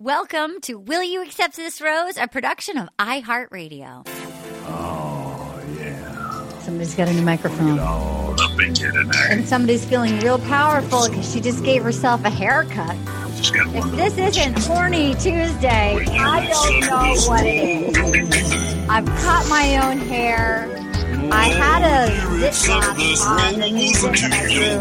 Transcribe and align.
Welcome 0.00 0.62
to 0.62 0.78
Will 0.78 1.02
You 1.02 1.22
Accept 1.22 1.56
This 1.56 1.78
Rose, 1.82 2.16
a 2.16 2.26
production 2.26 2.78
of 2.78 2.88
iHeartRadio. 2.98 4.08
Oh, 4.66 5.62
yeah. 5.76 6.58
Somebody's 6.60 6.94
got 6.94 7.08
a 7.08 7.12
new 7.12 7.20
microphone. 7.20 7.78
All 7.78 8.34
up 8.40 8.58
in 8.58 8.74
here. 8.74 8.94
And 9.28 9.46
somebody's 9.46 9.84
feeling 9.84 10.18
real 10.20 10.38
powerful 10.38 11.06
because 11.06 11.30
she 11.30 11.42
just 11.42 11.62
gave 11.64 11.82
herself 11.82 12.24
a 12.24 12.30
haircut. 12.30 12.96
If 13.76 13.84
this 13.94 14.16
isn't 14.16 14.58
Horny 14.60 15.12
Tuesday, 15.16 16.02
I 16.08 16.48
don't 16.48 16.80
know 16.80 17.20
what 17.28 17.44
it 17.44 17.94
is. 17.94 18.88
I've 18.88 19.04
cut 19.04 19.46
my 19.50 19.86
own 19.86 19.98
hair. 19.98 20.66
I 21.30 21.48
had 21.48 21.82
a 21.84 22.10
zip 22.38 22.70
mask 22.96 23.28
on, 23.28 23.60
the 23.60 23.70
new 23.70 23.92
that 23.92 24.32
I 24.32 24.44
grew. 24.48 24.80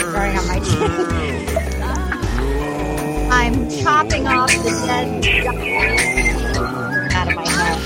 I'm 0.00 0.10
growing 0.10 0.38
on 0.38 0.46
my 0.48 0.58
chin. 0.60 1.66
I'm 3.28 3.65
chopping 3.86 4.26
off 4.26 4.50
the 4.50 4.70
dead 4.84 5.24
out 7.12 7.28
of 7.28 7.36
my 7.36 7.46
head. 7.46 7.78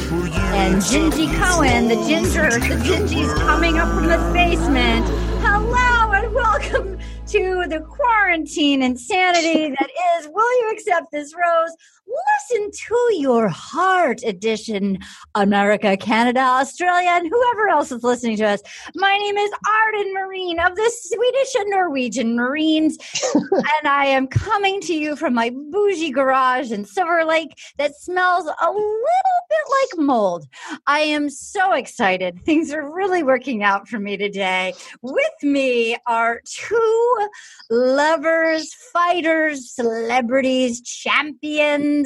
And 0.54 0.76
Gingy 0.76 1.28
Cohen, 1.38 1.88
the 1.88 1.96
ginger, 2.08 2.48
the 2.48 2.76
Gingy's 2.82 3.30
coming 3.42 3.76
up 3.76 3.86
from 3.88 4.06
the 4.06 4.16
basement. 4.32 5.04
Hello 5.42 6.12
and 6.12 6.32
welcome 6.32 6.98
to 7.26 7.66
the 7.68 7.80
quarantine 7.86 8.80
insanity 8.80 9.74
that 9.78 9.90
is 10.16 10.26
Will 10.32 10.60
You 10.62 10.70
Accept 10.72 11.12
This 11.12 11.34
Rose? 11.34 11.76
Listen 12.10 12.70
to 12.72 13.14
your 13.16 13.48
heart 13.48 14.22
edition, 14.24 14.98
America, 15.34 15.96
Canada, 15.96 16.40
Australia, 16.40 17.10
and 17.10 17.28
whoever 17.28 17.68
else 17.68 17.92
is 17.92 18.02
listening 18.02 18.36
to 18.38 18.46
us. 18.46 18.62
My 18.96 19.16
name 19.16 19.36
is 19.36 19.50
Arden 19.84 20.14
Myrin 20.16 20.66
of 20.66 20.74
the 20.74 20.92
Swedish 21.02 21.54
and 21.54 21.70
Norwegian 21.70 22.36
Myrins, 22.36 22.94
and 23.34 23.88
I 23.88 24.06
am 24.06 24.26
coming 24.26 24.80
to 24.82 24.94
you 24.94 25.14
from 25.14 25.34
my 25.34 25.50
bougie 25.50 26.10
garage 26.10 26.72
in 26.72 26.84
Silver 26.84 27.24
Lake 27.24 27.56
that 27.78 27.94
smells 27.94 28.46
a 28.46 28.70
little 28.70 29.40
bit 29.48 29.98
like 29.98 30.06
mold. 30.06 30.46
I 30.86 31.00
am 31.00 31.30
so 31.30 31.74
excited. 31.74 32.44
Things 32.44 32.72
are 32.72 32.90
really 32.92 33.22
working 33.22 33.62
out 33.62 33.88
for 33.88 34.00
me 34.00 34.16
today. 34.16 34.74
With 35.02 35.42
me 35.42 35.96
are 36.06 36.40
two 36.44 37.28
lovers, 37.70 38.74
fighters, 38.92 39.70
celebrities, 39.70 40.80
champions, 40.80 41.99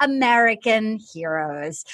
American 0.00 0.98
heroes. 1.12 1.84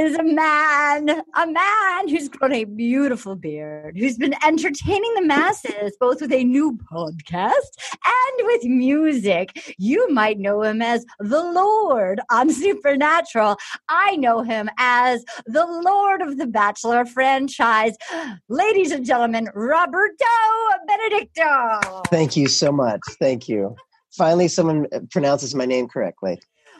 Is 0.00 0.14
a 0.14 0.22
man, 0.22 1.08
a 1.10 1.46
man 1.48 2.08
who's 2.08 2.28
grown 2.28 2.52
a 2.52 2.62
beautiful 2.62 3.34
beard, 3.34 3.98
who's 3.98 4.16
been 4.16 4.32
entertaining 4.46 5.12
the 5.14 5.24
masses 5.24 5.96
both 5.98 6.20
with 6.20 6.32
a 6.32 6.44
new 6.44 6.78
podcast 6.92 7.72
and 8.04 8.46
with 8.46 8.62
music. 8.62 9.74
You 9.76 10.08
might 10.08 10.38
know 10.38 10.62
him 10.62 10.82
as 10.82 11.04
the 11.18 11.42
Lord 11.42 12.20
on 12.30 12.48
Supernatural. 12.52 13.56
I 13.88 14.14
know 14.14 14.42
him 14.42 14.70
as 14.78 15.24
the 15.46 15.66
Lord 15.66 16.22
of 16.22 16.38
the 16.38 16.46
Bachelor 16.46 17.04
franchise. 17.04 17.96
Ladies 18.48 18.92
and 18.92 19.04
gentlemen, 19.04 19.48
Roberto 19.52 20.26
Benedicto. 20.86 22.02
Thank 22.06 22.36
you 22.36 22.46
so 22.46 22.70
much. 22.70 23.00
Thank 23.18 23.48
you. 23.48 23.74
Finally, 24.18 24.48
someone 24.48 24.86
pronounces 25.12 25.54
my 25.54 25.64
name 25.64 25.86
correctly. 25.88 26.38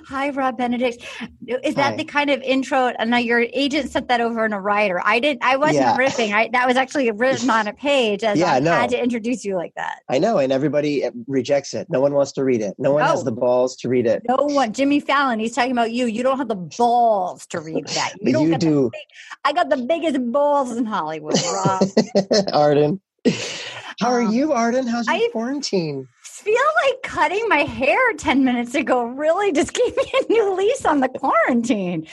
Hi, 0.09 0.31
Rob 0.31 0.57
Benedict. 0.57 1.05
Is 1.47 1.75
that 1.75 1.91
Hi. 1.91 1.97
the 1.97 2.05
kind 2.05 2.31
of 2.31 2.41
intro? 2.43 2.87
And 2.99 3.11
now 3.11 3.19
your 3.19 3.41
agent 3.53 3.91
sent 3.91 4.09
that 4.09 4.21
over 4.21 4.45
in 4.47 4.53
a 4.53 4.61
writer. 4.61 5.01
I 5.05 5.19
didn't. 5.21 5.43
I 5.45 5.57
wasn't 5.57 5.79
Yeah. 5.81 5.97
ripping. 5.97 6.33
I, 6.33 6.49
that 6.53 6.67
was 6.67 6.77
actually 6.77 7.11
written 7.11 7.51
on 7.51 7.69
a 7.69 7.73
page. 7.75 8.23
As 8.25 8.39
Yeah, 8.39 8.55
I 8.55 8.61
no. 8.61 8.73
had 8.73 8.91
to 8.91 9.03
introduce 9.03 9.45
you 9.45 9.55
like 9.57 9.75
that. 9.77 10.01
I 10.09 10.19
know, 10.19 10.39
and 10.39 10.51
everybody 10.53 11.05
rejects 11.27 11.75
it. 11.75 11.89
No 11.91 12.01
one 12.01 12.15
wants 12.15 12.33
to 12.33 12.45
read 12.45 12.61
it. 12.63 12.75
No 12.79 12.93
one 12.93 13.03
No. 13.03 13.09
has 13.09 13.23
the 13.25 13.33
balls 13.33 13.77
to 13.79 13.89
read 13.89 14.07
it. 14.07 14.23
No 14.29 14.37
one. 14.37 14.73
Jimmy 14.73 14.99
Fallon. 15.01 15.39
He's 15.41 15.55
talking 15.55 15.73
about 15.73 15.93
you. 15.93 16.07
You 16.07 16.23
don't 16.23 16.39
have 16.39 16.49
the 16.49 16.55
balls 16.57 17.47
to 17.49 17.61
read 17.61 17.87
that. 17.95 18.15
But 18.23 18.33
don't 18.33 18.49
you 18.51 18.57
do. 18.59 18.91
big- 18.93 19.01
I 19.45 19.53
got 19.53 19.69
the 19.69 19.77
biggest 19.79 20.19
balls 20.33 20.75
in 20.77 20.87
Hollywood, 20.87 21.35
Rob. 21.53 21.83
Arden. 22.53 23.01
How 24.01 24.11
are 24.11 24.23
Um, 24.23 24.33
you, 24.33 24.53
Arden? 24.53 24.87
How's 24.87 25.07
your 25.07 25.17
I- 25.17 25.29
quarantine? 25.33 26.09
Feel 26.39 26.55
like 26.85 27.03
cutting 27.03 27.49
my 27.49 27.65
hair 27.65 27.99
10 28.17 28.45
minutes 28.45 28.75
ago 28.75 29.05
really 29.05 29.53
just 29.53 29.73
gave 29.75 29.97
me 29.97 30.13
a 30.21 30.33
new 30.33 30.55
lease 30.55 30.85
on 30.85 31.01
the 31.01 31.09
quarantine. 31.09 32.07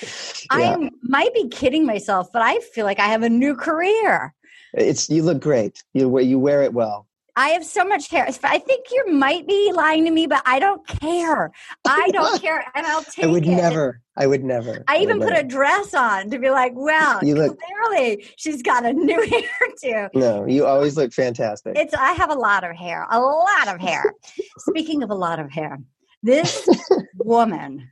Yeah. 0.51 0.77
I 0.77 0.89
might 1.01 1.33
be 1.33 1.47
kidding 1.49 1.85
myself, 1.85 2.29
but 2.33 2.41
I 2.41 2.59
feel 2.59 2.85
like 2.85 2.99
I 2.99 3.07
have 3.07 3.23
a 3.23 3.29
new 3.29 3.55
career. 3.55 4.33
It's 4.73 5.09
you 5.09 5.23
look 5.23 5.41
great. 5.41 5.83
You 5.93 6.09
wear 6.09 6.23
you 6.23 6.37
wear 6.37 6.63
it 6.63 6.73
well. 6.73 7.07
I 7.37 7.49
have 7.49 7.65
so 7.65 7.83
much 7.83 8.09
hair. 8.09 8.27
I 8.43 8.57
think 8.59 8.85
you 8.91 9.11
might 9.11 9.45
be 9.47 9.71
lying 9.73 10.05
to 10.05 10.11
me, 10.11 10.25
but 10.25 10.41
I 10.45 10.59
don't 10.59 10.85
care. 10.87 11.51
I 11.85 12.09
don't 12.13 12.41
care, 12.41 12.63
and 12.75 12.85
I'll 12.87 13.03
take 13.03 13.25
I 13.25 13.27
would 13.27 13.45
it. 13.45 13.49
never. 13.49 14.01
I 14.17 14.27
would 14.27 14.43
never. 14.45 14.83
I 14.87 14.99
even 14.99 15.19
would 15.19 15.27
put 15.27 15.37
a 15.37 15.43
dress 15.43 15.93
on 15.93 16.29
to 16.29 16.39
be 16.39 16.49
like, 16.49 16.71
well, 16.75 17.19
You 17.23 17.35
look- 17.35 17.57
clearly 17.59 18.25
she's 18.37 18.61
got 18.61 18.85
a 18.85 18.93
new 18.93 19.19
hairdo. 19.83 20.09
No, 20.13 20.45
you 20.45 20.65
always 20.65 20.95
look 20.95 21.11
fantastic. 21.11 21.77
It's 21.77 21.93
I 21.93 22.13
have 22.13 22.29
a 22.31 22.35
lot 22.35 22.63
of 22.63 22.75
hair, 22.75 23.05
a 23.11 23.19
lot 23.19 23.67
of 23.67 23.81
hair. 23.81 24.13
Speaking 24.59 25.03
of 25.03 25.09
a 25.11 25.15
lot 25.15 25.39
of 25.39 25.51
hair, 25.51 25.79
this 26.23 26.67
woman 27.17 27.89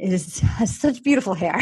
is 0.00 0.40
has 0.40 0.76
such 0.76 1.02
beautiful 1.04 1.34
hair. 1.34 1.60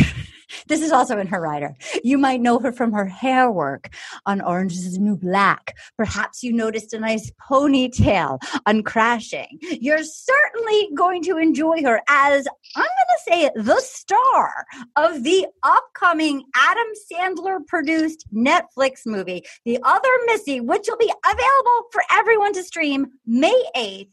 This 0.66 0.82
is 0.82 0.92
also 0.92 1.18
in 1.18 1.26
her 1.26 1.40
writer. 1.40 1.74
You 2.02 2.18
might 2.18 2.40
know 2.40 2.58
her 2.58 2.72
from 2.72 2.92
her 2.92 3.06
hair 3.06 3.50
work 3.50 3.90
on 4.26 4.40
Orange 4.40 4.72
is 4.72 4.94
the 4.94 5.00
New 5.00 5.16
Black. 5.16 5.76
Perhaps 5.96 6.42
you 6.42 6.52
noticed 6.52 6.92
a 6.92 7.00
nice 7.00 7.30
ponytail 7.48 8.38
on 8.66 8.82
Crashing. 8.82 9.58
You're 9.60 10.04
certainly 10.04 10.90
going 10.94 11.22
to 11.24 11.38
enjoy 11.38 11.82
her 11.82 12.00
as 12.08 12.46
I'm 12.76 12.82
going 12.82 12.86
to 12.86 13.22
say 13.26 13.50
the 13.54 13.80
star 13.80 14.66
of 14.96 15.22
the 15.22 15.46
upcoming 15.62 16.44
Adam 16.54 16.86
Sandler 17.10 17.66
produced 17.66 18.26
Netflix 18.32 19.06
movie, 19.06 19.44
The 19.64 19.78
Other 19.82 20.08
Missy, 20.26 20.60
which 20.60 20.86
will 20.88 20.96
be 20.96 21.12
available 21.24 21.88
for 21.92 22.02
everyone 22.10 22.52
to 22.54 22.62
stream 22.62 23.08
May 23.26 23.62
8th. 23.76 24.12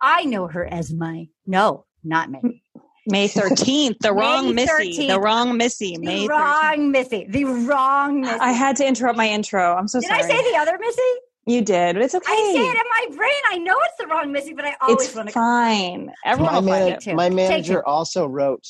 I 0.00 0.24
know 0.24 0.46
her 0.46 0.64
as 0.64 0.92
my, 0.92 1.28
no, 1.46 1.86
not 2.04 2.30
me. 2.30 2.62
May 3.06 3.28
13th, 3.28 3.98
the 4.00 4.12
May 4.12 4.20
wrong 4.20 4.54
Missy. 4.54 5.06
The 5.06 5.20
wrong 5.20 5.56
Missy. 5.56 5.96
The 5.96 6.04
May 6.04 6.26
13th. 6.26 6.28
wrong 6.28 6.90
Missy. 6.90 7.26
The 7.28 7.44
wrong 7.44 8.20
Missy. 8.22 8.34
I 8.40 8.52
had 8.52 8.76
to 8.76 8.86
interrupt 8.86 9.16
my 9.16 9.28
intro. 9.28 9.74
I'm 9.76 9.88
so 9.88 10.00
Did 10.00 10.08
sorry. 10.08 10.22
Did 10.22 10.30
I 10.32 10.36
say 10.42 10.50
the 10.52 10.58
other 10.58 10.78
Missy? 10.80 11.02
you 11.48 11.62
did, 11.62 11.94
but 11.94 12.02
it's 12.02 12.14
okay. 12.14 12.26
I 12.32 12.52
say 12.54 12.60
it 12.60 12.76
in 12.76 13.10
my 13.12 13.16
brain. 13.16 13.32
I 13.50 13.58
know 13.58 13.76
it's 13.84 13.96
the 14.00 14.06
wrong 14.08 14.32
Missy, 14.32 14.52
but 14.52 14.64
I 14.64 14.74
always 14.80 15.06
it's 15.06 15.14
want 15.14 15.28
to. 15.28 15.32
fine. 15.34 16.12
Everyone 16.24 16.52
my, 16.54 16.60
will 16.60 16.68
find 16.68 16.88
it. 16.94 17.00
too. 17.00 17.14
my 17.14 17.30
manager 17.30 17.86
also 17.86 18.26
wrote 18.26 18.66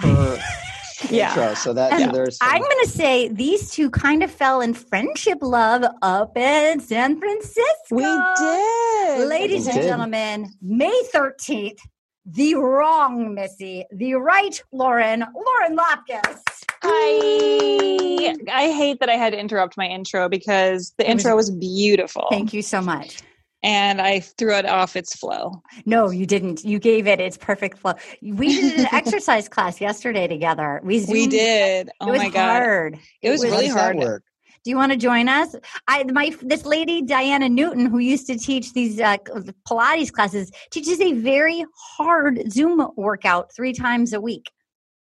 her 0.00 0.38
Yeah. 1.10 1.28
intro, 1.28 1.54
so 1.54 1.72
that 1.74 2.00
so 2.00 2.10
there's 2.10 2.38
some- 2.38 2.48
I'm 2.50 2.62
going 2.62 2.84
to 2.84 2.88
say 2.88 3.28
these 3.28 3.70
two 3.70 3.90
kind 3.90 4.22
of 4.24 4.30
fell 4.30 4.60
in 4.62 4.74
friendship 4.74 5.38
love 5.42 5.84
up 6.02 6.36
in 6.36 6.80
San 6.80 7.20
Francisco. 7.20 7.62
We 7.92 8.02
did. 8.02 9.28
Ladies 9.28 9.66
We 9.66 9.72
and 9.72 9.80
did. 9.82 9.88
gentlemen, 9.88 10.52
May 10.62 11.02
13th, 11.14 11.78
the 12.26 12.54
wrong 12.56 13.34
Missy, 13.34 13.84
the 13.92 14.14
right 14.14 14.60
Lauren, 14.72 15.20
Lauren 15.34 15.76
Lapkus. 15.76 16.40
I 16.82 18.36
I 18.52 18.70
hate 18.72 19.00
that 19.00 19.08
I 19.08 19.14
had 19.14 19.32
to 19.32 19.38
interrupt 19.38 19.76
my 19.76 19.86
intro 19.86 20.28
because 20.28 20.92
the 20.98 21.08
It 21.08 21.14
was- 21.14 21.24
intro 21.24 21.36
was 21.36 21.50
beautiful. 21.50 22.26
Thank 22.30 22.52
you 22.52 22.62
so 22.62 22.80
much. 22.80 23.18
And 23.62 24.00
I 24.00 24.20
threw 24.20 24.54
it 24.54 24.66
off 24.66 24.94
its 24.94 25.16
flow. 25.16 25.62
No, 25.86 26.10
you 26.10 26.24
didn't. 26.26 26.64
You 26.64 26.78
gave 26.78 27.06
it 27.08 27.20
its 27.20 27.36
perfect 27.36 27.78
flow. 27.78 27.94
We 28.22 28.60
did 28.60 28.80
an 28.80 28.86
exercise 28.92 29.48
class 29.48 29.80
yesterday 29.80 30.28
together. 30.28 30.80
We 30.84 31.00
We 31.08 31.22
Zoomed- 31.22 31.30
did. 31.30 31.90
Oh 32.00 32.06
it 32.06 32.08
Oh 32.08 32.12
was 32.12 32.18
my 32.22 32.28
god. 32.28 32.62
hard. 32.62 32.98
It 33.22 33.30
was 33.30 33.42
How 33.42 33.50
really 33.50 33.68
hard. 33.68 33.96
work? 33.96 34.22
Do 34.66 34.70
you 34.70 34.76
want 34.76 34.90
to 34.90 34.98
join 34.98 35.28
us? 35.28 35.54
I 35.86 36.02
my 36.12 36.34
this 36.42 36.66
lady 36.66 37.00
Diana 37.00 37.48
Newton, 37.48 37.86
who 37.86 37.98
used 37.98 38.26
to 38.26 38.36
teach 38.36 38.72
these 38.72 38.98
uh, 38.98 39.16
Pilates 39.64 40.10
classes, 40.10 40.50
teaches 40.72 41.00
a 41.00 41.12
very 41.12 41.64
hard 41.96 42.50
Zoom 42.50 42.84
workout 42.96 43.54
three 43.54 43.72
times 43.72 44.12
a 44.12 44.20
week. 44.20 44.50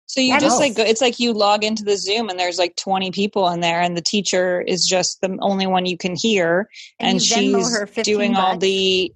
So 0.06 0.22
you 0.22 0.34
Yes. 0.34 0.44
just 0.44 0.60
like 0.60 0.78
it's 0.78 1.02
like 1.02 1.20
you 1.20 1.34
log 1.34 1.64
into 1.64 1.84
the 1.84 1.98
Zoom 1.98 2.30
and 2.30 2.40
there's 2.40 2.60
like 2.60 2.76
20 2.76 3.10
people 3.10 3.50
in 3.50 3.60
there 3.60 3.82
and 3.82 3.98
the 3.98 4.04
teacher 4.04 4.62
is 4.62 4.86
just 4.86 5.20
the 5.22 5.36
only 5.42 5.66
one 5.66 5.88
you 5.88 5.98
can 5.98 6.16
hear 6.16 6.70
And 7.00 7.14
and, 7.14 7.22
she's 7.24 7.72
her 7.72 7.88
15 7.88 8.04
doing 8.04 8.36
all 8.36 8.60
the 8.60 9.12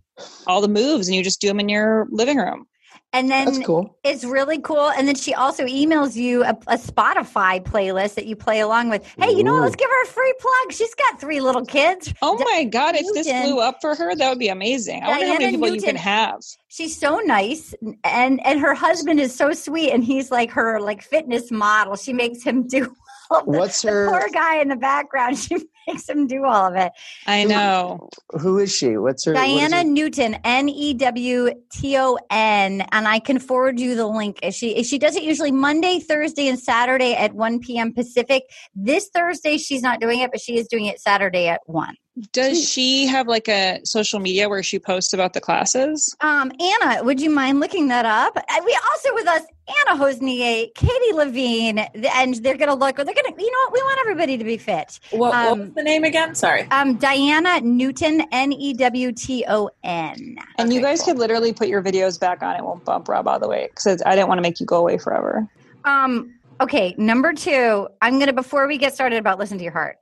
all 0.48 0.62
the 0.62 0.68
moves 0.68 1.08
and 1.08 1.16
you 1.16 1.24
just 1.24 1.42
do 1.42 1.48
them 1.48 1.60
in 1.60 1.70
your 1.70 2.08
living 2.10 2.40
room. 2.40 2.66
And 3.12 3.30
then 3.30 3.46
That's 3.46 3.66
cool. 3.66 3.98
it's 4.04 4.24
really 4.24 4.60
cool. 4.60 4.92
And 4.92 5.08
then 5.08 5.16
she 5.16 5.34
also 5.34 5.66
emails 5.66 6.16
you 6.16 6.44
a, 6.44 6.50
a 6.68 6.78
Spotify 6.78 7.60
playlist 7.64 8.14
that 8.16 8.28
you 8.28 8.36
play 8.36 8.60
along 8.60 8.90
with. 8.90 9.04
Hey, 9.18 9.32
you 9.32 9.44
know. 9.44 9.56
Let's 9.56 9.76
give 9.76 9.90
her 9.90 10.04
a 10.04 10.08
free 10.08 10.34
plug. 10.40 10.72
She's 10.74 10.94
got 10.94 11.20
three 11.20 11.40
little 11.42 11.66
kids. 11.66 12.14
Oh 12.22 12.38
Di- 12.38 12.44
my 12.44 12.64
god, 12.66 12.96
if 12.96 13.06
this 13.16 13.26
blew 13.28 13.60
up 13.60 13.82
for 13.82 13.96
her, 13.96 14.16
that 14.16 14.30
would 14.30 14.38
be 14.38 14.50
amazing. 14.50 15.02
I 15.04 15.08
wonder 15.08 15.26
how 15.26 15.38
Diana 15.38 15.46
many 15.46 15.58
people 15.58 15.76
you 15.76 15.82
can 15.82 15.96
have. 15.96 16.40
She's 16.68 16.96
so 16.96 17.18
nice, 17.26 17.74
and 18.04 18.46
and 18.46 18.60
her 18.60 18.76
husband 18.76 19.20
is 19.20 19.34
so 19.36 19.54
sweet, 19.54 19.92
and 19.92 20.04
he's 20.04 20.30
like 20.30 20.52
her 20.52 20.80
like 20.80 21.02
fitness 21.02 21.50
model. 21.50 21.96
She 21.96 22.14
makes 22.14 22.44
him 22.44 22.68
do 22.68 22.96
all 23.32 23.44
the, 23.44 23.58
What's 23.58 23.82
the 23.82 23.90
her? 23.90 24.08
poor 24.08 24.30
guy 24.32 24.58
in 24.62 24.68
the 24.68 24.76
background. 24.76 25.38
She 25.50 25.58
makes 25.90 26.08
him 26.08 26.28
do 26.28 26.46
all 26.46 26.68
of 26.68 26.76
it. 26.76 26.92
I 27.28 27.44
know. 27.44 28.10
Who 28.40 28.60
is 28.60 28.76
she? 28.76 28.98
What's 28.98 29.26
her? 29.26 29.34
what 29.34 29.44
is 29.48 29.56
Diana 29.56 29.78
her- 29.78 29.84
Newton, 29.84 30.36
N 30.44 30.70
E 30.70 30.94
W 30.94 31.50
T 31.72 31.98
O 31.98 32.18
N, 32.30 32.82
and 32.92 33.08
I 33.08 33.20
can 33.20 33.40
forward 33.40 33.80
you 33.80 33.96
the 33.96 34.08
link. 34.08 34.40
She 34.52 34.84
she 34.84 34.98
does 34.98 35.16
it 35.16 35.24
usually 35.24 35.52
Monday, 35.52 36.00
Thursday, 36.00 36.48
and 36.48 36.60
Saturday 36.60 37.14
at 37.14 37.34
one 37.34 37.60
p.m. 37.60 37.94
Pacific. 37.94 38.44
This 38.76 39.10
Thursday 39.14 39.58
she's 39.58 39.82
not 39.82 40.00
doing 40.00 40.20
it, 40.20 40.32
but 40.32 40.42
she 40.42 40.58
is 40.58 40.68
doing 40.68 40.86
it 40.86 41.00
Saturday 41.00 41.48
at 41.48 41.62
one. 41.66 41.96
Does 42.34 42.68
she 42.68 43.06
have 43.08 43.28
like 43.28 43.48
a 43.48 43.80
social 43.86 44.20
media 44.20 44.50
where 44.50 44.62
she 44.64 44.78
posts 44.78 45.14
about 45.14 45.34
the 45.34 45.40
classes? 45.40 46.14
Um, 46.20 46.52
Anna, 46.60 47.04
would 47.04 47.22
you 47.22 47.30
mind 47.30 47.60
looking 47.62 47.88
that 47.90 48.06
up? 48.06 48.36
Uh, 48.36 48.62
We 48.66 48.78
also 48.92 49.14
with 49.14 49.28
us 49.28 49.44
Anna 49.88 50.04
Hossnieh, 50.04 50.74
Katie 50.76 51.14
Levine, 51.14 51.80
and 51.80 52.36
they're 52.36 52.58
going 52.58 52.68
to 52.70 52.76
look. 52.76 52.96
They're 52.98 53.06
going 53.06 53.16
to, 53.16 53.34
you 53.38 53.52
know 53.52 53.58
what? 53.66 53.74
We 53.74 53.82
want 53.84 54.00
everybody 54.02 54.38
to 54.38 54.44
be 54.44 54.58
fit. 54.58 55.00
What, 55.12 55.30
what 55.30 55.34
Um, 55.36 55.60
was 55.60 55.70
the 55.76 55.84
name 55.84 56.04
again? 56.04 56.36
Sorry. 56.36 56.64
Um, 56.72 56.96
Diana 56.98 57.62
Newton, 57.62 58.24
N 58.32 58.52
E 58.52 58.74
W 58.74 59.12
T 59.14 59.46
O 59.48 59.70
N. 59.84 60.38
And 60.58 60.74
you 60.74 60.82
guys 60.82 61.02
cool. 61.02 61.14
could 61.14 61.20
literally 61.20 61.54
put 61.54 61.68
your 61.70 61.82
videos 61.82 62.20
back 62.20 62.42
on. 62.42 62.56
It 62.56 62.64
won't 62.66 62.84
bump 62.84 63.08
Rob 63.08 63.28
out 63.28 63.36
of 63.36 63.42
the 63.42 63.48
way 63.48 63.70
because 63.74 64.02
I 64.06 64.16
didn't 64.16 64.28
want 64.28 64.40
to 64.40 64.44
make 64.44 64.60
you 64.60 64.66
go 64.66 64.78
away 64.78 64.98
forever. 64.98 65.48
Um, 65.86 66.34
okay, 66.62 66.96
number 66.98 67.34
two, 67.34 67.88
I'm 68.02 68.20
gonna 68.20 68.34
before 68.34 68.68
we 68.68 68.78
get 68.78 68.94
started 68.94 69.18
about 69.18 69.40
listen 69.40 69.58
to 69.58 69.64
your 69.64 69.74
heart, 69.74 69.98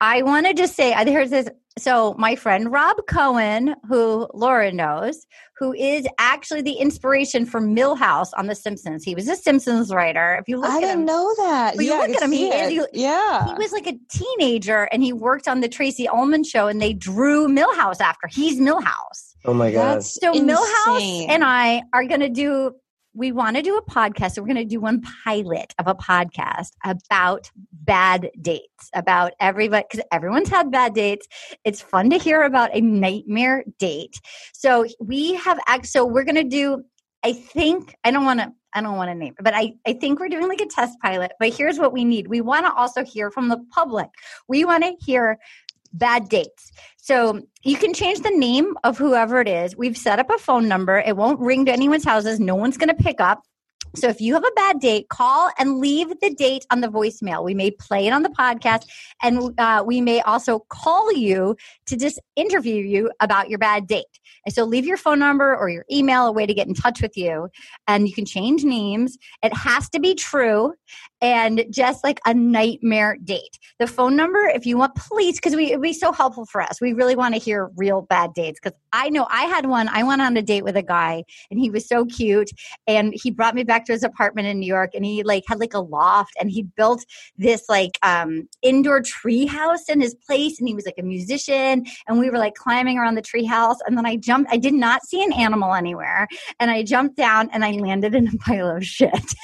I 0.00 0.22
want 0.22 0.46
to 0.46 0.54
just 0.54 0.74
say 0.76 0.92
I 0.94 1.04
here's 1.04 1.30
this. 1.30 1.48
So 1.78 2.14
my 2.18 2.36
friend 2.36 2.70
Rob 2.70 2.98
Cohen, 3.08 3.74
who 3.88 4.28
Laura 4.34 4.70
knows, 4.72 5.26
who 5.56 5.72
is 5.72 6.06
actually 6.18 6.60
the 6.60 6.72
inspiration 6.74 7.46
for 7.46 7.62
Milhouse 7.62 8.28
on 8.36 8.46
The 8.46 8.54
Simpsons. 8.54 9.02
He 9.04 9.14
was 9.14 9.26
a 9.26 9.36
Simpsons 9.36 9.90
writer. 9.90 10.36
If 10.38 10.48
you 10.48 10.58
look 10.58 10.68
I 10.70 10.76
at 10.76 10.80
didn't 10.80 10.98
him, 11.00 11.04
know 11.06 11.34
that. 11.38 11.76
But 11.76 11.84
you 11.86 11.92
yeah, 11.92 11.96
I 11.96 12.06
look 12.08 12.16
at 12.16 12.22
him, 12.24 12.32
he 12.32 12.50
see 12.50 12.58
is- 12.76 12.84
it. 12.84 12.90
yeah. 12.92 13.46
he 13.46 13.54
was 13.54 13.72
like 13.72 13.86
a 13.86 13.94
teenager 14.10 14.82
and 14.92 15.02
he 15.02 15.14
worked 15.14 15.48
on 15.48 15.60
the 15.60 15.68
Tracey 15.68 16.06
Ullman 16.06 16.44
show 16.44 16.66
and 16.68 16.80
they 16.82 16.92
drew 16.92 17.48
Milhouse 17.48 18.00
after. 18.00 18.28
He's 18.30 18.60
Milhouse. 18.60 19.34
Oh 19.46 19.54
my 19.54 19.72
god! 19.72 19.96
That's 19.96 20.14
So 20.20 20.30
insane. 20.32 20.48
Milhouse 20.48 21.26
and 21.30 21.42
I 21.42 21.82
are 21.94 22.04
going 22.04 22.20
to 22.20 22.28
do. 22.28 22.72
We 23.14 23.32
want 23.32 23.56
to 23.56 23.62
do 23.62 23.76
a 23.76 23.82
podcast. 23.84 24.32
So 24.32 24.42
we're 24.42 24.48
going 24.48 24.56
to 24.56 24.64
do 24.64 24.80
one 24.80 25.02
pilot 25.24 25.74
of 25.78 25.86
a 25.86 25.94
podcast 25.94 26.70
about 26.84 27.50
bad 27.72 28.30
dates, 28.40 28.90
about 28.94 29.32
everybody 29.40 29.84
because 29.90 30.04
everyone's 30.12 30.48
had 30.48 30.70
bad 30.70 30.94
dates. 30.94 31.26
It's 31.64 31.80
fun 31.80 32.10
to 32.10 32.18
hear 32.18 32.42
about 32.42 32.70
a 32.74 32.80
nightmare 32.80 33.64
date. 33.78 34.20
So 34.52 34.86
we 35.00 35.34
have. 35.34 35.58
So 35.84 36.04
we're 36.06 36.24
going 36.24 36.36
to 36.36 36.44
do. 36.44 36.82
I 37.24 37.32
think 37.32 37.94
I 38.04 38.10
don't 38.10 38.24
want 38.24 38.40
to. 38.40 38.52
I 38.74 38.80
don't 38.80 38.96
want 38.96 39.10
to 39.10 39.14
name 39.14 39.34
but 39.38 39.54
I, 39.54 39.74
I 39.86 39.92
think 39.92 40.18
we're 40.18 40.30
doing 40.30 40.48
like 40.48 40.62
a 40.62 40.66
test 40.66 40.98
pilot. 41.00 41.32
But 41.38 41.54
here's 41.54 41.78
what 41.78 41.92
we 41.92 42.04
need. 42.04 42.28
We 42.28 42.40
want 42.40 42.64
to 42.64 42.72
also 42.72 43.04
hear 43.04 43.30
from 43.30 43.48
the 43.48 43.58
public. 43.70 44.08
We 44.48 44.64
want 44.64 44.82
to 44.82 44.94
hear 45.04 45.38
bad 45.92 46.28
dates. 46.28 46.72
So 46.96 47.42
you 47.62 47.76
can 47.76 47.94
change 47.94 48.20
the 48.20 48.30
name 48.30 48.76
of 48.84 48.96
whoever 48.98 49.40
it 49.40 49.48
is. 49.48 49.76
We've 49.76 49.96
set 49.96 50.18
up 50.18 50.30
a 50.30 50.38
phone 50.38 50.68
number. 50.68 50.98
It 50.98 51.16
won't 51.16 51.40
ring 51.40 51.64
to 51.66 51.72
anyone's 51.72 52.04
houses. 52.04 52.38
No 52.40 52.54
one's 52.54 52.76
going 52.76 52.94
to 52.96 53.02
pick 53.02 53.20
up. 53.20 53.42
So 53.94 54.08
if 54.08 54.20
you 54.20 54.34
have 54.34 54.44
a 54.44 54.50
bad 54.56 54.80
date, 54.80 55.08
call 55.08 55.50
and 55.58 55.78
leave 55.78 56.08
the 56.20 56.30
date 56.30 56.66
on 56.70 56.80
the 56.80 56.88
voicemail. 56.88 57.44
We 57.44 57.54
may 57.54 57.70
play 57.70 58.06
it 58.06 58.12
on 58.12 58.22
the 58.22 58.30
podcast, 58.30 58.86
and 59.22 59.58
uh, 59.58 59.82
we 59.86 60.00
may 60.00 60.20
also 60.22 60.60
call 60.70 61.12
you 61.12 61.56
to 61.86 61.96
just 61.96 62.20
interview 62.36 62.82
you 62.82 63.10
about 63.20 63.50
your 63.50 63.58
bad 63.58 63.86
date. 63.86 64.06
And 64.44 64.54
so 64.54 64.64
leave 64.64 64.86
your 64.86 64.96
phone 64.96 65.18
number 65.18 65.56
or 65.56 65.68
your 65.68 65.84
email, 65.90 66.26
a 66.26 66.32
way 66.32 66.46
to 66.46 66.54
get 66.54 66.66
in 66.66 66.74
touch 66.74 67.00
with 67.00 67.16
you. 67.16 67.48
And 67.86 68.08
you 68.08 68.14
can 68.14 68.24
change 68.24 68.64
names. 68.64 69.16
It 69.42 69.54
has 69.54 69.88
to 69.90 70.00
be 70.00 70.14
true 70.14 70.74
and 71.20 71.64
just 71.70 72.02
like 72.02 72.20
a 72.26 72.34
nightmare 72.34 73.16
date. 73.22 73.58
The 73.78 73.86
phone 73.86 74.16
number, 74.16 74.40
if 74.40 74.66
you 74.66 74.76
want, 74.76 74.96
please, 74.96 75.36
because 75.36 75.54
we 75.54 75.66
it'd 75.66 75.80
be 75.80 75.92
so 75.92 76.12
helpful 76.12 76.44
for 76.44 76.60
us. 76.60 76.80
We 76.80 76.92
really 76.92 77.14
want 77.14 77.34
to 77.34 77.40
hear 77.40 77.70
real 77.76 78.02
bad 78.02 78.34
dates. 78.34 78.58
Because 78.60 78.76
I 78.92 79.08
know 79.08 79.26
I 79.30 79.44
had 79.44 79.66
one. 79.66 79.88
I 79.88 80.02
went 80.02 80.20
on 80.20 80.36
a 80.36 80.42
date 80.42 80.64
with 80.64 80.76
a 80.76 80.82
guy, 80.82 81.24
and 81.50 81.60
he 81.60 81.70
was 81.70 81.86
so 81.86 82.04
cute, 82.04 82.50
and 82.86 83.14
he 83.14 83.30
brought 83.30 83.54
me 83.54 83.62
back 83.62 83.81
to 83.86 83.92
his 83.92 84.02
apartment 84.02 84.48
in 84.48 84.60
New 84.60 84.66
York, 84.66 84.90
and 84.94 85.04
he 85.04 85.22
like 85.22 85.44
had 85.48 85.60
like 85.60 85.74
a 85.74 85.80
loft, 85.80 86.32
and 86.40 86.50
he 86.50 86.62
built 86.62 87.04
this 87.36 87.68
like 87.68 87.98
um 88.02 88.48
indoor 88.62 89.00
tree 89.00 89.46
house 89.46 89.88
in 89.88 90.00
his 90.00 90.14
place, 90.14 90.58
and 90.58 90.68
he 90.68 90.74
was 90.74 90.86
like 90.86 90.98
a 90.98 91.02
musician, 91.02 91.84
and 92.06 92.18
we 92.18 92.30
were 92.30 92.38
like 92.38 92.54
climbing 92.54 92.98
around 92.98 93.14
the 93.14 93.22
tree 93.22 93.44
house, 93.44 93.78
and 93.86 93.96
then 93.96 94.06
I 94.06 94.16
jumped. 94.16 94.52
I 94.52 94.56
did 94.56 94.74
not 94.74 95.04
see 95.04 95.22
an 95.22 95.32
animal 95.32 95.74
anywhere, 95.74 96.28
and 96.60 96.70
I 96.70 96.82
jumped 96.82 97.16
down, 97.16 97.50
and 97.52 97.64
I 97.64 97.72
landed 97.72 98.14
in 98.14 98.28
a 98.28 98.36
pile 98.38 98.76
of 98.76 98.84
shit. 98.84 99.34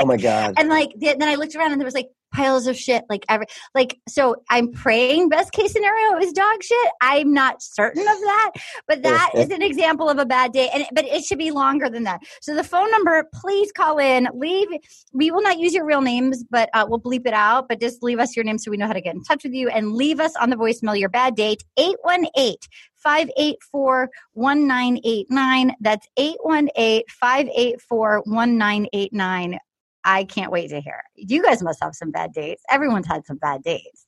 oh 0.00 0.06
my 0.06 0.16
god! 0.28 0.54
And 0.56 0.68
like 0.68 0.92
then 0.98 1.22
I 1.22 1.34
looked 1.36 1.54
around 1.54 1.72
and 1.72 1.80
there 1.80 1.86
was 1.86 1.94
like 1.94 2.08
piles 2.34 2.66
of 2.66 2.76
shit 2.76 3.04
like 3.08 3.24
every 3.28 3.46
like 3.74 3.98
so 4.08 4.36
I'm 4.50 4.72
praying 4.72 5.28
best 5.28 5.52
case 5.52 5.72
scenario 5.72 6.18
is 6.18 6.32
dog 6.32 6.62
shit. 6.62 6.88
I'm 7.00 7.32
not 7.32 7.62
certain 7.62 8.02
of 8.02 8.06
that, 8.06 8.50
but 8.86 9.02
that 9.02 9.30
is 9.34 9.50
an 9.50 9.62
example 9.62 10.08
of 10.08 10.18
a 10.18 10.26
bad 10.26 10.52
day 10.52 10.68
and 10.74 10.84
but 10.92 11.04
it 11.04 11.24
should 11.24 11.38
be 11.38 11.50
longer 11.50 11.88
than 11.88 12.04
that. 12.04 12.20
So 12.40 12.54
the 12.54 12.64
phone 12.64 12.90
number, 12.90 13.24
please 13.34 13.72
call 13.72 13.98
in. 13.98 14.28
Leave 14.34 14.68
we 15.12 15.30
will 15.30 15.42
not 15.42 15.58
use 15.58 15.74
your 15.74 15.84
real 15.84 16.00
names, 16.00 16.44
but 16.50 16.68
uh, 16.74 16.84
we'll 16.88 17.00
bleep 17.00 17.26
it 17.26 17.34
out, 17.34 17.68
but 17.68 17.80
just 17.80 18.02
leave 18.02 18.18
us 18.18 18.36
your 18.36 18.44
name 18.44 18.58
so 18.58 18.70
we 18.70 18.76
know 18.76 18.86
how 18.86 18.92
to 18.92 19.00
get 19.00 19.14
in 19.14 19.22
touch 19.22 19.44
with 19.44 19.52
you 19.52 19.68
and 19.68 19.92
leave 19.92 20.20
us 20.20 20.34
on 20.36 20.50
the 20.50 20.56
voicemail 20.56 20.98
your 20.98 21.08
bad 21.08 21.34
date 21.34 21.62
818 21.76 22.56
584 23.04 24.10
1989. 24.32 25.74
That's 25.80 26.06
818 26.16 27.02
584 27.08 28.22
1989. 28.24 29.58
I 30.04 30.24
can't 30.24 30.52
wait 30.52 30.68
to 30.70 30.80
hear. 30.80 31.02
it. 31.16 31.30
You 31.30 31.42
guys 31.42 31.62
must 31.62 31.82
have 31.82 31.94
some 31.94 32.10
bad 32.10 32.32
dates. 32.32 32.62
Everyone's 32.70 33.06
had 33.06 33.24
some 33.26 33.36
bad 33.38 33.62
dates. 33.62 34.06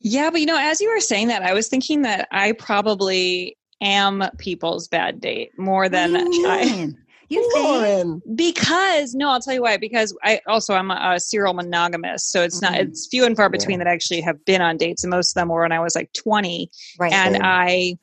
Yeah, 0.00 0.30
but 0.30 0.40
you 0.40 0.46
know, 0.46 0.58
as 0.58 0.80
you 0.80 0.88
were 0.90 1.00
saying 1.00 1.28
that, 1.28 1.42
I 1.42 1.52
was 1.52 1.68
thinking 1.68 2.02
that 2.02 2.26
I 2.32 2.52
probably 2.52 3.56
am 3.82 4.24
people's 4.38 4.88
bad 4.88 5.20
date 5.20 5.50
more 5.58 5.88
than 5.88 6.12
What 6.14 6.34
you 6.34 6.48
I 6.48 6.64
mean? 6.64 6.96
You 7.32 7.48
think? 7.52 7.64
Lauren, 7.64 8.22
because 8.34 9.14
no, 9.14 9.30
I'll 9.30 9.38
tell 9.40 9.54
you 9.54 9.62
why. 9.62 9.76
Because 9.76 10.16
I 10.24 10.40
also 10.48 10.74
I'm 10.74 10.90
a, 10.90 11.12
a 11.14 11.20
serial 11.20 11.54
monogamous, 11.54 12.24
so 12.24 12.42
it's 12.42 12.60
not 12.60 12.72
Mhm. 12.72 12.80
it's 12.88 13.06
few 13.08 13.24
and 13.24 13.36
far 13.36 13.48
between 13.48 13.78
that 13.78 13.86
I 13.86 13.92
actually 13.92 14.20
have 14.22 14.44
been 14.44 14.60
on 14.60 14.76
dates, 14.76 15.04
and 15.04 15.12
most 15.12 15.30
of 15.30 15.34
them 15.40 15.48
were 15.48 15.60
when 15.60 15.70
I 15.70 15.78
was 15.78 15.94
like 15.94 16.12
20, 16.14 16.68
Right. 16.98 17.12
and 17.12 17.36
Same. 17.36 17.42
I 17.44 17.98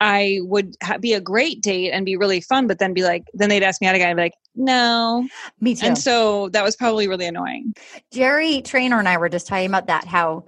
I 0.00 0.38
would 0.42 0.76
ha- 0.82 0.98
be 0.98 1.12
a 1.14 1.20
great 1.20 1.60
date 1.60 1.90
and 1.90 2.04
be 2.06 2.16
really 2.16 2.40
fun, 2.40 2.66
but 2.66 2.78
then 2.78 2.94
be 2.94 3.02
like, 3.02 3.24
then 3.34 3.48
they'd 3.48 3.62
ask 3.62 3.80
me 3.80 3.86
out 3.88 3.94
again, 3.94 4.10
I'd 4.10 4.14
be 4.16 4.22
like, 4.22 4.34
no, 4.54 5.26
Me 5.60 5.74
too. 5.74 5.86
and 5.86 5.98
so 5.98 6.48
that 6.50 6.62
was 6.64 6.76
probably 6.76 7.08
really 7.08 7.26
annoying. 7.26 7.74
Jerry 8.12 8.62
Trainor 8.62 8.98
and 8.98 9.08
I 9.08 9.16
were 9.16 9.28
just 9.28 9.46
talking 9.46 9.66
about 9.66 9.86
that 9.88 10.04
how 10.04 10.44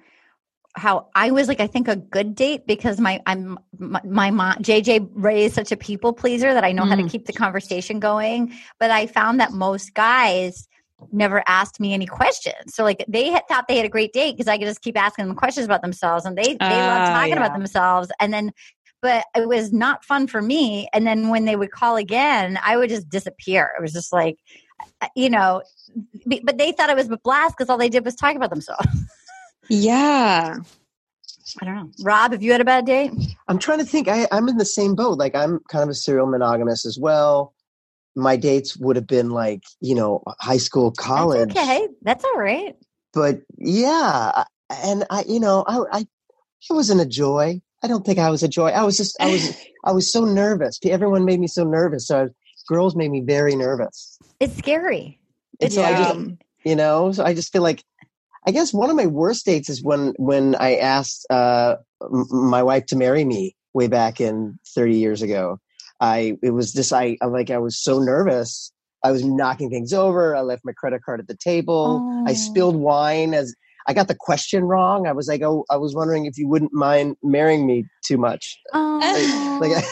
how 0.76 1.08
I 1.16 1.32
was 1.32 1.48
like 1.48 1.58
I 1.60 1.66
think 1.66 1.88
a 1.88 1.96
good 1.96 2.34
date 2.36 2.66
because 2.66 3.00
my 3.00 3.20
I'm 3.26 3.58
my, 3.78 4.00
my 4.04 4.30
mom 4.30 4.56
JJ 4.58 5.10
Ray 5.14 5.44
is 5.44 5.52
such 5.52 5.72
a 5.72 5.76
people 5.76 6.12
pleaser 6.12 6.54
that 6.54 6.62
I 6.64 6.70
know 6.72 6.84
how 6.84 6.94
to 6.94 7.02
Mm. 7.02 7.10
keep 7.10 7.26
the 7.26 7.32
conversation 7.32 7.98
going 7.98 8.52
but 8.78 8.90
I 8.90 9.06
found 9.06 9.40
that 9.40 9.52
most 9.52 9.94
guys 9.94 10.68
never 11.12 11.42
asked 11.48 11.80
me 11.80 11.92
any 11.92 12.06
questions 12.06 12.74
so 12.74 12.84
like 12.84 13.04
they 13.08 13.30
had 13.30 13.42
thought 13.48 13.66
they 13.66 13.76
had 13.76 13.86
a 13.86 13.88
great 13.88 14.12
date 14.12 14.36
because 14.36 14.46
I 14.48 14.58
could 14.58 14.66
just 14.66 14.80
keep 14.82 14.96
asking 14.96 15.26
them 15.26 15.34
questions 15.34 15.64
about 15.66 15.82
themselves 15.82 16.24
and 16.24 16.38
they 16.38 16.44
they 16.44 16.82
love 16.82 17.08
Ah, 17.08 17.12
talking 17.14 17.36
about 17.36 17.52
themselves 17.52 18.10
and 18.20 18.32
then 18.32 18.52
but 19.02 19.24
it 19.34 19.48
was 19.48 19.72
not 19.72 20.04
fun 20.04 20.26
for 20.26 20.42
me 20.42 20.88
and 20.92 21.06
then 21.06 21.28
when 21.28 21.44
they 21.44 21.56
would 21.56 21.70
call 21.70 21.96
again 21.96 22.58
I 22.64 22.76
would 22.76 22.90
just 22.90 23.08
disappear 23.08 23.72
it 23.78 23.82
was 23.82 23.92
just 23.92 24.12
like 24.12 24.38
uh, 25.00 25.08
you 25.14 25.30
know 25.30 25.62
but 26.26 26.58
they 26.58 26.72
thought 26.72 26.90
it 26.90 26.96
was 26.96 27.10
a 27.10 27.16
blast 27.18 27.56
because 27.56 27.68
all 27.70 27.78
they 27.78 27.88
did 27.88 28.04
was 28.04 28.14
talk 28.14 28.36
about 28.36 28.50
themselves. 28.50 28.86
Yeah. 29.70 30.56
I 31.60 31.64
don't 31.64 31.76
know. 31.76 31.90
Rob, 32.02 32.32
have 32.32 32.42
you 32.42 32.52
had 32.52 32.60
a 32.60 32.64
bad 32.64 32.84
day? 32.84 33.10
I'm 33.48 33.58
trying 33.58 33.78
to 33.78 33.84
think. 33.84 34.08
I, 34.08 34.26
I'm 34.32 34.48
in 34.48 34.56
the 34.56 34.64
same 34.64 34.94
boat. 34.94 35.16
Like 35.16 35.34
I'm 35.34 35.60
kind 35.68 35.84
of 35.84 35.88
a 35.88 35.94
serial 35.94 36.26
monogamous 36.26 36.84
as 36.84 36.98
well. 36.98 37.54
My 38.16 38.36
dates 38.36 38.76
would 38.76 38.96
have 38.96 39.06
been 39.06 39.30
like 39.30 39.62
you 39.80 39.94
know 39.94 40.22
high 40.40 40.58
school, 40.58 40.90
college. 40.90 41.54
That's 41.54 41.68
okay. 41.68 41.88
That's 42.02 42.24
all 42.24 42.36
right. 42.36 42.76
But 43.12 43.42
yeah, 43.58 44.44
and 44.68 45.06
I 45.10 45.24
you 45.26 45.40
know 45.40 45.64
I, 45.66 45.84
I 45.92 46.00
it 46.00 46.72
wasn't 46.72 47.00
a 47.00 47.06
joy. 47.06 47.60
I 47.82 47.88
don't 47.88 48.04
think 48.04 48.18
I 48.18 48.30
was 48.30 48.42
a 48.42 48.48
joy. 48.48 48.68
I 48.70 48.82
was 48.84 48.96
just 48.96 49.16
I 49.20 49.28
was 49.28 49.56
I 49.84 49.92
was 49.92 50.12
so 50.12 50.24
nervous. 50.24 50.78
Everyone 50.84 51.24
made 51.24 51.40
me 51.40 51.46
so 51.46 51.64
nervous. 51.64 52.06
So 52.06 52.24
I, 52.24 52.28
girls 52.68 52.94
made 52.94 53.10
me 53.10 53.20
very 53.20 53.56
nervous. 53.56 54.18
It's 54.38 54.56
scary. 54.56 55.18
It's 55.60 55.74
so 55.74 55.82
I 55.82 55.92
just 55.92 56.14
Yeah. 56.18 56.26
you 56.64 56.76
know 56.76 57.10
so 57.12 57.24
i 57.24 57.32
just 57.34 57.52
feel 57.52 57.62
like 57.62 57.82
i 58.46 58.50
guess 58.50 58.72
one 58.72 58.90
of 58.90 58.96
my 58.96 59.06
worst 59.06 59.46
dates 59.46 59.70
is 59.70 59.82
when 59.82 60.12
when 60.18 60.54
i 60.56 60.76
asked 60.76 61.26
uh 61.30 61.76
m- 62.02 62.26
my 62.30 62.62
wife 62.62 62.84
to 62.86 62.96
marry 62.96 63.24
me 63.24 63.56
way 63.72 63.86
back 63.88 64.20
in 64.20 64.58
30 64.74 64.96
years 64.98 65.22
ago 65.22 65.58
i 66.00 66.36
it 66.42 66.50
was 66.50 66.72
just 66.74 66.92
i 66.92 67.16
I- 67.22 67.26
like 67.26 67.50
i 67.50 67.56
was 67.56 67.82
so 67.82 67.98
nervous 67.98 68.72
i 69.02 69.10
was 69.10 69.24
knocking 69.24 69.70
things 69.70 69.94
over 69.94 70.36
i 70.36 70.42
left 70.42 70.66
my 70.66 70.72
credit 70.72 71.02
card 71.02 71.18
at 71.20 71.28
the 71.28 71.36
table 71.36 72.02
i 72.26 72.32
Oh. 72.32 72.34
spilled 72.34 72.76
wine 72.76 73.32
as 73.32 73.54
i 73.86 73.94
got 73.94 74.08
the 74.08 74.14
question 74.14 74.64
wrong. 74.64 75.06
I 75.06 75.12
was 75.12 75.28
like 75.28 75.42
oh 75.42 75.64
i 75.70 75.76
was 75.76 75.94
wondering 75.94 76.26
if 76.26 76.38
you 76.38 76.48
wouldn't 76.48 76.72
mind 76.72 77.16
marrying 77.22 77.66
me 77.66 77.86
too 78.02 78.16
much. 78.18 78.58
Oh, 78.72 79.58
Like, 79.60 79.84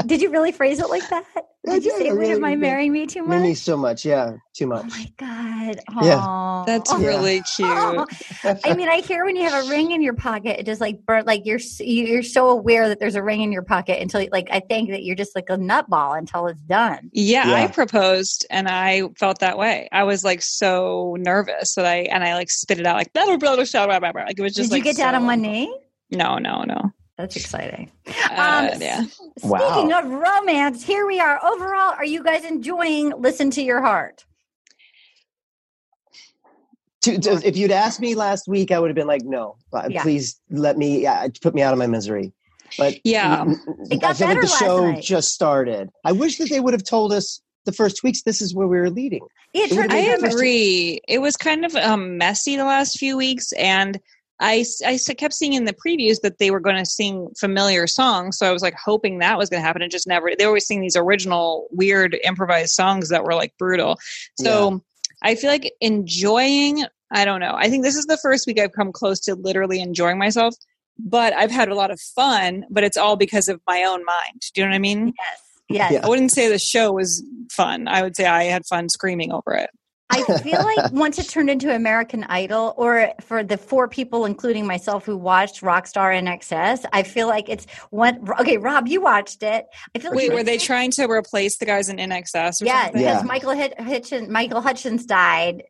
did 0.06 0.22
you 0.22 0.30
really 0.30 0.52
phrase 0.52 0.78
it 0.80 0.88
like 0.88 1.08
that? 1.10 1.24
Did 1.66 1.84
you 1.84 1.90
say, 1.98 2.08
I 2.10 2.12
"Wait, 2.12 2.18
really 2.20 2.32
am 2.34 2.44
I 2.44 2.54
marrying 2.54 2.92
me 2.92 3.06
too 3.06 3.22
much?" 3.24 3.40
Mimi 3.40 3.54
so 3.54 3.76
much, 3.76 4.04
yeah, 4.04 4.34
too 4.56 4.66
oh 4.66 4.68
much. 4.68 4.84
Oh 4.84 4.88
my 4.88 5.12
god! 5.16 5.80
Yeah. 6.04 6.62
That's 6.64 6.92
Yeah. 6.92 7.06
really 7.06 7.42
cute. 7.56 7.68
Oh, 7.68 8.06
I 8.64 8.74
mean, 8.74 8.88
I 8.88 9.00
hear 9.00 9.24
when 9.24 9.34
you 9.34 9.48
have 9.48 9.66
a 9.66 9.68
ring 9.68 9.90
in 9.90 10.00
your 10.00 10.14
pocket, 10.14 10.60
it 10.60 10.66
just 10.66 10.80
like 10.80 11.04
burn. 11.04 11.24
Like 11.26 11.44
you're 11.44 11.58
you're 11.80 12.22
so 12.22 12.50
aware 12.50 12.88
that 12.88 13.00
there's 13.00 13.16
a 13.16 13.22
ring 13.22 13.40
in 13.40 13.50
your 13.50 13.62
pocket 13.64 14.00
until 14.00 14.24
like 14.30 14.46
I 14.52 14.60
think 14.60 14.90
that 14.90 15.02
you're 15.02 15.16
just 15.16 15.34
like 15.34 15.46
a 15.50 15.56
nutball 15.56 16.16
until 16.16 16.46
it's 16.46 16.60
done. 16.62 17.10
Yeah, 17.12 17.52
I 17.52 17.66
proposed 17.66 18.46
and 18.48 18.68
I 18.68 19.02
felt 19.18 19.40
that 19.40 19.58
way. 19.58 19.88
I 19.90 20.04
was 20.04 20.22
like 20.22 20.42
so 20.42 21.16
nervous 21.18 21.74
that 21.74 21.84
I 21.86 22.02
and 22.02 22.22
I 22.22 22.34
like 22.34 22.50
spit 22.50 22.78
it 22.78 22.86
out 22.86 22.94
like 22.96 23.12
blah 23.12 23.24
blah 23.26 23.36
blah 23.38 23.56
blah 23.56 23.64
blah 23.64 23.98
blah. 23.98 24.12
blah. 24.12 24.22
Like 24.22 24.38
it 24.38 24.42
was 24.42 24.54
just 24.54 24.70
Did 24.70 24.76
you 24.78 24.84
like 24.84 24.96
get 24.96 25.02
down 25.02 25.16
on 25.16 25.22
so- 25.22 25.26
one 25.26 25.42
knee? 25.42 25.76
No, 26.12 26.38
no, 26.38 26.62
no. 26.62 26.92
That's 27.18 27.36
exciting. 27.36 27.90
Uh, 28.30 28.68
Um, 28.74 28.80
yeah. 28.80 29.04
Wow. 29.42 29.70
Speaking 29.72 29.92
of 29.94 30.04
romance, 30.04 30.84
here 30.84 31.06
we 31.06 31.18
are. 31.18 31.42
Overall, 31.44 31.94
are 31.96 32.04
you 32.04 32.22
guys 32.22 32.44
enjoying 32.44 33.10
Listen 33.18 33.50
to 33.52 33.62
Your 33.62 33.80
Heart? 33.80 34.24
To, 37.02 37.18
to- 37.18 37.46
if 37.46 37.56
you'd 37.56 37.70
asked 37.70 38.00
me 38.00 38.14
last 38.14 38.48
week, 38.48 38.70
I 38.70 38.78
would 38.78 38.88
have 38.90 38.96
been 38.96 39.06
like, 39.06 39.22
"No, 39.24 39.56
Yeah. 39.88 40.02
please 40.02 40.40
let 40.50 40.76
me 40.76 41.02
yeah, 41.02 41.26
put 41.40 41.54
me 41.54 41.62
out 41.62 41.72
of 41.72 41.78
my 41.78 41.86
misery." 41.86 42.32
But 42.76 42.98
Yeah. 43.04 43.44
It 43.90 44.00
got 44.00 44.10
I 44.10 44.14
feel 44.14 44.26
like 44.28 44.36
better 44.36 44.40
the 44.42 44.46
show 44.48 44.90
night. 44.90 45.02
just 45.04 45.32
started. 45.32 45.88
I 46.04 46.12
wish 46.12 46.38
that 46.38 46.50
they 46.50 46.58
would 46.60 46.74
have 46.74 46.82
told 46.84 47.12
us 47.12 47.40
the 47.64 47.72
first 47.72 48.02
weeks 48.02 48.22
this 48.22 48.42
is 48.42 48.54
where 48.54 48.66
we 48.66 48.76
were 48.76 48.90
leading. 48.90 49.22
It 49.54 49.70
It 49.72 49.78
I 49.78 49.86
been 49.86 50.14
into- 50.14 50.26
agree. 50.26 51.00
It 51.08 51.18
was 51.20 51.36
kind 51.36 51.64
of 51.64 51.74
um, 51.76 52.18
messy 52.18 52.56
the 52.56 52.64
last 52.64 52.98
few 52.98 53.16
weeks, 53.16 53.52
and 53.52 54.00
I, 54.40 54.58
s- 54.58 54.82
I 54.84 54.94
s- 54.94 55.08
kept 55.16 55.32
seeing 55.34 55.54
in 55.54 55.64
the 55.64 55.72
previews 55.74 56.20
that 56.22 56.38
they 56.38 56.50
were 56.50 56.60
going 56.60 56.76
to 56.76 56.84
sing 56.84 57.28
familiar 57.38 57.86
songs. 57.86 58.36
So 58.38 58.46
I 58.46 58.52
was 58.52 58.62
like 58.62 58.74
hoping 58.74 59.18
that 59.18 59.38
was 59.38 59.48
going 59.48 59.62
to 59.62 59.66
happen. 59.66 59.80
It 59.82 59.90
just 59.90 60.06
never. 60.06 60.30
They 60.36 60.44
always 60.44 60.66
sing 60.66 60.80
these 60.80 60.96
original, 60.96 61.68
weird, 61.70 62.16
improvised 62.24 62.74
songs 62.74 63.08
that 63.08 63.24
were 63.24 63.34
like 63.34 63.54
brutal. 63.58 63.98
So 64.38 64.82
I 65.22 65.34
feel 65.36 65.50
like 65.50 65.72
enjoying. 65.80 66.84
I 67.12 67.24
don't 67.24 67.40
know. 67.40 67.54
I 67.56 67.68
think 67.70 67.82
this 67.84 67.96
is 67.96 68.06
the 68.06 68.18
first 68.18 68.46
week 68.46 68.58
I've 68.60 68.72
come 68.72 68.92
close 68.92 69.20
to 69.20 69.34
literally 69.34 69.80
enjoying 69.80 70.18
myself. 70.18 70.54
But 70.98 71.32
I've 71.34 71.50
had 71.50 71.68
a 71.68 71.74
lot 71.74 71.90
of 71.90 72.00
fun. 72.00 72.64
But 72.70 72.84
it's 72.84 72.96
all 72.96 73.16
because 73.16 73.48
of 73.48 73.60
my 73.66 73.84
own 73.84 74.04
mind. 74.04 74.40
Do 74.54 74.60
you 74.60 74.66
know 74.66 74.70
what 74.70 74.76
I 74.76 74.80
mean? 74.80 75.06
Yes. 75.08 75.42
Yes. 75.68 75.92
Yeah. 75.92 76.00
I 76.04 76.08
wouldn't 76.08 76.30
say 76.32 76.48
the 76.48 76.58
show 76.58 76.92
was 76.92 77.24
fun. 77.50 77.88
I 77.88 78.02
would 78.02 78.16
say 78.16 78.24
I 78.26 78.44
had 78.44 78.66
fun 78.66 78.88
screaming 78.88 79.32
over 79.32 79.54
it. 79.54 79.70
I 80.08 80.22
feel 80.38 80.62
like 80.62 80.90
once 80.92 81.18
it 81.18 81.28
turned 81.28 81.50
into 81.50 81.74
American 81.74 82.24
Idol, 82.24 82.74
or 82.76 83.12
for 83.20 83.42
the 83.42 83.56
four 83.58 83.88
people, 83.88 84.24
including 84.24 84.66
myself, 84.66 85.04
who 85.04 85.16
watched 85.16 85.60
Rockstar 85.62 86.14
INXS, 86.16 86.84
I 86.92 87.02
feel 87.02 87.26
like 87.26 87.48
it's 87.48 87.66
one. 87.90 88.26
Okay, 88.40 88.56
Rob, 88.56 88.86
you 88.88 89.00
watched 89.00 89.42
it. 89.42 89.66
I 89.94 89.98
feel 89.98 90.10
like 90.12 90.16
Wait, 90.18 90.24
it's- 90.26 90.38
were 90.38 90.44
they 90.44 90.58
trying 90.58 90.90
to 90.92 91.06
replace 91.10 91.58
the 91.58 91.66
guys 91.66 91.88
in 91.88 91.96
INXS 91.98 92.62
or 92.62 92.66
Yeah, 92.66 92.84
something? 92.84 93.02
because 93.02 93.22
Yeah. 93.22 93.26
Michael 93.26 93.50
Hitch- 93.50 93.74
Hitchens, 93.78 94.28
Michael 94.28 94.60
Hutchence 94.60 95.04
died. 95.04 95.64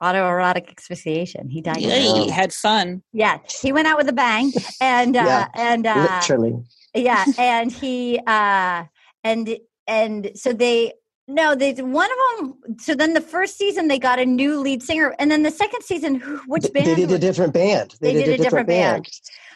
Autoerotic 0.00 0.78
asphyxiation. 0.78 1.48
He 1.48 1.60
died. 1.60 1.78
Yeah, 1.78 1.96
he 1.98 2.30
had 2.30 2.52
fun. 2.52 3.02
Yeah, 3.12 3.38
he 3.60 3.72
went 3.72 3.88
out 3.88 3.96
with 3.98 4.08
a 4.08 4.12
bang, 4.12 4.52
and 4.80 5.16
uh, 5.16 5.24
Yeah. 5.24 5.48
and 5.54 5.86
uh, 5.86 6.08
Literally, 6.20 6.54
yeah, 6.94 7.24
and 7.36 7.72
he 7.72 8.20
uh, 8.24 8.84
and 9.24 9.58
and 9.88 10.30
so 10.36 10.52
they 10.52 10.92
no, 11.28 11.54
they 11.54 11.72
one 11.74 12.08
of 12.10 12.18
them. 12.66 12.76
So 12.80 12.94
then 12.94 13.12
the 13.14 13.20
first 13.20 13.56
season 13.58 13.88
they 13.88 13.98
got 13.98 14.18
a 14.18 14.26
new 14.26 14.58
lead 14.60 14.82
singer, 14.82 15.14
and 15.18 15.30
then 15.30 15.42
the 15.42 15.50
second 15.50 15.82
season, 15.82 16.16
who- 16.16 16.38
which 16.46 16.64
band? 16.72 16.86
they 16.86 16.94
did 16.94 17.12
a 17.12 17.18
different 17.18 17.52
band. 17.52 17.94
They 18.00 18.14
did 18.14 18.28
a 18.28 18.42
different 18.42 18.66
band. 18.66 19.08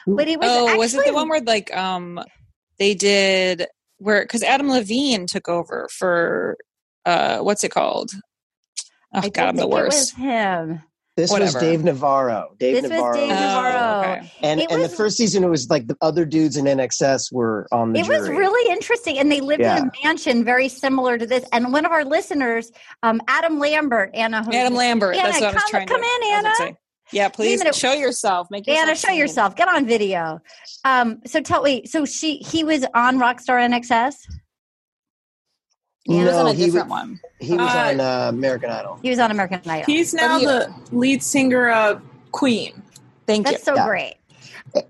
but 0.06 0.28
it 0.28 0.38
was 0.38 0.48
oh, 0.50 0.64
actually, 0.68 0.78
was 0.78 0.94
it 0.94 1.04
the 1.06 1.14
one 1.14 1.28
where 1.28 1.40
like 1.40 1.74
um 1.76 2.20
they 2.78 2.94
did 2.94 3.66
where 3.98 4.22
because 4.22 4.42
Adam 4.42 4.68
Levine 4.68 5.26
took 5.26 5.48
over 5.48 5.88
for 5.90 6.56
uh 7.06 7.38
what's 7.38 7.64
it 7.64 7.70
called? 7.70 8.12
Oh 9.14 9.18
I 9.18 9.28
god, 9.28 9.32
don't 9.32 9.48
I'm 9.48 9.56
the 9.56 9.62
think 9.62 9.72
it 9.72 9.84
was 9.84 9.94
worst. 9.94 10.16
him. 10.16 10.82
This 11.14 11.31
Whatever. 11.31 11.52
was 11.52 11.62
Dave 11.62 11.85
Navarro. 11.85 12.54
Dave 12.59 12.75
This 12.76 12.83
was 12.85 12.90
Navarro. 12.92 13.16
Dave 13.16 13.31
Oh, 13.31 13.35
Navarro. 13.35 14.00
okay. 14.16 14.33
and 14.42 14.61
It 14.62 14.71
and 14.71 14.83
the 14.83 14.88
first 14.88 15.19
season 15.19 15.45
it 15.45 15.49
was 15.49 15.69
like 15.69 15.87
the 15.87 15.97
other 16.00 16.25
dudes 16.25 16.57
in 16.57 16.64
INXS 16.64 17.31
were 17.31 17.66
on 17.71 17.92
the 17.92 18.00
It 18.00 18.07
jury. 18.07 18.19
was 18.21 18.28
really 18.31 18.73
interesting, 18.73 19.19
and 19.19 19.31
they 19.31 19.42
lived 19.42 19.61
in 19.61 19.66
a 19.69 19.90
mansion 20.04 20.42
very 20.42 20.69
similar 20.69 21.19
to 21.19 21.26
this. 21.26 21.45
And 21.52 21.71
one 21.71 21.85
of 21.85 21.92
our 21.92 22.04
listeners, 22.04 22.73
um, 23.02 23.21
Adam 23.28 23.59
Lambert, 23.59 24.11
Anna, 24.14 24.42
who's- 24.42 24.57
Adam 24.57 24.75
Lambert. 24.75 25.16
Anna, 25.16 25.25
that's 25.28 25.40
what 25.40 25.50
I 25.50 25.52
was 25.52 25.62
come- 25.64 25.71
trying 25.71 25.87
come 25.87 26.00
to 26.00 26.07
in, 26.07 26.23
I 26.33 26.54
Anna. 26.61 26.76
Yeah, 27.12 27.28
please 27.28 27.62
show 27.75 27.92
yourself. 27.92 28.49
Make 28.50 28.66
yourself 28.66 28.87
Anna, 28.88 28.97
show 28.97 29.09
seen. 29.09 29.19
yourself. 29.19 29.54
Get 29.54 29.69
on 29.69 29.85
video. 29.85 30.40
Um, 30.87 31.21
so 31.26 31.42
tell 31.42 31.61
me, 31.62 31.85
so 31.85 32.07
she 32.07 32.37
he 32.38 32.64
was 32.64 32.87
on 32.95 33.19
Rockstar 33.19 33.61
INXS. 33.61 34.14
He 36.04 36.23
was 36.25 36.35
on 36.35 36.47
a 36.49 36.52
he, 36.52 36.64
different 36.66 36.88
wa- 36.88 36.97
one. 36.97 37.21
he 37.38 37.52
was 37.54 37.73
Uh, 37.75 37.78
on 37.78 38.00
uh, 38.00 38.28
American 38.28 38.71
Idol. 38.71 38.99
He 39.02 39.11
was 39.11 39.18
on 39.18 39.30
American 39.30 39.61
Idol. 39.68 39.85
He's 39.87 40.12
now 40.12 40.38
he- 40.38 40.47
the 40.47 40.73
lead 40.90 41.23
singer 41.23 41.71
of 41.71 42.02
Queen. 42.32 42.82
Thank 43.26 43.47
you. 43.47 43.52
That's 43.52 43.64
so 43.64 43.75
Yeah. 43.76 43.87
great. 43.87 44.14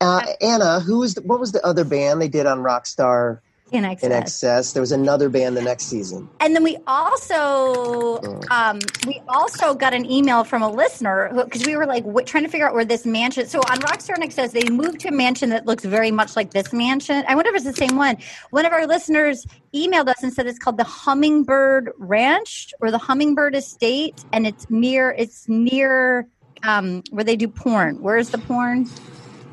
Uh, 0.01 0.23
Anna, 0.41 0.81
who 0.81 0.99
was 1.01 1.15
the, 1.15 1.23
what 1.23 1.39
was 1.41 1.53
the 1.53 1.65
other 1.67 1.85
band 1.85 2.23
they 2.23 2.29
did 2.29 2.47
on 2.47 2.61
Rockstar 2.61 3.41
In 3.73 3.85
in 3.85 3.91
excess. 3.91 4.11
Excess? 4.13 4.73
There 4.75 4.81
was 4.83 4.93
another 4.93 5.29
band 5.29 5.57
the 5.57 5.63
next 5.63 5.85
season. 5.87 6.29
And 6.41 6.55
then 6.55 6.63
we 6.63 6.77
also 6.87 8.21
um, 8.51 8.81
we 9.07 9.21
also 9.29 9.75
got 9.75 9.95
an 9.95 10.05
email 10.11 10.45
from 10.45 10.63
a 10.63 10.71
listener 10.71 11.31
because 11.45 11.65
we 11.65 11.77
were 11.77 11.87
like 11.87 12.05
w- 12.05 12.25
trying 12.27 12.45
to 12.45 12.51
figure 12.51 12.69
out 12.69 12.75
where 12.75 12.85
this 12.85 13.07
mansion. 13.07 13.47
So 13.47 13.61
on 13.61 13.79
Rockstar 13.81 14.19
Nick 14.19 14.33
says 14.33 14.53
they 14.53 14.69
moved 14.69 15.01
to 15.01 15.09
a 15.09 15.13
mansion 15.13 15.51
that 15.51 15.67
looks 15.67 15.85
very 15.85 16.11
much 16.11 16.37
like 16.37 16.51
this 16.53 16.73
mansion. 16.73 17.25
I 17.27 17.35
wonder 17.35 17.51
if 17.51 17.57
it's 17.57 17.65
the 17.65 17.87
same 17.87 17.97
one. 17.97 18.17
One 18.51 18.67
of 18.67 18.73
our 18.73 18.87
listeners 18.87 19.47
emailed 19.75 20.09
us 20.09 20.23
and 20.23 20.33
said 20.33 20.47
it's 20.47 20.59
called 20.59 20.77
the 20.77 20.85
Hummingbird 20.85 21.93
Ranch 21.99 22.75
or 22.81 22.91
the 22.91 22.99
Hummingbird 22.99 23.55
Estate, 23.55 24.23
and 24.33 24.47
it's 24.47 24.69
near 24.69 25.13
it's 25.17 25.49
near 25.49 26.29
um, 26.63 27.03
where 27.11 27.25
they 27.25 27.37
do 27.37 27.49
porn. 27.49 28.01
Where's 28.03 28.29
the 28.31 28.39
porn? 28.39 28.87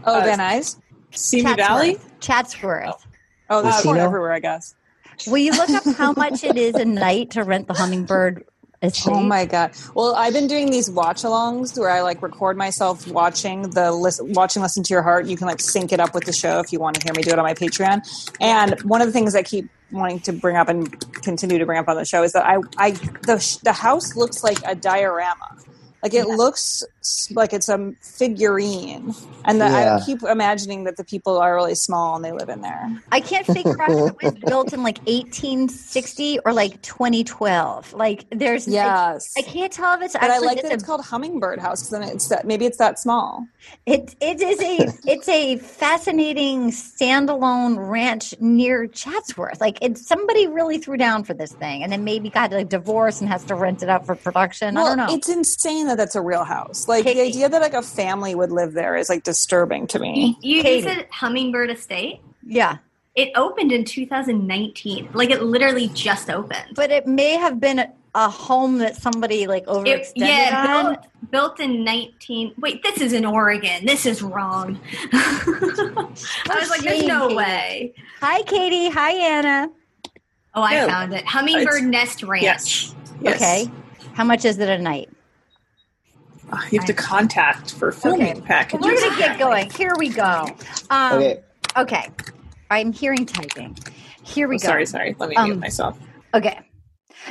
Oh, 0.06 0.20
Uh, 0.20 0.24
Van 0.24 0.40
Nuys. 0.40 0.78
Simi 1.12 1.56
Valley? 1.56 1.98
Chatsworth. 2.20 2.86
Oh, 2.90 2.98
Oh, 3.50 3.62
there's 3.62 3.76
Lucino? 3.76 3.84
porn 3.84 3.98
everywhere, 3.98 4.34
I 4.34 4.40
guess. 4.40 4.76
Will 5.28 5.38
you 5.38 5.52
look 5.52 5.70
up 5.70 5.84
how 5.96 6.14
much 6.14 6.44
it 6.44 6.58
is 6.58 6.76
a 6.76 6.86
night 6.86 7.32
to 7.32 7.44
rent 7.44 7.68
the 7.68 7.74
Hummingbird 7.74 8.46
oh 8.46 8.88
Estate? 8.88 9.12
Oh 9.12 9.22
my 9.22 9.46
god! 9.46 9.72
Well, 9.94 10.16
I've 10.16 10.32
been 10.32 10.48
doing 10.48 10.72
these 10.72 10.90
watch-alongs 10.90 11.78
where 11.78 11.90
I 11.90 12.02
like 12.02 12.22
record 12.22 12.56
myself 12.56 13.06
watching 13.08 13.64
the 13.72 13.92
list, 13.92 14.22
watching 14.24 14.62
"Listen 14.62 14.84
to 14.84 14.94
Your 14.94 15.02
Heart." 15.02 15.26
You 15.26 15.36
can 15.36 15.48
like 15.48 15.60
sync 15.60 15.92
it 15.92 16.00
up 16.00 16.14
with 16.14 16.24
the 16.24 16.32
show 16.32 16.60
if 16.60 16.72
you 16.72 16.80
want 16.80 16.96
to 16.96 17.04
hear 17.04 17.14
me 17.14 17.22
do 17.24 17.32
it 17.32 17.40
on 17.40 17.44
my 17.44 17.54
Patreon. 17.54 18.02
And 18.40 18.80
one 18.84 19.02
of 19.02 19.08
the 19.08 19.12
things 19.12 19.36
I 19.36 19.44
keep 19.44 19.70
wanting 19.92 20.20
to 20.22 20.32
bring 20.32 20.56
up 20.56 20.70
and 20.70 21.00
continue 21.24 21.58
to 21.58 21.66
bring 21.66 21.80
up 21.80 21.90
on 21.90 21.98
the 21.98 22.06
show 22.06 22.24
is 22.24 22.32
that 22.34 22.46
I, 22.46 22.60
I 22.78 22.92
the 22.92 23.60
the 23.64 23.74
house 23.74 24.16
looks 24.16 24.44
like 24.44 24.60
a 24.66 24.76
diorama. 24.76 25.58
Like 26.02 26.14
it 26.14 26.28
looks 26.28 26.84
like 27.32 27.52
it's 27.52 27.68
a 27.68 27.94
figurine, 28.02 29.14
and 29.44 29.60
that 29.60 29.72
Yeah. 29.72 29.98
I 29.98 30.06
keep 30.06 30.24
imagining 30.24 30.86
that 30.86 30.96
the 30.96 31.04
people 31.04 31.38
are 31.38 31.54
really 31.54 31.76
small 31.76 32.16
and 32.16 32.24
they 32.24 32.32
live 32.32 32.48
in 32.48 32.62
there. 32.62 32.90
I 33.12 33.20
can't 33.20 33.46
figure 33.46 33.82
out 33.82 33.90
if 33.90 34.14
it 34.14 34.24
was 34.24 34.34
built 34.48 34.72
in 34.72 34.82
like 34.82 35.00
1860 35.00 36.40
or 36.46 36.54
like 36.54 36.82
2012. 36.82 37.94
Like 37.94 38.26
there's 38.32 38.66
Yes, 38.68 39.34
I, 39.38 39.42
I 39.42 39.44
can't 39.44 39.74
tell 39.74 39.94
if 39.96 40.02
it's 40.02 40.14
but 40.14 40.24
I 40.24 40.36
actually 40.36 40.48
like 40.48 40.62
that 40.62 40.72
it's 40.72 40.84
a, 40.84 40.86
called 40.86 41.02
Hummingbird 41.02 41.60
House 41.60 41.90
because 41.90 42.10
it's 42.10 42.30
that 42.30 42.48
maybe 42.48 42.66
it's 42.66 42.78
that 42.78 42.98
small. 42.98 43.46
it 43.86 44.16
it 44.22 44.42
is 44.42 44.62
a 44.62 44.88
it's 45.06 45.28
a 45.28 45.58
fascinating 45.58 46.72
standalone 46.72 47.76
ranch 47.90 48.34
near 48.40 48.88
Chatsworth. 48.88 49.60
Like 49.60 49.80
it's 49.82 50.08
somebody 50.08 50.48
really 50.48 50.78
threw 50.78 50.96
down 50.96 51.26
for 51.26 51.34
this 51.34 51.52
thing 51.52 51.84
and 51.84 51.92
then 51.92 52.06
maybe 52.06 52.30
got 52.30 52.54
a 52.54 52.64
divorce 52.64 53.20
and 53.20 53.30
has 53.30 53.44
to 53.46 53.56
rent 53.56 53.84
it 53.84 53.90
out 53.90 54.06
for 54.06 54.16
production. 54.16 54.78
I 54.78 54.84
don't 54.84 54.98
know. 54.98 55.08
It's 55.10 55.28
insane 55.28 55.89
that 55.90 55.98
that's 55.98 56.16
a 56.16 56.22
real 56.22 56.44
house. 56.44 56.88
Like 56.88 57.04
the 57.06 57.20
idea 57.22 57.50
that 57.50 57.62
like 57.62 57.74
a 57.74 57.82
family 57.82 58.34
would 58.36 58.52
live 58.52 58.74
there 58.74 58.96
is 58.96 59.10
like 59.10 59.24
disturbing 59.24 59.88
to 59.88 60.00
me. 60.00 60.38
You, 60.42 60.62
you 60.64 60.82
said 60.82 61.08
Hummingbird 61.12 61.70
Estate. 61.72 62.22
yeah. 62.46 62.78
It 63.16 63.32
opened 63.36 63.74
in 63.74 63.84
2019. 63.84 65.10
Like 65.14 65.30
it 65.30 65.42
literally 65.44 65.90
just 65.90 66.30
opened. 66.30 66.76
But 66.76 66.90
it 66.92 67.06
may 67.06 67.34
have 67.36 67.60
been 67.60 67.80
a, 67.80 67.92
a 68.16 68.30
home 68.30 68.78
that 68.78 68.96
somebody 68.96 69.46
like 69.46 69.64
It, 69.64 69.68
overextended 69.70 70.12
yeah, 70.16 70.66
on. 70.78 70.94
built, 70.94 71.08
built 71.32 71.60
in 71.60 71.84
19. 71.84 72.54
Wait, 72.60 72.82
this 72.82 73.02
is 73.02 73.12
in 73.12 73.26
Oregon. 73.26 73.86
This 73.86 74.06
is 74.06 74.22
wrong. 74.22 74.80
I 75.12 76.58
was 76.60 76.70
like, 76.70 76.82
there's 76.82 77.04
no 77.04 77.24
Katie. 77.28 77.36
way. 77.36 77.94
Hi 78.22 78.42
Katie. 78.44 78.90
Hi 78.90 79.12
Anna. 79.12 79.70
Oh, 80.54 80.62
I 80.62 80.76
No. 80.82 80.88
found 80.88 81.14
it. 81.14 81.26
Hummingbird 81.26 81.68
It's- 81.84 81.84
Nest 81.92 82.24
Ranch. 82.24 82.44
Yes. 82.44 82.96
Yes. 83.22 83.36
Okay. 83.36 83.72
How 84.14 84.24
much 84.24 84.46
is 84.46 84.60
it 84.60 84.70
a 84.70 84.78
night? 84.78 85.10
You 86.72 86.80
have 86.80 86.88
to 86.88 86.94
contact 86.94 87.74
for 87.74 87.92
filming 87.92 88.32
Okay. 88.32 88.42
packages. 88.42 88.82
We're 88.82 89.00
gonna 89.00 89.18
get 89.18 89.40
going. 89.40 89.70
Here 89.72 89.96
we 89.98 90.10
go. 90.10 90.46
Um, 90.90 91.14
Okay, 91.20 91.44
okay. 91.78 92.10
I'm 92.70 92.92
hearing 92.94 93.26
typing. 93.26 93.78
Here 94.24 94.48
we 94.48 94.56
Oh, 94.56 94.60
go. 94.60 94.68
sorry, 94.68 94.86
sorry. 94.86 95.16
Let 95.20 95.30
me 95.30 95.36
Um, 95.38 95.50
mute 95.50 95.60
myself. 95.60 95.98
Okay. 96.34 96.60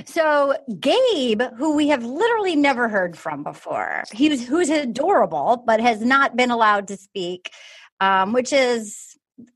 So 0.07 0.57
Gabe, 0.81 1.43
who 1.57 1.75
we 1.77 1.89
have 1.89 2.05
literally 2.05 2.57
never 2.57 2.89
heard 2.89 3.17
from 3.17 3.43
before, 3.43 4.05
he 4.13 4.29
was 4.29 4.47
who's 4.47 4.71
adorable 4.71 5.63
but 5.67 5.81
has 5.81 6.03
not 6.03 6.37
been 6.37 6.51
allowed 6.51 6.89
to 6.89 6.97
speak, 6.97 7.51
um, 8.01 8.33
which 8.33 8.53
is 8.53 9.08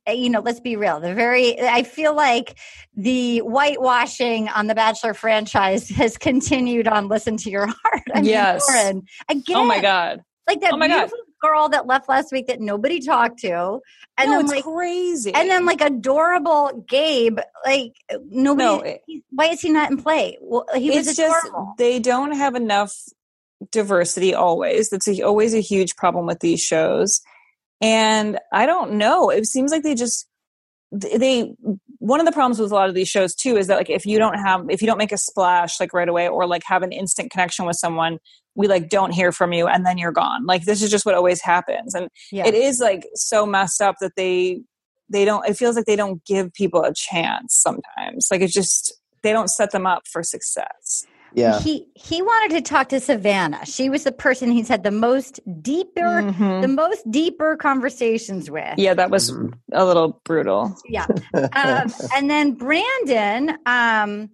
Eh, 0.06 0.12
you 0.12 0.30
know, 0.30 0.40
let's 0.40 0.60
be 0.60 0.76
real. 0.76 1.00
The 1.00 1.14
very, 1.14 1.60
I 1.60 1.82
feel 1.82 2.14
like 2.14 2.58
the 2.94 3.38
whitewashing 3.38 4.48
on 4.48 4.66
the 4.66 4.74
Bachelor 4.74 5.14
franchise 5.14 5.88
has 5.96 6.16
continued 6.18 6.86
on 6.88 7.08
Listen 7.08 7.36
to 7.38 7.50
Your 7.50 7.66
Heart. 7.66 8.02
I 8.14 8.20
mean, 8.20 8.30
Yes. 8.30 8.64
Lauren, 8.68 9.02
again, 9.28 9.56
Oh 9.56 9.64
my 9.64 9.80
god. 9.80 10.22
like 10.48 10.60
that 10.60 10.72
Oh 10.72 10.76
my 10.76 10.88
God. 10.88 11.10
girl 11.42 11.68
that 11.70 11.86
left 11.86 12.08
last 12.08 12.30
week 12.32 12.46
that 12.46 12.60
nobody 12.60 13.00
talked 13.00 13.40
to, 13.40 13.80
and 14.18 14.30
no, 14.30 14.36
then 14.36 14.40
it's 14.44 14.50
like, 14.52 14.64
crazy. 14.64 15.34
and 15.34 15.50
then 15.50 15.66
like 15.66 15.80
adorable 15.80 16.84
Gabe, 16.88 17.38
like 17.66 17.92
nobody. 18.28 18.64
No, 18.64 18.80
it- 18.80 19.02
why 19.30 19.46
is 19.46 19.60
he 19.60 19.70
not 19.70 19.90
in 19.90 19.96
play? 19.96 20.38
Well, 20.40 20.64
he 20.76 20.90
was 20.90 21.08
it's 21.08 21.16
just 21.16 21.46
they 21.78 21.98
don't 21.98 22.32
have 22.32 22.54
enough 22.54 22.94
diversity 23.70 24.34
always 24.34 24.90
that's 24.90 25.06
a, 25.06 25.22
always 25.22 25.54
a 25.54 25.60
huge 25.60 25.94
problem 25.94 26.26
with 26.26 26.40
these 26.40 26.60
shows 26.60 27.20
and 27.82 28.38
i 28.52 28.64
don't 28.64 28.92
know. 28.92 29.30
It 29.30 29.46
seems 29.46 29.70
like 29.70 29.82
they 29.82 29.94
just 29.94 30.26
they 30.92 31.54
one 31.98 32.20
of 32.20 32.26
the 32.26 32.32
problems 32.32 32.58
with 32.58 32.70
a 32.70 32.74
lot 32.74 32.88
of 32.88 32.94
these 32.94 33.08
shows 33.08 33.34
too 33.34 33.56
is 33.56 33.66
that 33.66 33.76
like 33.76 33.90
if 33.90 34.04
you 34.04 34.18
don't 34.18 34.34
have 34.34 34.66
if 34.68 34.82
you 34.82 34.86
don't 34.86 34.98
make 34.98 35.12
a 35.12 35.18
splash 35.18 35.80
like 35.80 35.92
right 35.94 36.08
away 36.08 36.28
or 36.28 36.46
like 36.46 36.62
have 36.66 36.82
an 36.82 36.92
instant 36.92 37.30
connection 37.30 37.64
with 37.64 37.76
someone 37.76 38.18
we 38.54 38.68
like 38.68 38.88
don't 38.88 39.12
hear 39.12 39.32
from 39.32 39.52
you 39.52 39.66
and 39.66 39.86
then 39.86 39.96
you're 39.96 40.12
gone. 40.12 40.44
Like 40.44 40.64
this 40.64 40.82
is 40.82 40.90
just 40.90 41.06
what 41.06 41.14
always 41.14 41.40
happens. 41.40 41.94
And 41.94 42.08
yeah. 42.30 42.46
it 42.46 42.54
is 42.54 42.80
like 42.80 43.06
so 43.14 43.46
messed 43.46 43.80
up 43.80 43.96
that 44.00 44.12
they 44.16 44.60
they 45.08 45.24
don't 45.24 45.48
it 45.48 45.56
feels 45.56 45.76
like 45.76 45.86
they 45.86 45.96
don't 45.96 46.22
give 46.24 46.52
people 46.52 46.82
a 46.82 46.92
chance 46.94 47.54
sometimes. 47.54 48.28
Like 48.30 48.42
it's 48.42 48.52
just 48.52 48.92
they 49.22 49.32
don't 49.32 49.48
set 49.48 49.70
them 49.70 49.86
up 49.86 50.02
for 50.10 50.22
success 50.22 51.06
Yeah. 51.34 51.58
He 51.60 51.86
he 51.94 52.22
wanted 52.22 52.56
to 52.56 52.62
talk 52.62 52.88
to 52.90 53.00
Savannah. 53.00 53.64
She 53.66 53.88
was 53.90 54.04
the 54.04 54.12
person 54.12 54.50
he's 54.50 54.68
had 54.68 54.82
the 54.84 54.90
most 54.90 55.40
deeper, 55.62 56.00
Mhm. 56.22 56.62
the 56.62 56.68
most 56.68 57.08
deeper 57.10 57.56
conversations 57.56 58.50
with. 58.50 58.74
yeah 58.78 58.94
that 58.94 59.10
was 59.10 59.30
Mhm. 59.32 59.52
a 59.72 59.84
little 59.84 60.20
brutal 60.24 60.74
Yeah. 60.88 61.06
Um, 61.34 61.92
and 62.14 62.28
then 62.30 62.52
Brandon, 62.52 63.58
um, 63.66 64.30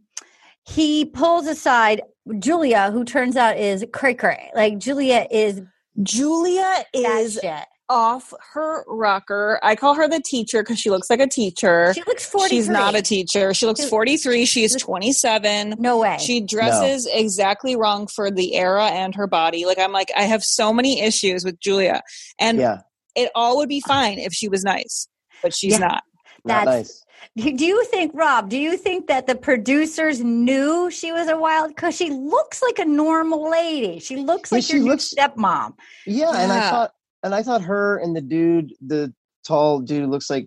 he 0.64 1.04
pulls 1.06 1.46
aside 1.46 2.02
Julia, 2.38 2.90
who 2.90 3.04
turns 3.04 3.36
out 3.36 3.56
is 3.56 3.84
cray 3.92 4.14
cray. 4.14 4.50
Like 4.54 4.78
Julia 4.78 5.26
is 5.30 5.62
julia 6.02 6.84
is 6.92 7.34
shit. 7.42 7.64
Off 7.90 8.34
her 8.52 8.84
rocker 8.86 9.58
i 9.62 9.74
call 9.74 9.94
her 9.94 10.06
the 10.08 10.20
teacher 10.20 10.62
because 10.62 10.78
she 10.78 10.90
looks 10.90 11.08
like 11.08 11.20
a 11.20 11.26
teacher 11.26 11.92
She 11.94 12.02
looks 12.06 12.26
forty. 12.26 12.48
she's 12.56 12.68
not 12.68 12.94
a 12.94 13.02
teacher 13.02 13.54
she 13.54 13.64
looks 13.66 13.80
She- 13.82 13.88
43 13.88 14.44
she's 14.44 14.76
27 14.76 15.74
No 15.78 15.98
way. 15.98 16.18
she 16.20 16.40
dresses 16.40 17.06
exactly 17.10 17.76
wrong 17.76 18.06
for 18.06 18.30
the 18.30 18.54
era 18.56 18.86
and 18.86 19.14
her 19.14 19.26
body 19.26 19.64
like 19.64 19.78
i'm 19.78 19.92
like 19.92 20.10
i 20.16 20.22
have 20.22 20.42
so 20.44 20.72
many 20.72 21.00
issues 21.00 21.44
with 21.44 21.58
julia 21.60 22.02
and 22.38 22.58
yeah. 22.58 22.78
it 23.16 23.30
all 23.34 23.56
would 23.58 23.68
be 23.68 23.80
fine 23.80 24.18
if 24.18 24.32
she 24.32 24.48
was 24.48 24.64
nice 24.64 25.08
but 25.42 25.54
she's 25.54 25.72
Yeah. 25.72 25.78
not 25.78 26.02
Not 26.44 26.64
That's- 26.66 26.76
nice. 26.88 27.04
Do 27.36 27.52
do 27.52 27.64
you 27.66 27.84
think, 27.84 28.12
Rob? 28.14 28.48
Do 28.48 28.56
you 28.56 28.76
think 28.76 29.08
that 29.08 29.26
the 29.26 29.34
producers 29.34 30.20
knew 30.22 30.88
she 30.90 31.10
was 31.12 31.28
a 31.28 31.36
wild? 31.36 31.68
Because 31.74 31.96
she 31.96 32.10
looks 32.10 32.62
like 32.62 32.78
a 32.78 32.84
normal 32.84 33.50
lady. 33.50 33.98
She 33.98 34.16
looks 34.16 34.50
like 34.52 34.62
she 34.64 34.74
your 34.74 34.82
new 34.84 34.90
looks- 34.92 35.12
stepmom. 35.14 35.74
Yeah, 36.06 36.30
and 36.30 36.50
I 36.52 36.70
thought 36.70 36.92
and 37.22 37.34
I 37.34 37.42
thought 37.42 37.62
her 37.62 37.98
and 37.98 38.14
the 38.16 38.20
dude, 38.20 38.72
the 38.80 39.12
tall 39.46 39.80
dude 39.80 40.08
looks 40.08 40.28
like, 40.30 40.46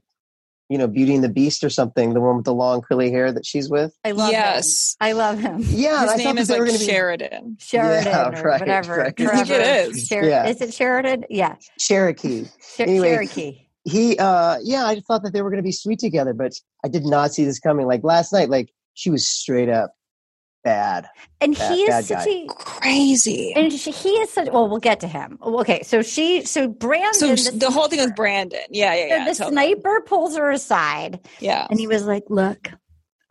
you 0.69 0.77
know, 0.77 0.87
Beauty 0.87 1.13
and 1.15 1.23
the 1.23 1.29
Beast 1.29 1.63
or 1.65 1.69
something, 1.69 2.13
the 2.13 2.21
one 2.21 2.37
with 2.37 2.45
the 2.45 2.53
long 2.53 2.81
curly 2.81 3.11
hair 3.11 3.31
that 3.31 3.45
she's 3.45 3.69
with. 3.69 3.93
I 4.05 4.11
love 4.11 4.29
him. 4.29 4.33
yes 4.33 4.95
I 5.01 5.11
love 5.11 5.37
him. 5.39 5.61
Yeah, 5.67 6.01
and 6.01 6.09
I 6.09 6.13
his 6.13 6.21
thought 6.23 6.27
name 6.29 6.35
that 6.35 6.41
is 6.43 6.47
they 6.47 6.53
like 6.53 6.59
were 6.61 6.65
gonna 6.67 6.79
be 6.79 6.85
sheridan 6.85 7.57
Sheridan 7.59 8.05
Yeah, 8.05 8.27
or 8.29 8.43
right, 8.43 8.59
whatever. 8.61 8.95
right. 8.97 9.07
I 9.07 9.11
think 9.11 9.19
it 9.19 9.45
Trevor. 9.47 9.91
is. 9.91 10.07
Sher- 10.07 10.23
Yeah. 10.29 10.47
Is 10.47 10.61
it 10.61 10.73
Sheridan? 10.73 11.25
Yeah. 11.29 11.55
Cherokee. 11.79 12.45
Cher- 12.75 12.87
Anyway. 12.87 13.09
Cherokee. 13.09 13.67
He 13.83 14.17
uh 14.17 14.57
yeah, 14.63 14.85
I 14.85 14.99
thought 15.01 15.23
that 15.23 15.33
they 15.33 15.41
were 15.41 15.49
gonna 15.49 15.61
be 15.63 15.71
sweet 15.71 15.99
together, 15.99 16.33
but 16.33 16.53
I 16.85 16.87
did 16.87 17.03
not 17.03 17.33
see 17.33 17.43
this 17.45 17.59
coming. 17.59 17.85
Like 17.87 18.03
last 18.03 18.31
night, 18.31 18.49
like 18.49 18.71
she 18.93 19.09
was 19.09 19.27
straight 19.27 19.69
up 19.69 19.93
bad. 20.63 21.07
And 21.39 21.57
Bad- 21.57 21.71
he 21.73 21.81
is 21.83 21.89
bad 21.89 22.05
such 22.05 22.25
guy. 22.25 22.31
a 22.31 22.47
crazy 22.47 23.53
and 23.55 23.73
she, 23.73 23.91
he 23.91 24.09
is 24.09 24.29
such 24.31 24.49
well 24.51 24.69
we'll 24.69 24.77
get 24.79 24.99
to 24.99 25.07
him 25.07 25.39
okay 25.41 25.81
so 25.83 26.01
she 26.03 26.43
so 26.45 26.67
brandon 26.67 27.35
so 27.35 27.51
the, 27.51 27.57
the 27.57 27.71
whole 27.71 27.87
thing 27.87 27.99
with 27.99 28.15
brandon 28.15 28.59
yeah 28.69 28.93
yeah 28.93 29.01
so 29.01 29.07
yeah 29.15 29.25
the 29.25 29.33
totally. 29.35 29.51
sniper 29.53 30.01
pulls 30.01 30.35
her 30.37 30.51
aside 30.51 31.19
yeah 31.39 31.65
and 31.69 31.79
he 31.79 31.87
was 31.87 32.05
like 32.05 32.23
look 32.29 32.69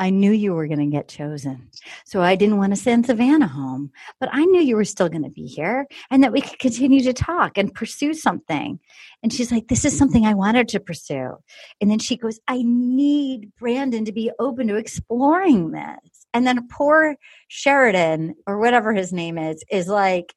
i 0.00 0.11
knew 0.11 0.33
you 0.33 0.52
were 0.52 0.66
going 0.66 0.80
to 0.80 0.97
get 0.97 1.07
chosen. 1.07 1.69
So 2.04 2.21
i 2.23 2.35
didn't 2.35 2.57
want 2.57 2.73
to 2.73 2.76
send 2.76 3.07
savannah 3.07 3.47
home 3.47 3.92
but 4.19 4.28
i 4.33 4.45
knew 4.45 4.61
you 4.61 4.75
were 4.75 4.85
still 4.85 5.09
going 5.09 5.23
to 5.23 5.30
be 5.30 5.47
here 5.47 5.87
and 6.10 6.25
that 6.25 6.32
we 6.32 6.41
could 6.41 6.58
continue 6.58 7.02
to 7.02 7.13
talk 7.13 7.56
and 7.56 7.73
pursue 7.73 8.15
something. 8.15 8.80
And 9.23 9.32
she's 9.32 9.52
like 9.52 9.69
this 9.69 9.84
is 9.84 9.97
something 9.97 10.25
i 10.26 10.34
wanted 10.34 10.67
to 10.69 10.80
pursue. 10.80 11.36
And 11.80 11.91
then 11.91 12.00
she 12.00 12.17
goes 12.17 12.41
i 12.49 12.63
need 12.65 13.52
brandon 13.58 14.04
to 14.06 14.13
be 14.13 14.32
open 14.41 14.67
to 14.69 14.76
exploring 14.76 15.71
this. 15.71 16.26
And 16.34 16.47
then 16.47 16.69
poor 16.69 17.17
sheridan 17.49 18.34
or 18.47 18.58
whatever 18.58 18.93
his 18.95 19.13
name 19.13 19.36
is 19.39 19.63
is 19.71 19.86
like 19.89 20.34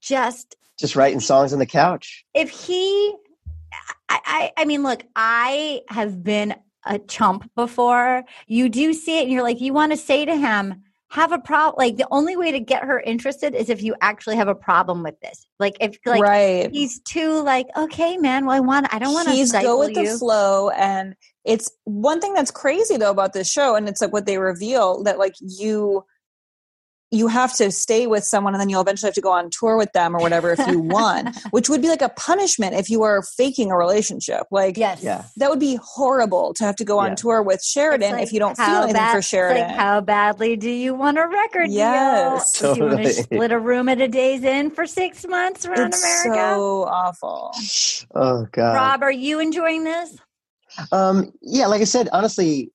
just 0.00 0.56
Just 0.78 0.96
writing 0.96 1.20
songs 1.20 1.52
on 1.52 1.58
the 1.58 1.66
couch. 1.66 2.24
if 2.34 2.48
he 2.50 3.14
I, 4.08 4.18
I 4.24 4.52
i 4.58 4.64
mean 4.64 4.82
look 4.82 5.02
i 5.14 5.82
have 5.88 6.22
been 6.22 6.54
a 6.86 6.98
chump 6.98 7.50
before. 7.54 8.24
You 8.46 8.68
do 8.68 8.92
see 8.92 9.18
it 9.18 9.24
and 9.24 9.32
you're 9.32 9.42
like 9.42 9.60
you 9.60 9.72
want 9.72 9.92
to 9.92 9.98
say 9.98 10.24
to 10.24 10.36
him 10.36 10.82
have 11.08 11.30
a 11.30 11.38
problem 11.38 11.74
like 11.78 11.96
the 11.96 12.06
only 12.10 12.36
way 12.36 12.50
to 12.50 12.58
get 12.58 12.82
her 12.82 12.98
interested 13.00 13.54
is 13.54 13.70
if 13.70 13.80
you 13.80 13.94
actually 14.00 14.36
have 14.36 14.48
a 14.48 14.54
problem 14.54 15.02
with 15.02 15.18
this. 15.20 15.46
Like 15.58 15.76
if 15.80 15.98
like 16.04 16.22
right. 16.22 16.70
he's 16.72 17.00
too 17.00 17.42
like 17.42 17.68
okay 17.76 18.16
man 18.16 18.44
well 18.46 18.56
i 18.56 18.60
want 18.60 18.92
i 18.92 18.98
don't 18.98 19.14
want 19.14 19.28
to 19.28 19.34
he's 19.34 19.52
go 19.52 19.78
with 19.78 19.96
you. 19.96 20.12
the 20.12 20.18
flow 20.18 20.70
and 20.70 21.14
it's 21.44 21.70
one 21.84 22.20
thing 22.20 22.34
that's 22.34 22.50
crazy 22.50 22.96
though 22.96 23.10
about 23.10 23.32
this 23.32 23.50
show 23.50 23.76
and 23.76 23.88
it's 23.88 24.00
like 24.00 24.12
what 24.12 24.26
they 24.26 24.38
reveal 24.38 25.04
that 25.04 25.18
like 25.18 25.34
you 25.40 26.04
you 27.12 27.28
have 27.28 27.54
to 27.56 27.70
stay 27.70 28.06
with 28.08 28.24
someone 28.24 28.52
and 28.52 28.60
then 28.60 28.68
you'll 28.68 28.80
eventually 28.80 29.06
have 29.06 29.14
to 29.14 29.20
go 29.20 29.30
on 29.30 29.48
tour 29.50 29.76
with 29.76 29.92
them 29.92 30.14
or 30.16 30.18
whatever 30.20 30.50
if 30.52 30.66
you 30.66 30.80
won 30.80 31.32
which 31.50 31.68
would 31.68 31.80
be 31.80 31.88
like 31.88 32.02
a 32.02 32.08
punishment 32.08 32.74
if 32.74 32.90
you 32.90 33.02
are 33.04 33.22
faking 33.22 33.70
a 33.70 33.76
relationship 33.76 34.42
like 34.50 34.76
yes 34.76 35.02
Yeah. 35.02 35.24
that 35.36 35.48
would 35.48 35.60
be 35.60 35.78
horrible 35.82 36.52
to 36.54 36.64
have 36.64 36.74
to 36.76 36.84
go 36.84 36.98
on 36.98 37.10
Yeah. 37.10 37.14
tour 37.14 37.42
with 37.42 37.62
sheridan 37.62 38.12
like, 38.14 38.22
if 38.24 38.32
you 38.32 38.40
don't 38.40 38.56
feel 38.56 38.66
how 38.66 38.76
anything 38.78 38.94
bad- 38.94 39.12
for 39.12 39.18
it's 39.18 39.28
sheridan 39.28 39.68
Like, 39.68 39.76
how 39.76 40.00
badly 40.00 40.56
do 40.56 40.68
you 40.70 40.94
want 40.94 41.16
a 41.18 41.26
record 41.28 41.70
Yes. 41.70 42.52
deal? 42.58 42.74
Do 42.74 42.80
you 42.80 42.86
want 42.86 43.02
to 43.04 43.12
split 43.12 43.52
a 43.52 43.58
room 43.58 43.88
at 43.88 44.00
a 44.00 44.08
day's 44.08 44.42
inn 44.42 44.70
for 44.70 44.84
six 44.86 45.24
months 45.26 45.64
around 45.64 45.94
it's 45.94 46.02
America? 46.02 46.54
so 46.56 46.84
awful 46.84 47.52
Oh 48.14 48.46
god. 48.50 48.74
Rob, 48.74 49.02
are 49.02 49.12
you 49.12 49.38
enjoying 49.38 49.84
this? 49.84 50.16
Um, 50.92 51.32
yeah, 51.40 51.66
like 51.68 51.80
I 51.80 51.84
said, 51.84 52.08
honestly, 52.12 52.70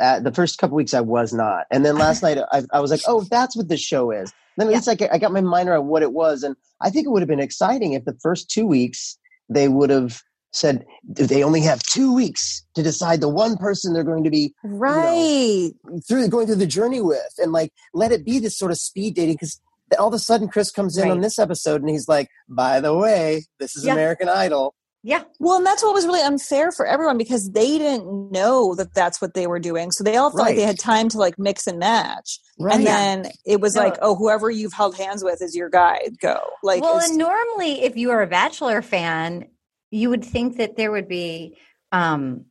Uh, 0.00 0.18
the 0.18 0.32
first 0.32 0.58
couple 0.58 0.76
weeks 0.76 0.92
I 0.92 1.00
was 1.00 1.32
not, 1.32 1.66
and 1.70 1.84
then 1.86 1.96
last 1.96 2.20
night 2.22 2.36
I, 2.50 2.62
I 2.72 2.80
was 2.80 2.90
like, 2.90 3.02
"Oh, 3.06 3.20
that's 3.30 3.56
what 3.56 3.68
the 3.68 3.76
show 3.76 4.10
is." 4.10 4.32
Then 4.56 4.66
at 4.66 4.70
Yeah. 4.70 4.76
least 4.78 4.88
I, 5.12 5.18
got 5.18 5.30
my 5.30 5.40
mind 5.40 5.68
around 5.68 5.86
what 5.86 6.02
it 6.02 6.12
was, 6.12 6.42
and 6.42 6.56
I 6.80 6.90
think 6.90 7.06
it 7.06 7.10
would 7.10 7.22
have 7.22 7.28
been 7.28 7.38
exciting 7.40 7.92
if 7.92 8.04
the 8.04 8.16
first 8.20 8.50
two 8.50 8.66
weeks 8.66 9.16
they 9.48 9.68
would 9.68 9.88
have 9.90 10.20
said 10.52 10.84
they 11.08 11.44
only 11.44 11.60
have 11.60 11.80
two 11.84 12.12
weeks 12.12 12.64
to 12.74 12.82
decide 12.82 13.20
the 13.20 13.28
one 13.28 13.56
person 13.56 13.92
they're 13.94 14.02
going 14.02 14.24
to 14.24 14.30
be 14.30 14.52
right 14.64 15.70
through 16.08 16.26
going 16.28 16.46
through 16.46 16.56
the 16.56 16.66
journey 16.66 17.00
with, 17.00 17.32
and 17.38 17.52
like 17.52 17.72
let 17.94 18.10
it 18.10 18.24
be 18.24 18.40
this 18.40 18.58
sort 18.58 18.72
of 18.72 18.78
speed 18.78 19.14
dating 19.14 19.34
because. 19.34 19.60
All 19.98 20.08
of 20.08 20.14
a 20.14 20.18
sudden, 20.18 20.48
Chris 20.48 20.70
comes 20.70 20.96
in 20.96 21.02
Right. 21.02 21.10
on 21.10 21.20
this 21.20 21.38
episode 21.38 21.82
and 21.82 21.90
he's 21.90 22.08
like, 22.08 22.30
"By 22.48 22.80
the 22.80 22.94
way, 22.96 23.44
this 23.60 23.76
is 23.76 23.84
Yeah. 23.84 23.92
American 23.92 24.26
Idol." 24.26 24.74
Yeah. 25.04 25.24
Well, 25.40 25.56
and 25.56 25.66
that's 25.66 25.82
what 25.82 25.94
was 25.94 26.06
really 26.06 26.20
unfair 26.22 26.70
for 26.70 26.86
everyone 26.86 27.18
because 27.18 27.50
they 27.50 27.76
didn't 27.78 28.30
know 28.30 28.74
that 28.76 28.94
that's 28.94 29.20
what 29.20 29.34
they 29.34 29.48
were 29.48 29.58
doing. 29.58 29.90
So 29.90 30.04
they 30.04 30.16
all 30.16 30.30
felt 30.30 30.38
like 30.42 30.46
Right. 30.50 30.56
they 30.56 30.62
had 30.62 30.78
time 30.78 31.08
to 31.08 31.18
like 31.18 31.38
mix 31.40 31.66
and 31.66 31.78
match. 31.80 32.38
Right. 32.58 32.76
And 32.76 32.86
then 32.86 33.26
it 33.44 33.60
was 33.60 33.74
No. 33.74 33.82
like, 33.82 33.96
oh, 34.00 34.14
whoever 34.14 34.48
you've 34.48 34.72
held 34.72 34.96
hands 34.96 35.24
with 35.24 35.42
is 35.42 35.56
your 35.56 35.68
guy. 35.68 36.08
Go. 36.20 36.38
Like, 36.62 36.82
well, 36.82 37.00
and 37.00 37.18
normally, 37.18 37.82
if 37.82 37.96
you 37.96 38.10
are 38.12 38.22
a 38.22 38.28
Bachelor 38.28 38.80
fan, 38.80 39.46
you 39.90 40.08
would 40.08 40.24
think 40.24 40.58
that 40.58 40.76
there 40.76 40.92
would 40.92 41.08
be 41.08 41.56
um, 41.90 42.44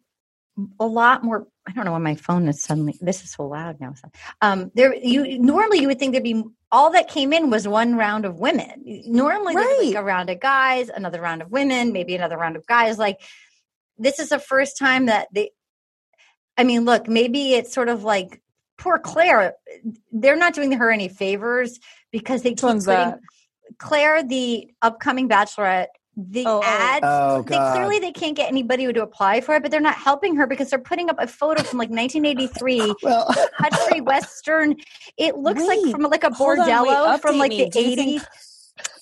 a 0.80 0.86
lot 0.86 1.24
more. 1.24 1.48
I 1.68 1.72
don't 1.72 1.86
know 1.86 1.94
why 1.94 2.00
my 2.00 2.16
phone 2.16 2.48
is 2.50 2.62
suddenly. 2.62 2.98
This 3.00 3.24
is 3.24 3.32
so 3.32 3.48
loud 3.48 3.80
now. 3.80 3.94
Um, 4.42 4.72
there, 4.76 4.94
you 4.94 5.40
normally 5.40 5.80
you 5.80 5.88
would 5.88 6.00
think 6.00 6.12
there'd 6.12 6.24
be 6.24 6.44
all 6.72 6.92
that 6.92 7.10
came 7.10 7.34
in 7.34 7.50
was 7.50 7.68
one 7.68 7.96
round 7.96 8.26
of 8.26 8.40
women. 8.40 8.84
Normally, 9.06 9.56
there'd 9.56 9.86
like 9.86 9.96
a 9.96 10.04
round 10.04 10.30
of 10.30 10.40
guys, 10.40 10.90
another 10.90 11.22
round 11.22 11.42
of 11.42 11.52
women, 11.52 11.92
maybe 11.92 12.16
another 12.16 12.38
round 12.38 12.56
of 12.56 12.66
guys. 12.66 12.98
Like 12.98 13.20
this 13.98 14.20
is 14.20 14.30
the 14.30 14.40
first 14.40 14.78
time 14.78 15.08
that 15.08 15.28
they. 15.32 15.52
I 16.58 16.64
mean, 16.64 16.86
look, 16.86 17.08
maybe 17.08 17.54
it's 17.54 17.74
sort 17.74 17.90
of 17.90 18.04
like 18.04 18.42
poor 18.78 19.00
Clare. 19.00 19.54
They're 20.12 20.36
not 20.36 20.54
doing 20.54 20.74
her 20.74 20.92
any 20.92 21.08
favors 21.08 21.80
because 22.12 22.42
they 22.42 22.52
which 22.52 22.60
keep 22.60 22.68
putting 22.68 22.84
that? 22.86 23.20
Clare, 23.78 24.24
the 24.24 24.70
upcoming 24.82 25.30
Bachelorette, 25.30 25.88
the 26.30 26.44
Oh, 26.46 26.60
oh. 26.60 26.64
ads. 26.64 27.06
Oh, 27.08 27.42
they 27.44 27.58
clearly 27.74 28.00
they 28.00 28.12
can't 28.12 28.36
get 28.36 28.48
anybody 28.50 28.92
to 28.92 29.02
apply 29.02 29.42
for 29.42 29.56
it, 29.56 29.62
but 29.64 29.72
they're 29.72 29.80
not 29.80 29.96
helping 29.96 30.36
her 30.36 30.46
because 30.48 30.70
they're 30.70 30.80
putting 30.80 31.10
up 31.10 31.16
a 31.20 31.28
photo 31.28 31.64
from 31.64 31.80
like 31.80 31.90
1983, 31.90 32.94
Well, 33.04 33.34
country 33.62 34.02
western. 34.02 34.76
It 35.18 35.38
looks 35.38 35.64
like 35.64 35.80
from 35.92 36.02
like 36.04 36.24
a 36.24 36.34
hold 36.34 36.60
on, 36.60 36.68
wait, 36.68 36.74
bordello 36.94 37.20
from 37.20 37.38
like 37.38 37.50
me. 37.50 37.64
the 37.66 37.70
Do 37.70 37.80
80s. 37.80 37.96
think- 37.96 38.22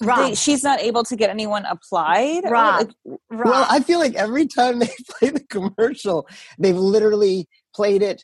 Rob, 0.01 0.29
they, 0.29 0.36
she's 0.36 0.63
not 0.63 0.79
able 0.82 1.03
to 1.05 1.15
get 1.15 1.29
anyone 1.29 1.63
applied. 1.65 2.43
Or, 2.43 2.51
Rob. 2.51 2.88
like, 3.05 3.17
Rob. 3.29 3.45
Well, 3.45 3.65
I 3.69 3.79
feel 3.82 3.99
like 3.99 4.15
every 4.15 4.45
time 4.47 4.79
they 4.79 4.89
play 5.19 5.29
the 5.29 5.39
commercial, 5.41 6.27
they've 6.58 6.75
literally 6.77 7.47
played 7.75 8.01
it 8.01 8.23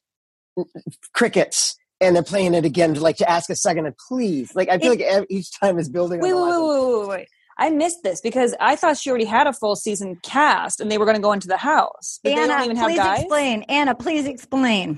crickets 1.13 1.75
and 2.01 2.15
they're 2.15 2.23
playing 2.23 2.53
it 2.53 2.65
again 2.65 2.93
to 2.93 2.99
like 2.99 3.17
to 3.17 3.29
ask 3.29 3.49
a 3.49 3.55
second 3.55 3.85
and 3.85 3.95
please. 3.97 4.53
Like 4.55 4.69
I 4.69 4.77
feel 4.79 4.91
It- 4.93 4.99
like 4.99 5.07
ev- 5.07 5.25
each 5.29 5.57
time 5.59 5.77
is 5.79 5.89
building 5.89 6.19
wait, 6.19 6.33
on 6.33 6.41
wait, 6.47 6.53
the 6.53 6.61
wait, 6.61 6.67
last 6.67 6.81
wait, 6.81 6.99
wait, 6.99 7.09
wait. 7.09 7.27
I 7.57 7.69
missed 7.69 8.03
this 8.03 8.21
because 8.21 8.53
I 8.59 8.75
thought 8.75 8.97
she 8.97 9.09
already 9.09 9.25
had 9.25 9.47
a 9.47 9.53
full 9.53 9.75
season 9.75 10.17
cast 10.23 10.81
and 10.81 10.91
they 10.91 10.97
were 10.97 11.05
going 11.05 11.15
to 11.15 11.21
go 11.21 11.31
into 11.31 11.47
the 11.47 11.57
house, 11.57 12.19
but 12.23 12.29
they 12.29 12.35
Anna, 12.35 12.47
don't 12.47 12.63
even 12.65 12.77
have 12.77 12.87
please 12.87 12.97
guys. 12.97 13.19
explain. 13.19 13.61
Anna, 13.63 13.95
please 13.95 14.25
explain. 14.25 14.97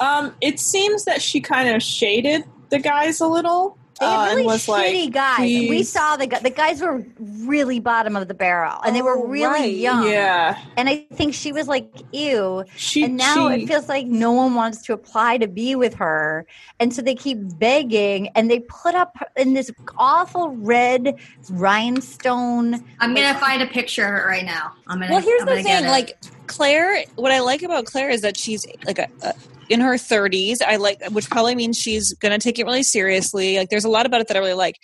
Um, 0.00 0.34
it 0.40 0.60
seems 0.60 1.04
that 1.04 1.20
she 1.20 1.40
kind 1.40 1.74
of 1.74 1.82
shaded 1.82 2.44
the 2.70 2.78
guys 2.78 3.20
a 3.20 3.26
little. 3.26 3.77
They 4.00 4.06
uh, 4.06 4.26
really 4.26 4.44
was 4.44 4.64
shitty 4.66 5.04
like, 5.04 5.12
guys. 5.12 5.40
We 5.40 5.82
saw 5.82 6.16
the 6.16 6.26
gu- 6.26 6.40
the 6.40 6.50
guys 6.50 6.80
were 6.80 7.04
really 7.18 7.80
bottom 7.80 8.14
of 8.16 8.28
the 8.28 8.34
barrel, 8.34 8.78
and 8.84 8.94
they 8.94 9.02
were 9.02 9.18
Oh, 9.18 9.26
really 9.26 9.46
right. 9.46 9.74
young. 9.74 10.06
Yeah, 10.08 10.56
And 10.76 10.88
I 10.88 11.06
think 11.14 11.34
she 11.34 11.50
was 11.52 11.66
like, 11.68 11.88
"Ew." 12.12 12.64
she. 12.76 13.04
and 13.04 13.16
now 13.16 13.48
she, 13.54 13.62
it 13.62 13.66
feels 13.66 13.88
like 13.88 14.06
no 14.06 14.30
one 14.32 14.54
wants 14.54 14.82
to 14.82 14.92
apply 14.92 15.38
to 15.38 15.48
be 15.48 15.74
with 15.74 15.94
her, 15.94 16.46
and 16.78 16.94
so 16.94 17.02
they 17.02 17.14
keep 17.14 17.38
begging, 17.58 18.28
and 18.36 18.50
they 18.50 18.60
put 18.60 18.94
up 18.94 19.16
in 19.36 19.54
this 19.54 19.70
awful 19.96 20.50
red 20.56 21.16
rhinestone. 21.50 22.84
I'm 23.00 23.14
gonna 23.14 23.38
find 23.38 23.62
a 23.62 23.66
picture 23.66 24.04
of 24.06 24.14
it 24.22 24.26
right 24.26 24.44
now. 24.44 24.72
I'm 24.86 25.00
gonna. 25.00 25.12
Well, 25.12 25.22
here's 25.22 25.42
I'm 25.42 25.48
the 25.48 25.62
thing: 25.62 25.86
like 25.86 26.16
Clare, 26.46 27.04
what 27.16 27.32
I 27.32 27.40
like 27.40 27.62
about 27.62 27.86
Clare 27.86 28.10
is 28.10 28.20
that 28.22 28.36
she's 28.36 28.66
like 28.86 28.98
a, 28.98 29.08
a 29.22 29.34
in 29.68 29.80
her 29.80 29.94
30s. 29.94 30.62
I 30.66 30.76
like, 30.76 31.02
which 31.10 31.28
probably 31.30 31.54
means 31.54 31.78
she's 31.78 32.12
going 32.14 32.32
to 32.32 32.42
take 32.42 32.58
it 32.58 32.64
really 32.64 32.82
seriously. 32.82 33.56
Like, 33.56 33.68
there's 33.68 33.84
a 33.84 33.88
lot 33.90 34.06
about 34.06 34.20
it 34.20 34.28
that 34.28 34.36
I 34.36 34.40
really 34.40 34.54
like. 34.54 34.76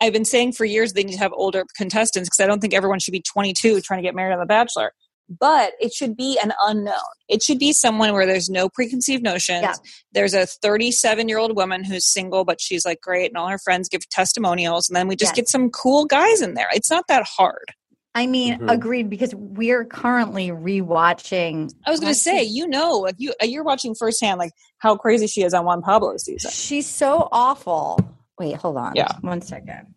I've 0.00 0.12
been 0.12 0.24
saying 0.26 0.52
for 0.52 0.64
years 0.64 0.92
they 0.92 1.04
need 1.04 1.14
to 1.14 1.18
have 1.18 1.32
older 1.32 1.64
contestants 1.76 2.28
because 2.28 2.44
I 2.44 2.46
don't 2.46 2.60
think 2.60 2.74
everyone 2.74 2.98
should 2.98 3.12
be 3.12 3.22
22 3.22 3.80
trying 3.80 3.98
to 3.98 4.02
get 4.02 4.14
married 4.14 4.34
on 4.34 4.40
The 4.40 4.46
Bachelor. 4.46 4.92
But 5.28 5.72
it 5.80 5.92
should 5.92 6.16
be 6.16 6.38
an 6.40 6.52
unknown. 6.62 6.94
It 7.28 7.42
should 7.42 7.58
be 7.58 7.72
someone 7.72 8.12
where 8.12 8.26
there's 8.26 8.48
no 8.48 8.68
preconceived 8.68 9.24
notions. 9.24 9.62
Yeah. 9.62 9.74
There's 10.12 10.34
a 10.34 10.46
37 10.46 11.28
year 11.28 11.38
old 11.38 11.56
woman 11.56 11.82
who's 11.82 12.06
single, 12.06 12.44
but 12.44 12.60
she's 12.60 12.84
like 12.84 13.00
great, 13.00 13.30
and 13.30 13.36
all 13.36 13.48
her 13.48 13.58
friends 13.58 13.88
give 13.88 14.08
testimonials. 14.08 14.88
And 14.88 14.94
then 14.94 15.08
we 15.08 15.16
just 15.16 15.30
Yes. 15.30 15.36
get 15.36 15.48
some 15.48 15.70
cool 15.70 16.04
guys 16.04 16.42
in 16.42 16.54
there. 16.54 16.68
It's 16.72 16.90
not 16.90 17.08
that 17.08 17.24
hard. 17.26 17.72
I 18.16 18.26
mean, 18.26 18.58
Mhm. 18.58 18.72
agreed 18.72 19.10
because 19.10 19.34
we're 19.34 19.84
currently 19.84 20.48
rewatching. 20.48 21.70
I 21.86 21.90
was 21.90 22.00
going 22.00 22.12
to 22.12 22.18
say, 22.18 22.42
you 22.42 22.66
know, 22.66 22.92
like 22.92 23.14
you 23.18 23.34
you're 23.42 23.62
watching 23.62 23.94
firsthand, 23.94 24.38
like 24.38 24.52
how 24.78 24.96
crazy 24.96 25.26
she 25.26 25.42
is 25.42 25.52
on 25.54 25.64
Juan 25.66 25.82
Pablo 25.82 26.16
season. 26.16 26.50
She's 26.50 26.88
so 26.88 27.28
awful. 27.30 28.00
Wait, 28.38 28.56
hold 28.56 28.76
on. 28.78 28.92
Yeah. 28.96 29.08
one 29.20 29.42
second. 29.42 29.94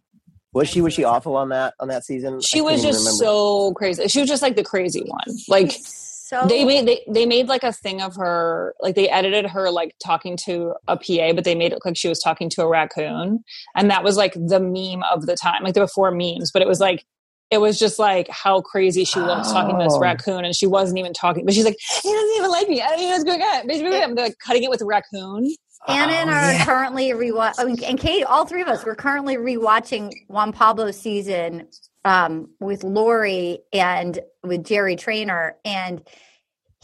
Was 0.53 0.67
she 0.67 0.81
was 0.81 0.93
she 0.93 1.03
awful 1.03 1.37
on 1.37 1.49
that 1.49 1.75
on 1.79 1.87
that 1.87 2.03
season? 2.03 2.41
She 2.41 2.59
I 2.59 2.63
was 2.63 2.81
just 2.81 2.99
remember. 2.99 3.23
so 3.23 3.73
crazy. 3.73 4.07
She 4.07 4.19
was 4.19 4.27
just 4.29 4.41
like 4.41 4.55
the 4.55 4.63
crazy 4.63 5.01
one. 5.05 5.37
Like 5.47 5.71
So 5.71 6.45
they 6.47 6.65
made 6.65 6.87
they, 6.87 7.01
they 7.07 7.25
made 7.25 7.47
like 7.47 7.63
a 7.63 7.71
thing 7.71 8.01
of 8.01 8.15
her. 8.15 8.73
Like 8.81 8.95
they 8.95 9.07
edited 9.09 9.45
her 9.47 9.69
like 9.71 9.95
talking 10.03 10.35
to 10.45 10.73
a 10.87 10.97
PA, 10.97 11.33
but 11.33 11.43
they 11.43 11.55
made 11.55 11.71
it 11.71 11.75
look 11.75 11.85
like 11.85 11.97
she 11.97 12.09
was 12.09 12.19
talking 12.19 12.49
to 12.51 12.63
a 12.63 12.67
raccoon, 12.67 13.43
and 13.75 13.89
that 13.91 14.03
was 14.03 14.17
like 14.17 14.33
the 14.33 14.59
meme 14.59 15.03
of 15.11 15.25
the 15.25 15.35
time. 15.35 15.63
Like 15.63 15.73
there 15.73 15.83
were 15.83 15.87
four 15.87 16.11
memes, 16.11 16.51
but 16.51 16.61
it 16.61 16.67
was 16.67 16.79
like. 16.81 17.05
It 17.51 17.57
was 17.59 17.79
just 17.79 17.97
like 17.97 18.27
how 18.29 18.61
crazy 18.61 19.03
she 19.05 19.19
looks 19.19 19.51
talking 19.51 19.77
to 19.77 19.83
this 19.83 19.93
Oh. 19.95 19.99
raccoon, 19.99 20.45
and 20.45 20.55
she 20.55 20.67
wasn't 20.67 20.99
even 20.99 21.13
talking. 21.13 21.45
But 21.45 21.53
she's 21.55 21.65
like, 21.65 21.77
"He 22.03 22.11
doesn't 22.13 22.35
even 22.37 22.51
like 22.51 22.69
me. 22.69 22.81
I 22.81 22.89
don't 22.89 22.99
even 22.99 23.09
know 23.09 23.15
what's 23.15 23.23
going 23.23 23.41
on." 23.41 24.15
They're 24.15 24.25
like 24.25 24.35
cutting 24.45 24.63
it 24.63 24.69
with 24.69 24.81
a 24.81 24.85
raccoon. 24.85 25.49
Anna 25.87 26.11
and 26.13 26.29
Oh, 26.29 26.33
I 26.33 26.37
are 26.37 26.51
yeah. 26.53 26.65
currently 26.65 27.09
rewatch. 27.11 27.55
I 27.57 27.63
mean, 27.63 27.81
and 27.85 27.97
Kate, 27.99 28.23
all 28.25 28.45
three 28.45 28.61
of 28.61 28.67
us, 28.67 28.85
we're 28.85 28.95
currently 28.95 29.37
rewatching 29.37 30.11
Juan 30.27 30.51
Pablo 30.51 30.91
season 30.91 31.67
um, 32.05 32.49
with 32.59 32.83
Lori 32.83 33.59
and 33.73 34.19
with 34.43 34.63
Jerry 34.65 34.95
Trainor, 34.95 35.55
and 35.65 36.01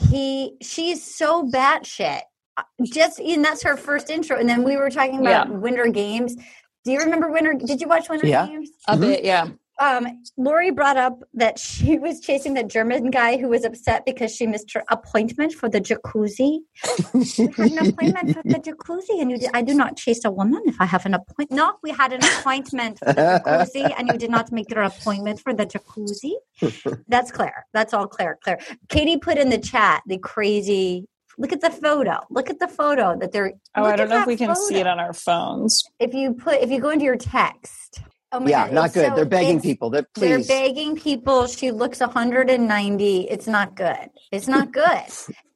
he 0.10 0.58
she's 0.62 1.04
so 1.16 1.44
batshit. 1.44 2.22
Uh, 2.58 2.64
Just 2.86 3.20
and 3.20 3.44
that's 3.44 3.62
her 3.64 3.76
first 3.78 4.10
intro, 4.10 4.38
and 4.40 4.48
then 4.48 4.64
we 4.64 4.78
were 4.78 4.90
talking 4.90 5.20
about 5.20 5.50
Winter 5.52 5.88
Games. 5.88 6.36
Do 6.86 6.92
you 6.92 7.00
remember 7.00 7.30
Winter? 7.32 7.54
Did 7.54 7.82
you 7.82 7.88
watch 7.88 8.10
Winter 8.10 8.28
Yeah. 8.28 8.48
Games? 8.48 8.70
A 8.88 8.96
Mhm. 8.96 9.02
bit, 9.02 9.24
yeah. 9.26 9.48
Um, 9.80 10.24
Lori 10.38 10.72
brought 10.72 10.98
up 10.98 11.24
that 11.34 11.60
she 11.60 11.98
was 12.06 12.20
chasing 12.20 12.54
the 12.54 12.64
German 12.64 13.12
guy 13.12 13.38
who 13.38 13.50
was 13.50 13.66
upset 13.66 14.06
because 14.06 14.34
she 14.34 14.48
missed 14.48 14.72
her 14.74 14.84
appointment 14.90 15.54
for 15.54 15.70
the 15.70 15.82
jacuzzi. 15.82 16.60
we 17.14 17.48
had 17.48 17.72
an 17.72 17.90
appointment 17.90 18.36
for 18.36 18.44
the 18.44 18.60
jacuzzi, 18.60 19.22
and 19.22 19.32
you 19.32 19.38
did, 19.38 19.50
I 19.54 19.62
do 19.62 19.74
not 19.74 19.98
chase 19.98 20.24
a 20.26 20.32
woman 20.32 20.62
if 20.66 20.80
I 20.80 20.86
have 20.86 21.06
an 21.06 21.14
appointment. 21.14 21.52
No, 21.52 21.76
we 21.84 21.92
had 21.92 22.14
an 22.14 22.24
appointment 22.24 23.00
for 23.00 23.14
the 23.14 23.42
jacuzzi, 23.46 23.94
and 23.98 24.08
you 24.08 24.18
did 24.18 24.30
not 24.30 24.52
make 24.52 24.70
your 24.72 24.84
appointment 24.84 25.40
for 25.42 25.54
the 25.54 25.66
jacuzzi. 25.66 26.34
That's 27.08 27.32
Clare. 27.32 27.66
That's 27.74 27.94
all 27.94 28.08
Clare. 28.08 28.38
Clare. 28.42 28.60
Katie 28.90 29.18
put 29.18 29.38
in 29.38 29.50
the 29.50 29.58
chat 29.58 30.04
the 30.06 30.18
crazy. 30.18 31.08
Look 31.38 31.52
at 31.52 31.60
the 31.60 31.70
photo. 31.70 32.22
Look 32.30 32.50
at 32.50 32.60
the 32.60 32.68
photo 32.68 33.18
that 33.20 33.34
they're. 33.34 33.52
Oh, 33.76 33.84
I 33.84 33.98
don't 33.98 34.08
know 34.08 34.22
if 34.22 34.28
we 34.28 34.38
can 34.38 34.56
see 34.56 34.76
it 34.76 34.88
on 34.88 35.00
our 35.00 35.12
phones. 35.12 35.84
If 36.00 36.14
you 36.14 36.34
put, 36.34 36.62
if 36.62 36.72
you 36.72 36.80
go 36.80 36.90
into 36.90 37.04
your 37.04 37.18
text. 37.18 38.02
Oh 38.36 38.40
my 38.42 38.50
yeah, 38.50 38.66
God, 38.66 38.74
not 38.74 38.94
good. 38.94 39.08
so- 39.10 39.16
They're 39.16 39.26
begging 39.26 39.62
people. 39.62 39.90
They're 39.90 40.06
they're 40.16 40.44
begging 40.44 40.96
people. 40.98 41.48
She 41.48 41.72
looks 41.72 42.02
190. 42.02 43.22
It's 43.30 43.48
not 43.48 43.76
good. 43.76 44.10
It's 44.32 44.48
not 44.48 44.72
good. 44.74 45.04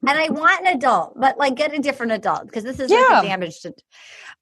and 0.08 0.18
I 0.18 0.28
want 0.30 0.66
an 0.66 0.76
adult, 0.76 1.18
but 1.20 1.36
like 1.38 1.56
get 1.56 1.74
a 1.74 1.78
different 1.78 2.12
adult 2.12 2.46
because 2.46 2.64
this 2.64 2.80
is 2.80 2.90
Yeah. 2.90 2.98
like 3.10 3.24
a 3.24 3.28
damaged. 3.28 3.66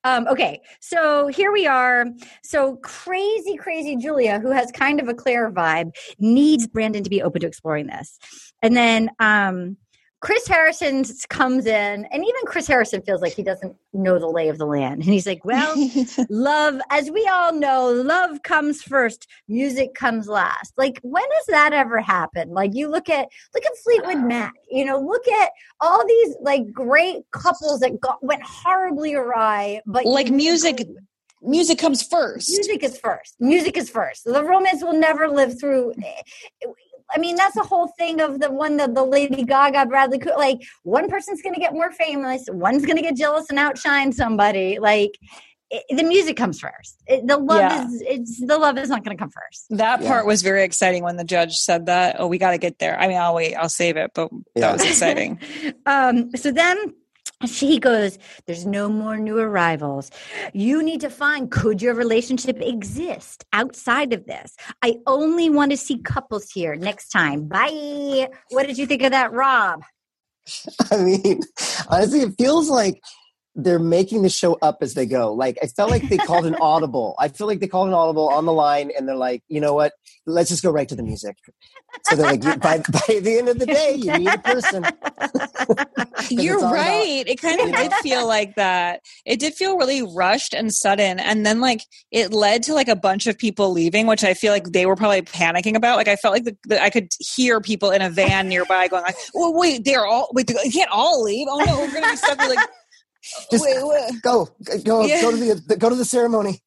Um, 0.04 0.28
okay, 0.28 0.60
so 0.80 1.26
here 1.26 1.50
we 1.50 1.66
are. 1.66 2.06
So 2.44 2.76
crazy, 2.76 3.56
crazy 3.56 3.96
Julia, 3.96 4.38
who 4.38 4.52
has 4.52 4.70
kind 4.70 5.00
of 5.00 5.08
a 5.08 5.14
Clare 5.14 5.50
vibe, 5.50 5.90
needs 6.20 6.68
Brandon 6.68 7.02
to 7.02 7.10
be 7.10 7.20
open 7.22 7.40
to 7.40 7.48
exploring 7.48 7.88
this. 7.88 8.16
And 8.62 8.76
then 8.76 9.10
um, 9.18 9.76
Chris 10.20 10.48
Harrison 10.48 11.04
comes 11.28 11.66
in, 11.66 12.04
and 12.06 12.24
even 12.24 12.42
Chris 12.44 12.66
Harrison 12.66 13.02
feels 13.02 13.22
like 13.22 13.34
he 13.34 13.42
doesn't 13.42 13.76
know 13.92 14.18
the 14.18 14.26
lay 14.26 14.48
of 14.48 14.58
the 14.58 14.66
land. 14.66 15.02
And 15.02 15.12
he's 15.12 15.26
like, 15.26 15.44
well, 15.44 15.74
love 16.28 16.80
as 16.90 17.10
we 17.10 17.26
all 17.30 17.52
know 17.52 17.90
love 17.90 18.42
comes 18.42 18.82
first 18.82 19.26
music 19.48 19.94
comes 19.94 20.28
last 20.28 20.72
like 20.76 20.98
when 21.02 21.22
has 21.22 21.46
that 21.46 21.72
ever 21.72 22.00
happened 22.00 22.50
like 22.52 22.74
you 22.74 22.88
look 22.88 23.08
at 23.08 23.28
look 23.54 23.64
at 23.64 23.72
fleetwood 23.84 24.18
mac 24.26 24.54
you 24.70 24.84
know 24.84 24.98
look 24.98 25.26
at 25.28 25.50
all 25.80 26.06
these 26.06 26.36
like 26.40 26.72
great 26.72 27.18
couples 27.32 27.80
that 27.80 28.00
got 28.00 28.22
went 28.22 28.42
horribly 28.42 29.14
awry 29.14 29.80
but 29.86 30.04
like 30.04 30.30
music 30.30 30.86
music 31.42 31.78
comes 31.78 32.02
first. 32.02 32.48
music 32.50 32.82
is 32.82 32.98
first 32.98 33.36
music 33.38 33.76
is 33.76 33.88
first 33.88 34.24
the 34.24 34.42
romance 34.42 34.82
will 34.82 34.98
never 34.98 35.28
live 35.28 35.58
through 35.58 35.92
eh, 36.02 36.66
I 37.14 37.18
mean, 37.18 37.36
that's 37.36 37.54
the 37.54 37.62
whole 37.62 37.88
thing 37.98 38.20
of 38.20 38.40
the 38.40 38.50
one 38.50 38.76
that 38.76 38.94
the 38.94 39.04
Lady 39.04 39.42
Gaga, 39.44 39.86
Bradley 39.86 40.18
Cooper. 40.18 40.36
Like, 40.36 40.58
one 40.82 41.08
person's 41.08 41.42
going 41.42 41.54
to 41.54 41.60
get 41.60 41.72
more 41.72 41.90
famous, 41.92 42.44
one's 42.50 42.84
going 42.84 42.96
to 42.96 43.02
get 43.02 43.16
jealous 43.16 43.46
and 43.50 43.58
outshine 43.58 44.12
somebody. 44.12 44.78
Like, 44.78 45.12
it, 45.70 45.84
the 45.96 46.02
music 46.02 46.36
comes 46.36 46.60
first. 46.60 47.02
It, 47.06 47.26
the 47.26 47.36
love 47.36 47.58
Yeah. 47.60 47.84
is 47.86 48.02
it's 48.06 48.46
the 48.46 48.56
love 48.56 48.78
is 48.78 48.88
not 48.88 49.04
going 49.04 49.16
to 49.16 49.20
come 49.20 49.30
first. 49.30 49.66
That 49.70 50.00
Yeah. 50.00 50.08
part 50.08 50.26
was 50.26 50.42
very 50.42 50.62
exciting 50.64 51.02
when 51.02 51.16
the 51.16 51.24
judge 51.24 51.54
said 51.54 51.86
that. 51.86 52.16
Oh, 52.18 52.26
we 52.26 52.38
got 52.38 52.52
to 52.52 52.58
get 52.58 52.78
there. 52.78 52.98
I 52.98 53.06
mean, 53.06 53.18
I'll 53.18 53.34
wait. 53.34 53.54
I'll 53.54 53.68
save 53.68 53.96
it. 53.98 54.12
But 54.14 54.30
Yeah. 54.54 54.62
that 54.62 54.72
was 54.74 54.84
exciting. 54.84 55.40
um, 55.86 56.34
so 56.36 56.50
then 56.52 56.94
she 57.46 57.78
goes, 57.78 58.18
There's 58.46 58.66
no 58.66 58.88
more 58.88 59.16
new 59.16 59.38
arrivals. 59.38 60.10
You 60.52 60.82
need 60.82 61.00
to 61.02 61.10
find 61.10 61.50
could 61.50 61.80
your 61.80 61.94
relationship 61.94 62.60
exist 62.60 63.44
outside 63.52 64.12
of 64.12 64.26
this? 64.26 64.56
I 64.82 64.96
only 65.06 65.50
want 65.50 65.70
to 65.70 65.76
see 65.76 65.98
couples 65.98 66.50
here 66.50 66.74
next 66.74 67.10
time. 67.10 67.46
Bye. 67.46 68.28
What 68.50 68.66
did 68.66 68.78
you 68.78 68.86
think 68.86 69.02
of 69.02 69.12
that, 69.12 69.32
Rob? 69.32 69.82
I 70.90 70.96
mean, 70.96 71.40
honestly, 71.88 72.20
it 72.20 72.34
feels 72.38 72.70
like 72.70 73.00
they're 73.60 73.80
making 73.80 74.22
the 74.22 74.28
show 74.28 74.56
up 74.62 74.78
as 74.82 74.94
they 74.94 75.04
go. 75.04 75.32
Like 75.34 75.58
I 75.60 75.66
felt 75.66 75.90
like 75.90 76.08
they 76.08 76.16
called 76.16 76.46
an 76.46 76.54
audible. 76.60 77.16
I 77.18 77.26
feel 77.26 77.48
like 77.48 77.58
they 77.58 77.66
called 77.66 77.88
an 77.88 77.94
audible 77.94 78.28
on 78.28 78.46
the 78.46 78.52
line, 78.52 78.92
and 78.96 79.08
they're 79.08 79.16
like, 79.16 79.42
you 79.48 79.60
know 79.60 79.74
what? 79.74 79.92
Let's 80.26 80.48
just 80.48 80.62
go 80.62 80.70
right 80.70 80.88
to 80.88 80.94
the 80.94 81.02
music. 81.02 81.36
So 82.04 82.16
they're 82.16 82.26
like, 82.26 82.42
by, 82.60 82.78
by 82.78 83.20
the 83.20 83.38
end 83.38 83.48
of 83.48 83.58
the 83.58 83.64
day, 83.66 83.94
you 83.94 84.16
need 84.18 84.28
a 84.28 84.38
person. 84.38 84.84
You're 86.30 86.56
all 86.58 86.64
about- 86.66 86.74
right. 86.74 87.24
It 87.26 87.40
kind 87.40 87.60
of 87.60 87.74
did 87.74 87.92
feel 87.94 88.26
like 88.26 88.54
that. 88.56 89.00
It 89.24 89.40
did 89.40 89.54
feel 89.54 89.78
really 89.78 90.02
rushed 90.02 90.52
and 90.54 90.72
sudden. 90.72 91.18
And 91.18 91.46
then, 91.46 91.60
like, 91.60 91.80
it 92.10 92.32
led 92.32 92.62
to 92.64 92.74
like 92.74 92.88
a 92.88 92.96
bunch 92.96 93.26
of 93.26 93.38
people 93.38 93.72
leaving, 93.72 94.06
which 94.06 94.22
I 94.22 94.34
feel 94.34 94.52
like 94.52 94.64
they 94.72 94.84
were 94.86 94.96
probably 94.96 95.22
panicking 95.22 95.74
about. 95.76 95.96
Like, 95.96 96.08
I 96.08 96.16
felt 96.16 96.34
like 96.34 96.44
the, 96.44 96.56
the, 96.64 96.82
I 96.82 96.90
could 96.90 97.08
hear 97.18 97.60
people 97.60 97.90
in 97.90 98.02
a 98.02 98.10
van 98.10 98.48
nearby 98.48 98.88
going, 98.88 99.02
like, 99.02 99.16
oh, 99.34 99.58
wait, 99.58 99.84
they're 99.84 100.06
all, 100.06 100.28
wait, 100.34 100.46
they 100.46 100.70
can't 100.70 100.90
all 100.90 101.22
leave. 101.22 101.46
Oh, 101.50 101.58
no, 101.64 101.78
we're 101.78 101.90
going 101.90 102.04
to 102.04 102.10
be 102.10 102.16
stuck 102.16 102.38
with 102.38 102.54
like, 102.54 102.68
Just 103.50 103.64
wait, 103.64 103.76
wait. 103.80 104.22
go, 104.22 104.48
go, 104.84 105.04
Yeah. 105.06 105.22
go 105.22 105.30
to 105.30 105.36
the 105.36 105.76
go 105.76 105.88
to 105.88 105.94
the 105.96 106.04
ceremony. 106.04 106.60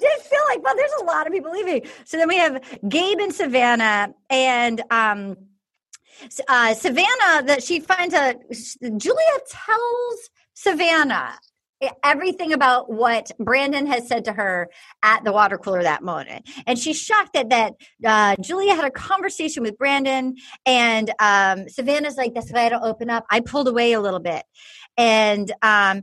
did 0.00 0.20
feel 0.20 0.40
like, 0.48 0.62
well, 0.62 0.76
there's 0.76 0.92
a 1.00 1.04
lot 1.04 1.26
of 1.26 1.32
people 1.32 1.50
leaving. 1.50 1.82
So 2.04 2.16
then 2.18 2.28
we 2.28 2.36
have 2.36 2.62
Gabe 2.88 3.18
and 3.20 3.34
Savannah, 3.34 4.12
and 4.28 4.82
um, 4.90 5.36
uh, 6.48 6.74
Savannah 6.74 7.42
that 7.44 7.62
she 7.62 7.80
finds 7.80 8.14
a 8.14 8.34
Julia 8.96 9.38
tells 9.48 10.30
Savannah 10.54 11.38
everything 12.02 12.52
about 12.52 12.90
what 12.92 13.30
Brandon 13.38 13.86
has 13.86 14.08
said 14.08 14.24
to 14.24 14.32
her 14.32 14.68
at 15.02 15.22
the 15.24 15.32
water 15.32 15.56
cooler 15.58 15.82
that 15.82 16.02
moment. 16.02 16.48
And 16.66 16.78
she's 16.78 17.00
shocked 17.00 17.34
that 17.34 17.50
that 17.50 17.74
uh, 18.04 18.36
Julia 18.40 18.74
had 18.74 18.84
a 18.84 18.90
conversation 18.90 19.62
with 19.62 19.78
Brandon, 19.78 20.34
and 20.66 21.12
um, 21.20 21.68
Savannah's 21.68 22.16
like, 22.16 22.34
"That's 22.34 22.50
why 22.50 22.66
I 22.66 22.68
don't 22.68 22.84
open 22.84 23.10
up." 23.10 23.24
I 23.30 23.40
pulled 23.40 23.68
away 23.68 23.92
a 23.92 24.00
little 24.00 24.20
bit, 24.20 24.42
and 24.98 25.50
um, 25.62 26.02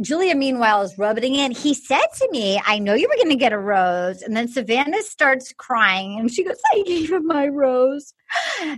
Julia, 0.00 0.36
meanwhile, 0.36 0.82
is 0.82 0.96
rubbing 0.96 1.34
in. 1.34 1.50
He 1.50 1.74
said 1.74 2.06
to 2.18 2.28
me, 2.30 2.60
I 2.64 2.78
know 2.78 2.94
you 2.94 3.08
were 3.08 3.16
going 3.16 3.30
to 3.30 3.36
get 3.36 3.52
a 3.52 3.58
rose. 3.58 4.22
And 4.22 4.36
then 4.36 4.46
Savannah 4.46 5.02
starts 5.02 5.52
crying 5.56 6.20
and 6.20 6.30
she 6.30 6.44
goes, 6.44 6.60
I 6.72 6.84
gave 6.86 7.10
him 7.10 7.26
my 7.26 7.48
rose. 7.48 8.14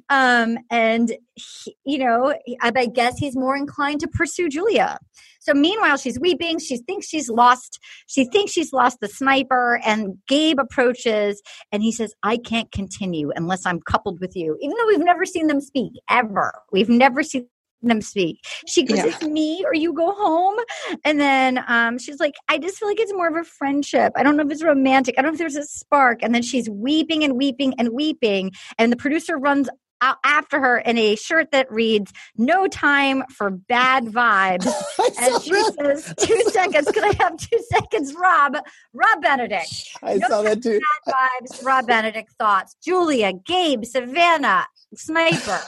Um, 0.08 0.56
and, 0.70 1.12
he, 1.34 1.76
you 1.84 1.98
know, 1.98 2.34
I, 2.62 2.72
I 2.74 2.86
guess 2.86 3.18
he's 3.18 3.36
more 3.36 3.54
inclined 3.54 4.00
to 4.00 4.08
pursue 4.08 4.48
Julia. 4.48 4.98
So 5.40 5.52
meanwhile, 5.52 5.98
she's 5.98 6.18
weeping. 6.18 6.58
She 6.58 6.78
thinks 6.78 7.06
she's 7.06 7.28
lost. 7.28 7.78
She 8.06 8.24
thinks 8.24 8.52
she's 8.52 8.72
lost 8.72 8.98
the 9.00 9.08
sniper. 9.08 9.78
And 9.84 10.16
Gabe 10.26 10.58
approaches 10.58 11.42
and 11.70 11.82
he 11.82 11.92
says, 11.92 12.14
I 12.22 12.38
can't 12.38 12.72
continue 12.72 13.30
unless 13.36 13.66
I'm 13.66 13.80
coupled 13.80 14.20
with 14.20 14.34
you. 14.36 14.56
Even 14.60 14.76
though 14.78 14.86
we've 14.86 15.04
never 15.04 15.26
seen 15.26 15.48
them 15.48 15.60
speak 15.60 15.92
ever. 16.08 16.52
We've 16.72 16.88
never 16.88 17.22
seen 17.22 17.46
them 17.88 18.00
speak. 18.00 18.44
She 18.66 18.82
goes, 18.84 18.98
Yeah. 18.98 19.06
It's 19.06 19.22
me 19.22 19.62
or 19.64 19.74
you 19.74 19.92
go 19.92 20.12
home. 20.12 20.56
And 21.04 21.20
then 21.20 21.64
um, 21.66 21.98
she's 21.98 22.20
like, 22.20 22.34
I 22.48 22.58
just 22.58 22.78
feel 22.78 22.88
like 22.88 23.00
it's 23.00 23.12
more 23.12 23.28
of 23.28 23.36
a 23.36 23.44
friendship. 23.44 24.12
I 24.16 24.22
don't 24.22 24.36
know 24.36 24.44
if 24.44 24.50
it's 24.50 24.62
romantic. 24.62 25.14
I 25.18 25.22
don't 25.22 25.30
know 25.30 25.34
if 25.34 25.38
there's 25.38 25.56
a 25.56 25.64
spark. 25.64 26.22
And 26.22 26.34
then 26.34 26.42
she's 26.42 26.68
weeping 26.68 27.24
and 27.24 27.36
weeping 27.36 27.74
and 27.78 27.90
weeping. 27.90 28.52
And 28.78 28.92
the 28.92 28.96
producer 28.96 29.38
runs 29.38 29.68
out 30.02 30.16
after 30.24 30.58
her 30.60 30.78
in 30.78 30.96
a 30.98 31.14
shirt 31.16 31.50
that 31.52 31.70
reads, 31.70 32.12
No 32.36 32.66
time 32.66 33.22
for 33.30 33.50
bad 33.50 34.06
vibes. 34.06 34.66
And 35.20 35.42
she 35.42 35.50
that. 35.50 35.74
says, 35.78 36.14
Two 36.20 36.42
seconds. 36.50 36.90
Can 36.92 37.04
I 37.04 37.12
have 37.18 37.36
two 37.36 37.58
seconds, 37.70 38.14
Rob? 38.14 38.56
Rob 38.94 39.22
Benedict. 39.22 39.88
I 40.02 40.18
saw 40.20 40.42
that 40.42 40.62
too. 40.62 40.80
Bad 41.06 41.14
vibes, 41.42 41.64
Rob 41.64 41.86
Benedict 41.86 42.32
thoughts. 42.38 42.76
Julia, 42.82 43.32
Gabe, 43.32 43.84
Savannah, 43.84 44.66
Sniper. 44.94 45.60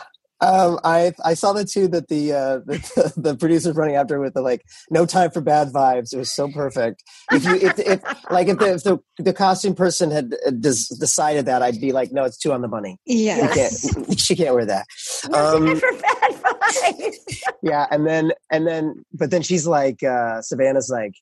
Um, 0.43 0.81
I 0.83 1.13
I 1.25 1.35
saw 1.35 1.53
that 1.53 1.69
too. 1.71 1.87
That 1.89 2.09
the 2.09 2.33
uh, 2.33 2.59
the, 2.67 3.13
the 3.17 3.37
producers 3.37 3.77
running 3.77 3.95
after 3.97 4.19
with 4.21 4.35
the 4.35 4.43
like 4.43 4.63
no 4.91 5.07
time 5.07 5.31
for 5.31 5.41
bad 5.41 5.69
vibes. 5.69 6.13
It 6.13 6.19
was 6.19 6.33
so 6.33 6.49
perfect. 6.51 7.03
If 7.31 7.45
you 7.45 7.55
if, 7.55 7.79
if 7.79 8.03
like 8.31 8.49
if 8.49 8.59
the 8.59 8.75
if 8.75 8.83
the, 8.83 8.99
the 9.19 9.33
costume 9.33 9.75
person 9.77 10.11
had 10.11 10.35
uh, 10.47 10.51
des- 10.51 10.95
decided 10.99 11.47
that, 11.47 11.63
I'd 11.63 11.81
be 11.81 11.93
like, 11.93 12.11
no, 12.11 12.25
it's 12.25 12.37
two 12.39 12.53
on 12.53 12.61
the 12.61 12.69
money. 12.69 12.99
Yeah, 13.07 13.47
she 14.19 14.35
can't 14.35 14.55
wear 14.55 14.67
that. 14.67 14.87
No 15.29 15.59
time 15.59 15.69
Um, 15.69 15.77
for 15.77 15.93
bad 15.93 16.33
vibes. 16.43 17.43
yeah, 17.63 17.87
and 17.93 18.05
then 18.07 18.33
and 18.51 18.67
then 18.67 19.05
but 19.13 19.31
then 19.31 19.43
she's 19.43 19.67
like, 19.67 20.03
uh, 20.03 20.43
Savannah's 20.43 20.91
like, 20.91 21.13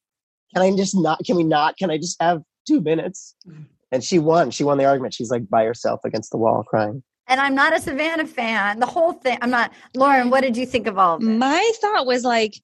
can 0.55 0.63
I 0.63 0.75
just 0.75 0.97
not? 0.97 1.21
Can 1.27 1.37
we 1.37 1.45
not? 1.45 1.77
Can 1.77 1.91
I 1.91 1.99
just 1.99 2.17
have 2.23 2.43
two 2.67 2.81
minutes? 2.81 3.35
And 3.93 4.03
she 4.03 4.19
won. 4.19 4.51
She 4.51 4.65
won 4.65 4.79
the 4.79 4.85
argument. 4.87 5.13
She's 5.15 5.31
like 5.31 5.49
by 5.51 5.65
herself 5.65 6.01
against 6.05 6.31
the 6.31 6.39
wall 6.39 6.63
crying. 6.63 7.03
And 7.31 7.41
I'm 7.41 7.55
not 7.55 7.75
a 7.75 7.81
Savannah 7.81 8.27
fan. 8.27 8.81
The 8.81 8.87
whole 8.87 9.13
thing. 9.13 9.39
I'm 9.41 9.51
not. 9.51 9.73
Lauren, 9.95 10.29
what 10.29 10.43
did 10.43 10.57
you 10.57 10.67
think 10.67 10.87
of 10.87 10.99
all 10.99 11.17
of 11.17 11.23
it? 11.23 11.27
My 11.27 11.73
thought 11.81 12.05
was 12.05 12.25
like, 12.25 12.61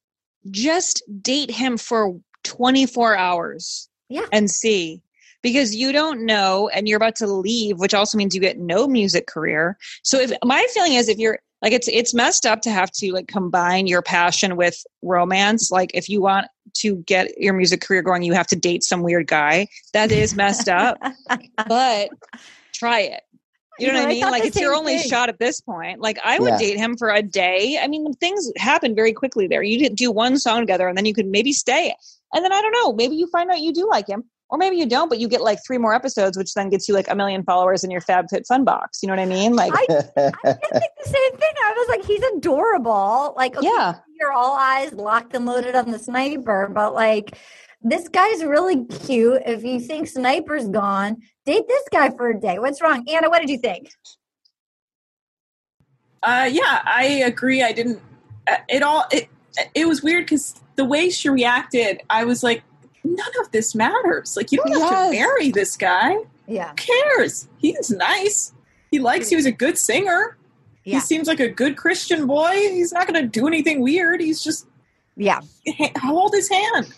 just 0.51 1.03
date 1.23 1.51
him 1.51 1.79
for 1.79 2.19
24 2.45 3.17
hours. 3.17 3.89
Yeah. 4.09 4.27
And 4.33 4.51
see. 4.51 5.01
Because 5.43 5.77
you 5.77 5.93
don't 5.93 6.27
know 6.27 6.69
and 6.69 6.89
you're 6.89 6.97
about 6.97 7.15
to 7.17 7.27
leave, 7.29 7.79
which 7.79 7.95
also 7.95 8.19
means 8.19 8.35
you 8.35 8.41
get 8.41 8.59
no 8.59 8.89
music 8.89 9.29
career. 9.29 9.79
So 10.03 10.19
if 10.19 10.33
my 10.45 10.67
feeling 10.75 10.95
is 10.95 11.09
if 11.09 11.19
you're 11.19 11.39
like 11.63 11.73
it's 11.73 11.89
it's 11.89 12.13
messed 12.13 12.47
up 12.47 12.63
to 12.63 12.71
have 12.71 12.91
to 12.93 13.13
like 13.13 13.29
combine 13.29 13.87
your 13.87 14.03
passion 14.03 14.57
with 14.57 14.85
romance. 15.03 15.71
Like 15.71 15.93
if 15.95 16.09
you 16.09 16.21
want 16.21 16.49
to 16.79 16.97
get 16.97 17.39
your 17.39 17.55
music 17.55 17.81
career 17.81 18.03
going, 18.03 18.23
you 18.23 18.33
have 18.33 18.47
to 18.49 18.57
date 18.57 18.83
some 18.83 19.03
weird 19.03 19.29
guy. 19.29 19.69
That 19.93 20.11
is 20.11 20.35
messed 20.35 20.69
up. 20.69 20.99
but 21.69 22.11
try 22.73 23.01
it. 23.01 23.23
You 23.79 23.87
know 23.89 23.93
You 23.93 23.93
know, 23.93 24.01
what 24.01 24.07
I 24.07 24.11
I 24.11 24.15
mean? 24.15 24.23
thought 24.23 24.33
Like 24.33 24.45
it's 24.45 24.61
your 24.61 24.75
only 24.75 24.99
thing. 24.99 25.09
shot 25.09 25.29
at 25.29 25.39
this 25.39 25.61
point. 25.61 26.01
Like 26.01 26.19
I 26.25 26.39
would 26.39 26.53
Yeah. 26.53 26.59
date 26.59 26.77
him 26.79 26.97
for 26.97 27.11
a 27.11 27.23
day. 27.23 27.79
I 27.83 27.87
mean, 27.89 28.13
things 28.15 28.51
happen 28.57 28.95
very 28.95 29.13
quickly 29.13 29.47
there. 29.47 29.63
You 29.63 29.89
do 29.91 30.11
one 30.11 30.39
song 30.39 30.61
together, 30.61 30.89
and 30.89 30.97
then 30.97 31.05
you 31.07 31.15
could 31.15 31.27
maybe 31.27 31.53
stay. 31.53 31.95
And 32.33 32.45
then 32.45 32.53
I 32.53 32.61
don't 32.63 32.73
know. 32.73 32.93
Maybe 32.93 33.17
you 33.17 33.27
find 33.29 33.51
out 33.51 33.61
you 33.61 33.73
do 33.73 33.89
like 33.89 34.09
him, 34.09 34.25
or 34.51 34.59
maybe 34.59 34.77
you 34.77 34.87
don't. 34.87 35.09
But 35.09 35.19
you 35.19 35.29
get 35.29 35.43
like 35.43 35.59
three 35.67 35.79
more 35.79 35.95
episodes, 35.95 36.37
which 36.39 36.55
then 36.55 36.71
gets 36.71 36.89
you 36.89 36.95
like 36.95 37.09
a 37.11 37.15
million 37.15 37.43
followers 37.45 37.85
in 37.85 37.91
your 37.91 38.01
FabFitFun 38.01 38.65
box. 38.65 39.01
You 39.03 39.09
know 39.09 39.13
what 39.15 39.21
I 39.23 39.27
mean? 39.27 39.55
Like, 39.55 39.73
I, 39.75 39.79
I 39.79 39.85
did 39.93 40.15
think 40.17 40.93
the 41.05 41.09
same 41.09 41.33
thing. 41.39 41.53
I 41.65 41.75
was 41.77 41.89
like, 41.99 42.05
he's 42.07 42.23
adorable. 42.37 43.35
Like, 43.37 43.57
okay, 43.57 43.67
yeah, 43.67 43.95
you're 44.19 44.33
all 44.33 44.57
eyes 44.57 44.93
locked 44.93 45.35
and 45.35 45.45
loaded 45.47 45.75
on 45.75 45.91
the 45.91 45.99
sniper, 45.99 46.71
but 46.73 46.95
like, 46.95 47.37
this 47.89 48.09
guy's 48.09 48.43
really 48.45 48.85
cute. 48.85 49.43
If 49.47 49.65
you 49.65 49.81
think 49.81 50.09
sniper's 50.09 50.69
gone, 50.69 51.19
date 51.45 51.65
this 51.69 51.85
guy 51.93 52.11
for 52.11 52.29
a 52.31 52.41
day. 52.41 52.59
What's 52.59 52.83
wrong, 52.83 53.05
Anna? 53.09 53.29
What 53.31 53.41
did 53.41 53.51
you 53.51 53.59
think? 53.59 53.89
Uh, 56.23 56.49
yeah, 56.51 56.83
I 56.85 57.05
agree. 57.27 57.63
I 57.63 57.73
didn't. 57.73 58.01
uh, 58.49 58.57
It 58.69 58.83
all. 58.83 59.05
It 59.13 59.29
it 59.75 59.87
was 59.89 60.03
weird 60.03 60.25
because 60.27 60.55
the 60.77 60.85
way 60.85 61.09
she 61.09 61.29
reacted, 61.31 62.03
I 62.11 62.25
was 62.25 62.43
like, 62.43 62.63
none 63.05 63.33
of 63.41 63.51
this 63.53 63.75
matters. 63.75 64.37
Like 64.37 64.53
you 64.53 64.59
don't 64.59 64.81
have 64.81 65.07
to 65.07 65.11
marry 65.19 65.51
this 65.51 65.77
guy. 65.77 66.17
Yeah, 66.47 66.71
Who 66.71 66.75
cares? 66.77 67.49
He's 67.59 67.91
nice. 67.91 68.53
He 68.91 68.99
likes. 68.99 69.29
He 69.29 69.37
was 69.37 69.47
a 69.47 69.53
good 69.53 69.79
singer. 69.79 70.37
yeah, 70.85 70.95
He 70.97 71.01
seems 71.01 71.27
like 71.27 71.41
a 71.41 71.49
good 71.49 71.77
Christian 71.77 72.27
boy. 72.27 72.53
He's 72.55 72.93
not 72.93 73.07
going 73.09 73.21
to 73.21 73.27
do 73.29 73.47
anything 73.47 73.81
weird. 73.81 74.21
He's 74.21 74.43
just 74.43 74.67
yeah, 75.17 75.41
ha- 75.79 75.91
hold 76.01 76.35
his 76.35 76.49
hand. 76.51 76.93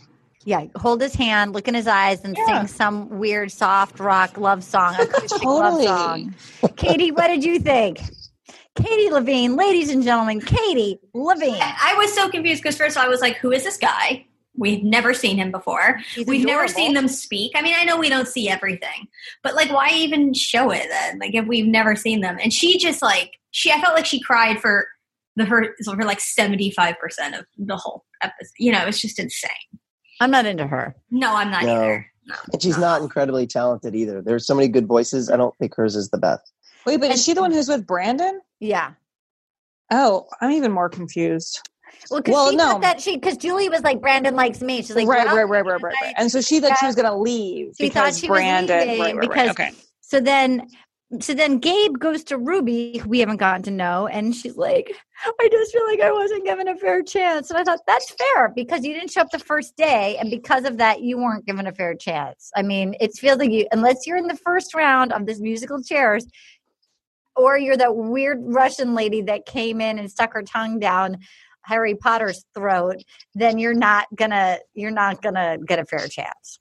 Yeah. 0.49 0.65
Hold 0.77 1.03
his 1.03 1.15
hand, 1.15 1.53
look 1.53 1.69
in 1.69 1.75
his 1.75 1.87
eyes, 1.87 2.25
and 2.25 2.35
Yeah. 2.37 2.61
sing 2.61 2.69
some 2.69 3.19
weird 3.19 3.53
soft 3.53 4.01
rock 4.01 4.39
love 4.39 4.65
song, 4.65 4.95
acoustic 4.99 5.45
love 5.45 5.83
song. 5.83 6.35
Katie, 6.77 7.11
what 7.11 7.29
did 7.29 7.45
you 7.45 7.59
think? 7.59 8.01
Katie 8.75 9.11
Levine, 9.11 9.57
ladies 9.57 9.91
and 9.91 10.03
gentlemen, 10.03 10.41
Katie 10.41 10.99
Levine. 11.13 11.61
I 11.61 11.95
was 11.99 12.15
so 12.15 12.31
confused 12.31 12.63
because 12.63 12.77
first 12.79 12.97
of 12.97 13.01
all, 13.03 13.07
I 13.07 13.11
was 13.11 13.21
like, 13.21 13.37
who 13.37 13.53
is 13.53 13.63
this 13.65 13.77
guy? 13.77 14.25
We've 14.57 14.83
never 14.83 15.13
seen 15.13 15.37
him 15.37 15.51
before. 15.51 16.01
She's 16.13 16.27
We've 16.27 16.47
never 16.47 16.67
seen 16.67 16.95
them 16.95 17.09
speak. 17.09 17.53
I 17.55 17.61
mean, 17.63 17.75
I 17.77 17.85
know 17.85 17.99
we 17.99 18.09
don't 18.09 18.27
see 18.27 18.49
everything, 18.49 19.07
but 19.43 19.55
like, 19.55 19.71
why 19.71 19.91
even 19.93 20.33
show 20.33 20.71
it 20.71 20.87
then? 20.89 21.19
Like, 21.19 21.35
if 21.35 21.47
we've 21.47 21.67
never 21.67 21.95
seen 21.95 22.21
them, 22.23 22.39
and 22.43 22.53
she 22.53 22.79
just 22.79 23.03
like 23.03 23.33
she, 23.51 23.71
I 23.71 23.81
felt 23.81 23.95
like 23.95 24.07
she 24.07 24.19
cried 24.21 24.61
for 24.61 24.87
the 25.37 25.45
her 25.45 25.75
for 25.85 26.05
like 26.05 26.21
seventy 26.21 26.71
five 26.71 26.99
percent 26.99 27.35
of 27.35 27.45
the 27.59 27.77
whole 27.77 28.05
episode. 28.23 28.51
You 28.59 28.73
know, 28.73 28.85
it's 28.87 29.01
just 29.01 29.19
insane. 29.19 29.51
I'm 30.21 30.31
not 30.31 30.47
into 30.47 30.67
her. 30.67 30.95
No, 31.11 31.35
I'm 31.35 31.51
not 31.51 31.65
No. 31.65 31.75
either. 31.77 32.07
No. 32.27 32.35
And 32.53 32.63
she's 32.63 32.77
not 32.79 33.01
incredibly 33.03 33.47
talented 33.47 33.95
either. 33.95 34.21
There's 34.21 34.47
so 34.47 34.55
many 34.55 34.69
good 34.69 34.87
voices. 34.87 35.31
I 35.31 35.37
don't 35.37 35.57
think 35.59 35.75
hers 35.75 35.97
is 35.97 36.11
the 36.11 36.19
best. 36.19 36.53
Wait, 36.87 37.01
but 37.01 37.11
is 37.11 37.25
she 37.25 37.33
the 37.35 37.41
one 37.41 37.53
who's 37.53 37.69
with 37.69 37.87
Brandon? 37.87 38.41
Yeah. 38.61 38.93
Oh, 39.91 40.27
I'm 40.41 40.51
even 40.53 40.73
more 40.73 40.89
confused. 40.89 41.61
Well, 42.11 42.21
because 42.21 42.33
Well, 42.35 42.51
she 42.51 42.57
no. 42.57 42.65
thought 42.73 42.83
that 42.83 43.01
she 43.01 43.17
because 43.17 43.39
Julie 43.39 43.69
was 43.71 43.81
like 43.83 44.01
Brandon 44.03 44.37
likes 44.37 44.61
me. 44.61 44.79
She's 44.83 44.95
like 44.95 45.09
right, 45.09 45.27
well, 45.27 45.37
right, 45.37 45.45
right, 45.49 45.65
right, 45.65 45.83
right, 45.83 45.95
right. 46.03 46.15
And 46.19 46.31
so 46.31 46.41
she 46.43 46.61
thought 46.61 46.77
she 46.79 46.85
was 46.87 46.95
going 46.95 47.07
to 47.07 47.15
leave 47.17 47.73
She 47.81 47.89
thought 47.89 48.05
because 48.07 48.19
she 48.19 48.29
was 48.29 48.39
Brandon. 48.39 48.81
leaving 48.81 49.01
right, 49.01 49.17
right, 49.17 49.29
because- 49.29 49.51
Okay. 49.51 49.71
So 50.03 50.21
then, 50.21 50.69
so 51.21 51.33
then 51.33 51.59
Gabe 51.59 51.99
goes 51.99 52.23
to 52.25 52.37
Ruby, 52.37 53.03
we 53.07 53.21
haven't 53.21 53.39
gotten 53.39 53.63
to 53.63 53.71
know, 53.71 54.07
and 54.09 54.35
she's 54.35 54.57
like, 54.57 54.95
"I 55.41 55.49
just 55.51 55.73
feel 55.73 55.87
like 55.87 56.01
I 56.01 56.13
wasn't 56.13 56.45
given 56.45 56.69
a 56.69 56.77
fair 56.77 57.03
chance." 57.03 57.51
And 57.51 57.59
I 57.59 57.65
thought 57.65 57.81
that's 57.87 58.15
fair 58.15 58.51
because 58.55 58.85
you 58.85 58.93
didn't 58.93 59.11
show 59.11 59.23
up 59.23 59.31
the 59.31 59.39
first 59.39 59.77
day, 59.77 60.17
and 60.19 60.31
because 60.31 60.65
of 60.65 60.77
that, 60.79 61.01
you 61.01 61.17
weren't 61.17 61.47
given 61.47 61.67
a 61.67 61.73
fair 61.73 61.95
chance. 61.95 62.51
I 62.57 62.63
mean, 62.63 62.95
it 63.01 63.15
feels 63.15 63.39
like 63.39 63.51
you, 63.51 63.67
unless 63.73 64.07
you're 64.07 64.19
in 64.19 64.27
the 64.27 64.37
first 64.37 64.75
round 64.75 65.13
of 65.13 65.25
this 65.25 65.41
musical 65.41 65.83
chairs, 65.83 66.27
or 67.37 67.57
you're 67.57 67.77
that 67.79 67.97
weird 67.97 68.39
Russian 68.43 68.95
lady 68.95 69.23
that 69.23 69.47
came 69.47 69.81
in 69.81 69.99
and 69.99 70.11
stuck 70.11 70.35
her 70.35 70.43
tongue 70.43 70.79
down 70.79 71.19
Harry 71.63 71.95
Potter's 71.95 72.45
throat, 72.55 73.03
then 73.35 73.59
you're 73.59 73.75
not 73.75 74.07
gonna 74.15 74.59
you're 74.75 74.91
not 74.91 75.23
gonna 75.23 75.57
get 75.67 75.79
a 75.79 75.85
fair 75.87 76.07
chance. 76.09 76.59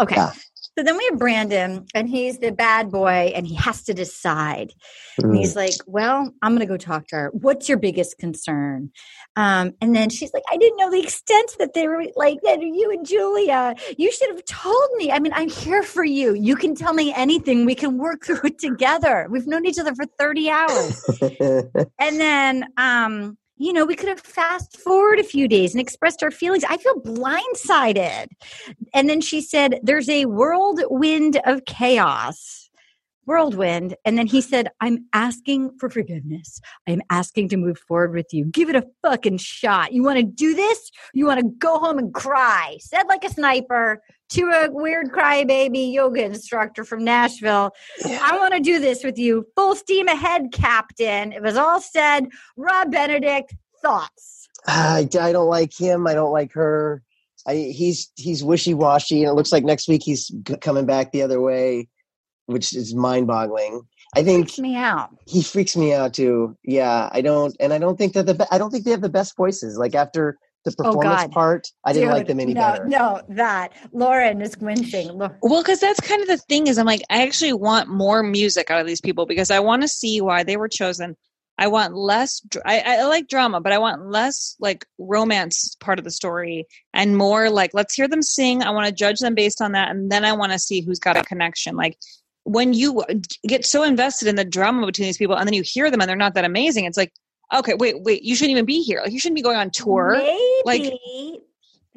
Okay. 0.00 0.16
Yeah. 0.16 0.32
So 0.78 0.84
then 0.84 0.96
we 0.96 1.04
have 1.10 1.18
Brandon, 1.18 1.86
and 1.92 2.08
he's 2.08 2.38
the 2.38 2.52
bad 2.52 2.92
boy, 2.92 3.32
and 3.34 3.44
he 3.44 3.56
has 3.56 3.82
to 3.86 3.94
decide. 3.94 4.72
And 5.18 5.32
Mm. 5.32 5.36
he's 5.36 5.56
like, 5.56 5.74
"Well, 5.88 6.32
I'm 6.40 6.52
going 6.52 6.60
to 6.60 6.72
go 6.72 6.76
talk 6.76 7.08
to 7.08 7.16
her. 7.16 7.30
What's 7.32 7.68
your 7.68 7.78
biggest 7.78 8.16
concern?" 8.18 8.92
Um, 9.34 9.72
and 9.80 9.92
then 9.96 10.08
she's 10.08 10.32
like, 10.32 10.44
"I 10.48 10.56
didn't 10.56 10.76
know 10.76 10.88
the 10.88 11.02
extent 11.02 11.56
that 11.58 11.74
they 11.74 11.88
were 11.88 12.04
like 12.14 12.38
that. 12.44 12.62
You 12.62 12.92
and 12.92 13.04
Julia, 13.04 13.74
you 13.96 14.12
should 14.12 14.30
have 14.30 14.44
told 14.44 14.88
me. 14.98 15.10
I 15.10 15.18
mean, 15.18 15.32
I'm 15.34 15.48
here 15.48 15.82
for 15.82 16.04
you. 16.04 16.34
You 16.34 16.54
can 16.54 16.76
tell 16.76 16.94
me 16.94 17.12
anything. 17.12 17.66
We 17.66 17.74
can 17.74 17.98
work 17.98 18.24
through 18.26 18.42
it 18.44 18.60
together. 18.60 19.26
We've 19.28 19.48
known 19.48 19.66
each 19.66 19.80
other 19.80 19.96
for 19.96 20.04
30 20.16 20.48
hours." 20.48 21.04
And 22.00 22.20
then, 22.20 22.64
um, 22.76 23.36
you 23.58 23.72
know, 23.72 23.84
we 23.84 23.96
could 23.96 24.08
have 24.08 24.20
fast 24.20 24.78
forward 24.78 25.18
a 25.18 25.24
few 25.24 25.48
days 25.48 25.74
and 25.74 25.80
expressed 25.80 26.22
our 26.22 26.30
feelings. 26.30 26.64
I 26.64 26.76
feel 26.76 27.00
blindsided. 27.00 28.28
And 28.94 29.08
then 29.08 29.20
she 29.20 29.40
said, 29.40 29.80
There's 29.82 30.08
a 30.08 30.26
whirlwind 30.26 31.40
of 31.44 31.64
chaos. 31.64 32.57
Whirlwind. 33.28 33.94
And 34.04 34.16
then 34.16 34.26
he 34.26 34.40
said, 34.40 34.68
I'm 34.80 35.04
asking 35.12 35.78
for 35.78 35.90
forgiveness. 35.90 36.60
I'm 36.88 37.02
asking 37.10 37.50
to 37.50 37.56
move 37.58 37.78
forward 37.86 38.14
with 38.14 38.26
you. 38.32 38.46
Give 38.46 38.70
it 38.70 38.74
a 38.74 38.86
fucking 39.02 39.36
shot. 39.36 39.92
You 39.92 40.02
want 40.02 40.18
to 40.18 40.24
do 40.24 40.54
this? 40.54 40.90
You 41.12 41.26
want 41.26 41.40
to 41.40 41.46
go 41.46 41.78
home 41.78 41.98
and 41.98 42.12
cry? 42.12 42.78
Said 42.80 43.04
like 43.06 43.24
a 43.24 43.30
sniper 43.30 44.02
to 44.30 44.42
a 44.50 44.70
weird 44.70 45.12
crybaby 45.12 45.92
yoga 45.92 46.24
instructor 46.24 46.84
from 46.84 47.04
Nashville. 47.04 47.70
I 48.04 48.36
want 48.38 48.54
to 48.54 48.60
do 48.60 48.80
this 48.80 49.04
with 49.04 49.18
you. 49.18 49.46
Full 49.56 49.74
steam 49.76 50.08
ahead, 50.08 50.50
Captain. 50.52 51.32
It 51.32 51.42
was 51.42 51.56
all 51.56 51.80
said. 51.80 52.28
Rob 52.56 52.90
Benedict, 52.90 53.54
thoughts? 53.82 54.48
I, 54.66 55.08
I 55.20 55.32
don't 55.32 55.48
like 55.48 55.78
him. 55.78 56.06
I 56.06 56.14
don't 56.14 56.32
like 56.32 56.52
her. 56.52 57.02
I, 57.46 57.54
he's 57.54 58.10
he's 58.16 58.44
wishy 58.44 58.74
washy, 58.74 59.22
and 59.22 59.30
it 59.30 59.34
looks 59.34 59.52
like 59.52 59.64
next 59.64 59.88
week 59.88 60.02
he's 60.04 60.28
g- 60.28 60.56
coming 60.56 60.84
back 60.84 61.12
the 61.12 61.22
other 61.22 61.40
way, 61.40 61.88
which 62.48 62.74
is 62.74 62.94
mind 62.94 63.26
boggling. 63.26 63.82
I 64.16 64.22
think 64.22 64.48
he 64.48 64.54
Freaks 64.54 64.58
me 64.58 64.76
out. 64.76 65.10
he 65.26 65.42
freaks 65.42 65.76
me 65.76 65.92
out 65.92 66.14
too. 66.14 66.56
Yeah, 66.64 67.10
I 67.12 67.20
don't, 67.20 67.54
and 67.60 67.72
I 67.74 67.78
don't 67.78 67.98
think 67.98 68.14
that 68.14 68.24
the 68.24 68.34
be- 68.34 68.46
I 68.50 68.56
don't 68.56 68.70
think 68.70 68.84
they 68.84 68.90
have 68.90 69.02
the 69.02 69.08
best 69.10 69.36
voices. 69.36 69.76
Like 69.76 69.94
after 69.94 70.38
the 70.64 70.74
oh, 70.78 70.84
performance 70.84 71.24
Oh, 71.26 71.28
part, 71.28 71.68
I 71.84 71.92
didn't 71.92 72.10
like 72.10 72.26
them 72.26 72.40
any 72.40 72.54
no, 72.54 72.60
better. 72.60 72.84
No, 72.86 73.20
that. 73.28 73.74
Lauren 73.92 74.40
is 74.40 74.56
wincing. 74.58 75.18
Well, 75.18 75.62
because 75.62 75.80
that's 75.80 76.00
kind 76.00 76.22
of 76.22 76.28
the 76.28 76.38
thing 76.38 76.68
is, 76.68 76.78
I'm 76.78 76.86
like, 76.86 77.02
I 77.10 77.22
actually 77.22 77.52
want 77.52 77.88
more 77.90 78.22
music 78.22 78.70
out 78.70 78.80
of 78.80 78.86
these 78.86 79.00
people 79.00 79.26
because 79.26 79.50
I 79.50 79.60
want 79.60 79.82
to 79.82 79.88
see 79.88 80.20
why 80.22 80.42
they 80.42 80.56
were 80.56 80.68
chosen. 80.68 81.14
I 81.58 81.66
want 81.66 81.94
less. 81.94 82.40
I, 82.64 82.80
I 82.80 83.02
like 83.04 83.28
drama, 83.28 83.60
but 83.60 83.72
I 83.72 83.78
want 83.78 84.08
less 84.10 84.56
like 84.60 84.86
romance 84.96 85.76
part 85.80 85.98
of 85.98 86.04
the 86.04 86.10
story 86.10 86.66
and 86.94 87.16
more 87.16 87.50
like 87.50 87.72
let's 87.74 87.94
hear 87.94 88.06
them 88.08 88.22
sing. 88.22 88.62
I 88.62 88.70
want 88.70 88.86
to 88.86 88.92
judge 88.92 89.18
them 89.18 89.34
based 89.34 89.60
on 89.60 89.72
that, 89.72 89.90
and 89.90 90.10
then 90.10 90.24
I 90.24 90.32
want 90.32 90.52
to 90.52 90.58
see 90.58 90.80
who's 90.80 91.00
got 91.00 91.16
a 91.16 91.24
connection. 91.24 91.76
Like 91.76 91.98
when 92.48 92.72
you 92.72 93.02
get 93.46 93.64
so 93.66 93.82
invested 93.82 94.28
in 94.28 94.36
the 94.36 94.44
drama 94.44 94.86
between 94.86 95.06
these 95.06 95.18
people, 95.18 95.36
and 95.36 95.46
then 95.46 95.54
you 95.54 95.62
hear 95.62 95.90
them 95.90 96.00
and 96.00 96.08
they're 96.08 96.16
not 96.16 96.34
that 96.34 96.44
amazing, 96.44 96.86
it's 96.86 96.96
like, 96.96 97.12
okay, 97.54 97.74
wait, 97.74 98.02
wait, 98.02 98.22
you 98.22 98.34
shouldn't 98.34 98.52
even 98.52 98.64
be 98.64 98.82
here. 98.82 99.00
Like 99.02 99.12
you 99.12 99.20
shouldn't 99.20 99.36
be 99.36 99.42
going 99.42 99.56
on 99.56 99.70
tour. 99.70 100.16
Maybe 100.64 100.90
like- 100.90 101.42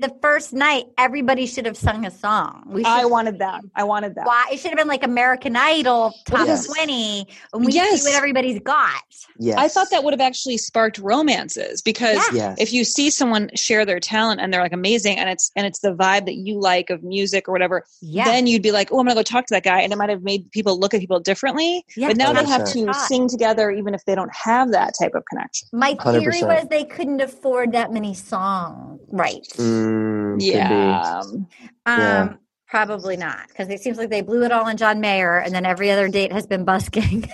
the 0.01 0.13
first 0.21 0.51
night, 0.53 0.85
everybody 0.97 1.45
should 1.45 1.65
have 1.65 1.77
sung 1.77 2.05
a 2.05 2.11
song. 2.11 2.63
We 2.67 2.83
I 2.83 3.05
wanted 3.05 3.39
that. 3.39 3.61
I 3.75 3.83
wanted 3.83 4.15
that. 4.15 4.25
Why 4.25 4.47
it 4.51 4.59
should 4.59 4.71
have 4.71 4.77
been 4.77 4.87
like 4.87 5.03
American 5.03 5.55
Idol 5.55 6.13
top 6.25 6.47
Yes. 6.47 6.65
twenty, 6.65 7.27
and 7.53 7.63
we 7.65 7.71
Yes. 7.71 8.01
see 8.01 8.09
what 8.09 8.17
everybody's 8.17 8.59
got. 8.59 9.03
Yes. 9.37 9.57
I 9.57 9.67
thought 9.67 9.89
that 9.91 10.03
would 10.03 10.13
have 10.13 10.21
actually 10.21 10.57
sparked 10.57 10.97
romances 10.97 11.81
because 11.81 12.17
Yes. 12.33 12.57
if 12.59 12.73
you 12.73 12.83
see 12.83 13.09
someone 13.09 13.49
share 13.55 13.85
their 13.85 13.99
talent 13.99 14.41
and 14.41 14.51
they're 14.53 14.61
like 14.61 14.73
amazing 14.73 15.17
and 15.17 15.29
it's 15.29 15.51
and 15.55 15.65
it's 15.67 15.79
the 15.79 15.93
vibe 15.93 16.25
that 16.25 16.35
you 16.35 16.59
like 16.59 16.89
of 16.89 17.03
music 17.03 17.47
or 17.47 17.51
whatever, 17.51 17.85
Yeah, 18.01 18.25
then 18.25 18.47
you'd 18.47 18.63
be 18.63 18.71
like, 18.71 18.91
oh, 18.91 18.99
I'm 18.99 19.05
gonna 19.05 19.15
go 19.15 19.23
talk 19.23 19.45
to 19.47 19.53
that 19.53 19.63
guy, 19.63 19.81
and 19.81 19.93
it 19.93 19.97
might 19.97 20.09
have 20.09 20.23
made 20.23 20.49
people 20.51 20.79
look 20.79 20.93
at 20.93 20.99
people 20.99 21.19
differently. 21.19 21.85
yeah. 21.95 22.07
but 22.07 22.17
now 22.17 22.33
they 22.33 22.45
have 22.45 22.65
to 22.71 22.93
sing 23.07 23.27
together 23.29 23.69
even 23.71 23.93
if 23.93 24.03
they 24.05 24.15
don't 24.15 24.33
have 24.35 24.71
that 24.71 24.93
type 24.99 25.13
of 25.13 25.23
connection. 25.29 25.67
My 25.73 25.93
theory 25.93 26.41
100%. 26.41 26.47
was 26.47 26.67
they 26.69 26.83
couldn't 26.85 27.21
afford 27.21 27.71
that 27.73 27.91
many 27.91 28.13
songs, 28.13 28.99
right? 29.11 29.45
Mm, 29.57 29.90
could 29.91 30.39
be. 30.39 30.45
Yeah. 30.47 31.19
Um, 31.21 31.47
Yeah. 31.85 32.33
probably 32.67 33.17
not 33.17 33.47
because 33.47 33.69
it 33.69 33.81
seems 33.81 33.97
like 33.97 34.09
they 34.09 34.21
blew 34.21 34.43
it 34.43 34.51
all 34.51 34.65
on 34.65 34.77
John 34.77 34.99
Mayer, 35.01 35.37
and 35.39 35.53
then 35.53 35.65
every 35.65 35.91
other 35.91 36.07
date 36.07 36.31
has 36.31 36.47
been 36.47 36.63
busking. 36.65 37.29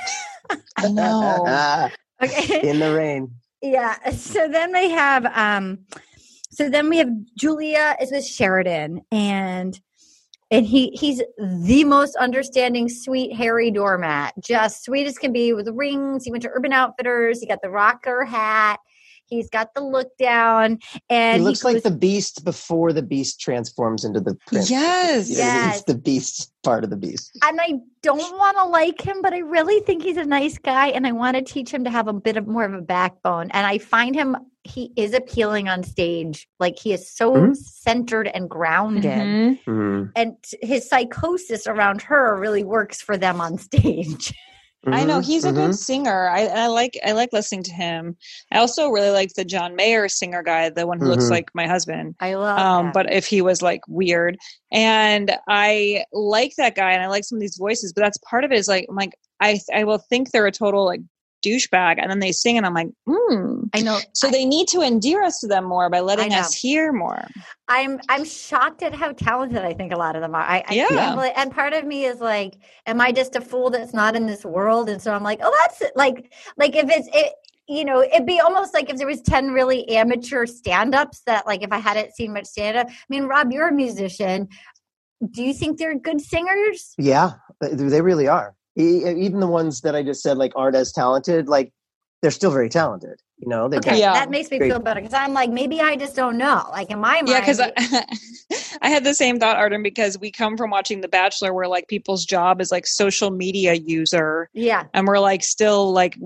I 0.78 0.90
know. 0.90 1.90
okay, 2.24 2.70
In 2.70 2.80
the 2.80 2.94
rain. 2.94 3.32
yeah. 3.62 4.10
So 4.12 4.48
then 4.48 4.72
they 4.72 4.90
have, 4.90 5.26
um, 5.28 5.80
so 6.52 6.70
then 6.70 6.90
we 6.90 6.98
have 6.98 7.10
Julia 7.38 7.96
is 8.02 8.12
with 8.12 8.26
Sheridan, 8.26 9.02
and 9.12 9.80
and 10.50 10.66
he 10.66 10.90
he's 10.92 11.22
the 11.38 11.84
most 11.84 12.16
understanding, 12.16 12.88
sweet, 12.90 13.36
hairy 13.36 13.70
doormat, 13.70 14.34
just 14.42 14.86
sweet 14.86 15.06
as 15.06 15.18
can 15.18 15.34
be 15.34 15.54
with 15.54 15.68
rings. 15.68 16.24
He 16.24 16.32
went 16.32 16.44
to 16.44 16.50
Urban 16.50 16.72
Outfitters. 16.74 17.40
He 17.42 17.48
got 17.48 17.62
the 17.62 17.70
rocker 17.70 18.24
hat. 18.26 18.80
He's 19.28 19.50
got 19.50 19.74
the 19.74 19.82
look 19.82 20.16
down, 20.18 20.80
and 21.10 21.42
he 21.42 21.44
looks 21.48 21.64
like 21.64 21.76
goes- 21.76 21.84
the 21.84 21.92
beast 21.92 22.44
before 22.46 22.94
the 22.94 23.02
beast 23.02 23.40
transforms 23.40 24.04
into 24.06 24.20
the 24.22 24.36
prince. 24.48 24.70
Yes. 24.70 25.30
Yeah, 25.30 25.38
Yes. 25.38 25.76
He's 25.76 25.84
the 25.86 25.96
beast 26.00 26.52
part 26.64 26.84
of 26.84 26.90
the 26.90 26.98
beast. 26.98 27.32
and 27.44 27.60
I 27.62 27.76
don't 28.02 28.38
want 28.38 28.58
to 28.58 28.66
like 28.66 29.02
him, 29.02 29.22
but 29.22 29.34
I 29.34 29.40
really 29.40 29.80
think 29.82 30.04
he's 30.04 30.18
a 30.18 30.26
nice 30.26 30.58
guy, 30.58 30.88
and 30.88 31.06
I 31.06 31.12
want 31.12 31.36
to 31.38 31.44
teach 31.44 31.70
him 31.72 31.84
to 31.84 31.90
have 31.90 32.08
a 32.08 32.14
bit 32.14 32.38
of 32.38 32.48
more 32.48 32.64
of 32.64 32.74
a 32.74 32.82
backbone. 32.82 33.52
And 33.52 33.66
I 33.68 33.78
find 33.78 34.16
him 34.16 34.36
he 34.64 34.92
is 34.98 35.14
appealing 35.14 35.70
on 35.70 35.84
stage, 35.84 36.48
like 36.60 36.78
he 36.78 36.92
is 36.92 37.10
so 37.10 37.34
Mhm. 37.34 37.56
centered 37.56 38.28
and 38.28 38.50
grounded, 38.50 39.04
Mhm. 39.06 39.64
Mhm. 39.66 40.12
and 40.16 40.36
his 40.62 40.90
psychosis 40.90 41.68
around 41.68 42.02
her 42.04 42.38
really 42.38 42.66
works 42.66 43.02
for 43.02 43.16
them 43.18 43.40
on 43.40 43.58
stage. 43.58 44.34
I 44.94 45.04
know 45.06 45.20
Mhm. 45.20 45.26
he's 45.26 45.46
a 45.46 45.52
good 45.52 45.72
Mhm. 45.72 45.76
singer. 45.76 46.30
I, 46.30 46.46
I 46.46 46.68
like 46.68 46.98
I 47.06 47.12
like 47.12 47.34
listening 47.34 47.64
to 47.64 47.74
him. 47.74 48.16
I 48.52 48.60
also 48.60 48.90
really 48.90 49.10
like 49.10 49.34
the 49.34 49.44
John 49.46 49.76
Mayer 49.76 50.08
singer 50.08 50.42
guy, 50.44 50.70
the 50.70 50.88
one 50.88 51.00
who 51.00 51.06
looks 51.08 51.26
Mhm. 51.26 51.32
like 51.32 51.50
my 51.54 51.68
husband. 51.68 52.16
I 52.20 52.34
love. 52.36 52.58
um, 52.60 52.86
that. 52.86 52.94
but 52.94 53.14
if 53.14 53.26
he 53.28 53.42
was 53.42 53.62
like 53.62 53.82
weird 53.88 54.38
and 54.72 55.38
i 55.48 56.04
like 56.12 56.54
that 56.58 56.76
guy 56.76 56.92
and 56.92 57.02
i 57.02 57.08
like 57.08 57.24
some 57.24 57.38
of 57.38 57.42
these 57.42 57.56
voices 57.58 57.94
but 57.94 58.02
that's 58.02 58.18
part 58.30 58.44
of 58.44 58.52
it 58.52 58.58
is 58.58 58.68
like 58.68 58.86
i'm 58.90 58.96
like 58.96 59.14
i 59.42 59.60
i 59.74 59.84
will 59.86 59.98
think 60.10 60.32
they're 60.32 60.46
a 60.48 60.52
total 60.52 60.86
like 60.86 61.00
douchebag 61.44 62.00
and 62.02 62.10
then 62.10 62.20
they 62.20 62.32
sing 62.32 62.58
and 62.58 62.66
i'm 62.66 62.74
like 62.74 62.90
hmm 63.08 63.64
I 63.74 63.82
know. 63.82 64.00
so 64.14 64.30
they 64.30 64.46
need 64.46 64.68
to 64.70 64.82
endear 64.82 65.24
us 65.24 65.40
to 65.40 65.48
them 65.48 65.66
more 65.66 65.90
by 65.90 66.00
letting 66.00 66.34
us 66.34 66.54
hear 66.54 66.92
more 66.94 67.28
I'm 67.68 68.00
I'm 68.10 68.24
shocked 68.24 68.82
at 68.84 68.94
how 68.94 69.12
talented 69.12 69.60
I 69.60 69.74
think 69.74 69.92
a 69.92 69.98
lot 69.98 70.16
of 70.16 70.22
them 70.22 70.34
are. 70.36 70.42
I, 70.42 70.64
I 70.68 70.74
Yeah. 70.74 70.88
can't 70.88 71.38
and 71.38 71.52
part 71.52 71.74
of 71.74 71.86
me 71.86 72.06
is 72.06 72.20
like, 72.22 72.56
am 72.86 73.02
I 73.02 73.12
just 73.12 73.36
a 73.36 73.42
fool 73.42 73.70
that's 73.70 73.94
not 73.94 74.16
in 74.16 74.26
this 74.26 74.46
world? 74.46 74.90
And 74.90 75.02
so 75.02 75.14
I'm 75.14 75.24
like, 75.24 75.40
oh, 75.44 75.54
that's 75.62 75.82
it. 75.82 75.92
like 75.96 76.34
like 76.58 76.76
if 76.76 76.90
it's 76.90 77.10
it. 77.14 77.34
You 77.70 77.84
know, 77.84 78.02
it'd 78.02 78.26
be 78.26 78.40
almost 78.40 78.74
like 78.74 78.90
if 78.90 78.96
there 78.96 79.08
was 79.08 79.22
ten 79.22 79.52
really 79.52 79.90
amateur 79.90 80.46
stand-ups 80.46 81.24
that, 81.26 81.46
like, 81.46 81.64
if 81.64 81.74
I 81.74 81.80
hadn't 81.80 82.16
seen 82.16 82.32
much 82.32 82.46
stand-up. 82.46 82.88
I 82.90 82.94
mean, 83.10 83.24
Rob, 83.26 83.52
you're 83.52 83.68
a 83.68 83.74
musician. 83.74 84.48
Do 85.32 85.44
you 85.44 85.54
think 85.54 85.78
they're 85.78 86.00
good 86.00 86.22
singers? 86.22 86.94
Yeah, 86.98 87.32
they 87.60 87.74
they 87.74 88.02
really 88.02 88.30
are. 88.30 88.56
E- 88.78 89.04
Even 89.26 89.40
the 89.40 89.48
ones 89.48 89.82
that 89.82 89.96
I 89.96 90.04
just 90.04 90.22
said 90.22 90.38
like 90.38 90.54
aren't 90.56 90.76
as 90.76 90.92
talented, 90.92 91.48
like 91.48 91.72
they're 92.22 92.32
still 92.32 92.52
very 92.52 92.70
talented. 92.70 93.20
You 93.38 93.48
know, 93.50 93.70
they've 93.70 93.78
Okay, 93.80 94.00
Yeah. 94.00 94.14
that 94.14 94.32
makes 94.32 94.50
me 94.50 94.58
Great. 94.58 94.72
feel 94.72 94.80
better 94.80 95.00
because 95.00 95.14
I'm 95.14 95.32
like, 95.34 95.52
maybe 95.52 95.80
I 95.80 95.96
just 95.96 96.16
don't 96.16 96.38
know. 96.38 96.64
Like 96.72 96.90
in 96.90 97.00
my 97.00 97.16
mind, 97.18 97.30
yeah 97.30 97.40
because 97.40 97.60
I, 97.60 97.72
I 98.82 98.90
had 98.90 99.04
the 99.04 99.14
same 99.14 99.40
thought 99.40 99.58
arden 99.58 99.84
because 99.84 100.18
we 100.18 100.32
come 100.32 100.58
from 100.58 100.72
watching 100.72 101.02
the 101.02 101.08
bachelor 101.08 101.54
where 101.54 101.68
like 101.68 101.88
people's 101.88 102.26
job 102.26 102.60
is 102.62 102.72
like 102.72 102.88
social 102.88 103.30
media 103.30 103.74
user 103.76 104.50
yeah, 104.54 104.86
and 104.96 105.06
we're 105.08 105.20
like 105.20 105.44
still 105.44 105.92
like 105.92 106.18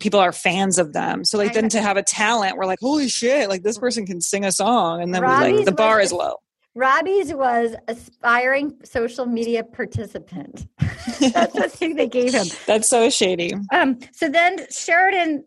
people 0.00 0.18
are 0.20 0.32
fans 0.32 0.78
of 0.78 0.94
them. 0.94 1.24
So 1.24 1.36
like 1.36 1.50
I 1.50 1.54
then 1.54 1.64
know. 1.64 1.68
to 1.70 1.82
have 1.82 1.98
a 1.98 2.02
talent, 2.02 2.56
we're 2.56 2.64
like, 2.66 2.78
holy 2.80 3.08
shit, 3.08 3.50
like 3.50 3.62
this 3.62 3.76
person 3.78 4.06
can 4.06 4.22
sing 4.22 4.44
a 4.44 4.52
song, 4.52 5.02
and 5.02 5.14
then 5.14 5.20
we're 5.22 5.28
like 5.28 5.64
the 5.66 5.72
bar 5.72 5.98
was- 5.98 6.06
is 6.06 6.12
low. 6.14 6.36
Robbie's 6.76 7.32
was 7.32 7.74
aspiring 7.88 8.74
social 8.84 9.24
media 9.24 9.64
participant. 9.64 10.68
That's 10.78 11.54
the 11.54 11.70
thing 11.70 11.96
they 11.96 12.06
gave 12.06 12.34
him. 12.34 12.46
That's 12.66 12.86
so 12.86 13.08
shady. 13.08 13.54
Um, 13.72 13.98
so 14.12 14.28
then 14.28 14.66
Sheridan 14.70 15.44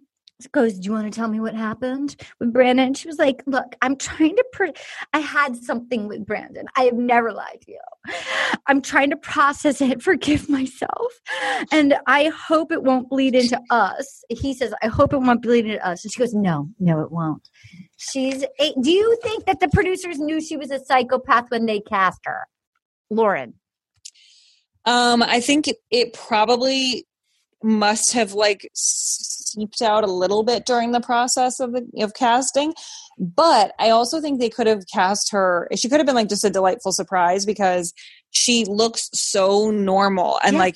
goes, 0.47 0.73
Do 0.75 0.85
you 0.85 0.91
want 0.93 1.11
to 1.11 1.17
tell 1.17 1.27
me 1.27 1.39
what 1.39 1.53
happened 1.53 2.15
with 2.39 2.53
Brandon? 2.53 2.93
She 2.93 3.07
was 3.07 3.17
like, 3.17 3.43
Look, 3.45 3.75
I'm 3.81 3.95
trying 3.95 4.35
to, 4.35 4.45
pr- 4.53 4.67
I 5.13 5.19
had 5.19 5.55
something 5.55 6.07
with 6.07 6.25
Brandon. 6.25 6.65
I 6.75 6.83
have 6.83 6.95
never 6.95 7.31
lied 7.31 7.61
to 7.61 7.71
you. 7.71 8.13
I'm 8.67 8.81
trying 8.81 9.09
to 9.09 9.17
process 9.17 9.81
it, 9.81 10.01
forgive 10.09 10.49
myself. 10.49 11.13
And 11.71 11.95
I 12.07 12.25
hope 12.35 12.71
it 12.71 12.83
won't 12.83 13.09
bleed 13.09 13.35
into 13.35 13.59
us. 13.69 14.23
He 14.29 14.53
says, 14.53 14.73
I 14.81 14.87
hope 14.87 15.13
it 15.13 15.17
won't 15.19 15.41
bleed 15.41 15.65
into 15.65 15.85
us. 15.85 16.03
And 16.03 16.11
she 16.13 16.19
goes, 16.19 16.33
No, 16.33 16.69
no, 16.79 17.01
it 17.01 17.11
won't. 17.11 17.49
She's, 17.97 18.43
a- 18.59 18.73
do 18.81 18.91
you 18.91 19.17
think 19.21 19.45
that 19.45 19.59
the 19.59 19.67
producers 19.69 20.19
knew 20.19 20.39
she 20.39 20.57
was 20.57 20.71
a 20.71 20.79
psychopath 20.79 21.51
when 21.51 21.65
they 21.65 21.81
cast 21.81 22.21
her? 22.25 22.47
Lauren. 23.09 23.55
Um, 24.85 25.21
I 25.21 25.41
think 25.41 25.67
it, 25.67 25.77
it 25.91 26.13
probably 26.13 27.05
must 27.61 28.13
have 28.13 28.33
like 28.33 28.69
seeped 29.51 29.81
out 29.81 30.03
a 30.03 30.07
little 30.07 30.43
bit 30.43 30.65
during 30.65 30.91
the 30.91 31.01
process 31.01 31.59
of 31.59 31.73
the 31.73 31.87
of 32.01 32.13
casting, 32.13 32.73
but 33.17 33.73
I 33.79 33.89
also 33.89 34.21
think 34.21 34.39
they 34.39 34.49
could 34.49 34.67
have 34.67 34.83
cast 34.93 35.31
her. 35.31 35.67
She 35.75 35.89
could 35.89 35.99
have 35.99 36.05
been 36.07 36.15
like 36.15 36.29
just 36.29 36.43
a 36.43 36.49
delightful 36.49 36.91
surprise 36.91 37.45
because 37.45 37.93
she 38.31 38.65
looks 38.65 39.09
so 39.13 39.71
normal 39.71 40.39
and 40.43 40.53
Yeah. 40.53 40.59
like. 40.59 40.75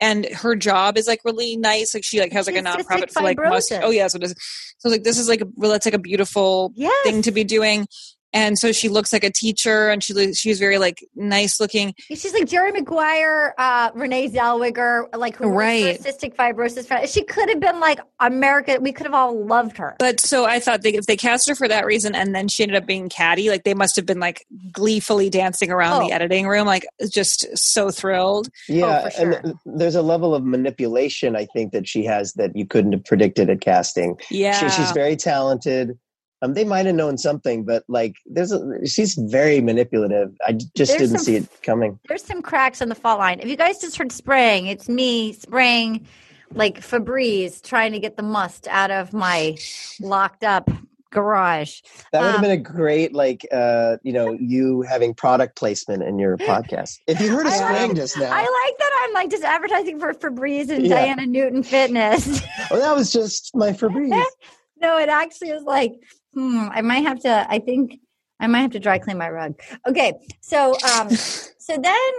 And 0.00 0.26
her 0.26 0.56
job 0.56 0.98
is 0.98 1.06
like 1.06 1.20
really 1.24 1.56
nice. 1.56 1.94
Like 1.94 2.04
she 2.04 2.18
like 2.20 2.32
has 2.32 2.46
like 2.48 2.56
a 2.56 2.58
She 2.58 2.64
has 2.66 2.76
cystic 2.76 2.84
nonprofit 2.88 3.10
for 3.12 3.22
like 3.22 3.38
oh 3.84 3.90
yeah, 3.90 4.08
so 4.08 4.16
it 4.16 4.24
is. 4.24 4.34
So 4.78 4.88
like 4.90 5.04
this 5.04 5.18
is 5.18 5.28
like 5.28 5.40
a, 5.40 5.46
well, 5.54 5.70
that's 5.70 5.86
like 5.86 5.94
a 5.94 5.98
beautiful 6.00 6.72
Yes. 6.74 6.92
thing 7.04 7.22
to 7.22 7.30
be 7.30 7.44
doing 7.44 7.86
and 8.34 8.58
so 8.58 8.70
she 8.72 8.90
looks 8.90 9.12
like 9.12 9.24
a 9.24 9.30
teacher, 9.30 9.88
and 9.88 10.02
she 10.04 10.12
lo- 10.12 10.32
she 10.32 10.50
was 10.50 10.58
very 10.58 10.76
like 10.76 11.02
nice 11.14 11.58
looking. 11.60 11.94
She's 11.98 12.34
like 12.34 12.46
Jerry 12.46 12.70
Maguire, 12.72 13.54
uh, 13.56 13.90
Renee 13.94 14.28
Zellweger, 14.28 15.06
like 15.16 15.36
who 15.36 15.48
Right. 15.48 15.84
right. 15.84 16.00
cystic 16.02 16.34
fibrosis. 16.34 17.12
She 17.12 17.22
could 17.24 17.48
have 17.48 17.60
been 17.60 17.80
like 17.80 18.00
America. 18.20 18.76
We 18.80 18.92
could 18.92 19.06
have 19.06 19.14
all 19.14 19.42
loved 19.46 19.76
her. 19.78 19.96
But 19.98 20.20
so 20.20 20.44
I 20.44 20.60
thought 20.60 20.82
they, 20.82 20.94
if 20.94 21.06
they 21.06 21.16
cast 21.16 21.48
her 21.48 21.54
for 21.54 21.68
that 21.68 21.86
reason, 21.86 22.14
and 22.14 22.34
then 22.34 22.48
she 22.48 22.62
ended 22.62 22.76
up 22.76 22.86
being 22.86 23.08
catty, 23.08 23.48
like 23.48 23.64
they 23.64 23.74
must 23.74 23.96
have 23.96 24.04
been 24.04 24.20
like 24.20 24.44
gleefully 24.72 25.30
dancing 25.30 25.70
around 25.70 26.02
Oh. 26.02 26.06
the 26.06 26.12
editing 26.12 26.46
room, 26.48 26.66
like 26.66 26.84
just 27.10 27.46
so 27.56 27.90
thrilled. 27.90 28.48
Yeah, 28.68 29.04
for 29.04 29.10
sure. 29.12 29.32
and 29.32 29.54
there's 29.64 29.94
a 29.94 30.02
level 30.02 30.34
of 30.34 30.44
manipulation 30.44 31.36
I 31.36 31.46
think 31.46 31.72
that 31.72 31.86
she 31.86 32.04
has 32.04 32.32
that 32.34 32.56
you 32.56 32.66
couldn't 32.66 32.92
have 32.92 33.04
predicted 33.04 33.48
at 33.48 33.60
casting. 33.60 34.18
Yeah, 34.30 34.52
She, 34.58 34.68
she's 34.70 34.90
very 34.92 35.14
talented. 35.16 35.96
Um, 36.44 36.52
they 36.54 36.64
might 36.64 36.84
have 36.86 36.94
known 36.94 37.16
something, 37.16 37.64
but 37.64 37.84
like, 37.88 38.16
there's 38.26 38.52
a, 38.52 38.86
she's 38.86 39.14
very 39.14 39.60
manipulative. 39.60 40.34
I 40.46 40.52
just 40.52 40.74
There's 40.74 40.88
didn't 40.90 41.08
some- 41.10 41.18
see 41.24 41.36
it 41.36 41.62
coming. 41.62 41.98
There's 42.08 42.24
some 42.24 42.42
cracks 42.42 42.80
in 42.82 42.88
the 42.90 42.94
fault 42.94 43.18
line. 43.18 43.40
If 43.40 43.48
you 43.48 43.56
guys 43.56 43.78
just 43.80 43.96
heard 43.96 44.12
spraying, 44.12 44.66
it's 44.66 44.88
me 44.88 45.32
spraying 45.32 46.06
like 46.52 46.80
Febreze 46.80 47.62
trying 47.62 47.92
to 47.92 47.98
get 47.98 48.16
the 48.16 48.22
must 48.22 48.68
out 48.68 48.90
of 48.90 49.12
my 49.12 49.56
locked 50.00 50.44
up 50.44 50.68
garage. 51.10 51.80
That 52.12 52.20
would 52.20 52.26
have 52.26 52.34
Um, 52.36 52.40
been 52.42 52.50
a 52.50 52.56
great, 52.56 53.14
like, 53.14 53.46
uh, 53.52 53.96
you 54.02 54.12
know, 54.12 54.32
you 54.38 54.82
having 54.82 55.14
product 55.14 55.56
placement 55.56 56.02
in 56.02 56.18
your 56.18 56.36
podcast. 56.50 56.98
If 57.06 57.20
you 57.20 57.30
heard 57.34 57.46
a 57.46 57.50
spraying 57.52 57.88
like- 57.90 57.96
just 57.96 58.18
now, 58.18 58.30
I 58.30 58.40
like 58.40 58.78
that 58.78 59.04
I'm 59.06 59.14
like 59.14 59.30
just 59.30 59.44
advertising 59.44 59.98
for 59.98 60.12
Febreze 60.12 60.68
and 60.68 60.86
Yeah. 60.86 60.96
Diana 61.06 61.26
Newton 61.26 61.62
Fitness. 61.62 62.42
oh, 62.70 62.78
that 62.78 62.94
was 62.94 63.10
just 63.12 63.54
my 63.56 63.70
Febreze. 63.70 64.22
no, 64.80 64.98
it 64.98 65.08
actually 65.08 65.52
was 65.52 65.62
like, 65.62 65.92
hmm, 66.34 66.68
I 66.70 66.80
might 66.82 67.06
have 67.06 67.20
to, 67.20 67.46
I 67.48 67.58
think 67.60 68.00
I 68.40 68.46
might 68.46 68.60
have 68.60 68.72
to 68.72 68.80
dry 68.80 68.98
clean 68.98 69.18
my 69.18 69.30
rug. 69.30 69.54
Okay. 69.86 70.12
So, 70.40 70.74
um, 70.96 71.08
so 71.10 71.78
then 71.78 72.12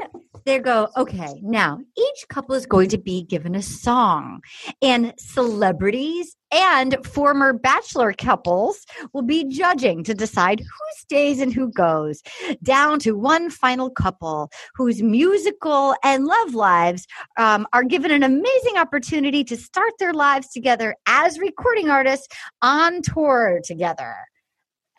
they 0.45 0.59
go, 0.59 0.89
okay, 0.97 1.39
now 1.43 1.79
each 1.97 2.27
couple 2.29 2.55
is 2.55 2.65
going 2.65 2.89
to 2.89 2.97
be 2.97 3.23
given 3.23 3.55
a 3.55 3.61
song 3.61 4.41
and 4.81 5.13
celebrities 5.17 6.35
and 6.51 6.97
former 7.05 7.51
bachelor 7.53 8.13
couples 8.13 8.85
will 9.13 9.23
be 9.23 9.43
judging 9.43 10.03
to 10.03 10.13
decide 10.13 10.59
who 10.59 10.65
stays 10.97 11.39
and 11.39 11.53
who 11.53 11.71
goes 11.71 12.21
down 12.63 12.99
to 12.99 13.11
one 13.11 13.49
final 13.49 13.89
couple 13.89 14.49
whose 14.75 15.01
musical 15.01 15.95
and 16.03 16.25
love 16.25 16.53
lives 16.53 17.05
um, 17.37 17.67
are 17.73 17.83
given 17.83 18.11
an 18.11 18.23
amazing 18.23 18.77
opportunity 18.77 19.43
to 19.43 19.57
start 19.57 19.93
their 19.99 20.13
lives 20.13 20.47
together 20.49 20.95
as 21.07 21.39
recording 21.39 21.89
artists 21.89 22.27
on 22.61 23.01
tour 23.01 23.59
together. 23.63 24.15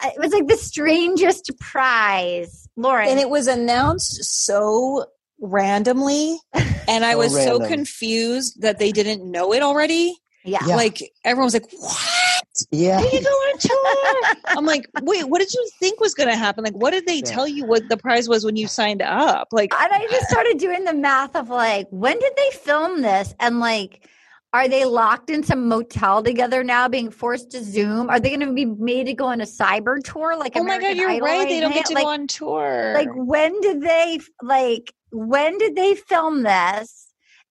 Uh, 0.03 0.09
it 0.15 0.19
was 0.21 0.33
like 0.33 0.47
the 0.47 0.57
strangest 0.57 1.51
prize, 1.59 2.69
Lauren. 2.77 3.09
and 3.09 3.19
it 3.21 3.31
was 3.31 3.47
announced 3.47 4.23
so 4.45 5.07
randomly, 5.41 6.39
and 6.89 7.05
I 7.05 7.13
So 7.13 7.19
was 7.19 7.35
so 7.45 7.61
confused 7.67 8.61
that 8.63 8.79
they 8.79 8.93
didn't 8.93 9.29
know 9.31 9.53
it 9.53 9.63
already. 9.63 10.15
yeah. 10.45 10.59
Yeah. 10.67 10.77
Like 10.77 10.99
everyone 11.25 11.47
was 11.47 11.55
like, 11.55 11.71
"What? 11.73 12.43
Yeah. 12.71 12.99
Are 12.99 13.05
you 13.05 13.11
going 13.11 13.25
on 13.25 13.59
tour?" 13.59 14.35
I'm 14.57 14.65
like, 14.67 14.87
"Wait, 15.03 15.25
what 15.29 15.39
did 15.41 15.53
you 15.53 15.69
think 15.81 16.01
was 16.01 16.15
going 16.15 16.29
to 16.29 16.37
happen? 16.37 16.63
Like, 16.65 16.75
what 16.75 16.93
did 16.93 17.07
they 17.07 17.17
Yeah. 17.17 17.23
tell 17.23 17.49
you 17.49 17.65
what 17.67 17.89
the 17.89 17.97
prize 17.97 18.29
was 18.29 18.45
when 18.45 18.57
you 18.57 18.67
signed 18.69 19.03
up? 19.03 19.49
Like, 19.53 19.73
and 19.75 19.93
I 19.93 20.07
just 20.11 20.27
started 20.31 20.59
doing 20.59 20.85
the 20.85 20.95
math 20.95 21.35
of 21.37 21.49
like, 21.49 21.89
when 21.91 22.19
did 22.19 22.33
they 22.37 22.51
film 22.59 23.03
this? 23.03 23.35
And 23.41 23.61
like, 23.61 24.09
are 24.53 24.69
they 24.69 24.85
locked 24.85 25.29
in 25.31 25.43
some 25.43 25.69
motel 25.69 26.23
together 26.23 26.65
now, 26.65 26.89
being 26.89 27.11
forced 27.11 27.51
to 27.51 27.63
Zoom? 27.63 28.09
Are 28.09 28.19
they 28.19 28.31
going 28.31 28.41
to 28.41 28.53
be 28.53 28.65
made 28.65 29.07
to 29.07 29.15
go 29.15 29.27
on 29.27 29.41
a 29.41 29.45
cyber 29.45 30.03
tour? 30.03 30.37
Like, 30.37 30.53
oh 30.57 30.65
my 30.65 30.79
god, 30.79 30.97
you're 30.97 31.11
Idol 31.11 31.27
right. 31.29 31.49
They 31.49 31.61
don't 31.61 31.75
get 31.75 31.87
to 31.87 31.95
like, 31.95 32.05
go 32.05 32.09
on 32.11 32.27
tour. 32.27 32.93
Like, 32.95 33.11
when 33.15 33.61
did 33.61 33.83
they 33.83 34.21
like? 34.43 34.93
When 35.11 35.59
did 35.59 35.77
they 35.77 35.95
film 35.95 36.43
this? 36.43 37.09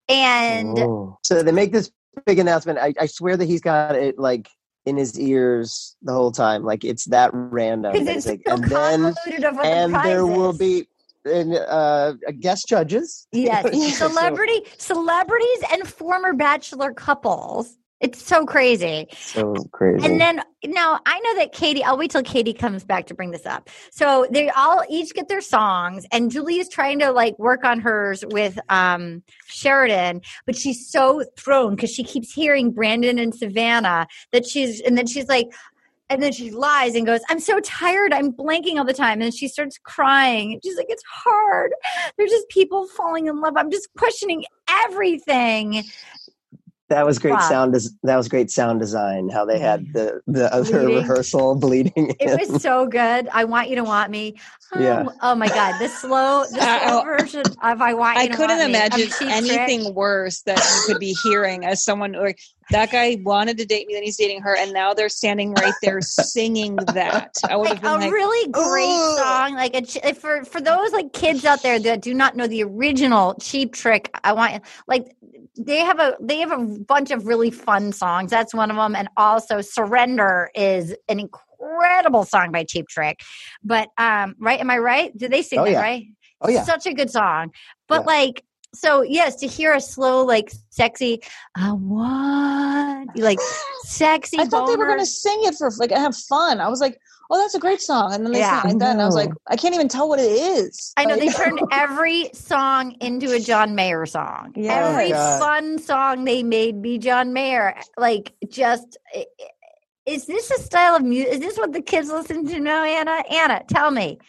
And 0.10 0.78
Oh. 0.80 1.18
So 1.24 1.44
they 1.44 1.52
make 1.52 1.72
this 1.72 1.92
big 2.26 2.40
announcement. 2.40 2.80
I, 2.80 2.94
I 3.00 3.06
swear 3.08 3.38
that 3.38 3.46
he's 3.46 3.62
got 3.62 3.96
it 3.96 4.18
like 4.18 4.50
in 4.86 4.98
his 4.98 5.20
ears 5.20 5.96
the 6.02 6.14
whole 6.14 6.32
time. 6.32 6.64
Like 6.64 6.84
it's 6.84 7.06
that 7.06 7.32
random. 7.34 7.92
because 7.94 8.08
And 8.08 8.18
it's 8.18 8.28
like- 8.28 8.42
so 8.48 8.54
and 8.54 8.64
then 8.64 9.44
of 9.46 9.56
what 9.56 9.64
the 9.64 9.70
and 9.70 9.94
prize 9.94 10.06
there 10.06 10.26
will 10.26 10.54
be 10.54 10.88
and, 11.26 11.56
uh, 11.56 12.14
guest 12.40 12.68
judges. 12.68 13.28
Yes, 13.32 13.98
celebrity, 13.98 14.62
celebrities, 14.78 15.64
and 15.72 15.88
former 15.88 16.34
bachelor 16.34 16.94
couples. 16.94 17.78
It's 18.02 18.22
so 18.22 18.46
crazy. 18.46 19.08
So 19.12 19.56
crazy. 19.72 20.06
And 20.06 20.20
then 20.20 20.42
now 20.66 21.00
I 21.06 21.20
know 21.22 21.36
that 21.38 21.54
Katie. 21.54 21.84
I'll 21.84 21.98
wait 21.98 22.12
till 22.12 22.24
Katie 22.24 22.54
comes 22.54 22.84
back 22.84 23.08
to 23.08 23.14
bring 23.14 23.32
this 23.32 23.46
up. 23.46 23.70
So 23.90 24.28
they 24.30 24.50
all 24.50 24.84
each 24.90 25.14
get 25.14 25.30
their 25.30 25.42
songs, 25.42 26.06
and 26.12 26.30
Julie 26.30 26.60
is 26.60 26.68
trying 26.68 27.00
to 27.00 27.12
like 27.12 27.40
work 27.40 27.64
on 27.64 27.80
hers 27.80 28.24
with 28.32 28.60
um 28.70 29.24
Sheridan, 29.48 30.22
but 30.46 30.58
she's 30.58 30.90
so 30.90 31.24
thrown 31.38 31.76
because 31.76 31.90
she 31.90 32.04
keeps 32.04 32.34
hearing 32.34 32.72
Brandon 32.72 33.18
and 33.18 33.34
Savannah 33.34 34.08
that 34.34 34.46
she's, 34.46 34.82
and 34.82 34.98
then 34.98 35.08
she's 35.08 35.28
like. 35.28 35.48
And 36.10 36.22
then 36.22 36.32
she 36.32 36.52
lies 36.52 36.94
and 36.94 37.06
goes, 37.06 37.22
I'm 37.30 37.40
so 37.40 37.60
tired. 37.62 38.14
I'm 38.14 38.32
blanking 38.32 38.78
all 38.78 38.86
the 38.86 38.94
time. 38.94 39.22
And 39.22 39.34
she 39.34 39.48
starts 39.48 39.80
crying. 39.84 40.60
She's 40.64 40.78
like, 40.78 40.86
It's 40.90 41.04
hard. 41.12 41.72
There's 42.18 42.30
just 42.30 42.48
people 42.50 42.88
falling 42.90 43.26
in 43.28 43.42
love. 43.42 43.54
I'm 43.58 43.72
just 43.72 43.90
questioning 43.98 44.44
everything. 44.86 45.84
that 46.90 47.04
was 47.06 47.18
great 47.18 47.32
Rob. 47.34 47.42
sound. 47.50 47.74
Des- 47.74 47.90
that 48.04 48.16
was 48.16 48.28
great 48.28 48.52
sound 48.52 48.80
design. 48.80 49.30
How 49.30 49.46
they 49.46 49.58
had 49.58 49.92
the 49.94 50.22
the 50.28 50.54
other 50.54 50.82
Bleeding. 50.84 50.96
rehearsal 50.98 51.56
bleeding. 51.60 52.16
It 52.20 52.50
was 52.52 52.62
so 52.62 52.86
good. 52.86 53.28
I 53.34 53.46
want 53.46 53.70
you 53.70 53.76
to 53.78 53.84
want 53.84 54.12
me. 54.12 54.36
Oh, 54.76 54.80
Yeah. 54.80 55.06
oh 55.24 55.34
my 55.34 55.48
god, 55.48 55.80
the 55.80 55.88
slow, 55.88 56.44
the 56.52 56.88
slow 56.88 57.04
version 57.04 57.44
of 57.64 57.82
I 57.82 57.94
want 57.96 58.18
you 58.18 58.24
I 58.24 58.28
to 58.28 58.36
couldn't 58.36 58.58
Want 58.60 58.70
imagine 58.70 59.08
Cheap 59.10 59.28
anything 59.30 59.82
Trick. 59.86 59.96
worse 59.96 60.42
that 60.44 60.60
you 60.60 60.94
could 60.94 61.00
be 61.00 61.16
hearing 61.24 61.66
as 61.66 61.84
someone 61.84 62.12
like 62.14 62.40
that 62.72 62.92
guy 62.92 63.18
wanted 63.24 63.58
to 63.58 63.66
date 63.66 63.88
me, 63.88 63.94
then 63.94 64.04
he's 64.04 64.18
dating 64.18 64.42
her, 64.42 64.56
and 64.58 64.74
now 64.74 64.94
they're 64.94 65.10
standing 65.10 65.54
right 65.54 65.74
there 65.82 66.02
singing 66.02 66.76
that. 66.94 67.34
I 67.48 67.56
would 67.56 67.68
have 67.68 67.76
Like 67.78 67.82
been 67.84 67.92
a 67.92 68.06
like, 68.06 68.12
really 68.12 68.52
great 68.52 68.86
"Ugh." 68.90 69.18
song, 69.18 69.56
like 69.56 69.76
a 69.76 69.82
ch- 69.82 70.18
for 70.18 70.44
for 70.46 70.62
those 70.62 70.92
like 70.92 71.14
kids 71.14 71.46
out 71.46 71.62
there 71.64 71.80
that 71.80 72.02
do 72.02 72.14
not 72.14 72.36
know 72.36 72.48
the 72.48 72.64
original 72.64 73.36
Cheap 73.42 73.74
Trick. 73.74 74.10
I 74.24 74.34
want 74.34 74.64
like 74.88 75.16
they 75.58 75.80
have 75.80 76.00
a 76.00 76.16
they 76.20 76.40
have 76.40 76.52
a 76.52 76.58
bunch 76.58 77.12
of 77.12 77.28
really 77.28 77.52
fun 77.52 77.92
songs. 77.92 78.32
That's 78.32 78.54
one 78.54 78.70
of 78.72 78.78
them, 78.78 78.96
and 78.96 79.08
also 79.18 79.62
Surrender 79.62 80.50
is 80.56 80.96
an 81.08 81.20
incredible 81.20 82.24
song 82.26 82.52
by 82.52 82.64
Cheap 82.64 82.88
Trick. 82.88 83.20
But 83.64 83.90
um, 83.98 84.36
right? 84.40 84.60
Am 84.60 84.70
I 84.72 84.78
right? 84.80 85.16
Did 85.18 85.32
they 85.32 85.42
sing 85.42 85.60
Oh, 85.60 85.66
that 85.66 85.72
yeah. 85.72 85.82
right? 85.82 86.06
Oh 86.42 86.50
yeah. 86.50 86.64
such 86.64 86.86
a 86.86 86.94
good 86.94 87.10
song. 87.10 87.52
But 87.88 88.02
Yeah. 88.02 88.06
like, 88.08 88.44
so 88.76 89.02
yes, 89.02 89.36
to 89.38 89.48
hear 89.48 89.74
a 89.74 89.82
slow, 89.82 90.24
like 90.26 90.52
sexy, 90.70 91.22
I 91.56 91.72
want 91.74 93.18
like 93.18 93.40
sexy. 93.84 94.38
I 94.40 94.46
thought 94.46 94.68
they 94.68 94.76
were 94.76 94.86
going 94.88 95.00
to 95.00 95.06
sing 95.06 95.40
it 95.44 95.56
for 95.58 95.70
like 95.78 95.92
have 95.92 96.16
fun. 96.16 96.60
I 96.60 96.70
was 96.70 96.82
like, 96.82 97.00
oh, 97.32 97.38
that's 97.40 97.56
a 97.56 97.60
great 97.60 97.82
song, 97.82 98.14
and 98.14 98.26
then 98.26 98.34
they 98.34 98.40
Yeah. 98.40 98.62
sing 98.62 98.72
it 98.72 98.74
like 98.74 98.80
that, 98.82 98.92
and 98.92 99.02
I 99.02 99.06
was 99.06 99.16
like, 99.16 99.32
I 99.48 99.56
can't 99.56 99.74
even 99.74 99.88
tell 99.88 100.08
what 100.10 100.20
it 100.20 100.24
is. 100.32 100.94
I 100.98 101.06
know 101.06 101.16
Like- 101.16 101.22
they 101.26 101.34
turned 101.44 101.60
every 101.72 102.30
song 102.34 102.96
into 103.02 103.32
a 103.34 103.40
John 103.40 103.74
Mayer 103.76 104.06
song. 104.06 104.54
Yeah, 104.56 104.86
oh 104.86 104.92
Every 104.92 105.06
Oh, 105.08 105.16
God. 105.16 105.40
fun 105.40 105.80
song 105.80 106.26
they 106.26 106.44
made 106.44 106.82
be 106.82 106.98
John 106.98 107.34
Mayer. 107.34 107.76
Like, 107.98 108.34
just 108.50 108.98
i- 109.16 109.26
i- 109.42 109.48
is 110.06 110.28
this 110.28 110.52
a 110.52 110.60
style 110.62 110.96
of 110.96 111.02
music? 111.04 111.34
Is 111.34 111.40
this 111.40 111.58
what 111.58 111.74
the 111.74 111.82
kids 111.82 112.10
listen 112.12 112.46
to 112.48 112.60
now, 112.60 112.84
Anna? 112.84 113.24
Anna, 113.32 113.64
tell 113.68 113.90
me. 113.90 114.20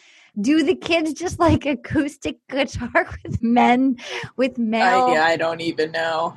Do 0.41 0.63
the 0.63 0.75
kids 0.75 1.15
just 1.15 1.39
like 1.39 1.65
acoustic 1.65 2.37
guitar 2.49 3.09
with 3.25 3.43
men 3.43 3.97
with 4.37 4.59
male? 4.59 5.07
I, 5.07 5.13
yeah, 5.15 5.25
I 5.25 5.37
don't 5.37 5.61
even 5.63 5.93
know. 5.93 6.37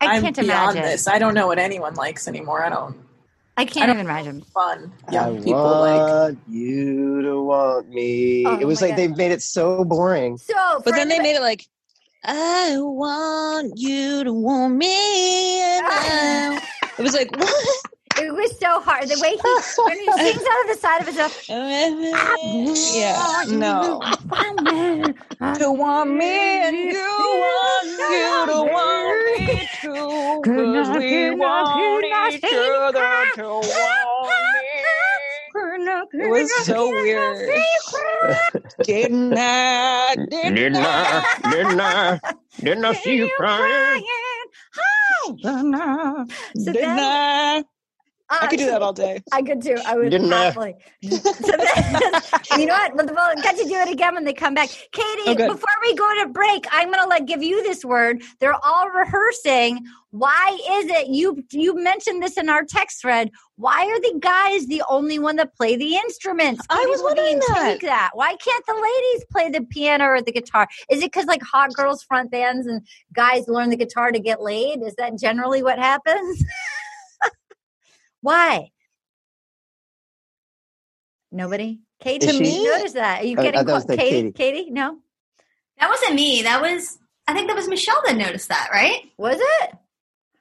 I 0.00 0.16
am 0.16 0.22
can't 0.22 0.36
beyond 0.36 0.72
imagine. 0.76 0.82
this. 0.82 1.08
I 1.08 1.18
don't 1.18 1.32
know 1.34 1.46
what 1.46 1.58
anyone 1.58 1.94
likes 1.94 2.28
anymore. 2.28 2.62
I 2.64 2.68
don't. 2.68 2.96
I 3.56 3.64
can't 3.64 3.84
I 3.84 3.86
don't- 3.86 3.96
even 3.96 4.06
imagine. 4.06 4.42
Fun 4.42 4.92
I 5.08 5.12
young 5.12 5.38
people 5.42 5.62
like. 5.80 6.00
want 6.00 6.38
you 6.48 7.22
to 7.22 7.40
want 7.42 7.88
me. 7.88 8.44
Oh 8.46 8.58
it 8.58 8.66
was 8.66 8.82
like 8.82 8.90
God. 8.90 8.98
they 8.98 9.08
made 9.08 9.30
it 9.32 9.40
so 9.42 9.84
boring. 9.84 10.36
So, 10.36 10.82
But 10.84 10.94
then 10.94 11.08
they 11.08 11.20
made 11.20 11.36
it 11.36 11.40
like, 11.40 11.64
I 12.24 12.74
want 12.78 13.74
you 13.78 14.24
to 14.24 14.32
want 14.32 14.74
me. 14.76 15.60
And 15.62 15.86
I. 15.88 16.62
It 16.98 17.02
was 17.02 17.14
like, 17.14 17.30
what? 17.38 17.80
It 18.16 18.32
was 18.32 18.58
so 18.58 18.80
hard. 18.80 19.08
The 19.08 19.18
way 19.20 19.30
he 19.30 19.82
when 19.82 19.98
he 19.98 20.12
sings 20.32 20.44
out 20.50 20.60
of 20.62 20.68
the 20.68 20.76
side 20.80 21.00
of 21.00 21.06
his 21.08 21.16
mouth. 21.16 21.48
yeah, 22.94 23.44
no. 23.48 24.00
To 25.58 25.70
want 25.72 26.10
me 26.10 26.24
and 26.66 26.76
you 26.76 26.94
want 26.94 27.86
you 27.86 28.46
to 28.46 28.58
want 28.72 29.40
me 29.40 29.68
too. 29.80 30.40
Cause 30.44 30.96
we 30.96 31.30
want 31.34 32.04
each 32.34 32.44
other 32.44 33.26
to 33.34 33.42
want 33.44 34.28
me. 36.12 36.24
It 36.24 36.30
was 36.30 36.66
so 36.66 36.88
weird. 36.90 37.50
Didn't 38.84 39.34
I? 39.36 40.14
Didn't, 40.30 40.54
Didn't 40.54 40.76
I? 40.76 41.24
I? 41.44 41.50
Didn't 41.50 41.80
I? 41.80 42.20
Didn't 42.60 42.84
I 42.84 42.94
see 42.94 43.16
you 43.16 43.30
crying? 43.36 44.04
So 45.24 45.36
Didn't 45.36 45.72
then, 46.72 46.98
I? 46.98 47.64
I 48.30 48.46
could 48.46 48.58
do 48.58 48.66
that 48.66 48.80
all 48.82 48.92
day. 48.92 49.22
I 49.32 49.42
could 49.42 49.60
too. 49.62 49.76
I 49.84 49.96
would 49.96 50.10
Didn't 50.10 50.30
happily. 50.30 50.74
So 51.02 51.18
then- 51.32 52.22
you 52.58 52.66
know 52.66 52.74
what? 52.74 52.96
But 52.96 53.06
we'll 53.14 53.42
get 53.42 53.56
to 53.58 53.64
do 53.64 53.74
it 53.74 53.88
again 53.90 54.14
when 54.14 54.24
they 54.24 54.32
come 54.32 54.54
back. 54.54 54.70
Katie, 54.92 55.22
Oh, 55.26 55.34
before 55.34 55.68
we 55.82 55.94
go 55.94 56.22
to 56.22 56.28
break, 56.30 56.66
I'm 56.70 56.88
going 56.90 57.02
to 57.02 57.08
like 57.08 57.26
give 57.26 57.42
you 57.42 57.62
this 57.62 57.84
word. 57.84 58.22
They're 58.40 58.56
all 58.64 58.88
rehearsing. 58.90 59.84
Why 60.10 60.58
is 60.70 60.86
it 60.86 61.08
you? 61.08 61.44
You 61.50 61.74
mentioned 61.74 62.22
this 62.22 62.36
in 62.38 62.48
our 62.48 62.64
text 62.64 63.00
thread. 63.02 63.30
Why 63.56 63.84
are 63.84 64.00
the 64.00 64.18
guys 64.20 64.66
the 64.66 64.82
only 64.88 65.18
one 65.18 65.36
that 65.36 65.54
play 65.56 65.76
the 65.76 65.96
instruments? 65.96 66.64
I 66.70 66.86
was 66.88 67.02
wondering 67.02 67.40
that. 67.48 67.54
think 67.78 67.82
that. 67.82 68.10
Why 68.14 68.36
can't 68.36 68.66
the 68.66 68.74
ladies 68.74 69.24
play 69.30 69.50
the 69.50 69.66
piano 69.66 70.06
or 70.06 70.22
the 70.22 70.32
guitar? 70.32 70.68
Is 70.88 71.00
it 71.02 71.12
because 71.12 71.26
like 71.26 71.42
hot 71.42 71.72
girls 71.74 72.02
front 72.04 72.30
bands 72.30 72.66
and 72.66 72.86
guys 73.12 73.48
learn 73.48 73.70
the 73.70 73.76
guitar 73.76 74.12
to 74.12 74.18
get 74.20 74.40
laid? 74.40 74.82
Is 74.82 74.94
that 74.96 75.18
generally 75.18 75.62
what 75.62 75.78
happens? 75.78 76.44
Why? 78.24 78.70
Nobody? 81.30 81.80
Katie, 82.00 82.26
Is 82.26 82.40
you 82.40 82.46
she- 82.46 82.64
notice 82.64 82.92
that. 82.92 83.20
Are 83.22 83.26
you 83.26 83.36
I- 83.36 83.40
I 83.40 83.44
getting 83.44 83.60
thought 83.60 83.68
it 83.68 83.74
was 83.74 83.84
clo- 83.84 83.94
like 83.96 83.98
Katie? 84.00 84.32
Katie. 84.32 84.58
Katie? 84.62 84.70
No? 84.70 84.98
That 85.78 85.90
wasn't 85.90 86.14
me. 86.14 86.42
That 86.42 86.62
was 86.62 86.98
I 87.28 87.34
think 87.34 87.48
that 87.48 87.56
was 87.56 87.68
Michelle 87.68 88.00
that 88.06 88.16
noticed 88.16 88.48
that, 88.48 88.68
right? 88.72 89.10
Was 89.18 89.36
it? 89.38 89.70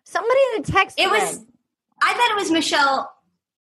Somebody 0.05 0.39
in 0.55 0.61
the 0.61 0.71
text. 0.71 0.97
It 0.99 1.09
was. 1.09 1.39
I 2.01 2.13
thought 2.13 2.31
it 2.31 2.35
was 2.37 2.51
Michelle 2.51 3.13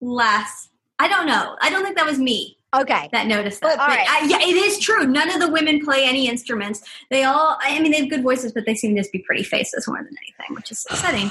last 0.01 0.69
I 0.99 1.07
don't 1.07 1.27
know. 1.27 1.55
I 1.61 1.69
don't 1.69 1.83
think 1.83 1.95
that 1.97 2.05
was 2.07 2.17
me 2.17 2.57
Okay. 2.75 3.09
that 3.11 3.27
noticed 3.27 3.61
that. 3.61 3.77
But, 3.77 3.79
all 3.81 3.87
But 3.87 3.97
right. 3.97 4.07
I, 4.09 4.25
yeah, 4.27 4.39
it 4.41 4.55
is 4.55 4.79
true. 4.79 5.05
None 5.05 5.29
of 5.31 5.39
the 5.39 5.51
women 5.51 5.83
play 5.85 6.05
any 6.05 6.27
instruments. 6.27 6.81
They 7.11 7.23
all 7.23 7.55
I 7.61 7.77
mean 7.81 7.91
they 7.91 7.99
have 7.99 8.09
good 8.09 8.23
voices, 8.23 8.51
but 8.51 8.65
they 8.65 8.73
seem 8.73 8.95
to 8.95 9.01
just 9.01 9.11
be 9.11 9.19
pretty 9.19 9.43
faces 9.43 9.87
more 9.87 9.97
than 9.97 10.15
anything, 10.23 10.55
which 10.55 10.71
is 10.71 10.83
upsetting. 10.89 11.29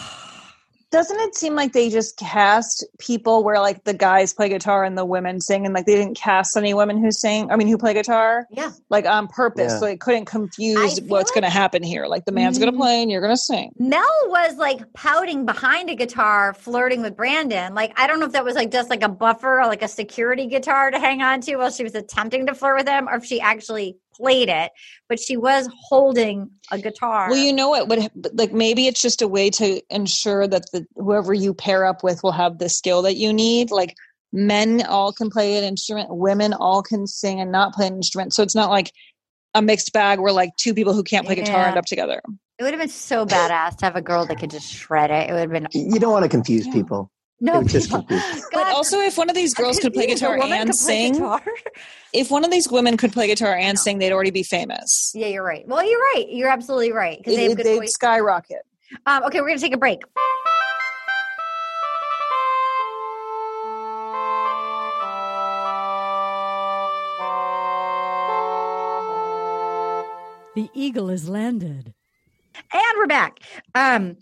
Doesn't 0.93 1.19
it 1.21 1.35
seem 1.35 1.55
like 1.55 1.73
they 1.73 1.91
just 1.91 2.17
cast 2.17 2.85
people 2.99 3.43
where 3.43 3.59
like 3.61 3.85
the 3.85 3.93
guys 3.95 4.33
play 4.33 4.49
guitar 4.49 4.85
and 4.85 4.97
the 4.97 5.05
women 5.05 5.41
sing, 5.41 5.65
and 5.65 5.75
like 5.75 5.87
they 5.87 5.97
didn't 5.97 6.17
cast 6.17 6.57
any 6.57 6.75
women 6.75 6.97
who 7.03 7.11
sing? 7.11 7.51
I 7.51 7.57
mean, 7.57 7.69
who 7.69 7.77
play 7.77 7.93
guitar? 7.93 8.47
Yeah. 8.51 8.71
Like 8.89 9.05
on 9.05 9.27
purpose, 9.27 9.73
Yeah. 9.73 9.79
so 9.81 9.87
it 9.87 10.01
couldn't 10.01 10.27
confuse 10.27 11.01
what's 11.03 11.31
like- 11.31 11.35
going 11.35 11.45
to 11.45 11.51
happen 11.51 11.83
here. 11.83 12.07
Like 12.07 12.25
the 12.25 12.33
man's 12.33 12.59
going 12.59 12.71
to 12.71 12.73
mm-hmm. 12.73 12.83
play 12.83 13.03
and 13.03 13.11
you're 13.11 13.21
going 13.21 13.35
to 13.35 13.41
sing. 13.41 13.73
Mel 13.79 14.03
was 14.27 14.57
like 14.57 14.93
pouting 14.93 15.45
behind 15.45 15.91
a 15.91 15.95
guitar, 15.95 16.55
flirting 16.55 17.03
with 17.03 17.17
Brandon. 17.17 17.75
Like, 17.75 17.93
I 17.99 18.07
don't 18.07 18.21
know 18.21 18.27
if 18.27 18.33
that 18.33 18.45
was 18.45 18.55
like 18.55 18.71
just 18.71 18.89
like 18.89 19.03
a 19.03 19.09
buffer 19.09 19.61
or 19.61 19.67
like 19.67 19.83
a 19.83 19.89
security 19.89 20.47
guitar 20.47 20.91
to 20.91 20.99
hang 20.99 21.21
on 21.21 21.41
to 21.43 21.57
while 21.57 21.71
she 21.71 21.83
was 21.83 21.95
attempting 21.95 22.47
to 22.47 22.55
flirt 22.55 22.77
with 22.77 22.89
him, 22.89 23.09
or 23.09 23.17
if 23.17 23.25
she 23.25 23.41
actually 23.41 23.99
played 24.17 24.49
it. 24.49 24.73
But 25.09 25.21
she 25.21 25.37
was 25.37 25.69
holding 25.89 26.51
a 26.71 26.79
guitar. 26.79 27.29
Well, 27.31 27.39
you 27.39 27.53
know 27.53 27.69
what? 27.69 27.89
But 27.89 28.11
like 28.35 28.53
maybe 28.53 28.87
it's 28.87 29.03
just 29.03 29.23
a 29.23 29.29
way 29.29 29.51
to 29.51 29.81
ensure 29.91 30.47
that 30.47 30.71
the 30.73 30.87
whoever 30.97 31.35
you 31.35 31.55
pair 31.55 31.85
up 31.85 32.03
with 32.03 32.23
will 32.23 32.33
have 32.33 32.59
the 32.59 32.69
skill 32.69 33.03
that 33.03 33.17
you 33.17 33.33
need. 33.33 33.71
Like 33.71 33.95
men 34.33 34.85
all 34.87 35.13
can 35.13 35.31
play 35.31 35.57
an 35.57 35.65
instrument, 35.65 36.09
women 36.15 36.53
all 36.53 36.83
can 36.83 37.07
sing 37.07 37.41
and 37.41 37.53
not 37.53 37.73
play 37.75 37.87
an 37.87 37.97
instrument. 37.97 38.35
So 38.35 38.43
it's 38.43 38.55
not 38.55 38.71
like 38.71 38.93
a 39.55 39.63
mixed 39.63 39.93
bag 39.93 40.21
where 40.21 40.33
like 40.33 40.51
two 40.57 40.75
people 40.75 40.93
who 40.93 41.03
can't 41.03 41.27
play 41.27 41.35
guitar 41.35 41.67
end 41.67 41.79
up 41.79 41.87
together. 41.87 42.21
it 42.59 42.63
would 42.63 42.73
have 42.73 42.81
been 42.81 42.89
so 42.89 43.25
badass 43.25 43.77
to 43.79 43.87
have 43.87 43.97
a 43.97 44.03
girl 44.03 44.27
that 44.27 44.39
could 44.39 44.51
just 44.51 44.71
shred 44.71 45.11
it. 45.11 45.31
It 45.31 45.33
would 45.33 45.41
have 45.41 45.51
been 45.51 45.69
You 45.73 45.99
don't 45.99 46.13
want 46.13 46.25
to 46.25 46.29
confuse 46.29 46.67
Yeah. 46.67 46.73
people. 46.75 47.11
No 47.41 47.61
it 47.61 47.67
just 47.67 47.91
people. 47.91 48.07
But 48.53 48.69
also, 48.69 48.99
if 49.01 49.19
one 49.19 49.29
of 49.29 49.35
these 49.37 49.53
girls 49.55 49.79
could 49.79 49.93
play 49.93 50.07
guitar 50.07 50.39
and 50.43 50.75
sing, 50.75 51.15
guitar? 51.15 51.43
if 52.13 52.31
one 52.31 52.45
of 52.45 52.51
these 52.51 52.69
women 52.71 52.97
could 52.97 53.13
play 53.13 53.27
guitar 53.27 53.55
and 53.57 53.79
sing, 53.79 53.99
they'd 53.99 54.13
already 54.13 54.31
be 54.31 54.43
famous. 54.43 55.13
yeah, 55.15 55.27
you're 55.27 55.45
right. 55.45 55.67
Well, 55.69 55.85
you're 55.89 56.01
right. 56.15 56.27
You're 56.31 56.49
absolutely 56.49 56.93
right 56.93 57.19
because 57.19 57.37
they 57.37 57.45
It- 57.45 57.49
have 57.49 57.57
good 57.59 57.67
they'd 57.67 57.77
voice. 57.79 57.93
skyrocket. 57.93 58.63
Um, 59.05 59.25
okay, 59.25 59.41
we're 59.41 59.49
gonna 59.49 59.61
take 59.61 59.75
a 59.75 59.79
break. 59.79 60.01
The 70.55 70.71
eagle 70.73 71.09
has 71.09 71.29
landed. 71.29 71.93
And 72.73 72.83
we're 72.97 73.07
back. 73.07 73.41
Um, 73.75 74.17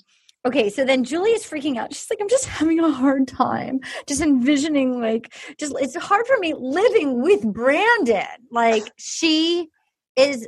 okay, 0.46 0.68
so 0.68 0.84
then 0.84 1.04
Julie 1.04 1.30
is 1.30 1.44
freaking 1.44 1.76
out. 1.76 1.92
She's 1.92 2.08
like, 2.10 2.20
I'm 2.20 2.28
just 2.28 2.46
having 2.46 2.80
a 2.80 2.90
hard 2.90 3.26
time 3.28 3.80
just 4.06 4.20
envisioning, 4.20 5.00
like, 5.00 5.34
just 5.58 5.74
it's 5.78 5.96
hard 5.96 6.26
for 6.26 6.36
me 6.38 6.54
living 6.56 7.22
with 7.22 7.42
Brandon. 7.52 8.26
Like, 8.50 8.90
she 8.96 9.68
is 10.16 10.46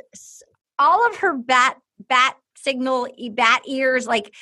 all 0.78 1.07
of 1.09 1.16
her 1.16 1.36
bat 1.36 1.78
bat 2.09 2.36
signal 2.57 3.07
bat 3.32 3.62
ears 3.68 4.07
like 4.07 4.34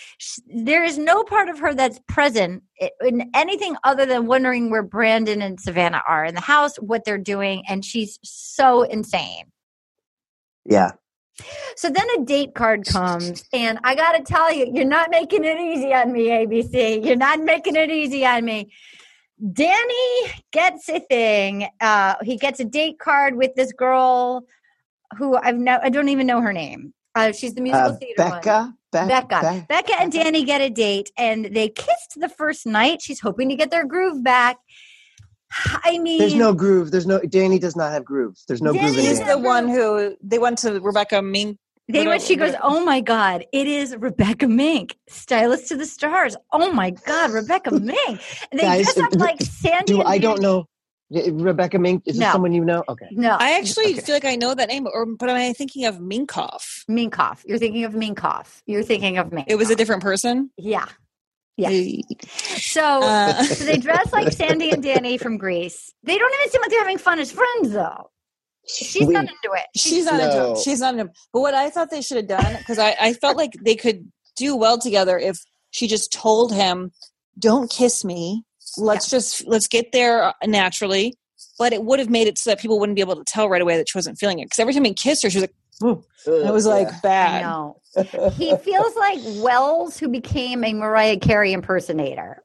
there 0.46 0.82
is 0.82 0.96
no 0.98 1.22
part 1.24 1.48
of 1.48 1.58
her 1.58 1.74
that's 1.74 2.00
present 2.08 2.62
in 3.04 3.30
anything 3.34 3.76
other 3.84 4.06
than 4.06 4.26
wondering 4.26 4.70
where 4.70 4.82
brandon 4.82 5.42
and 5.42 5.60
savannah 5.60 6.02
are 6.08 6.24
in 6.24 6.34
the 6.34 6.40
house 6.40 6.76
what 6.76 7.04
they're 7.04 7.18
doing 7.18 7.62
and 7.68 7.84
she's 7.84 8.18
so 8.22 8.82
insane 8.82 9.44
Yeah. 10.64 10.92
So 11.76 11.90
then 11.90 12.06
a 12.18 12.24
date 12.24 12.54
card 12.54 12.84
comes, 12.86 13.44
and 13.52 13.78
I 13.84 13.94
got 13.94 14.12
to 14.12 14.22
tell 14.22 14.52
you, 14.52 14.70
you're 14.72 14.84
not 14.84 15.10
making 15.10 15.44
it 15.44 15.58
easy 15.58 15.92
on 15.92 16.12
me, 16.12 16.28
ABC. 16.28 17.04
You're 17.04 17.16
not 17.16 17.40
making 17.40 17.76
it 17.76 17.90
easy 17.90 18.24
on 18.24 18.44
me. 18.44 18.72
Danny 19.52 20.32
gets 20.52 20.88
a 20.88 21.00
thing. 21.00 21.68
Uh, 21.80 22.14
he 22.22 22.36
gets 22.36 22.60
a 22.60 22.64
date 22.64 22.98
card 22.98 23.36
with 23.36 23.54
this 23.56 23.72
girl 23.72 24.44
who 25.18 25.36
I've 25.36 25.56
no, 25.56 25.78
I 25.82 25.90
don't 25.90 26.08
even 26.08 26.26
know 26.26 26.40
her 26.40 26.52
name. 26.52 26.94
Uh, 27.14 27.32
she's 27.32 27.54
the 27.54 27.60
musical 27.60 27.92
Uh, 27.92 27.96
theater 27.96 28.22
one. 28.22 28.30
Becca. 28.40 28.74
Be- 28.92 29.06
Becca. 29.08 29.40
Be- 29.52 29.66
Becca 29.68 30.00
and 30.00 30.12
Danny 30.12 30.44
get 30.44 30.60
a 30.60 30.70
date, 30.70 31.10
and 31.18 31.46
they 31.46 31.68
kissed 31.68 32.14
the 32.16 32.28
first 32.28 32.64
night. 32.66 33.02
She's 33.02 33.20
hoping 33.20 33.48
to 33.48 33.56
get 33.56 33.70
their 33.70 33.84
groove 33.84 34.22
back. 34.22 34.56
I 35.84 35.98
mean, 35.98 36.18
There's 36.18 36.34
no 36.34 36.52
groove. 36.54 36.90
There's 36.90 37.06
no. 37.06 37.20
Danny 37.20 37.58
does 37.58 37.76
not 37.76 37.92
have 37.92 38.04
grooves. 38.04 38.44
There's 38.46 38.62
no 38.62 38.72
Danny 38.72 38.86
groove 38.86 38.98
in 38.98 39.04
He's 39.04 39.20
doesn't 39.20 39.42
the 39.42 39.46
one 39.46 39.68
who 39.68 40.16
they 40.22 40.38
went 40.38 40.58
to 40.58 40.80
Rebecca 40.80 41.22
Mink. 41.22 41.58
They 41.86 42.06
went, 42.06 42.22
she 42.22 42.36
goes, 42.36 42.54
Oh 42.62 42.82
my 42.84 43.00
God, 43.02 43.44
it 43.52 43.66
is 43.66 43.94
Rebecca 43.96 44.48
Mink, 44.48 44.96
stylist 45.08 45.68
to 45.68 45.76
the 45.76 45.84
stars. 45.84 46.34
Oh 46.50 46.72
my 46.72 46.90
God, 46.90 47.30
Rebecca 47.32 47.70
Mink. 47.78 47.98
And 48.50 48.58
they 48.58 48.62
Guys, 48.62 48.94
dress 48.94 49.12
up 49.12 49.20
like 49.20 49.40
Sandy. 49.42 49.92
Do 49.92 50.00
and 50.00 50.08
I 50.08 50.18
don't 50.18 50.40
know. 50.40 50.64
Rebecca 51.10 51.78
Mink 51.78 52.04
is 52.06 52.16
No. 52.16 52.24
this 52.24 52.32
someone 52.32 52.52
you 52.52 52.64
know? 52.64 52.82
Okay. 52.88 53.06
No, 53.10 53.36
I 53.38 53.58
actually 53.58 53.92
Okay. 53.92 54.00
feel 54.00 54.14
like 54.16 54.24
I 54.24 54.36
know 54.36 54.54
that 54.54 54.68
name, 54.68 54.86
or 54.92 55.04
but 55.04 55.28
am 55.28 55.36
I 55.36 55.52
thinking 55.52 55.84
of 55.84 55.98
Minkoff? 55.98 56.84
Minkoff. 56.90 57.42
You're 57.44 57.58
thinking 57.58 57.84
of 57.84 57.92
Minkoff. 57.92 58.62
You're 58.66 58.82
thinking 58.82 59.18
of 59.18 59.28
Minkoff. 59.28 59.44
It 59.46 59.56
was 59.56 59.68
a 59.70 59.76
different 59.76 60.02
person. 60.02 60.50
Yeah. 60.56 60.86
Yeah. 61.56 61.68
Hey. 61.68 62.02
So, 62.26 62.82
Uh, 63.02 63.42
so 63.44 63.64
they 63.64 63.76
dress 63.78 64.12
like 64.12 64.32
Sandy 64.32 64.70
and 64.70 64.82
Danny 64.82 65.18
from 65.18 65.36
Grease. 65.38 65.92
They 66.02 66.18
don't 66.18 66.34
even 66.40 66.50
seem 66.50 66.60
like 66.60 66.70
they're 66.70 66.80
having 66.80 66.98
fun 66.98 67.18
as 67.20 67.30
friends, 67.30 67.70
though. 67.72 68.10
She's 68.66 69.06
We- 69.06 69.12
not 69.14 69.24
into 69.24 69.52
it. 69.56 69.66
She's 69.76 70.06
not 70.06 70.20
into 70.20 70.52
it. 70.52 70.58
She's 70.58 70.80
not 70.80 70.94
into 70.94 71.04
it. 71.06 71.10
But 71.32 71.40
what 71.40 71.54
I 71.54 71.70
thought 71.70 71.90
they 71.90 72.00
should 72.02 72.16
have 72.16 72.26
done, 72.28 72.56
because 72.58 72.78
I, 72.78 72.96
I 73.00 73.12
felt 73.12 73.36
like 73.36 73.52
they 73.64 73.76
could 73.76 74.10
do 74.36 74.56
well 74.56 74.78
together 74.78 75.18
if 75.18 75.38
she 75.70 75.86
just 75.86 76.12
told 76.12 76.52
him, 76.52 76.90
"Don't 77.38 77.70
kiss 77.70 78.04
me. 78.04 78.42
Let's 78.78 79.08
just 79.10 79.46
let's 79.46 79.68
get 79.68 79.92
there 79.92 80.32
naturally." 80.44 81.14
But 81.58 81.72
it 81.72 81.84
would 81.84 81.98
have 82.00 82.10
made 82.10 82.26
it 82.26 82.38
so 82.38 82.50
that 82.50 82.58
people 82.58 82.80
wouldn't 82.80 82.96
be 82.96 83.02
able 83.02 83.14
to 83.16 83.24
tell 83.24 83.48
right 83.48 83.62
away 83.62 83.76
that 83.76 83.88
she 83.88 83.96
wasn't 83.96 84.18
feeling 84.18 84.40
it. 84.40 84.46
Because 84.46 84.58
every 84.58 84.72
time 84.74 84.84
he 84.84 84.92
kissed 84.94 85.22
her, 85.22 85.30
she 85.30 85.36
was 85.38 85.42
like, 85.44 85.54
"Ooh." 85.82 86.04
It 86.26 86.52
was 86.52 86.66
like 86.66 86.88
I 86.88 87.00
bad. 87.02 87.42
know. 87.42 87.80
He 88.36 88.56
feels 88.64 88.94
like 88.96 89.18
Wells, 89.42 89.98
who 89.98 90.08
became 90.08 90.64
a 90.64 90.72
Mariah 90.72 91.18
Carey 91.18 91.52
impersonator. 91.52 92.42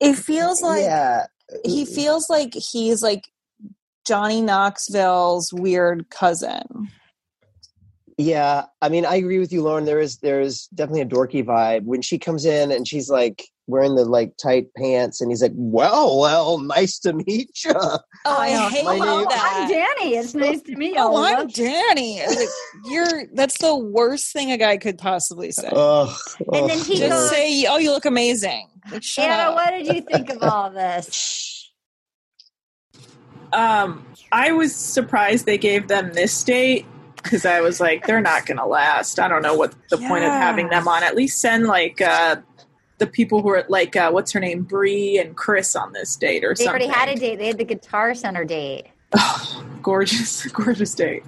It 0.00 0.14
feels 0.14 0.62
like 0.62 0.82
yeah. 0.82 1.26
Uh, 1.52 1.56
he 1.64 1.84
feels 1.84 2.28
like 2.28 2.54
he's 2.54 3.02
like 3.02 3.28
Johnny 4.04 4.42
Knoxville's 4.42 5.52
weird 5.52 6.10
cousin. 6.10 6.88
Yeah, 8.18 8.64
I 8.80 8.88
mean, 8.88 9.04
I 9.04 9.16
agree 9.16 9.38
with 9.38 9.52
you, 9.52 9.62
Lauren. 9.62 9.84
There 9.84 10.00
is 10.00 10.16
there 10.18 10.40
is 10.40 10.68
definitely 10.68 11.02
a 11.02 11.06
dorky 11.06 11.44
vibe 11.44 11.82
when 11.84 12.00
she 12.00 12.18
comes 12.18 12.46
in 12.46 12.72
and 12.72 12.88
she's 12.88 13.10
like 13.10 13.44
wearing 13.66 13.94
the 13.94 14.06
like 14.06 14.32
tight 14.42 14.68
pants, 14.74 15.20
and 15.20 15.30
he's 15.30 15.42
like, 15.42 15.52
"Well, 15.54 16.18
well, 16.20 16.58
nice 16.58 16.98
to 17.00 17.12
meet 17.12 17.50
you." 17.62 17.72
Oh, 17.74 17.98
I, 18.24 18.52
know. 18.54 18.68
hate 18.70 18.84
Hello, 18.84 19.24
that. 19.24 19.52
I'm 19.54 19.68
Danny. 19.68 20.16
It's 20.16 20.34
nice 20.34 20.62
to 20.62 20.74
meet 20.76 20.94
you. 20.94 20.98
Oh, 20.98 21.22
I'm 21.22 21.46
Danny. 21.48 22.22
Like, 22.26 22.48
You're 22.86 23.26
that's 23.34 23.58
the 23.58 23.76
worst 23.76 24.32
thing 24.32 24.50
a 24.50 24.56
guy 24.56 24.78
could 24.78 24.96
possibly 24.96 25.52
say. 25.52 25.68
Ugh, 25.70 26.16
And 26.54 26.70
then 26.70 26.78
he 26.78 26.96
Just 26.96 27.10
goes- 27.10 27.30
say, 27.30 27.66
"Oh, 27.68 27.76
you 27.76 27.90
look 27.90 28.06
amazing." 28.06 28.66
Like, 28.90 29.02
shut 29.02 29.26
Anna, 29.28 29.50
up. 29.50 29.54
what 29.56 29.70
did 29.72 29.94
you 29.94 30.00
think 30.00 30.30
of 30.30 30.42
all 30.42 30.70
this? 30.70 31.52
Um, 33.52 34.04
I 34.32 34.50
was 34.52 34.74
surprised 34.74 35.46
they 35.46 35.56
gave 35.56 35.86
them 35.88 36.12
this 36.12 36.42
date 36.42 36.84
because 37.26 37.44
I 37.44 37.60
was 37.60 37.80
like, 37.80 38.06
they're 38.06 38.20
not 38.20 38.46
going 38.46 38.58
to 38.58 38.66
last. 38.66 39.18
I 39.18 39.28
don't 39.28 39.42
know 39.42 39.54
what 39.54 39.74
the 39.90 39.98
point 39.98 40.24
of 40.24 40.30
having 40.30 40.68
them 40.68 40.86
on. 40.86 41.02
At 41.02 41.16
least 41.16 41.40
send 41.40 41.66
like 41.66 42.00
uh, 42.00 42.36
the 42.98 43.06
people 43.06 43.42
who 43.42 43.50
are 43.50 43.64
like, 43.68 43.96
uh, 43.96 44.10
what's 44.10 44.32
her 44.32 44.40
name, 44.40 44.62
Bree 44.62 45.18
and 45.18 45.36
Chris 45.36 45.74
on 45.74 45.92
this 45.92 46.14
date 46.16 46.44
or 46.44 46.54
They 46.54 46.64
something. 46.64 46.80
They 46.80 46.86
already 46.86 46.98
had 47.00 47.08
a 47.08 47.20
date. 47.20 47.36
They 47.36 47.48
had 47.48 47.58
the 47.58 47.64
Guitar 47.64 48.14
Center 48.14 48.44
date. 48.44 48.86
gorgeous, 49.82 50.46
gorgeous 50.52 50.94
date. 50.94 51.24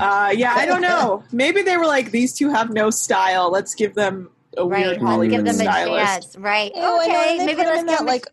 Uh, 0.00 0.34
yeah, 0.36 0.54
I 0.54 0.66
don't 0.66 0.80
know. 0.80 1.22
Maybe 1.30 1.62
they 1.62 1.76
were 1.76 1.86
like, 1.86 2.10
these 2.10 2.34
two 2.34 2.50
have 2.50 2.70
no 2.70 2.90
style. 2.90 3.50
Let's 3.50 3.74
give 3.74 3.94
them 3.94 4.30
a 4.56 4.66
right. 4.66 4.86
weird 4.86 4.88
I'll 4.88 4.94
give 4.94 5.06
Hollywood 5.06 5.40
them 5.40 5.46
a 5.46 5.54
stylist. 5.54 6.06
chance. 6.06 6.36
Right. 6.36 6.72
Ew, 6.74 6.82
I 6.82 6.84
know, 6.84 7.02
okay. 7.02 7.30
and 7.30 7.40
they 7.40 7.46
Maybe 7.46 7.56
put 7.56 7.66
him 7.66 7.68
let's 7.68 7.80
in 7.80 7.86
that 7.86 8.04
like 8.04 8.26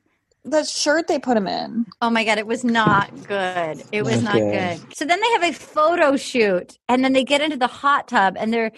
that 0.46 0.68
shirt 0.68 1.08
they 1.08 1.20
put 1.20 1.36
him 1.38 1.48
in. 1.48 1.86
Oh 2.02 2.10
my 2.10 2.24
god, 2.24 2.38
it 2.38 2.48
was 2.48 2.64
not 2.64 3.10
good. 3.28 3.84
It 3.92 4.04
was 4.04 4.22
not 4.22 4.36
good. 4.36 4.80
So 4.96 5.06
then 5.06 5.20
they 5.20 5.32
have 5.32 5.44
a 5.44 5.52
photo 5.54 6.16
shoot, 6.18 6.78
and 6.88 7.04
then 7.04 7.14
they 7.14 7.24
get 7.24 7.42
into 7.42 7.58
the 7.58 7.68
hot 7.68 8.08
tub, 8.08 8.36
and 8.38 8.54
they're 8.54 8.72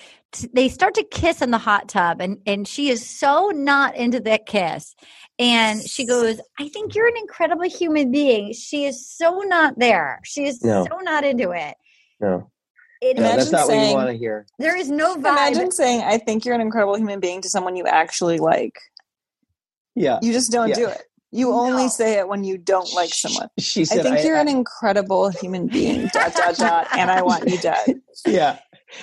they 0.54 0.70
start 0.70 0.94
to 0.96 1.04
kiss 1.04 1.42
in 1.42 1.52
the 1.52 1.58
hot 1.58 1.88
tub, 1.90 2.22
and 2.22 2.40
and 2.46 2.68
she 2.68 2.90
is 2.90 3.08
so 3.08 3.50
not 3.54 3.96
into 3.96 4.20
that 4.22 4.46
kiss, 4.46 4.96
and 5.40 5.82
she 5.82 6.06
goes, 6.06 6.40
"I 6.60 6.70
think 6.70 6.96
you're 6.96 7.08
an 7.08 7.18
incredible 7.18 7.70
human 7.70 8.12
being." 8.12 8.54
She 8.54 8.86
is 8.86 9.08
so 9.10 9.40
not 9.42 9.78
there. 9.78 10.20
She 10.24 10.46
is 10.46 10.62
No. 10.64 10.86
so 10.90 10.98
not 11.00 11.24
into 11.24 11.52
it. 11.52 11.76
No, 12.20 12.50
It 13.02 13.16
no, 13.18 13.24
Imagine 13.24 13.38
that's 13.38 13.52
not 13.52 13.68
what 13.68 13.88
you 13.88 13.94
want 13.94 14.10
to 14.10 14.18
hear. 14.18 14.46
there 14.60 14.76
is 14.76 14.90
no 14.90 15.16
vibe. 15.16 15.20
Imagine 15.32 15.72
saying, 15.72 16.02
"I 16.02 16.18
think 16.18 16.46
you're 16.46 16.56
an 16.56 16.62
incredible 16.62 16.96
human 16.98 17.20
being" 17.20 17.42
to 17.42 17.50
someone 17.50 17.76
you 17.76 17.86
actually 17.86 18.38
like. 18.40 18.78
Yeah, 19.96 20.20
You 20.22 20.32
just 20.32 20.52
don't 20.52 20.70
Yeah. 20.70 20.76
do 20.76 20.88
it. 20.90 21.02
You 21.32 21.52
only 21.52 21.90
say 21.90 22.20
it 22.20 22.28
when 22.28 22.44
you 22.44 22.58
don't 22.58 22.92
like 22.94 23.10
someone. 23.14 23.50
she 23.60 23.82
I 23.82 23.84
said. 23.84 24.00
I 24.08 24.16
think 24.16 24.26
you're 24.26 24.38
I- 24.38 24.42
an 24.42 24.48
incredible 24.48 25.30
human 25.30 25.68
being. 25.68 26.08
dot 26.14 26.34
dot 26.34 26.56
dot, 26.56 26.88
and 26.98 27.12
I 27.12 27.22
want 27.22 27.50
you 27.50 27.58
dead. 27.58 28.02
yeah, 28.28 28.60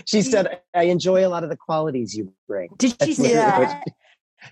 she 0.06 0.22
said. 0.22 0.60
I 0.74 0.84
enjoy 0.84 1.26
a 1.26 1.28
lot 1.28 1.44
of 1.44 1.50
the 1.50 1.56
qualities 1.56 2.16
you 2.16 2.32
bring. 2.48 2.70
Did 2.78 2.90
she 2.92 2.96
That's 2.98 3.16
say 3.16 3.34
what- 3.36 3.68
that? 3.68 3.84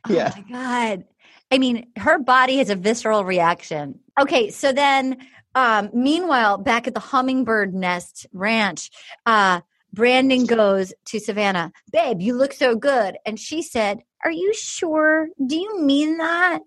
Yeah. 0.09 0.33
Oh 0.37 0.43
my 0.49 0.59
god. 0.95 1.05
I 1.51 1.59
mean, 1.59 1.87
her 1.99 2.19
body 2.19 2.57
has 2.59 2.71
a 2.71 2.77
visceral 2.77 3.25
reaction. 3.25 4.01
Okay, 4.21 4.51
so 4.51 4.73
then 4.73 5.19
um 5.55 5.91
meanwhile, 5.93 6.57
back 6.59 6.87
at 6.87 6.95
the 6.95 7.01
hummingbird 7.01 7.75
nest 7.75 8.27
ranch, 8.33 8.91
uh 9.27 9.61
Brandon 9.95 10.47
goes 10.47 10.95
to 11.07 11.21
Savannah, 11.21 11.71
babe, 11.93 12.23
you 12.23 12.35
look 12.35 12.55
so 12.55 12.75
good. 12.75 13.19
And 13.27 13.39
she 13.39 13.61
said, 13.61 13.99
Are 14.25 14.31
you 14.31 14.55
sure? 14.55 15.29
Do 15.47 15.55
you 15.57 15.81
mean 15.83 16.17
that? 16.17 16.63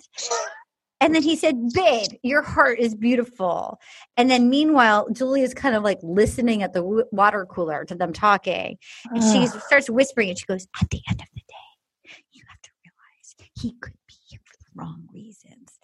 And 1.01 1.13
then 1.13 1.23
he 1.23 1.35
said, 1.35 1.55
Babe, 1.73 2.07
your 2.23 2.41
heart 2.41 2.79
is 2.79 2.95
beautiful. 2.95 3.79
And 4.15 4.29
then 4.29 4.49
meanwhile, 4.49 5.07
Julia's 5.11 5.53
kind 5.53 5.75
of 5.75 5.83
like 5.83 5.99
listening 6.01 6.63
at 6.63 6.73
the 6.73 6.81
w- 6.81 7.05
water 7.11 7.45
cooler 7.45 7.85
to 7.85 7.95
them 7.95 8.13
talking. 8.13 8.77
And 9.11 9.23
she 9.23 9.47
starts 9.59 9.89
whispering 9.89 10.29
and 10.29 10.39
she 10.39 10.45
goes, 10.45 10.67
At 10.81 10.89
the 10.89 11.01
end 11.09 11.21
of 11.21 11.27
the 11.33 11.41
day, 11.41 12.13
you 12.31 12.43
have 12.47 12.61
to 12.61 12.69
realize 12.83 13.51
he 13.59 13.75
could 13.81 13.93
be 14.07 14.15
here 14.29 14.39
for 14.45 14.57
the 14.57 14.81
wrong 14.81 15.07
reasons. 15.13 15.79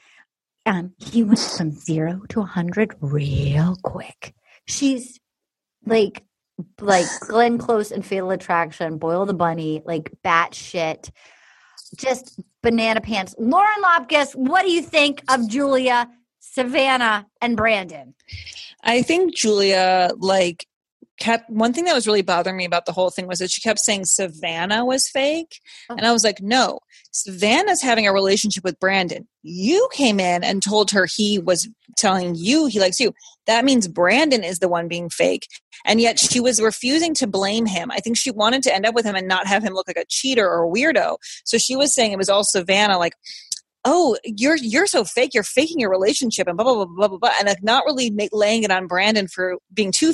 Um, 0.66 0.94
he 0.98 1.24
went 1.24 1.40
from 1.40 1.72
zero 1.72 2.22
to 2.30 2.42
a 2.42 2.46
hundred 2.46 2.96
real 3.02 3.76
quick. 3.84 4.34
She's 4.68 5.20
like 5.86 6.24
like 6.80 7.08
Glenn 7.22 7.58
Close 7.58 7.92
and 7.92 8.06
Fatal 8.06 8.32
Attraction, 8.32 8.98
Boil 8.98 9.26
the 9.26 9.34
Bunny, 9.34 9.82
like 9.86 10.12
bat 10.24 10.54
shit. 10.54 11.12
Just 11.98 12.40
banana 12.62 13.02
pants. 13.02 13.36
Lauren 13.38 13.84
Lapkus, 13.84 14.36
what 14.36 14.64
do 14.64 14.72
you 14.72 14.82
think 14.82 15.24
of 15.30 15.48
Julia, 15.50 16.10
Savannah, 16.40 17.28
and 17.42 17.58
Brandon? 17.58 18.14
I 18.84 19.02
think 19.02 19.36
Julia 19.36 20.12
like 20.18 20.68
kept 21.20 21.50
one 21.50 21.74
thing 21.74 21.86
that 21.86 21.94
was 21.94 22.08
really 22.08 22.22
bothering 22.22 22.58
me 22.58 22.66
about 22.66 22.86
the 22.86 22.92
whole 22.92 23.10
thing 23.10 23.28
was 23.28 23.40
that 23.40 23.52
she 23.52 23.62
kept 23.62 23.80
saying 23.80 24.06
Savannah 24.06 24.86
was 24.86 25.08
fake. 25.08 25.60
Oh. 25.90 25.96
And 25.96 26.06
I 26.06 26.12
was 26.12 26.24
like, 26.24 26.42
no, 26.42 26.80
Savannah's 27.12 27.82
having 27.82 28.08
a 28.08 28.14
relationship 28.14 28.64
with 28.64 28.80
Brandon. 28.80 29.28
You 29.44 29.88
came 29.92 30.20
in 30.20 30.44
and 30.44 30.64
told 30.64 30.92
her 30.92 31.06
he 31.06 31.40
was 31.40 31.70
telling 31.98 32.36
you 32.36 32.66
he 32.66 32.80
likes 32.80 33.00
you. 33.00 33.14
That 33.48 33.66
means 33.66 33.88
Brandon 33.88 34.44
is 34.44 34.60
the 34.60 34.70
one 34.70 34.88
being 34.88 35.10
fake. 35.10 35.48
And 35.86 36.00
yet 36.00 36.20
she 36.20 36.40
was 36.40 36.62
refusing 36.62 37.14
to 37.16 37.28
blame 37.28 37.66
him. 37.66 37.92
I 37.92 37.98
think 37.98 38.18
she 38.18 38.32
wanted 38.32 38.64
to 38.64 38.74
end 38.74 38.86
up 38.86 38.96
with 38.96 39.06
him 39.06 39.16
and 39.16 39.28
not 39.28 39.48
have 39.48 39.64
him 39.64 39.74
look 39.74 39.88
like 39.88 39.98
a 39.98 40.06
cheater 40.08 40.48
or 40.48 40.64
a 40.64 40.70
weirdo. 40.70 41.18
So 41.44 41.58
she 41.58 41.76
was 41.76 41.94
saying 41.94 42.12
it 42.12 42.18
was 42.18 42.30
all 42.30 42.44
Savannah, 42.44 42.98
like, 42.98 43.14
oh, 43.84 44.18
you're 44.24 44.58
you're 44.58 44.88
so 44.88 45.04
fake. 45.04 45.34
You're 45.34 45.44
faking 45.44 45.80
your 45.80 45.90
relationship 45.90 46.48
and 46.48 46.56
blah 46.58 46.64
blah 46.64 46.86
blah 46.86 46.86
blah 46.86 47.08
blah, 47.08 47.18
blah 47.18 47.32
and 47.40 47.48
like 47.48 47.64
not 47.64 47.86
really 47.86 48.10
make, 48.10 48.30
laying 48.32 48.64
it 48.64 48.72
on 48.72 48.88
Brandon 48.88 49.28
for 49.28 49.58
being 49.74 49.92
two 49.92 50.14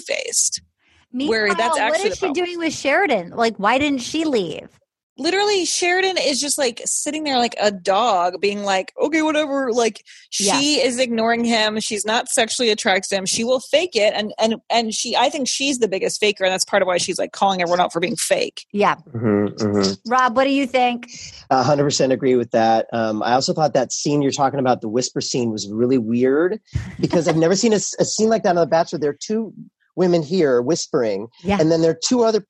faced. 1.16 1.30
Where 1.30 1.47
that's 1.47 1.60
Meanwhile, 1.60 1.78
actually 1.80 2.03
what 2.03 2.12
is 2.12 2.18
she 2.18 2.26
problem. 2.28 2.45
doing 2.45 2.60
with 2.60 2.74
Sheridan? 2.74 3.30
Like, 3.32 3.58
why 3.58 3.78
didn't 3.78 4.01
she 4.01 4.26
leave? 4.26 4.70
literally 5.18 5.66
Sheridan 5.66 6.18
is 6.18 6.39
just 6.39 6.58
like 6.58 6.82
sitting 6.86 7.24
there 7.24 7.38
like 7.38 7.55
a 7.60 7.72
dog 7.72 8.39
being 8.39 8.64
like 8.64 8.93
okay 9.01 9.22
whatever 9.22 9.72
like 9.74 10.03
she 10.30 10.82
is 10.82 10.99
ignoring 10.99 11.43
him 11.43 11.80
she's 11.80 12.05
not 12.05 12.30
sexually 12.30 12.70
attracted 12.70 13.10
to 13.10 13.16
him 13.16 13.26
she 13.26 13.43
will 13.43 13.60
fake 13.60 13.95
it 13.95 14.14
and 14.14 14.34
and 14.39 14.55
and 14.70 14.93
she 14.93 15.16
I 15.16 15.30
think 15.30 15.47
she's 15.47 15.80
the 15.80 15.88
biggest 15.88 16.20
faker 16.20 16.43
and 16.43 16.53
that's 16.53 16.66
part 16.66 16.82
of 16.82 16.88
why 16.88 16.97
she's 16.97 17.18
like 17.18 17.32
calling 17.32 17.62
everyone 17.62 17.80
out 17.80 17.91
for 17.91 17.99
being 17.99 18.16
fake 18.16 18.66
Yeah. 18.72 18.95
Mhm, 19.14 19.55
mhm. 19.58 19.97
Rob, 20.08 20.36
what 20.36 20.43
do 20.43 20.51
you 20.51 20.68
think? 20.68 21.10
A 21.49 21.64
hundred 21.64 21.84
percent 21.86 22.14
agree 22.14 22.36
with 22.36 22.51
that. 22.51 22.88
Um, 22.93 23.24
I 23.24 23.34
also 23.34 23.53
thought 23.53 23.74
that 23.74 23.91
scene 23.91 24.22
you're 24.22 24.32
talking 24.32 24.60
about, 24.60 24.82
the 24.82 24.89
whisper 24.89 25.22
scene, 25.22 25.51
was 25.51 25.68
really 25.70 25.97
weird 25.97 26.60
because 26.99 27.28
I've 27.28 27.38
never 27.38 27.55
seen 27.55 27.74
a 27.74 27.80
scene 27.80 28.30
like 28.30 28.43
that 28.43 28.49
on 28.49 28.55
The 28.58 28.66
Bachelor. 28.66 28.99
There 28.99 29.12
are 29.12 29.18
two 29.20 29.53
women 29.98 30.24
here 30.24 30.62
whispering, 30.62 31.28
Yeah. 31.43 31.58
and 31.60 31.70
then 31.72 31.82
there 31.82 31.91
are 31.91 32.00
two 32.02 32.24
other, 32.24 32.45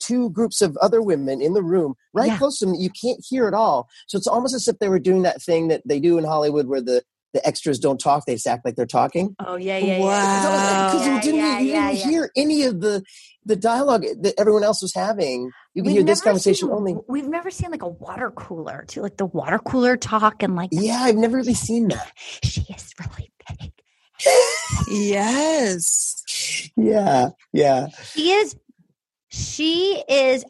two 0.00 0.30
groups 0.30 0.62
of 0.62 0.76
other 0.78 1.02
women 1.02 1.42
in 1.42 1.52
the 1.52 1.62
room 1.62 1.94
right 2.14 2.28
Yeah. 2.28 2.38
close 2.38 2.58
to 2.60 2.64
them. 2.66 2.74
that 2.74 2.80
You 2.80 2.90
can't 2.90 3.22
hear 3.28 3.46
at 3.46 3.54
all. 3.54 3.88
So 4.06 4.16
it's 4.16 4.26
almost 4.26 4.54
as 4.54 4.66
if 4.68 4.78
they 4.78 4.88
were 4.88 4.98
doing 5.00 5.22
that 5.22 5.42
thing 5.42 5.68
that 5.68 5.82
they 5.84 6.00
do 6.00 6.16
in 6.16 6.24
Hollywood, 6.24 6.66
where 6.68 6.80
the 6.80 7.02
the 7.34 7.46
extras 7.46 7.78
don't 7.78 7.98
talk; 8.00 8.24
they 8.24 8.32
just 8.34 8.46
act 8.46 8.64
like 8.64 8.76
they're 8.76 8.86
talking. 8.86 9.34
Oh 9.44 9.56
yeah, 9.56 9.76
yeah, 9.76 9.98
Wow. 9.98 10.90
Because 10.92 11.06
Yeah, 11.06 11.14
you 11.16 11.20
didn't, 11.20 11.36
yeah, 11.40 11.58
you 11.58 11.66
yeah, 11.72 11.86
didn't 11.90 11.98
yeah. 12.00 12.10
hear 12.10 12.30
any 12.34 12.62
of 12.62 12.80
the 12.80 13.02
the 13.44 13.56
dialogue 13.56 14.04
that 14.22 14.32
everyone 14.38 14.64
else 14.64 14.80
was 14.80 14.94
having. 14.94 15.50
You 15.74 15.82
can 15.82 15.88
We've 15.88 15.96
hear 15.96 16.02
this 16.04 16.22
conversation 16.22 16.68
seen- 16.68 16.74
only. 16.76 16.96
We've 17.08 17.28
never 17.28 17.50
seen 17.50 17.70
like 17.70 17.82
a 17.82 17.88
water 17.88 18.30
cooler 18.30 18.84
to 18.88 19.02
like 19.02 19.18
the 19.18 19.26
water 19.26 19.58
cooler 19.58 19.96
talk 19.98 20.42
and 20.42 20.56
like 20.56 20.70
Yeah, 20.72 21.00
I've 21.02 21.16
never 21.16 21.36
really 21.36 21.52
seen 21.54 21.88
that. 21.88 22.10
she 22.44 22.62
is 22.74 22.94
really 22.98 23.30
big. 23.60 23.72
Yes 24.88 26.22
Yeah, 26.76 27.30
yeah. 27.52 27.88
She 28.14 28.32
is 28.32 28.56
she 29.28 30.02
is 30.08 30.44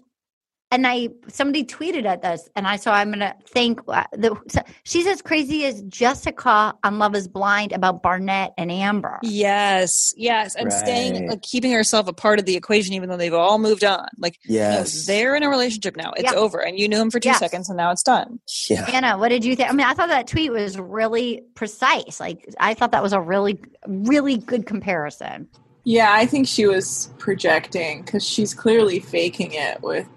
and 0.72 0.86
I 0.86 1.08
somebody 1.28 1.64
tweeted 1.64 2.04
at 2.06 2.22
this 2.22 2.48
and 2.56 2.66
I 2.66 2.76
so 2.76 2.90
I'm 2.90 3.10
gonna 3.10 3.34
thank 3.48 3.80
uh, 3.88 4.04
the 4.12 4.36
so 4.48 4.60
she's 4.84 5.06
as 5.06 5.22
crazy 5.22 5.64
as 5.64 5.82
Jessica 5.82 6.74
on 6.82 6.98
Love 6.98 7.14
is 7.14 7.28
Blind 7.28 7.72
about 7.72 8.02
Barnett 8.02 8.52
and 8.58 8.70
Amber. 8.70 9.18
yes 9.22 10.12
yes 10.16 10.54
and 10.56 10.72
staying 10.72 11.28
like 11.28 11.42
keeping 11.42 11.70
herself 11.72 12.08
a 12.08 12.12
part 12.12 12.38
of 12.38 12.46
the 12.46 12.56
equation 12.56 12.94
even 12.94 13.08
though 13.08 13.16
they've 13.16 13.32
all 13.34 13.58
moved 13.58 13.84
on 13.84 14.06
like 14.18 14.38
no, 14.48 14.54
Yes. 14.54 15.06
they're 15.06 15.34
in 15.36 15.42
a 15.42 15.48
relationship 15.48 15.96
now 15.96 16.12
it's 16.16 16.32
Yeah. 16.32 16.38
over 16.38 16.58
and 16.58 16.78
you 16.78 16.88
knew 16.88 17.00
him 17.00 17.10
for 17.10 17.20
two 17.20 17.28
Yeah. 17.28 17.36
seconds 17.38 17.68
and 17.68 17.76
now 17.76 17.90
it's 17.90 18.02
done 18.02 18.40
Yeah. 18.68 18.86
Anna, 18.92 19.18
what 19.18 19.28
did 19.28 19.44
you 19.44 19.54
think? 19.56 19.68
I 19.70 19.72
mean, 19.72 19.86
I 19.86 19.94
thought 19.94 20.08
that 20.08 20.26
tweet 20.26 20.50
was 20.52 20.78
really 20.78 21.42
precise. 21.54 22.18
Like 22.20 22.48
I 22.58 22.74
thought 22.74 22.90
that 22.92 23.02
was 23.02 23.12
a 23.12 23.20
really 23.20 23.60
really 23.86 24.36
good 24.38 24.66
comparison. 24.66 25.48
Yeah, 25.84 26.10
I 26.12 26.26
think 26.26 26.48
she 26.48 26.66
was 26.66 27.10
projecting 27.18 28.02
because 28.02 28.24
she's 28.28 28.52
clearly 28.54 28.98
faking 28.98 29.52
it 29.52 29.80
with 29.82 30.08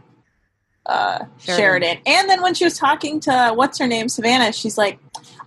uh, 0.90 1.26
Sheridan. 1.38 1.58
Sheridan. 1.58 1.98
And 2.06 2.30
then 2.30 2.42
when 2.42 2.54
she 2.54 2.64
was 2.66 2.78
talking 2.78 3.20
to 3.22 3.52
what's 3.56 3.78
her 3.80 3.88
name, 3.88 4.10
Savannah, 4.10 4.52
she's 4.52 4.78
like, 4.78 5.00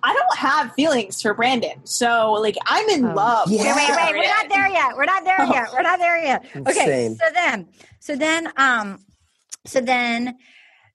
"I 0.03 0.13
don't 0.13 0.39
have 0.39 0.73
feelings 0.75 1.21
for 1.21 1.35
Brandon, 1.35 1.85
so 1.85 2.33
like 2.33 2.57
I'm 2.67 2.89
in 2.89 3.05
Oh. 3.07 3.15
love." 3.15 3.51
Yeah. 3.51 3.75
Wait, 3.77 3.89
wait, 3.89 3.97
wait. 3.97 4.15
We're 4.15 4.29
not 4.29 4.49
there 4.49 4.69
yet. 4.69 4.97
We're 4.97 5.05
not 5.05 5.25
there 5.25 5.45
yet. 5.47 5.73
We're 5.73 5.83
not 5.83 5.99
there 5.99 6.25
yet. 6.25 6.45
Okay. 6.69 7.07
Insane. 7.07 7.17
So 7.17 7.25
then, 7.35 7.69
so 8.01 8.17
then, 8.17 8.53
um, 8.57 8.99
so 9.67 9.81
then 9.81 10.37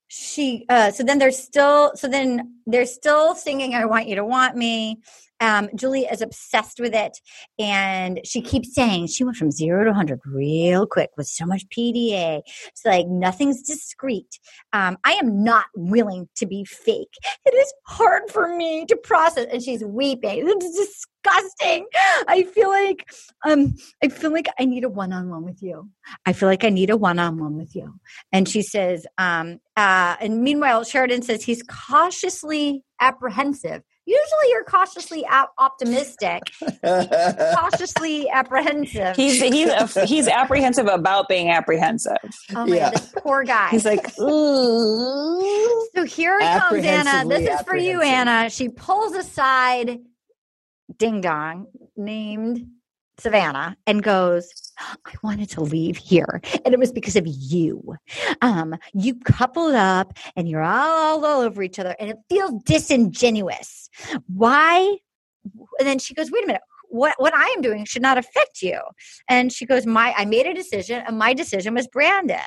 she, 0.08 0.66
uh, 0.70 0.91
so 0.91 1.04
then 1.04 1.20
there's 1.20 1.38
still, 1.38 1.91
so 1.95 2.08
then 2.08 2.62
they're 2.66 2.86
still 2.86 3.36
singing 3.36 3.76
"I 3.76 3.86
Want 3.86 4.08
You 4.08 4.16
to 4.16 4.26
Want 4.26 4.56
Me." 4.56 5.02
Um, 5.40 5.70
Julie 5.76 6.06
is 6.06 6.22
obsessed 6.22 6.80
with 6.80 6.94
it, 6.94 7.20
and 7.60 8.20
she 8.24 8.42
keeps 8.42 8.74
saying 8.74 9.08
she 9.08 9.24
went 9.24 9.38
from 9.38 9.52
zero 9.52 9.84
to 9.86 9.94
hundred 9.94 10.20
real 10.26 10.86
quick 10.88 11.12
with 11.18 11.28
so 11.28 11.46
much 11.46 11.68
PDA. 11.70 12.42
It's 12.68 12.86
like 12.86 13.08
nothing's 13.08 13.62
discreet. 13.62 14.40
Um, 14.74 14.98
I 15.04 15.14
am 15.14 15.44
not 15.44 15.66
willing 15.76 16.30
to 16.38 16.46
be 16.46 16.66
fake. 16.66 17.14
It 17.46 17.54
is 17.54 17.74
hard 17.86 18.30
for 18.30 18.56
me 18.56 18.86
to 18.86 18.96
process, 18.96 19.48
and 19.52 19.62
she's 19.62 19.84
weeping. 19.84 20.44
It's 20.48 20.78
disgusting. 20.78 21.88
I 22.28 22.44
feel 22.44 22.70
like 22.70 23.10
um 23.46 23.76
I 24.04 24.10
feel 24.10 24.32
like 24.32 24.48
I 24.60 24.66
need 24.66 24.84
a 24.84 24.90
one-on-one 24.90 25.44
with 25.44 25.62
you. 25.62 25.90
I 26.26 26.34
feel 26.34 26.48
like 26.50 26.64
I 26.64 26.70
need 26.70 26.90
a 26.90 26.98
one-on-one 26.98 27.58
with 27.58 27.76
you. 27.76 28.00
And 28.32 28.48
she 28.48 28.62
says, 28.62 29.06
um, 29.18 29.60
uh, 29.76 30.16
and 30.20 30.42
meanwhile, 30.42 30.84
Sheridan 30.84 31.22
says 31.22 31.44
he's 31.44 31.64
cautiously 31.64 32.84
apprehensive. 33.00 33.84
Usually 34.10 34.49
you're 34.51 34.64
cautiously 34.64 35.26
ap- 35.26 35.51
optimistic, 35.58 36.41
cautiously 36.84 38.30
apprehensive. 38.30 39.16
he's 39.18 39.41
he's 39.41 39.70
he's 40.10 40.28
apprehensive 40.30 40.88
about 40.88 41.28
being 41.28 41.49
apprehensive 41.51 42.16
oh 42.55 42.66
my 42.66 42.76
Yeah. 42.76 42.91
god, 42.91 42.93
this 42.93 43.14
poor 43.18 43.43
guy. 43.43 43.70
he's 43.70 43.84
like 43.86 44.18
ooh. 44.20 45.88
So 45.95 46.05
here 46.05 46.38
it 46.39 46.60
comes, 46.60 46.86
Anna. 46.86 47.28
This 47.28 47.49
is 47.49 47.62
for 47.66 47.76
you. 47.76 48.01
Anna. 48.01 48.49
She 48.49 48.70
pulls 48.70 49.14
aside 49.14 49.99
Ding 50.97 51.20
Dong, 51.22 51.68
named 51.97 52.66
Savannah, 53.20 53.76
and 53.86 54.01
goes, 54.01 54.49
I 54.80 55.14
wanted 55.24 55.50
to 55.52 55.62
leave 55.62 55.98
here. 55.98 56.42
And 56.66 56.74
it 56.74 56.80
was 56.80 56.92
because 56.92 57.16
of 57.16 57.26
you. 57.26 57.96
Um, 58.42 58.76
you 58.94 59.16
coupled 59.16 59.76
up 59.76 60.18
and 60.36 60.48
you're 60.48 60.64
all, 60.64 61.26
all 61.26 61.42
over 61.42 61.64
each 61.64 61.80
other 61.80 61.96
and 62.00 62.10
it 62.10 62.18
feels 62.30 62.52
disingenuous. 62.64 63.90
Why? 64.28 64.98
And 65.80 65.88
then 65.88 66.00
she 66.00 66.14
goes, 66.14 66.32
wait 66.32 66.44
a 66.44 66.48
minute. 66.48 66.62
What, 66.90 67.16
what 67.18 67.34
I 67.34 67.46
am 67.56 67.62
doing 67.62 67.86
should 67.86 68.02
not 68.02 68.18
affect 68.18 68.62
you. 68.62 68.80
And 69.30 69.52
she 69.52 69.66
goes, 69.66 69.86
my, 69.86 70.14
I 70.18 70.26
made 70.26 70.48
a 70.48 70.54
decision 70.54 71.04
and 71.06 71.18
my 71.18 71.34
decision 71.34 71.74
was 71.74 71.88
Brandon. 71.88 72.40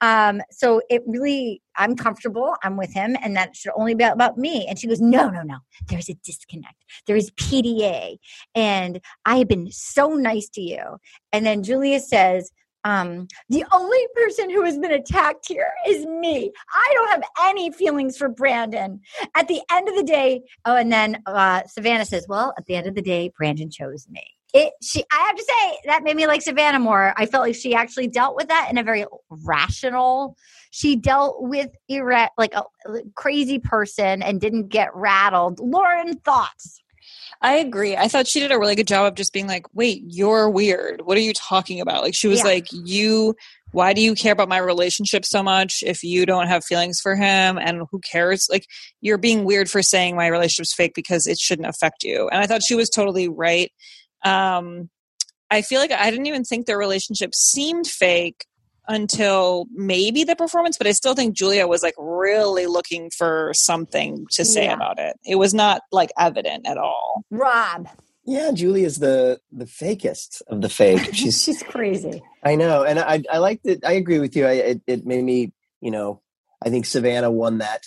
Um, 0.00 0.42
so 0.50 0.82
it 0.90 1.02
really, 1.06 1.62
I'm 1.76 1.96
comfortable. 1.96 2.54
I'm 2.62 2.76
with 2.76 2.92
him 2.92 3.16
and 3.22 3.36
that 3.36 3.54
should 3.54 3.72
only 3.76 3.94
be 3.94 4.04
about 4.04 4.38
me. 4.38 4.66
And 4.68 4.78
she 4.78 4.86
goes, 4.86 5.00
no, 5.00 5.28
no, 5.28 5.42
no. 5.42 5.58
There's 5.88 6.08
a 6.08 6.14
disconnect. 6.14 6.84
There 7.06 7.16
is 7.16 7.30
PDA 7.32 8.18
and 8.54 9.00
I 9.24 9.36
have 9.38 9.48
been 9.48 9.70
so 9.70 10.08
nice 10.14 10.48
to 10.50 10.60
you. 10.60 10.98
And 11.32 11.44
then 11.46 11.62
Julia 11.62 12.00
says, 12.00 12.50
um, 12.86 13.26
the 13.48 13.64
only 13.72 13.98
person 14.14 14.48
who 14.48 14.62
has 14.62 14.78
been 14.78 14.92
attacked 14.92 15.48
here 15.48 15.72
is 15.88 16.06
me. 16.06 16.52
I 16.72 16.92
don't 16.94 17.08
have 17.08 17.22
any 17.48 17.72
feelings 17.72 18.16
for 18.16 18.28
Brandon. 18.28 19.00
At 19.34 19.48
the 19.48 19.60
end 19.72 19.88
of 19.88 19.96
the 19.96 20.04
day, 20.04 20.42
oh, 20.64 20.76
and 20.76 20.92
then 20.92 21.20
uh, 21.26 21.62
Savannah 21.66 22.04
says, 22.04 22.26
"Well, 22.28 22.54
at 22.56 22.66
the 22.66 22.76
end 22.76 22.86
of 22.86 22.94
the 22.94 23.02
day, 23.02 23.32
Brandon 23.36 23.70
chose 23.70 24.06
me." 24.08 24.22
It, 24.54 24.72
she, 24.80 25.04
I 25.12 25.16
have 25.26 25.36
to 25.36 25.42
say, 25.42 25.78
that 25.86 26.04
made 26.04 26.16
me 26.16 26.28
like 26.28 26.40
Savannah 26.40 26.78
more. 26.78 27.12
I 27.16 27.26
felt 27.26 27.42
like 27.42 27.56
she 27.56 27.74
actually 27.74 28.06
dealt 28.06 28.36
with 28.36 28.48
that 28.48 28.68
in 28.70 28.78
a 28.78 28.84
very 28.84 29.04
rational. 29.28 30.36
She 30.70 30.94
dealt 30.94 31.42
with 31.42 31.70
ira- 31.90 32.30
like 32.38 32.54
a 32.54 32.62
crazy 33.16 33.58
person 33.58 34.22
and 34.22 34.40
didn't 34.40 34.68
get 34.68 34.94
rattled. 34.94 35.58
Lauren, 35.58 36.16
thoughts? 36.18 36.80
I 37.42 37.56
agree. 37.56 37.96
I 37.96 38.08
thought 38.08 38.26
she 38.26 38.40
did 38.40 38.52
a 38.52 38.58
really 38.58 38.74
good 38.74 38.86
job 38.86 39.06
of 39.06 39.14
just 39.14 39.32
being 39.32 39.46
like, 39.46 39.66
wait, 39.74 40.02
you're 40.06 40.48
weird. 40.50 41.02
What 41.04 41.16
are 41.16 41.20
you 41.22 41.32
talking 41.32 41.80
about? 41.80 42.02
Like, 42.02 42.14
she 42.14 42.28
was 42.28 42.38
Yeah. 42.40 42.46
like, 42.46 42.66
you, 42.72 43.34
why 43.72 43.92
do 43.92 44.00
you 44.00 44.14
care 44.14 44.32
about 44.32 44.48
my 44.48 44.58
relationship 44.58 45.24
so 45.24 45.42
much 45.42 45.82
if 45.84 46.02
you 46.02 46.24
don't 46.24 46.46
have 46.48 46.64
feelings 46.64 46.98
for 47.00 47.14
him? 47.14 47.58
And 47.58 47.82
who 47.90 48.00
cares? 48.00 48.46
Like, 48.50 48.64
you're 49.00 49.18
being 49.18 49.44
weird 49.44 49.70
for 49.70 49.82
saying 49.82 50.16
my 50.16 50.28
relationship's 50.28 50.74
fake 50.74 50.92
because 50.94 51.26
it 51.26 51.38
shouldn't 51.38 51.68
affect 51.68 52.02
you. 52.02 52.28
And 52.28 52.42
I 52.42 52.46
thought 52.46 52.62
she 52.62 52.74
was 52.74 52.88
totally 52.88 53.28
right. 53.28 53.70
Um, 54.24 54.88
I 55.50 55.62
feel 55.62 55.80
like 55.80 55.92
I 55.92 56.10
didn't 56.10 56.26
even 56.26 56.42
think 56.44 56.66
their 56.66 56.78
relationship 56.78 57.34
seemed 57.34 57.86
fake 57.86 58.46
until 58.88 59.66
maybe 59.72 60.24
the 60.24 60.36
performance, 60.36 60.76
but 60.78 60.86
I 60.86 60.92
still 60.92 61.14
think 61.14 61.34
Julia 61.36 61.66
was 61.66 61.82
like 61.82 61.94
really 61.98 62.66
looking 62.66 63.10
for 63.10 63.52
something 63.54 64.26
to 64.32 64.44
say 64.44 64.64
Yeah. 64.64 64.74
about 64.74 64.98
it. 64.98 65.16
It 65.24 65.36
was 65.36 65.52
not 65.54 65.82
like 65.92 66.10
evident 66.18 66.66
at 66.66 66.78
all. 66.78 67.24
Rob. 67.30 67.88
Yeah, 68.24 68.50
Julia's 68.52 68.98
the 68.98 69.38
the 69.52 69.66
fakest 69.66 70.42
of 70.48 70.60
the 70.60 70.68
fake. 70.68 71.00
She's 71.14 71.42
She's 71.42 71.62
crazy. 71.62 72.22
I 72.44 72.56
know, 72.56 72.82
and 72.82 72.98
I 72.98 73.22
I 73.30 73.38
liked 73.38 73.66
it. 73.66 73.84
I 73.84 73.92
agree 73.92 74.18
with 74.18 74.34
you. 74.34 74.46
I, 74.46 74.52
it 74.52 74.80
it 74.88 75.06
made 75.06 75.22
me, 75.24 75.52
you 75.80 75.90
know, 75.92 76.20
I 76.64 76.70
think 76.70 76.86
Savannah 76.86 77.30
won 77.30 77.58
that 77.58 77.82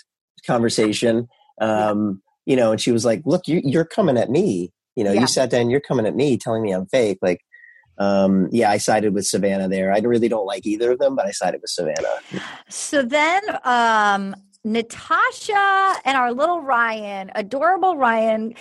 conversation. 0.47 1.27
Um, 1.61 2.21
you 2.45 2.55
know, 2.55 2.71
and 2.71 2.79
she 2.81 2.91
was 2.91 3.03
like, 3.05 3.21
"Look, 3.25 3.47
you, 3.47 3.61
you're 3.63 3.85
coming 3.85 4.17
at 4.17 4.29
me. 4.29 4.71
You 4.95 5.03
know, 5.03 5.11
Yeah. 5.11 5.21
you 5.21 5.27
sat 5.27 5.49
down, 5.49 5.69
you're 5.69 5.81
coming 5.81 6.05
at 6.05 6.15
me, 6.15 6.37
telling 6.37 6.61
me 6.63 6.71
I'm 6.71 6.87
fake." 6.87 7.19
Like, 7.21 7.41
um, 7.99 8.47
yeah, 8.51 8.71
I 8.71 8.77
sided 8.77 9.13
with 9.13 9.25
Savannah 9.25 9.67
there. 9.67 9.93
I 9.93 9.99
really 9.99 10.29
don't 10.29 10.45
like 10.45 10.65
either 10.65 10.91
of 10.91 10.99
them, 10.99 11.15
but 11.15 11.25
I 11.25 11.31
sided 11.31 11.61
with 11.61 11.69
Savannah. 11.69 12.15
So 12.69 13.03
then 13.03 13.41
um 13.63 14.35
Natasha 14.63 15.95
and 16.05 16.17
our 16.17 16.33
little 16.33 16.61
Ryan, 16.61 17.31
adorable 17.35 17.95
Ryan, 17.97 18.53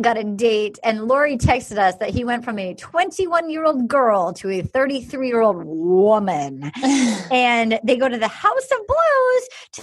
got 0.00 0.18
a 0.18 0.24
date 0.24 0.78
and 0.84 1.06
Lori 1.06 1.38
texted 1.38 1.78
us 1.78 1.96
that 1.96 2.10
he 2.10 2.24
went 2.24 2.44
from 2.44 2.58
a 2.58 2.74
21 2.74 3.48
year 3.50 3.64
old 3.64 3.88
girl 3.88 4.32
to 4.34 4.50
a 4.50 4.62
33 4.62 5.26
year 5.26 5.40
old 5.40 5.64
woman. 5.64 6.70
and 7.30 7.80
they 7.84 7.96
go 7.96 8.08
to 8.08 8.18
the 8.18 8.28
House 8.28 8.70
of 8.70 8.86
Blues 8.86 9.48
to 9.72 9.82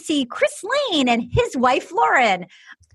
see 0.00 0.24
Chris 0.24 0.64
Lane 0.90 1.08
and 1.08 1.22
his 1.30 1.56
wife 1.56 1.92
Lauren, 1.92 2.46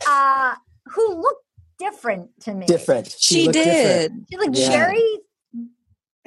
uh, 0.08 0.56
who 0.88 1.22
looked 1.22 1.44
different 1.78 2.30
to 2.42 2.54
me. 2.54 2.66
Different. 2.66 3.16
She 3.20 3.44
looked 3.44 3.54
did. 3.54 4.12
different. 4.12 4.28
She 4.32 4.38
looked 4.38 4.58
Yeah. 4.58 4.70
very, 4.70 5.20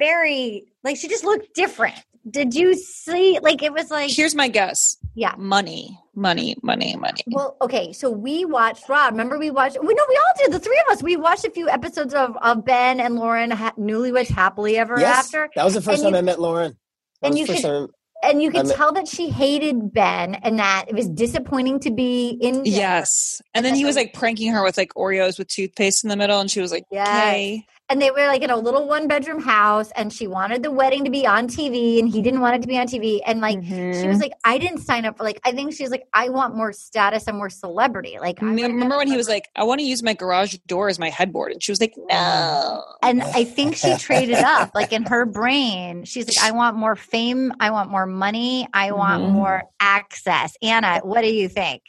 very 0.01 0.65
like 0.83 0.97
she 0.97 1.07
just 1.07 1.23
looked 1.23 1.53
different. 1.53 1.95
Did 2.29 2.53
you 2.53 2.75
see? 2.75 3.39
Like 3.41 3.63
it 3.63 3.73
was 3.73 3.89
like 3.89 4.11
Here's 4.11 4.35
my 4.35 4.47
guess. 4.47 4.97
Yeah. 5.15 5.33
Money, 5.37 5.97
money, 6.15 6.55
money, 6.61 6.95
money. 6.95 7.21
Well, 7.27 7.57
okay, 7.61 7.93
so 7.93 8.09
we 8.11 8.45
watched 8.45 8.87
Rob. 8.87 9.11
Remember, 9.13 9.37
we 9.39 9.49
watched. 9.51 9.77
We 9.81 9.93
know 9.93 10.05
we 10.07 10.15
all 10.17 10.33
did. 10.37 10.51
The 10.53 10.59
three 10.59 10.81
of 10.87 10.91
us. 10.93 11.01
We 11.03 11.15
watched 11.17 11.45
a 11.45 11.49
few 11.51 11.67
episodes 11.69 12.13
of, 12.13 12.37
of 12.41 12.63
Ben 12.63 12.99
and 12.99 13.15
Lauren 13.15 13.51
ha- 13.51 13.73
newlyweds 13.77 14.29
happily 14.29 14.77
ever 14.77 14.99
Yes, 14.99 15.25
after, 15.25 15.49
that 15.55 15.65
was 15.65 15.73
the 15.73 15.81
first 15.81 16.03
And 16.03 16.07
time 16.07 16.13
you- 16.13 16.19
I 16.19 16.21
met 16.21 16.39
Lauren. 16.39 16.77
That 17.21 17.27
and 17.29 17.37
you 17.39 17.45
the 17.47 17.53
first 17.53 17.63
could- 17.63 17.69
time. 17.69 17.87
and 18.23 18.41
you 18.41 18.51
could 18.51 18.67
I'm- 18.67 18.77
tell 18.77 18.91
that 18.93 19.07
she 19.07 19.29
hated 19.29 19.91
Ben, 19.91 20.35
and 20.35 20.59
that 20.59 20.85
it 20.89 20.95
was 20.95 21.09
disappointing 21.09 21.79
to 21.81 21.91
be 21.91 22.29
in. 22.39 22.53
Denver. 22.63 22.69
Yes. 22.69 23.41
And 23.55 23.65
then 23.65 23.73
he 23.75 23.83
was 23.83 23.95
like 23.95 24.13
pranking 24.13 24.51
her 24.53 24.63
with 24.63 24.77
like 24.77 24.93
Oreos 24.93 25.39
with 25.39 25.47
toothpaste 25.47 26.03
in 26.03 26.09
the 26.09 26.15
middle, 26.15 26.39
and 26.39 26.49
she 26.51 26.61
was 26.61 26.71
like, 26.71 26.85
Yes. 26.91 27.07
"Yay!" 27.33 27.65
And 27.91 28.01
they 28.01 28.09
were 28.09 28.25
like 28.27 28.41
in 28.41 28.49
a 28.49 28.55
little 28.57 28.87
one 28.87 29.07
bedroom 29.07 29.41
house, 29.41 29.91
and 29.95 30.11
she 30.11 30.25
wanted 30.25 30.63
the 30.63 30.71
wedding 30.71 31.03
to 31.03 31.11
be 31.11 31.27
on 31.27 31.47
TV, 31.47 31.99
and 31.99 32.07
he 32.09 32.21
didn't 32.21 32.39
want 32.41 32.55
it 32.55 32.61
to 32.61 32.67
be 32.67 32.77
on 32.79 32.87
TV, 32.87 33.19
and 33.25 33.41
like 33.41 33.61
she 33.61 33.67
Mm-hmm. 33.69 34.07
was 34.07 34.19
like, 34.19 34.31
I 34.45 34.57
didn't 34.57 34.79
sign 34.79 35.05
up 35.05 35.17
for 35.17 35.23
like. 35.23 35.39
I 35.43 35.51
think 35.51 35.73
she's 35.73 35.91
like, 35.91 36.05
I 36.13 36.29
want 36.29 36.55
more 36.55 36.71
status 36.73 37.27
and 37.27 37.37
more 37.37 37.49
celebrity. 37.49 38.17
Like, 38.19 38.41
I 38.41 38.45
Remember 38.45 38.97
when 38.97 39.07
he 39.07 39.17
was 39.17 39.27
like, 39.27 39.49
"I 39.55 39.63
want 39.65 39.79
to 39.81 39.85
use 39.85 40.01
my 40.01 40.13
garage 40.13 40.55
door 40.65 40.87
as 40.89 40.97
my 40.97 41.09
headboard," 41.09 41.51
and 41.51 41.61
she 41.61 41.71
was 41.71 41.81
like, 41.81 41.93
"No." 41.97 42.83
And 43.03 43.21
I 43.21 43.43
think 43.43 43.75
she 43.75 43.95
traded 43.97 44.37
up, 44.37 44.71
like 44.73 44.93
in 44.93 45.03
her 45.03 45.25
brain. 45.25 46.05
She's 46.05 46.27
like, 46.27 46.47
I 46.47 46.51
want 46.55 46.77
more 46.77 46.95
fame. 46.95 47.51
I 47.59 47.71
want 47.71 47.89
more 47.91 48.05
money. 48.05 48.67
I 48.73 48.91
want 48.93 49.23
Mhm. 49.23 49.31
more 49.33 49.63
access. 49.79 50.55
Anna, 50.61 50.99
what 51.03 51.21
do 51.21 51.27
you 51.33 51.49
think? 51.49 51.81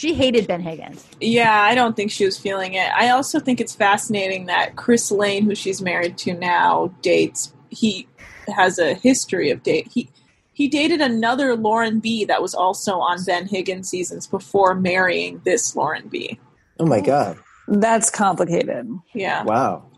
She 0.00 0.14
hated 0.14 0.46
Ben 0.46 0.62
Higgins. 0.62 1.06
Yeah, 1.20 1.60
I 1.62 1.74
don't 1.74 1.94
think 1.94 2.10
she 2.10 2.24
was 2.24 2.38
feeling 2.38 2.72
it. 2.72 2.90
I 2.96 3.10
also 3.10 3.38
think 3.38 3.60
it's 3.60 3.74
fascinating 3.74 4.46
that 4.46 4.74
Chris 4.74 5.12
Lane, 5.12 5.44
who 5.44 5.54
she's 5.54 5.82
married 5.82 6.16
to 6.18 6.32
now, 6.32 6.90
dates. 7.02 7.52
He 7.68 8.08
has 8.48 8.78
a 8.78 8.94
history 8.94 9.50
of 9.50 9.62
date. 9.62 9.88
He 9.92 10.08
he 10.54 10.68
dated 10.68 11.02
another 11.02 11.54
Lauren 11.54 12.00
B. 12.00 12.24
that 12.24 12.40
was 12.40 12.54
also 12.54 12.98
on 12.98 13.22
Ben 13.26 13.46
Higgins 13.46 13.90
seasons 13.90 14.26
before 14.26 14.74
marrying 14.74 15.42
this 15.44 15.76
Lauren 15.76 16.08
B. 16.08 16.40
Oh 16.78 16.86
my 16.86 17.02
god! 17.02 17.36
That's 17.68 18.08
complicated. 18.08 18.88
Yeah. 19.12 19.44
Wow. 19.44 19.89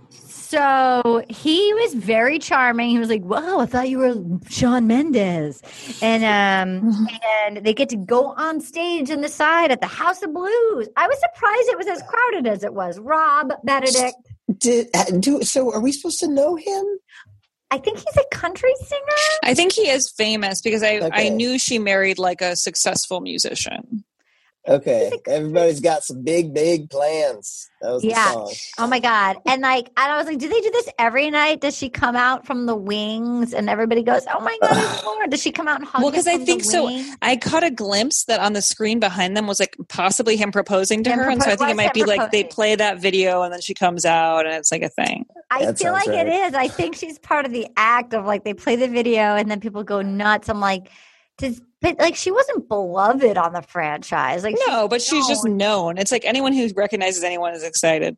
So 0.53 1.24
he 1.30 1.72
was 1.72 1.94
very 1.94 2.38
charming. 2.38 2.90
He 2.90 2.98
was 2.98 3.09
like, 3.09 3.22
"Whoa, 3.22 3.61
I 3.61 3.64
thought 3.64 3.88
you 3.88 3.96
were 3.96 4.14
Shawn 4.50 4.86
Mendes," 4.86 5.62
and 6.03 6.22
um, 6.22 7.09
and 7.46 7.64
they 7.64 7.72
get 7.72 7.88
to 7.88 7.96
go 7.96 8.34
on 8.36 8.61
stage 8.61 9.09
in 9.09 9.22
the 9.22 9.30
side 9.30 9.70
at 9.70 9.80
the 9.80 9.86
House 9.86 10.22
of 10.22 10.34
Blues. 10.34 10.90
I 10.94 11.09
was 11.09 11.18
surprised 11.20 11.68
it 11.70 11.78
was 11.78 11.86
as 11.86 12.03
crowded 12.03 12.46
as 12.46 12.64
it 12.64 12.74
was. 12.74 12.98
Rob 12.98 13.50
Benedict, 13.64 14.14
Did 14.59 14.88
uh, 14.94 15.05
do 15.18 15.40
so? 15.42 15.72
Are 15.72 15.80
we 15.80 15.90
supposed 15.90 16.20
to 16.20 16.28
know 16.28 16.57
him? 16.57 16.84
I 17.70 17.78
think 17.78 17.96
he's 17.96 18.18
a 18.18 18.36
country 18.36 18.74
singer. 18.84 19.40
I 19.42 19.55
think 19.55 19.72
he 19.72 19.88
is 19.88 20.12
famous 20.14 20.61
because 20.61 20.82
I 20.82 21.09
I 21.14 21.30
knew 21.30 21.59
she 21.59 21.78
married 21.78 22.18
like 22.18 22.42
a 22.42 22.57
successful 22.57 23.22
musician. 23.22 24.05
Okay, 24.68 25.10
everybody's 25.26 25.80
got 25.80 26.04
some 26.04 26.22
big, 26.22 26.54
big 26.54 26.88
plans. 26.88 27.68
That 27.80 27.94
was 27.94 28.04
Yeah. 28.04 28.14
the 28.26 28.32
song. 28.32 28.52
Oh 28.78 28.86
my 28.86 29.00
god! 29.00 29.38
And 29.44 29.60
like, 29.60 29.86
and 29.96 30.12
I 30.12 30.16
was 30.16 30.26
like, 30.26 30.38
do 30.38 30.48
they 30.48 30.60
do 30.60 30.70
this 30.70 30.88
every 31.00 31.30
night? 31.30 31.60
Does 31.60 31.76
she 31.76 31.88
come 31.90 32.14
out 32.14 32.46
from 32.46 32.66
the 32.66 32.76
wings 32.76 33.52
and 33.54 33.68
everybody 33.68 34.04
goes, 34.04 34.24
"Oh 34.32 34.38
my 34.40 34.56
god, 34.62 34.70
it's 34.76 35.04
Laura"? 35.04 35.26
Does 35.28 35.42
she 35.42 35.50
come 35.50 35.66
out 35.66 35.80
and 35.80 35.88
hug? 35.88 36.00
Well, 36.02 36.12
because 36.12 36.28
I 36.28 36.38
think 36.38 36.62
so. 36.62 36.84
wing? 36.86 37.04
I 37.22 37.34
caught 37.36 37.64
a 37.64 37.72
glimpse 37.72 38.24
that 38.26 38.38
on 38.38 38.52
the 38.52 38.62
screen 38.62 39.00
behind 39.00 39.36
them 39.36 39.48
was 39.48 39.58
like 39.58 39.76
possibly 39.88 40.36
him 40.36 40.52
proposing 40.52 41.02
to 41.04 41.10
Him 41.10 41.18
her, 41.18 41.30
and 41.30 41.42
so 41.42 41.50
I 41.50 41.56
think 41.56 41.70
it 41.70 41.76
might 41.76 41.86
him 41.86 41.92
be 41.94 42.04
like 42.04 42.30
they 42.30 42.44
play 42.44 42.76
that 42.76 43.00
video 43.00 43.42
and 43.42 43.52
then 43.52 43.60
she 43.62 43.74
comes 43.74 44.04
out 44.04 44.46
and 44.46 44.54
it's 44.54 44.70
like 44.70 44.82
a 44.82 44.88
thing. 44.88 45.26
I 45.50 45.64
That 45.66 45.78
feel 45.78 45.92
like 45.92 46.06
it 46.06 46.12
right. 46.12 46.28
is. 46.46 46.54
I 46.54 46.68
think 46.68 46.94
she's 46.94 47.18
part 47.18 47.46
of 47.46 47.52
the 47.52 47.66
act 47.76 48.14
of 48.14 48.26
like 48.26 48.44
they 48.44 48.54
play 48.54 48.76
the 48.76 48.86
video 48.88 49.34
and 49.34 49.50
then 49.50 49.58
people 49.58 49.82
go 49.82 50.02
nuts. 50.02 50.48
I'm 50.48 50.60
like, 50.60 50.88
does 51.38 51.60
but 51.82 51.98
like 51.98 52.16
she 52.16 52.30
wasn't 52.30 52.68
beloved 52.68 53.36
on 53.36 53.52
the 53.52 53.60
franchise. 53.62 54.42
Like 54.44 54.56
No, 54.66 54.88
but 54.88 55.02
she's 55.02 55.26
just 55.28 55.44
known. 55.44 55.56
known. 55.58 55.98
It's 55.98 56.12
like 56.12 56.24
anyone 56.24 56.52
who 56.54 56.68
recognizes 56.74 57.22
anyone 57.22 57.52
is 57.52 57.62
excited. 57.64 58.16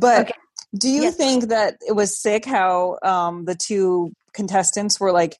But 0.00 0.22
Okay. 0.22 0.32
do 0.78 0.88
you 0.88 1.02
Yes. 1.02 1.16
think 1.16 1.48
that 1.50 1.76
it 1.86 1.92
was 1.94 2.18
sick 2.20 2.44
how 2.44 2.98
um, 3.04 3.44
the 3.44 3.54
two 3.54 4.12
contestants 4.32 4.98
were 4.98 5.12
like 5.12 5.36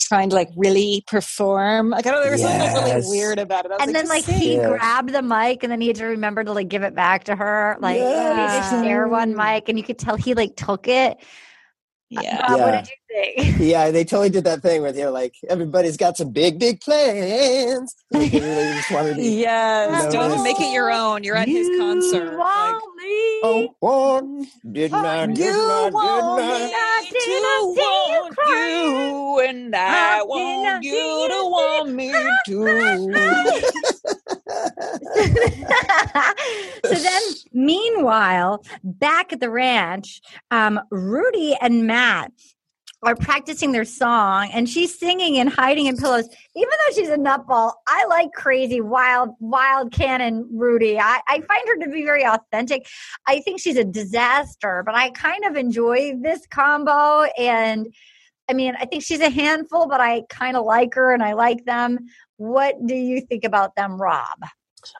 trying 0.00 0.28
to 0.30 0.36
like 0.36 0.48
really 0.56 1.02
perform? 1.08 1.90
Like 1.90 2.06
I 2.06 2.10
don't 2.12 2.20
know, 2.20 2.22
there 2.22 2.32
was 2.32 2.42
something 2.42 2.60
like 2.60 2.84
really 2.94 3.08
weird 3.08 3.38
about 3.40 3.64
it. 3.66 3.72
I 3.72 3.74
was 3.74 3.86
and 3.86 3.94
then 3.94 4.06
like 4.08 4.24
sing. 4.24 4.38
he 4.38 4.54
Yes. 4.54 4.68
grabbed 4.68 5.12
the 5.12 5.22
mic 5.22 5.64
and 5.64 5.72
then 5.72 5.80
he 5.80 5.88
had 5.88 5.96
to 5.96 6.06
remember 6.06 6.44
to 6.44 6.52
like 6.52 6.68
give 6.68 6.82
it 6.84 6.94
back 6.94 7.24
to 7.24 7.34
her. 7.34 7.76
Like 7.80 7.96
he 7.96 8.02
Yes. 8.02 8.70
just 8.70 8.84
share 8.84 9.08
one 9.08 9.34
mic 9.34 9.68
and 9.68 9.76
you 9.76 9.82
could 9.84 9.98
tell 9.98 10.14
he 10.16 10.34
like 10.34 10.54
took 10.56 10.86
it. 10.86 11.16
yeah. 12.08 12.40
Rob, 12.42 12.60
what 12.60 12.68
Yeah. 12.74 12.80
did 12.82 12.88
you 12.88 12.96
amazing. 13.16 13.54
Yeah, 13.66 13.90
they 13.90 14.04
totally 14.04 14.30
did 14.30 14.44
that 14.44 14.62
thing 14.62 14.82
where 14.82 14.92
they're 14.92 15.10
like, 15.10 15.34
everybody's 15.48 15.96
got 15.96 16.16
some 16.16 16.30
big, 16.30 16.58
big 16.58 16.80
plans. 16.80 17.94
Like, 18.12 18.32
really 18.32 18.72
just 18.74 18.90
wanted 18.90 19.10
to 19.10 19.16
be, 19.16 19.40
Yes, 19.40 20.04
No, 20.04 20.10
don't 20.28 20.42
make 20.44 20.60
it 20.60 20.72
your 20.72 20.90
own. 20.92 21.24
You're 21.24 21.36
at 21.36 21.48
his 21.48 21.68
concert. 21.78 22.36
want 22.36 22.74
Like, 22.74 22.82
me? 22.96 23.40
oh, 23.42 23.74
one, 23.80 24.46
did 24.72 24.92
not, 24.92 25.28
did 25.28 25.38
you 25.38 25.52
not, 25.52 25.92
want 25.92 26.38
did 26.40 26.44
me 26.44 26.50
not. 26.60 26.70
I 26.74 27.06
did 27.10 27.24
to 27.24 27.40
not 27.42 27.74
see 27.74 27.80
you 27.80 27.86
want 28.22 28.36
crying. 28.36 28.84
you, 28.84 29.40
and 29.40 29.74
I 29.76 30.18
I 30.18 30.22
want 30.22 30.64
not 30.64 30.82
you 30.84 30.92
to 30.92 30.96
you 31.34 31.50
want 31.50 31.90
me 31.90 32.12
too. 32.46 33.12
so 36.84 36.94
then, 36.94 37.22
meanwhile, 37.52 38.62
back 38.84 39.32
at 39.32 39.40
the 39.40 39.50
ranch, 39.50 40.20
um, 40.50 40.80
Rudy 40.90 41.56
and 41.60 41.86
Matt 41.86 42.32
are 43.02 43.14
practicing 43.14 43.72
their 43.72 43.84
song, 43.84 44.50
and 44.52 44.68
she's 44.68 44.98
singing 44.98 45.38
and 45.38 45.48
hiding 45.48 45.86
in 45.86 45.96
pillows. 45.96 46.28
Even 46.54 46.70
though 46.70 46.94
she's 46.94 47.08
a 47.08 47.16
nutball, 47.16 47.72
I 47.86 48.06
like 48.06 48.32
crazy, 48.32 48.80
wild, 48.80 49.30
wild 49.38 49.92
cannon 49.92 50.48
Rudy. 50.52 50.98
I, 50.98 51.20
I 51.28 51.40
find 51.40 51.68
her 51.68 51.84
to 51.84 51.90
be 51.90 52.04
very 52.04 52.24
authentic. 52.24 52.86
I 53.26 53.40
think 53.40 53.60
she's 53.60 53.76
a 53.76 53.84
disaster, 53.84 54.82
but 54.84 54.94
I 54.94 55.10
kind 55.10 55.44
of 55.44 55.56
enjoy 55.56 56.14
this 56.20 56.46
combo. 56.46 57.24
And 57.38 57.94
I 58.48 58.54
mean, 58.54 58.74
I 58.80 58.86
think 58.86 59.02
she's 59.02 59.20
a 59.20 59.30
handful, 59.30 59.88
but 59.88 60.00
I 60.00 60.22
kind 60.30 60.56
of 60.56 60.64
like 60.64 60.94
her 60.94 61.12
and 61.12 61.22
I 61.22 61.34
like 61.34 61.64
them. 61.64 61.98
What 62.38 62.74
do 62.84 62.94
you 62.94 63.20
think 63.20 63.44
about 63.44 63.76
them, 63.76 64.00
Rob? 64.00 64.38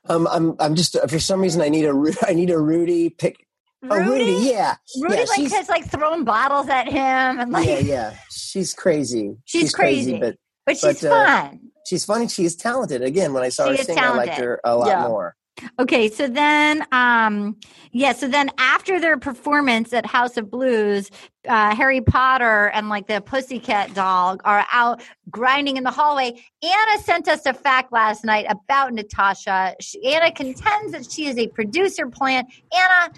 Um, 0.07 0.27
I'm, 0.27 0.57
I'm 0.59 0.75
just, 0.75 0.97
for 1.09 1.19
some 1.19 1.41
reason, 1.41 1.63
I 1.63 1.69
need 1.69 1.87
a, 1.87 2.15
I 2.27 2.35
need 2.35 2.51
a 2.51 2.59
Rudy 2.59 3.09
pick. 3.09 3.46
Oh, 3.91 3.97
Rudy, 3.99 4.49
yeah. 4.51 4.77
Rudy 5.01 5.15
yeah, 5.15 5.21
like 5.21 5.29
she's- 5.37 5.53
has 5.53 5.69
like 5.69 5.85
thrown 5.91 6.25
bottles 6.25 6.69
at 6.69 6.87
him 6.89 7.41
and 7.41 7.51
like 7.53 7.67
yeah, 7.69 7.79
yeah. 7.79 8.17
She's 8.31 8.75
crazy. 8.75 9.37
She's 9.45 9.73
crazy. 9.73 10.19
but 10.19 10.37
but 10.65 10.77
she's 10.77 11.01
but, 11.03 11.11
uh, 11.11 11.27
fun. 11.27 11.61
she's 11.87 12.05
funny. 12.05 12.29
She's 12.29 12.57
talented. 12.57 13.03
Again, 13.03 13.33
when 13.33 13.43
I 13.43 13.49
saw 13.51 13.71
She 13.71 13.77
her 13.79 13.85
sing, 13.85 13.99
I 13.99 14.11
liked 14.11 14.35
her 14.39 14.61
a 14.65 14.77
lot 14.77 14.89
Yeah. 14.89 15.07
more. 15.09 15.37
Okay, 15.81 16.11
so 16.11 16.29
then 16.29 16.85
um 16.93 17.57
yeah, 17.91 18.13
so 18.13 18.29
then 18.29 18.51
after 18.59 19.01
their 19.01 19.17
performance 19.17 19.95
at 19.95 20.05
House 20.05 20.37
of 20.37 20.51
Blues, 20.51 21.11
uh 21.49 21.75
Harry 21.75 22.03
Potter 22.03 22.67
and 22.75 22.91
like 22.91 23.07
the 23.07 23.23
Pussycat 23.23 23.95
dog 23.95 24.43
are 24.45 24.67
out 24.71 25.03
grinding 25.31 25.79
in 25.79 25.85
the 25.85 25.91
hallway. 25.91 26.35
Anna 26.63 27.03
sent 27.03 27.27
us 27.27 27.47
a 27.47 27.55
fact 27.55 27.91
last 27.91 28.23
night 28.23 28.45
about 28.51 28.93
Natasha. 28.93 29.75
She, 29.81 30.05
Anna 30.05 30.31
contends 30.31 30.93
that 30.93 31.11
she 31.11 31.27
is 31.27 31.39
a 31.39 31.47
producer 31.49 32.07
plant. 32.09 32.49
Anna, 32.75 33.15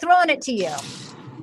throwing 0.00 0.30
it 0.30 0.42
to 0.42 0.52
you. 0.52 0.72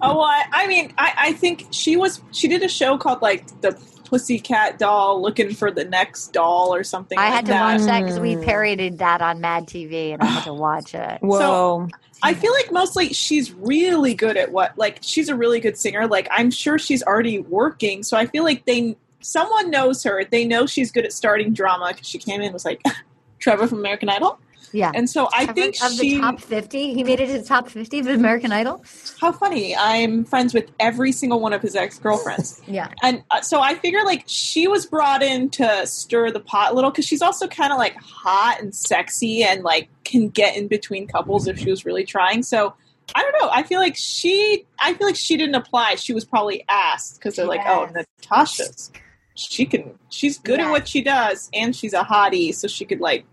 Oh, 0.01 0.17
well, 0.17 0.21
I, 0.21 0.43
I 0.51 0.67
mean, 0.67 0.93
I, 0.97 1.13
I 1.17 1.33
think 1.33 1.67
she 1.71 1.95
was. 1.95 2.21
She 2.31 2.47
did 2.47 2.61
a 2.63 2.67
show 2.67 2.97
called 2.97 3.21
like 3.21 3.61
the 3.61 3.79
Pussycat 4.05 4.77
Doll, 4.77 5.21
looking 5.21 5.53
for 5.55 5.71
the 5.71 5.85
next 5.85 6.33
doll 6.33 6.73
or 6.73 6.83
something. 6.83 7.17
I 7.17 7.23
like 7.23 7.33
had 7.33 7.45
to 7.45 7.51
that. 7.51 7.77
watch 7.77 7.81
that 7.87 8.01
because 8.01 8.19
we 8.19 8.35
parodied 8.37 8.99
that 8.99 9.21
on 9.21 9.41
Mad 9.41 9.65
TV 9.65 10.13
and 10.13 10.21
I 10.21 10.25
had 10.25 10.43
to 10.43 10.53
watch 10.53 10.93
it. 10.93 11.19
Whoa. 11.21 11.87
I 12.21 12.33
feel 12.33 12.53
like 12.53 12.71
mostly 12.71 13.11
she's 13.11 13.51
really 13.53 14.13
good 14.13 14.37
at 14.37 14.51
what 14.51 14.77
like 14.77 14.99
she's 15.01 15.29
a 15.29 15.35
really 15.35 15.59
good 15.59 15.77
singer. 15.77 16.07
Like 16.07 16.27
I'm 16.31 16.51
sure 16.51 16.77
she's 16.77 17.01
already 17.03 17.39
working, 17.39 18.03
so 18.03 18.15
I 18.15 18.27
feel 18.27 18.43
like 18.43 18.65
they 18.65 18.95
someone 19.21 19.71
knows 19.71 20.03
her. 20.03 20.23
They 20.23 20.45
know 20.45 20.65
she's 20.65 20.91
good 20.91 21.05
at 21.05 21.11
starting 21.11 21.53
drama 21.53 21.89
because 21.91 22.07
she 22.07 22.19
came 22.19 22.39
in 22.39 22.45
and 22.47 22.53
was 22.53 22.65
like 22.65 22.81
Trevor 23.39 23.67
from 23.67 23.79
American 23.79 24.09
Idol, 24.09 24.39
Yeah. 24.73 24.91
and 24.95 25.09
so 25.09 25.29
I 25.33 25.45
Trevor 25.45 25.53
think 25.53 25.75
of 25.83 25.91
she. 25.93 26.15
the 26.15 26.21
top 26.21 26.41
50. 26.41 26.93
He 26.95 27.03
made 27.03 27.19
it 27.19 27.27
to 27.27 27.39
the 27.39 27.45
top 27.45 27.69
50 27.69 27.99
of 27.99 28.07
American 28.07 28.51
Idol. 28.51 28.83
how 29.21 29.31
funny! 29.31 29.75
I'm 29.75 30.25
friends 30.25 30.53
with 30.53 30.69
every 30.79 31.11
single 31.11 31.39
one 31.39 31.53
of 31.53 31.61
his 31.61 31.75
ex 31.75 31.99
girlfriends. 31.99 32.61
Yeah. 32.67 32.89
And 33.03 33.23
uh, 33.29 33.41
so 33.41 33.61
I 33.61 33.75
figure 33.75 34.03
like 34.03 34.23
she 34.25 34.67
was 34.67 34.85
brought 34.87 35.21
in 35.21 35.49
to 35.51 35.85
stir 35.85 36.31
the 36.31 36.39
pot 36.39 36.71
a 36.71 36.75
little 36.75 36.89
because 36.89 37.05
she's 37.05 37.21
also 37.21 37.47
kind 37.47 37.71
of 37.71 37.77
like 37.77 37.95
hot 37.97 38.57
and 38.59 38.73
sexy 38.73 39.43
and 39.43 39.63
like 39.63 39.89
can 40.05 40.29
get 40.29 40.57
in 40.57 40.67
between 40.67 41.07
couples 41.07 41.47
if 41.47 41.59
she 41.59 41.69
was 41.69 41.85
really 41.85 42.03
trying. 42.03 42.41
So 42.41 42.73
I 43.15 43.21
don't 43.21 43.35
know. 43.41 43.49
I 43.51 43.61
feel 43.63 43.79
like 43.79 43.95
she. 43.97 44.65
I 44.79 44.93
feel 44.95 45.05
like 45.07 45.17
she 45.17 45.37
didn't 45.37 45.55
apply. 45.55 45.95
She 45.95 46.13
was 46.13 46.25
probably 46.25 46.63
asked 46.69 47.19
because 47.19 47.35
they're 47.35 47.45
like, 47.45 47.61
oh, 47.67 47.89
Yes. 47.93 48.05
Natasha's. 48.21 48.91
She 49.35 49.65
can. 49.65 49.99
She's 50.09 50.37
good 50.39 50.59
Yes. 50.59 50.67
at 50.67 50.71
what 50.71 50.87
she 50.87 51.01
does, 51.01 51.49
and 51.53 51.75
she's 51.75 51.93
a 51.93 52.03
hottie, 52.03 52.53
so 52.55 52.67
she 52.67 52.85
could 52.85 53.01
like 53.01 53.25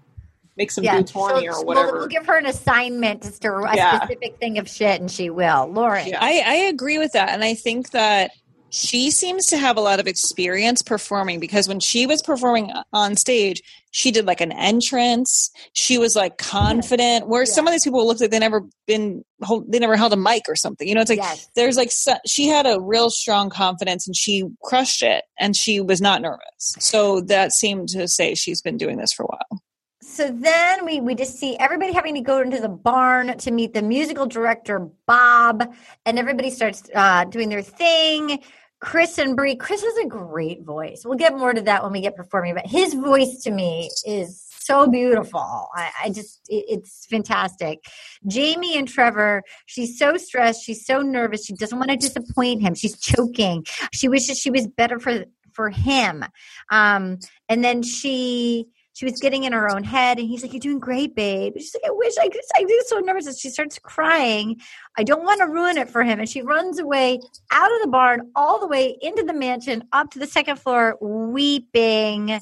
make 0.56 0.70
some 0.70 0.84
Yeah. 0.84 0.96
dudes 0.96 1.10
horny 1.10 1.46
So 1.46 1.52
or 1.52 1.56
we'll- 1.58 1.64
whatever. 1.66 1.98
We'll, 1.98 2.06
give 2.08 2.26
her 2.26 2.36
an 2.38 2.46
assignment 2.46 3.22
to 3.22 3.32
stir 3.32 3.60
a 3.66 3.76
Yeah. 3.76 3.96
specific 4.00 4.38
thing 4.38 4.58
of 4.58 4.68
shit, 4.68 5.00
and 5.00 5.10
she 5.10 5.30
will. 5.30 5.68
Lauren. 5.72 6.08
Yeah. 6.08 6.18
I, 6.20 6.42
I 6.46 6.54
agree 6.54 6.98
with 6.98 7.12
that. 7.12 7.30
And 7.30 7.42
I 7.44 7.54
think 7.54 7.90
that 7.90 8.30
she 8.72 9.10
seems 9.10 9.46
to 9.46 9.56
have 9.58 9.76
a 9.76 9.80
lot 9.80 9.98
of 9.98 10.06
experience 10.06 10.80
performing 10.80 11.40
because 11.40 11.66
when 11.66 11.80
she 11.80 12.06
was 12.06 12.22
performing 12.22 12.70
on 12.92 13.16
stage, 13.16 13.60
she 13.90 14.12
did 14.12 14.26
like 14.26 14.40
an 14.40 14.52
entrance. 14.52 15.50
She 15.72 15.98
was 15.98 16.14
like 16.14 16.38
confident. 16.38 17.26
Where 17.26 17.44
some 17.46 17.66
of 17.66 17.72
these 17.72 17.82
people 17.82 18.06
look 18.06 18.20
like 18.20 18.30
they 18.30 18.38
never 18.38 18.62
been, 18.86 19.24
they 19.66 19.80
never 19.80 19.96
held 19.96 20.12
a 20.12 20.16
mic 20.16 20.42
or 20.48 20.54
something. 20.54 20.86
You 20.86 20.94
know, 20.94 21.00
it's 21.00 21.10
like 21.10 21.18
Yes. 21.18 21.48
there's 21.56 21.76
like 21.76 21.90
she 22.28 22.46
had 22.46 22.64
a 22.66 22.78
real 22.80 23.10
strong 23.10 23.50
confidence 23.50 24.06
and 24.06 24.14
she 24.14 24.44
crushed 24.62 25.02
it 25.02 25.24
and 25.40 25.56
she 25.56 25.80
was 25.80 26.00
not 26.00 26.22
nervous. 26.22 26.40
So 26.78 27.22
that 27.22 27.50
seemed 27.52 27.88
to 27.88 28.06
say 28.06 28.36
she's 28.36 28.62
been 28.62 28.76
doing 28.76 28.98
this 28.98 29.12
for 29.12 29.24
a 29.24 29.26
while. 29.26 29.60
So 30.02 30.30
then 30.30 30.86
we, 30.86 31.00
we 31.00 31.14
just 31.14 31.38
see 31.38 31.56
everybody 31.58 31.92
having 31.92 32.14
to 32.14 32.22
go 32.22 32.40
into 32.40 32.58
the 32.58 32.68
barn 32.68 33.36
to 33.36 33.50
meet 33.50 33.74
the 33.74 33.82
musical 33.82 34.26
director, 34.26 34.88
Bob, 35.06 35.74
and 36.06 36.18
everybody 36.18 36.50
starts 36.50 36.84
uh, 36.94 37.24
doing 37.24 37.50
their 37.50 37.62
thing. 37.62 38.42
Chris 38.80 39.18
and 39.18 39.36
Brie. 39.36 39.56
Chris 39.56 39.82
has 39.82 39.96
a 39.98 40.06
great 40.06 40.62
voice. 40.62 41.02
We'll 41.04 41.18
get 41.18 41.36
more 41.36 41.52
to 41.52 41.60
that 41.62 41.82
when 41.82 41.92
we 41.92 42.00
get 42.00 42.16
performing, 42.16 42.54
but 42.54 42.66
his 42.66 42.94
voice 42.94 43.42
to 43.42 43.50
me 43.50 43.90
is 44.06 44.46
so 44.48 44.86
beautiful. 44.88 45.68
I, 45.74 45.90
I 46.04 46.10
just, 46.10 46.40
it, 46.48 46.64
it's 46.68 47.04
fantastic. 47.04 47.80
Jamie 48.26 48.78
and 48.78 48.88
Trevor, 48.88 49.42
she's 49.66 49.98
so 49.98 50.16
stressed. 50.16 50.64
She's 50.64 50.86
so 50.86 51.02
nervous. 51.02 51.44
She 51.44 51.52
doesn't 51.52 51.78
want 51.78 51.90
to 51.90 51.96
disappoint 51.96 52.62
him. 52.62 52.74
She's 52.74 52.98
choking. 52.98 53.66
She 53.92 54.08
wishes 54.08 54.38
she 54.38 54.50
was 54.50 54.66
better 54.66 54.98
for 54.98 55.24
for 55.52 55.68
him. 55.68 56.24
Um, 56.70 57.18
and 57.48 57.64
then 57.64 57.82
she 57.82 58.66
she 59.00 59.06
was 59.06 59.18
getting 59.18 59.44
in 59.44 59.54
her 59.54 59.70
own 59.70 59.82
head 59.82 60.18
and 60.18 60.28
he's 60.28 60.42
like 60.42 60.52
you're 60.52 60.60
doing 60.60 60.78
great 60.78 61.14
babe 61.14 61.54
she's 61.56 61.74
like 61.74 61.90
i 61.90 61.92
wish 61.92 62.12
i 62.18 62.28
could 62.28 62.42
i 62.56 62.62
do 62.64 62.82
so 62.86 62.98
nervous 62.98 63.26
and 63.26 63.36
she 63.36 63.48
starts 63.48 63.78
crying 63.78 64.60
i 64.98 65.02
don't 65.02 65.24
want 65.24 65.40
to 65.40 65.46
ruin 65.46 65.78
it 65.78 65.88
for 65.88 66.02
him 66.02 66.18
and 66.20 66.28
she 66.28 66.42
runs 66.42 66.78
away 66.78 67.18
out 67.50 67.72
of 67.72 67.80
the 67.80 67.88
barn 67.88 68.30
all 68.36 68.60
the 68.60 68.66
way 68.66 68.98
into 69.00 69.22
the 69.22 69.32
mansion 69.32 69.82
up 69.92 70.10
to 70.10 70.18
the 70.18 70.26
second 70.26 70.58
floor 70.58 70.98
weeping 71.00 72.38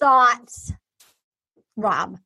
thoughts 0.00 0.72
rob 1.76 2.18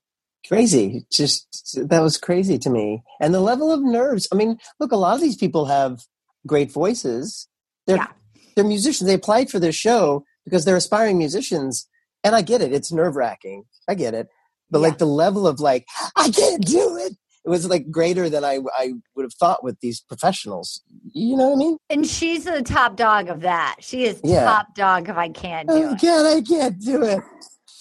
Crazy. 0.49 1.07
Just 1.11 1.79
that 1.89 2.01
was 2.01 2.19
crazy 2.19 2.59
to 2.59 2.69
me. 2.69 3.05
And 3.21 3.33
the 3.33 3.41
level 3.41 3.71
of 3.71 3.81
nerves. 3.81 4.27
I 4.33 4.35
mean, 4.35 4.59
look, 4.81 4.91
a 4.91 4.97
lot 4.97 5.15
of 5.15 5.21
these 5.21 5.37
people 5.37 5.67
have 5.67 6.01
great 6.49 6.73
voices. 6.73 7.47
They're 7.87 7.99
Yeah. 7.99 8.09
they're 8.57 8.65
musicians. 8.65 9.07
They 9.07 9.15
applied 9.15 9.51
for 9.51 9.61
this 9.61 9.77
show 9.77 10.25
because 10.45 10.65
they're 10.65 10.77
aspiring 10.77 11.17
musicians. 11.17 11.87
And 12.25 12.35
I 12.35 12.43
get 12.43 12.61
it. 12.63 12.73
It's 12.73 12.93
nerve 12.93 13.17
wracking. 13.17 13.65
I 13.89 13.95
get 13.95 14.15
it. 14.15 14.29
But 14.71 14.79
Yeah. 14.79 14.89
like 14.89 14.99
the 14.99 15.07
level 15.07 15.47
of 15.47 15.61
like, 15.61 15.87
I 16.17 16.31
can't 16.31 16.65
do 16.65 16.97
it. 16.97 17.15
It 17.45 17.49
was 17.51 17.69
like 17.69 17.91
greater 17.91 18.31
than 18.31 18.45
I 18.45 18.61
I 18.79 18.93
would 19.17 19.25
have 19.25 19.35
thought 19.35 19.65
with 19.65 19.81
these 19.81 20.01
professionals. 20.01 20.81
You 21.13 21.37
know 21.37 21.49
what 21.49 21.55
I 21.55 21.59
mean? 21.59 21.77
and 21.91 22.07
she's 22.07 22.45
the 22.45 22.63
top 22.63 22.95
dog 22.97 23.29
of 23.29 23.41
that 23.41 23.77
she 23.81 24.05
is 24.05 24.21
Yeah. 24.23 24.45
top 24.45 24.75
dog 24.77 25.09
if 25.09 25.17
i 25.17 25.29
can't 25.29 25.69
do 25.69 25.75
Oh 25.75 25.93
it 25.93 26.01
God, 26.01 26.37
I 26.37 26.41
can't 26.41 26.79
do 26.81 27.03
it. 27.03 27.21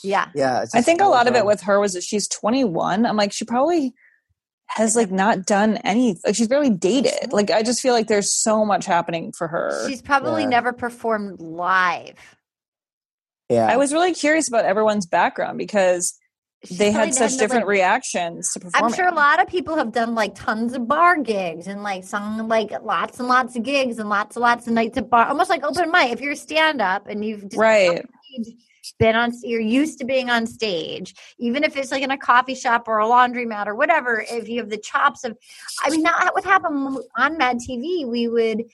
yeah 0.03 0.29
Yeah. 0.33 0.63
it's 0.63 0.73
I 0.73 0.81
think 0.81 0.99
a 0.99 1.05
lot 1.05 1.27
of 1.27 1.35
it 1.35 1.45
with 1.45 1.61
her 1.61 1.79
was 1.79 1.93
that 1.93 2.01
she's 2.03 2.27
21. 2.27 3.05
I'm 3.05 3.15
like, 3.17 3.31
she 3.31 3.45
probably 3.45 3.93
has 4.67 4.95
like 4.95 5.11
not 5.11 5.45
done 5.45 5.77
any, 5.83 6.17
like 6.25 6.33
she's 6.35 6.47
barely 6.47 6.69
dated. 6.71 7.31
Like, 7.31 7.51
I 7.51 7.61
just 7.61 7.81
feel 7.81 7.93
like 7.93 8.07
there's 8.07 8.33
so 8.33 8.65
much 8.65 8.85
happening 8.87 9.31
for 9.37 9.47
her. 9.47 9.87
she's 9.87 10.01
probably 10.01 10.41
Yeah. 10.43 10.49
never 10.49 10.73
performed 10.73 11.39
live 11.39 12.15
Yeah. 13.51 13.67
I 13.67 13.77
was 13.77 13.91
really 13.91 14.13
curious 14.13 14.47
about 14.47 14.65
everyone's 14.65 15.05
background 15.05 15.57
because 15.57 16.17
She's 16.63 16.77
they 16.77 16.91
had 16.91 17.13
such 17.13 17.37
different 17.37 17.65
like, 17.65 17.71
reactions 17.71 18.53
to 18.53 18.59
performing. 18.59 18.85
I'm 18.85 18.95
sure 18.95 19.07
a 19.07 19.13
lot 19.13 19.41
of 19.41 19.47
people 19.47 19.75
have 19.75 19.91
done 19.91 20.13
like 20.13 20.35
tons 20.35 20.73
of 20.73 20.87
bar 20.87 21.17
gigs 21.17 21.67
and 21.67 21.81
like 21.81 22.03
sung 22.03 22.47
like 22.47 22.71
lots 22.83 23.19
and 23.19 23.27
lots 23.27 23.55
of 23.55 23.63
gigs 23.63 23.97
and 23.97 24.09
lots 24.09 24.35
and 24.35 24.43
lots 24.43 24.67
of 24.67 24.73
nights 24.73 24.97
at 24.97 25.09
bar, 25.09 25.27
almost 25.27 25.49
like 25.49 25.63
open 25.65 25.91
mic. 25.91 26.11
If 26.11 26.21
you're 26.21 26.33
a 26.33 26.35
stand 26.35 26.81
up 26.81 27.07
and 27.07 27.25
you've 27.25 27.41
just 27.41 27.57
Right. 27.57 28.05
been 28.99 29.15
on, 29.15 29.31
you're 29.41 29.59
used 29.59 29.99
to 29.99 30.05
being 30.05 30.29
on 30.29 30.45
stage, 30.45 31.15
even 31.39 31.63
if 31.63 31.75
it's 31.75 31.91
like 31.91 32.03
in 32.03 32.11
a 32.11 32.17
coffee 32.17 32.55
shop 32.55 32.87
or 32.87 32.99
a 32.99 33.05
laundromat 33.05 33.65
or 33.65 33.75
whatever. 33.75 34.23
If 34.29 34.47
you 34.47 34.59
have 34.59 34.69
the 34.69 34.77
chops 34.77 35.23
of, 35.23 35.35
I 35.83 35.89
mean, 35.89 36.03
that 36.03 36.31
would 36.35 36.45
happen 36.45 36.99
on 37.17 37.37
Mad 37.37 37.57
TV, 37.57 38.07
we 38.07 38.27
would 38.27 38.65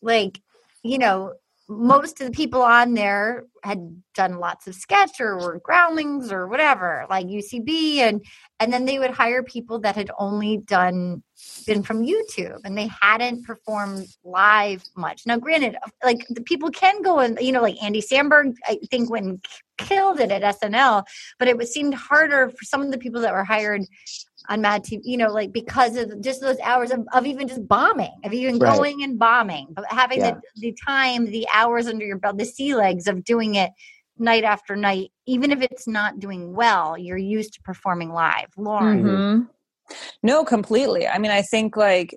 like, 0.00 0.40
you 0.84 0.98
know, 0.98 1.34
most 1.68 2.20
of 2.20 2.26
the 2.26 2.32
people 2.32 2.60
on 2.62 2.92
there 2.92 3.44
had 3.62 4.02
done 4.14 4.38
lots 4.38 4.66
of 4.66 4.74
sketch 4.74 5.18
or 5.18 5.38
were 5.38 5.60
groundlings 5.60 6.30
or 6.30 6.46
whatever, 6.46 7.06
like 7.08 7.26
UCB, 7.26 7.98
and 7.98 8.24
and 8.60 8.72
then 8.72 8.84
they 8.84 8.98
would 8.98 9.10
hire 9.10 9.42
people 9.42 9.78
that 9.80 9.96
had 9.96 10.10
only 10.18 10.58
done 10.58 11.22
been 11.66 11.82
from 11.82 12.04
YouTube 12.04 12.60
and 12.64 12.76
they 12.76 12.88
hadn't 13.00 13.44
performed 13.44 14.06
live 14.24 14.84
much. 14.96 15.22
Now, 15.26 15.38
granted, 15.38 15.76
like 16.04 16.26
the 16.28 16.42
people 16.42 16.70
can 16.70 17.00
go 17.02 17.20
and 17.20 17.38
you 17.40 17.52
know, 17.52 17.62
like 17.62 17.82
Andy 17.82 18.02
Samberg, 18.02 18.54
I 18.66 18.78
think 18.90 19.10
when 19.10 19.40
killed 19.78 20.20
it 20.20 20.30
at 20.30 20.60
SNL, 20.60 21.04
but 21.38 21.48
it 21.48 21.56
was 21.56 21.72
seemed 21.72 21.94
harder 21.94 22.50
for 22.50 22.64
some 22.64 22.82
of 22.82 22.90
the 22.90 22.98
people 22.98 23.20
that 23.22 23.32
were 23.32 23.44
hired 23.44 23.82
on 24.48 24.60
Mad 24.60 24.84
TV, 24.84 25.00
you 25.04 25.16
know, 25.16 25.28
like 25.32 25.52
because 25.52 25.96
of 25.96 26.20
just 26.20 26.40
those 26.40 26.58
hours 26.60 26.90
of, 26.90 27.06
of 27.12 27.26
even 27.26 27.48
just 27.48 27.66
bombing, 27.66 28.12
of 28.24 28.32
even 28.32 28.58
Right. 28.58 28.74
going 28.74 29.02
and 29.02 29.18
bombing, 29.18 29.68
but 29.72 29.84
having 29.90 30.20
Yeah. 30.20 30.36
the, 30.56 30.60
the 30.60 30.76
time, 30.86 31.26
the 31.26 31.46
hours 31.52 31.86
under 31.86 32.04
your 32.04 32.18
belt, 32.18 32.36
the 32.38 32.44
sea 32.44 32.74
legs 32.74 33.06
of 33.06 33.24
doing 33.24 33.54
it 33.54 33.70
night 34.18 34.44
after 34.44 34.76
night, 34.76 35.10
even 35.26 35.50
if 35.50 35.60
it's 35.62 35.88
not 35.88 36.20
doing 36.20 36.54
well, 36.54 36.96
you're 36.98 37.16
used 37.18 37.54
to 37.54 37.60
performing 37.62 38.12
live. 38.12 38.48
Lauren. 38.56 39.04
Mhm. 39.04 39.48
No, 40.22 40.44
completely. 40.44 41.06
I 41.06 41.18
mean, 41.18 41.30
I 41.30 41.42
think 41.42 41.76
like 41.76 42.16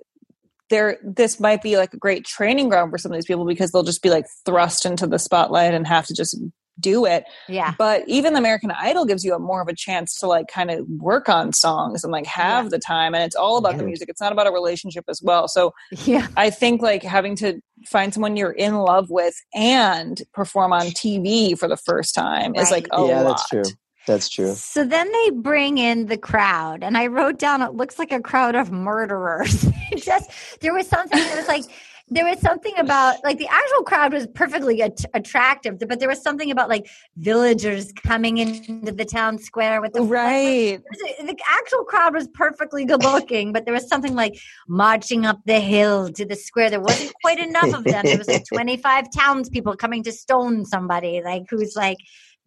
there 0.70 0.98
this 1.02 1.40
might 1.40 1.62
be 1.62 1.76
like 1.76 1.94
a 1.94 1.98
great 1.98 2.24
training 2.24 2.68
ground 2.68 2.90
for 2.90 2.98
some 2.98 3.10
of 3.10 3.16
these 3.16 3.26
people 3.26 3.46
because 3.46 3.72
they'll 3.72 3.82
just 3.82 4.02
be 4.02 4.10
like 4.10 4.26
thrust 4.44 4.84
into 4.84 5.06
the 5.06 5.18
spotlight 5.18 5.74
and 5.74 5.86
have 5.86 6.06
to 6.06 6.14
just 6.14 6.38
do 6.80 7.04
it. 7.04 7.24
Yeah. 7.48 7.74
But 7.78 8.04
even 8.06 8.32
the 8.32 8.38
American 8.38 8.70
Idol 8.70 9.04
gives 9.04 9.24
you 9.24 9.34
a 9.34 9.38
more 9.38 9.60
of 9.60 9.68
a 9.68 9.74
chance 9.74 10.14
to 10.20 10.26
like 10.26 10.48
kind 10.48 10.70
of 10.70 10.86
work 10.88 11.28
on 11.28 11.52
songs 11.52 12.04
and 12.04 12.12
like 12.12 12.26
have 12.26 12.64
Yeah. 12.66 12.68
the 12.70 12.78
time 12.78 13.14
and 13.14 13.22
it's 13.24 13.36
all 13.36 13.56
about 13.58 13.76
the 13.78 13.84
music. 13.84 14.08
It's 14.08 14.20
not 14.20 14.32
about 14.32 14.46
a 14.46 14.52
relationship 14.52 15.04
as 15.08 15.20
well. 15.22 15.48
So 15.48 15.72
Yeah. 16.04 16.28
I 16.36 16.50
think 16.50 16.82
like 16.82 17.02
having 17.02 17.36
to 17.36 17.60
find 17.86 18.12
someone 18.12 18.36
you're 18.36 18.52
in 18.52 18.76
love 18.76 19.10
with 19.10 19.34
and 19.54 20.20
perform 20.32 20.72
on 20.72 20.86
TV 20.88 21.58
for 21.58 21.68
the 21.68 21.76
first 21.76 22.14
time 22.14 22.54
is 22.54 22.70
like 22.70 22.86
a 22.92 23.04
yeah, 23.06 23.22
lot. 23.22 23.28
that's 23.28 23.48
true. 23.48 23.62
That's 24.06 24.28
true. 24.30 24.54
So 24.54 24.84
then 24.84 25.12
they 25.12 25.30
bring 25.30 25.76
in 25.76 26.06
the 26.06 26.16
crowd, 26.16 26.82
and 26.82 26.96
I 26.96 27.08
wrote 27.08 27.38
down 27.38 27.60
it 27.60 27.74
looks 27.74 27.98
like 27.98 28.10
a 28.10 28.20
crowd 28.20 28.54
of 28.54 28.72
murderers. 28.72 29.66
Just 29.98 30.30
there 30.62 30.72
was 30.72 30.86
something 30.88 31.18
that 31.18 31.36
was 31.36 31.46
like 31.46 31.64
there 32.10 32.24
was 32.24 32.40
something 32.40 32.72
about 32.78 33.22
like 33.24 33.38
the 33.38 33.46
actual 33.48 33.82
crowd 33.82 34.12
was 34.12 34.26
perfectly 34.28 34.80
at- 34.82 35.04
attractive, 35.14 35.78
but 35.78 36.00
there 36.00 36.08
was 36.08 36.22
something 36.22 36.50
about 36.50 36.68
like 36.68 36.86
villagers 37.16 37.92
coming 37.92 38.38
into 38.38 38.92
the 38.92 39.04
town 39.04 39.38
square 39.38 39.80
with 39.80 39.92
the 39.92 40.02
Right. 40.02 40.80
the 41.20 41.36
actual 41.48 41.84
crowd 41.84 42.14
was 42.14 42.28
perfectly 42.28 42.84
good 42.84 43.02
looking, 43.02 43.52
but 43.52 43.64
there 43.64 43.74
was 43.74 43.88
something 43.88 44.14
like 44.14 44.38
marching 44.68 45.26
up 45.26 45.38
the 45.44 45.60
hill 45.60 46.08
to 46.12 46.24
the 46.24 46.36
square. 46.36 46.70
There 46.70 46.80
wasn't 46.80 47.12
quite 47.22 47.38
enough 47.38 47.74
of 47.74 47.84
them. 47.84 48.04
There 48.04 48.18
was 48.18 48.28
like 48.28 48.44
25 48.52 49.06
townspeople 49.14 49.76
coming 49.76 50.02
to 50.04 50.12
stone 50.12 50.64
somebody, 50.64 51.20
like 51.22 51.44
who's 51.50 51.76
like 51.76 51.98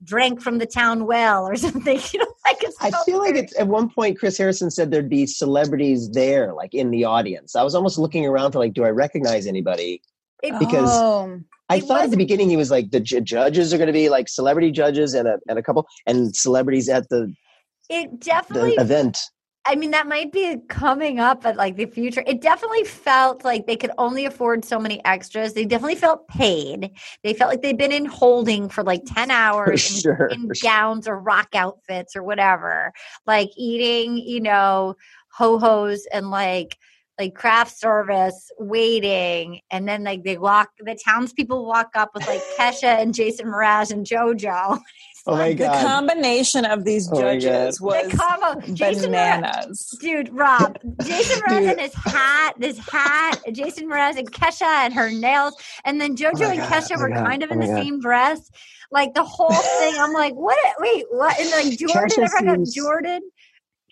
drank 0.03 0.41
from 0.41 0.57
the 0.57 0.65
town 0.65 1.05
well 1.05 1.47
or 1.47 1.55
something. 1.67 1.99
You 2.13 2.19
know, 2.19 2.33
like 2.45 2.57
it's 2.63 2.77
I 2.81 2.89
so 2.89 3.03
feel 3.03 3.19
like 3.19 3.35
it's, 3.35 3.57
at 3.59 3.67
one 3.67 3.89
point 3.89 4.17
Chris 4.19 4.37
Harrison 4.37 4.71
said 4.71 4.91
there'd 4.91 5.09
be 5.09 5.25
celebrities 5.25 6.09
there, 6.11 6.53
like 6.53 6.73
in 6.73 6.91
the 6.91 7.05
audience. 7.05 7.55
I 7.55 7.63
was 7.63 7.75
almost 7.75 7.97
looking 7.97 8.25
around 8.25 8.51
for 8.53 8.59
like, 8.59 8.73
do 8.73 8.83
I 8.83 8.89
recognize 8.89 9.47
anybody? 9.47 10.01
It- 10.43 10.57
because- 10.59 10.89
Oh. 10.91 11.39
I 11.69 11.79
thought 11.79 12.01
at 12.03 12.11
the 12.11 12.17
beginning 12.17 12.49
he 12.49 12.57
was 12.57 12.69
like 12.69 12.91
the 12.91 12.99
ju- 12.99 13.21
judges 13.21 13.73
are 13.73 13.77
going 13.77 13.87
to 13.87 13.93
be 13.93 14.09
like 14.09 14.27
celebrity 14.27 14.71
judges 14.71 15.13
and 15.13 15.25
a 15.25 15.39
and 15.47 15.57
a 15.57 15.63
couple 15.63 15.87
and 16.05 16.35
celebrities 16.35 16.89
at 16.89 17.07
the 17.07 17.33
it 17.89 18.11
the 18.11 18.17
definitely 18.17 18.73
event. 18.73 19.17
I 19.65 19.75
mean, 19.75 19.91
that 19.91 20.07
might 20.07 20.31
be 20.31 20.57
coming 20.69 21.19
up 21.19 21.45
at 21.45 21.55
like 21.55 21.75
the 21.75 21.85
future. 21.85 22.23
It 22.25 22.41
definitely 22.41 22.83
felt 22.83 23.43
like 23.43 23.67
they 23.67 23.75
could 23.75 23.91
only 23.97 24.25
afford 24.25 24.65
so 24.65 24.79
many 24.79 25.03
extras. 25.05 25.53
They 25.53 25.65
definitely 25.65 25.95
felt 25.95 26.27
paid. 26.27 26.91
They 27.23 27.33
felt 27.33 27.51
like 27.51 27.61
they'd 27.61 27.77
been 27.77 27.91
in 27.91 28.05
holding 28.05 28.69
for 28.69 28.83
like 28.83 29.03
10 29.05 29.29
hours 29.31 29.95
in, 29.95 30.01
sure, 30.01 30.25
in 30.27 30.47
for 30.47 30.55
sure. 30.55 30.69
gowns 30.69 31.07
or 31.07 31.19
rock 31.19 31.49
outfits 31.53 32.15
or 32.15 32.23
whatever, 32.23 32.91
like 33.27 33.51
eating, 33.55 34.17
you 34.17 34.41
know, 34.41 34.95
ho 35.31 35.59
hos 35.59 36.07
and 36.11 36.31
like, 36.31 36.77
like 37.19 37.35
craft 37.35 37.77
service 37.77 38.49
waiting 38.57 39.59
and 39.69 39.87
then 39.87 40.03
like 40.03 40.23
they 40.23 40.37
walk 40.39 40.69
the 40.79 40.97
townspeople 41.05 41.65
walk 41.65 41.89
up 41.93 42.09
with 42.15 42.25
like 42.25 42.41
kesha 42.57 42.99
and 42.99 43.13
jason 43.13 43.45
mraz 43.45 43.91
and 43.91 44.07
jojo 44.07 44.79
Oh 45.27 45.35
my 45.37 45.53
god! 45.53 45.79
The 45.83 45.87
combination 45.87 46.65
of 46.65 46.83
these 46.83 47.07
Oh 47.11 47.21
my 47.21 47.37
judges 47.37 47.77
the 47.77 47.83
was 47.85 48.11
combo 48.13 48.59
jason 48.73 49.11
mraz 49.11 49.41
bananas. 49.41 49.97
Dude, 50.01 50.29
Rob, 50.33 50.77
Jason 51.03 51.41
Mraz 51.47 51.69
and 51.71 51.79
his 51.79 51.93
hat, 51.93 52.53
this 52.57 52.77
hat, 52.79 53.39
Jason 53.51 53.87
Mraz 53.89 54.17
and 54.17 54.31
Kesha 54.31 54.63
and 54.65 54.93
her 54.93 55.11
nails, 55.11 55.55
and 55.85 56.01
then 56.01 56.11
oh 56.11 56.15
JoJo 56.15 56.41
Oh 56.41 56.49
and 56.49 56.59
God, 56.59 56.69
Kesha 56.71 56.97
oh 56.97 57.01
were 57.01 57.09
God, 57.09 57.25
kind 57.27 57.43
of 57.43 57.49
oh 57.51 57.53
in 57.53 57.59
the 57.59 57.67
God. 57.67 57.75
same 57.83 57.99
dress. 57.99 58.49
Like 58.91 59.13
the 59.13 59.23
whole 59.23 59.51
thing, 59.51 59.93
I'm 59.99 60.11
like, 60.11 60.33
what? 60.33 60.57
Wait, 60.79 61.05
what? 61.11 61.39
And 61.39 61.49
like 61.51 61.77
Jordan, 61.77 62.09
Kesha 62.09 62.23
everyone 62.35 62.65
seems- 62.65 62.73
Jordan. 62.75 63.21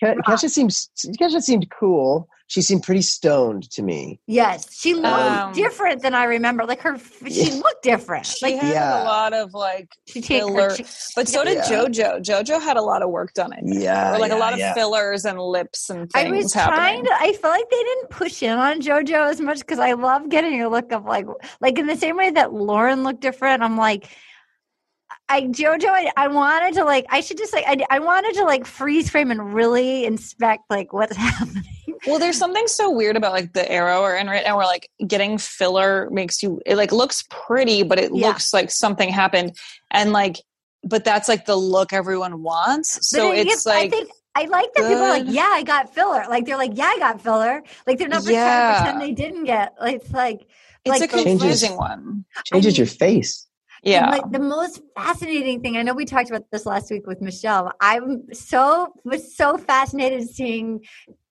Ke- 0.03 0.17
Kesha 0.25 0.49
seems 0.49 0.89
Kesha 1.19 1.41
seemed 1.41 1.69
cool. 1.69 2.27
She 2.49 2.63
seemed 2.63 2.81
pretty 2.81 3.03
stoned 3.03 3.69
to 3.73 3.83
me. 3.83 4.19
Yes, 4.25 4.75
she 4.75 4.95
looked 4.95 5.05
Um, 5.05 5.53
different 5.53 6.01
than 6.01 6.15
I 6.15 6.23
remember. 6.23 6.65
Like 6.65 6.81
her, 6.81 6.97
she 7.27 7.43
Yeah. 7.51 7.53
looked 7.61 7.83
different. 7.83 8.25
She 8.25 8.43
Like 8.43 8.55
had 8.59 8.73
Yeah. 8.73 9.03
a 9.03 9.05
lot 9.05 9.33
of 9.33 9.53
like 9.53 9.87
she 10.07 10.19
changed 10.19 10.47
filler, 10.47 10.69
her. 10.71 10.75
She, 10.75 10.85
but 11.15 11.27
so 11.27 11.43
did 11.43 11.57
Yeah. 11.57 11.63
JoJo. 11.69 12.21
JoJo 12.23 12.59
had 12.59 12.75
a 12.75 12.81
lot 12.81 13.03
of 13.03 13.11
work 13.11 13.35
done. 13.35 13.53
I 13.53 13.57
think. 13.57 13.83
Yeah, 13.83 14.15
or 14.15 14.17
like 14.17 14.31
a 14.31 14.35
lot 14.35 14.53
of 14.53 14.59
yeah. 14.59 14.73
fillers 14.73 15.25
and 15.25 15.39
lips 15.39 15.91
and 15.91 16.11
things. 16.11 16.15
I 16.15 16.23
things 16.31 16.45
was 16.45 16.53
trying 16.53 17.05
happening. 17.05 17.05
to. 17.05 17.11
I 17.19 17.33
felt 17.33 17.53
like 17.53 17.69
they 17.69 17.83
didn't 17.83 18.09
push 18.09 18.41
in 18.41 18.57
on 18.57 18.81
JoJo 18.81 19.29
as 19.29 19.39
much 19.39 19.59
because 19.59 19.77
I 19.77 19.93
love 19.93 20.27
getting 20.29 20.59
a 20.63 20.69
look 20.69 20.91
of 20.91 21.05
like, 21.05 21.27
like 21.61 21.77
in 21.77 21.85
the 21.85 21.97
same 21.97 22.17
way 22.17 22.31
that 22.31 22.51
Lauren 22.51 23.03
looked 23.03 23.21
different. 23.21 23.61
I'm 23.61 23.77
like, 23.77 24.09
I 25.31 25.41
JoJo. 25.43 25.85
I, 25.87 26.11
I 26.17 26.27
wanted 26.29 26.73
to 26.79 26.83
like. 26.83 27.05
I 27.11 27.21
should 27.21 27.37
just 27.37 27.53
like. 27.53 27.65
I, 27.67 27.77
I 27.91 27.99
wanted 27.99 28.33
to 28.37 28.43
like 28.45 28.65
freeze 28.65 29.07
frame 29.11 29.29
and 29.29 29.53
really 29.53 30.05
inspect 30.05 30.63
like 30.71 30.93
what's 30.93 31.15
happening. 31.27 31.61
Well, 32.07 32.19
there's 32.19 32.37
something 32.37 32.67
so 32.67 32.89
weird 32.91 33.15
about 33.17 33.33
like 33.33 33.53
the 33.53 33.69
arrow 33.71 34.01
we're 34.01 34.15
in 34.17 34.27
right 34.27 34.43
now, 34.45 34.57
where 34.57 34.65
like 34.65 34.89
getting 35.05 35.37
filler 35.37 36.09
makes 36.11 36.41
you 36.43 36.61
it 36.65 36.75
like 36.75 36.91
looks 36.91 37.23
pretty, 37.29 37.83
but 37.83 37.99
it 37.99 38.11
Yeah. 38.13 38.27
looks 38.27 38.53
like 38.53 38.71
something 38.71 39.09
happened, 39.09 39.55
and 39.91 40.11
like, 40.13 40.37
but 40.83 41.03
that's 41.03 41.27
like 41.27 41.45
the 41.45 41.55
look 41.55 41.91
everyone 41.93 42.41
wants. 42.43 43.09
So 43.09 43.31
it 43.33 43.39
it's 43.39 43.49
gets- 43.49 43.65
like 43.65 43.87
I 43.87 43.89
think. 43.89 44.09
I 44.35 44.43
like 44.45 44.71
that 44.75 44.87
people 44.87 45.03
are 45.03 45.09
like, 45.09 45.27
uh, 45.27 45.31
yeah, 45.31 45.49
I 45.51 45.63
got 45.63 45.93
filler. 45.93 46.23
Like 46.29 46.45
they're 46.45 46.55
like, 46.55 46.71
yeah, 46.75 46.85
I 46.85 46.99
got 46.99 47.19
filler. 47.19 47.63
Like 47.87 47.97
they're 47.97 48.07
not 48.07 48.23
Yeah. 48.23 48.45
trying 48.45 48.73
to 48.75 48.81
pretend 48.81 49.01
they 49.01 49.23
didn't 49.23 49.43
get. 49.45 49.73
Like, 49.81 49.95
it's 49.95 50.11
like 50.11 50.45
it's 50.85 50.99
like 50.99 51.11
a 51.11 51.23
confusing 51.23 51.75
one. 51.75 52.25
Changes 52.45 52.77
your 52.77 52.87
face. 52.87 53.47
And, 53.83 53.91
Yeah, 53.91 54.09
like 54.11 54.31
the 54.31 54.39
most 54.39 54.81
fascinating 54.95 55.61
thing, 55.61 55.77
I 55.77 55.81
know 55.81 55.93
we 55.93 56.05
talked 56.05 56.29
about 56.29 56.45
this 56.51 56.65
last 56.65 56.91
week 56.91 57.07
with 57.07 57.21
Michelle. 57.21 57.73
I'm 57.81 58.31
so 58.31 58.93
was 59.03 59.35
so 59.35 59.57
fascinated 59.57 60.29
seeing 60.29 60.81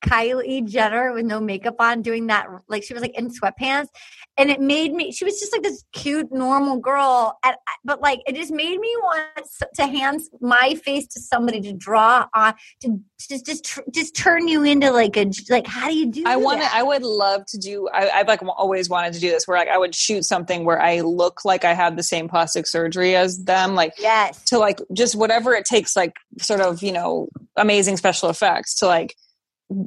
Kylie 0.04 0.64
Jenner 0.64 1.12
with 1.12 1.24
no 1.24 1.40
makeup 1.40 1.76
on 1.80 2.02
doing 2.02 2.28
that. 2.28 2.46
Like 2.68 2.84
she 2.84 2.94
was 2.94 3.02
like 3.02 3.18
in 3.18 3.30
sweatpants, 3.30 3.88
and 4.36 4.50
it 4.50 4.60
made 4.60 4.92
me. 4.92 5.10
She 5.10 5.24
was 5.24 5.40
just 5.40 5.52
like 5.52 5.62
this 5.62 5.84
cute, 5.92 6.32
normal 6.32 6.78
girl, 6.78 7.38
and, 7.44 7.56
but 7.84 8.00
like 8.00 8.20
it 8.26 8.36
just 8.36 8.52
made 8.52 8.78
me 8.78 8.94
want 9.02 9.48
to 9.74 9.86
hand 9.86 10.20
my 10.40 10.74
face 10.84 11.06
to 11.08 11.20
somebody 11.20 11.60
to 11.62 11.72
draw 11.72 12.26
on 12.34 12.54
to 12.82 13.00
just 13.18 13.44
just 13.44 13.80
just 13.92 14.14
turn 14.14 14.46
you 14.46 14.62
into 14.62 14.90
like 14.90 15.16
a 15.16 15.30
like. 15.50 15.66
How 15.66 15.88
do 15.88 15.96
you 15.96 16.06
do? 16.10 16.22
I 16.26 16.36
want 16.36 16.60
to. 16.60 16.68
I 16.72 16.82
would 16.82 17.02
love 17.02 17.44
to 17.46 17.58
do. 17.58 17.88
I, 17.92 18.10
I've 18.10 18.28
like 18.28 18.42
always 18.42 18.88
wanted 18.88 19.14
to 19.14 19.20
do 19.20 19.30
this, 19.30 19.48
where 19.48 19.58
like 19.58 19.68
I 19.68 19.78
would 19.78 19.94
shoot 19.94 20.24
something 20.24 20.64
where 20.64 20.80
I 20.80 21.00
look 21.00 21.44
like 21.44 21.64
I 21.64 21.74
have 21.74 21.96
the 21.96 22.02
same 22.02 22.28
plastic 22.28 22.66
surgery 22.66 23.16
as 23.16 23.44
them, 23.44 23.74
like 23.74 23.94
yes. 23.98 24.42
to 24.44 24.58
like 24.58 24.80
just 24.92 25.16
whatever 25.16 25.54
it 25.54 25.64
takes, 25.64 25.96
like 25.96 26.14
sort 26.40 26.60
of 26.60 26.82
you 26.82 26.92
know 26.92 27.28
amazing 27.56 27.96
special 27.96 28.30
effects 28.30 28.76
to 28.76 28.86
like 28.86 29.16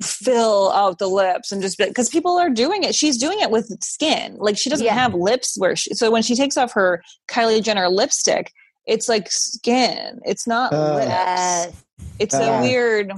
fill 0.01 0.71
out 0.73 0.99
the 0.99 1.07
lips 1.07 1.51
and 1.51 1.61
just 1.61 1.77
because 1.77 2.09
people 2.09 2.38
are 2.38 2.49
doing 2.49 2.84
it. 2.84 2.93
She's 2.95 3.17
doing 3.17 3.39
it 3.39 3.49
with 3.51 3.75
skin. 3.84 4.36
Like 4.39 4.57
she 4.57 4.69
doesn't 4.69 4.86
Yeah. 4.86 4.93
have 4.93 5.13
lips 5.13 5.55
where 5.57 5.75
she. 5.75 5.93
So 5.95 6.11
when 6.11 6.21
she 6.21 6.36
takes 6.36 6.57
off 6.57 6.73
her 6.73 7.01
Kylie 7.29 7.63
Jenner 7.63 7.89
lipstick, 7.89 8.51
it's 8.86 9.09
like 9.09 9.32
skin. 9.32 10.19
It's 10.23 10.45
not 10.47 10.71
Uh, 10.73 10.95
lips. 11.65 11.77
It's 12.19 12.36
Uh, 12.36 12.41
a 12.41 12.61
weird. 12.61 13.11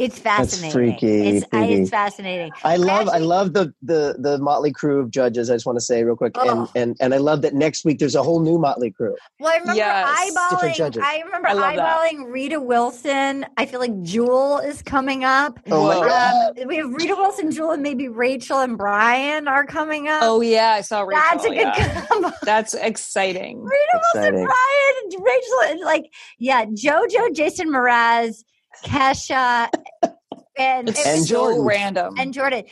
It's 0.00 0.18
fascinating. 0.18 0.72
freaky, 0.72 1.28
It's, 1.36 1.46
I, 1.52 1.58
freaky. 1.58 1.72
it's 1.82 1.90
fascinating. 1.90 2.52
I 2.64 2.76
love 2.76 3.08
I 3.08 3.12
actually- 3.16 3.26
love 3.26 3.52
the 3.52 3.74
the 3.82 4.16
the 4.18 4.38
Motley 4.38 4.72
Crew 4.72 4.98
of 5.00 5.10
judges. 5.10 5.50
I 5.50 5.54
just 5.54 5.66
want 5.66 5.76
to 5.78 5.84
say 5.84 6.02
real 6.04 6.16
quick, 6.16 6.36
and 6.38 6.50
Oh. 6.50 6.70
and 6.74 6.96
and 7.00 7.12
I 7.12 7.18
love 7.18 7.42
that 7.42 7.54
next 7.54 7.84
week 7.84 7.98
there's 7.98 8.14
a 8.14 8.22
whole 8.22 8.40
new 8.40 8.58
Motley 8.58 8.90
Crew. 8.90 9.14
Well, 9.38 9.50
I 9.52 9.56
remember 9.58 9.74
Yes, 9.76 10.08
different 10.34 10.38
eyeballing. 10.62 10.74
judges. 10.74 11.02
I 11.04 11.20
remember 11.24 11.48
I 11.48 11.52
love 11.52 11.76
that. 11.76 11.98
eyeballing 12.12 12.32
Rita 12.32 12.60
Wilson. 12.60 13.44
I 13.58 13.66
feel 13.66 13.80
like 13.80 14.02
Jewel 14.02 14.58
is 14.58 14.80
coming 14.82 15.22
up. 15.24 15.60
Oh 15.70 15.86
my 15.86 15.96
Whoa. 15.96 16.08
god! 16.08 16.58
Um, 16.60 16.66
we 16.68 16.76
have 16.76 16.90
Rita 16.92 17.14
Wilson, 17.14 17.50
Jewel, 17.50 17.72
and 17.72 17.82
maybe 17.82 18.08
Rachel 18.08 18.60
and 18.60 18.78
Brian 18.78 19.48
are 19.48 19.66
coming 19.66 20.08
up. 20.08 20.22
Oh 20.22 20.40
yeah, 20.40 20.70
I 20.78 20.80
saw 20.80 21.02
Rachel. 21.02 21.22
that's 21.30 21.44
a 21.44 21.48
good 21.48 21.56
yeah. 21.56 22.06
combo. 22.06 22.30
That's 22.42 22.72
exciting. 22.74 23.62
Rita 23.62 24.00
Wilson, 24.14 24.32
Brian, 24.34 24.94
and 25.04 25.12
Rachel, 25.24 25.60
and 25.66 25.80
like 25.80 26.04
yeah, 26.38 26.64
JoJo, 26.64 27.34
Jason 27.34 27.68
Mraz, 27.68 28.44
Kesha, 28.84 29.68
and 30.58 30.88
It's 30.88 31.06
And 31.06 31.24
so 31.24 31.34
Jordan. 31.34 31.62
random. 31.62 32.14
and 32.18 32.32
Jordan. 32.32 32.64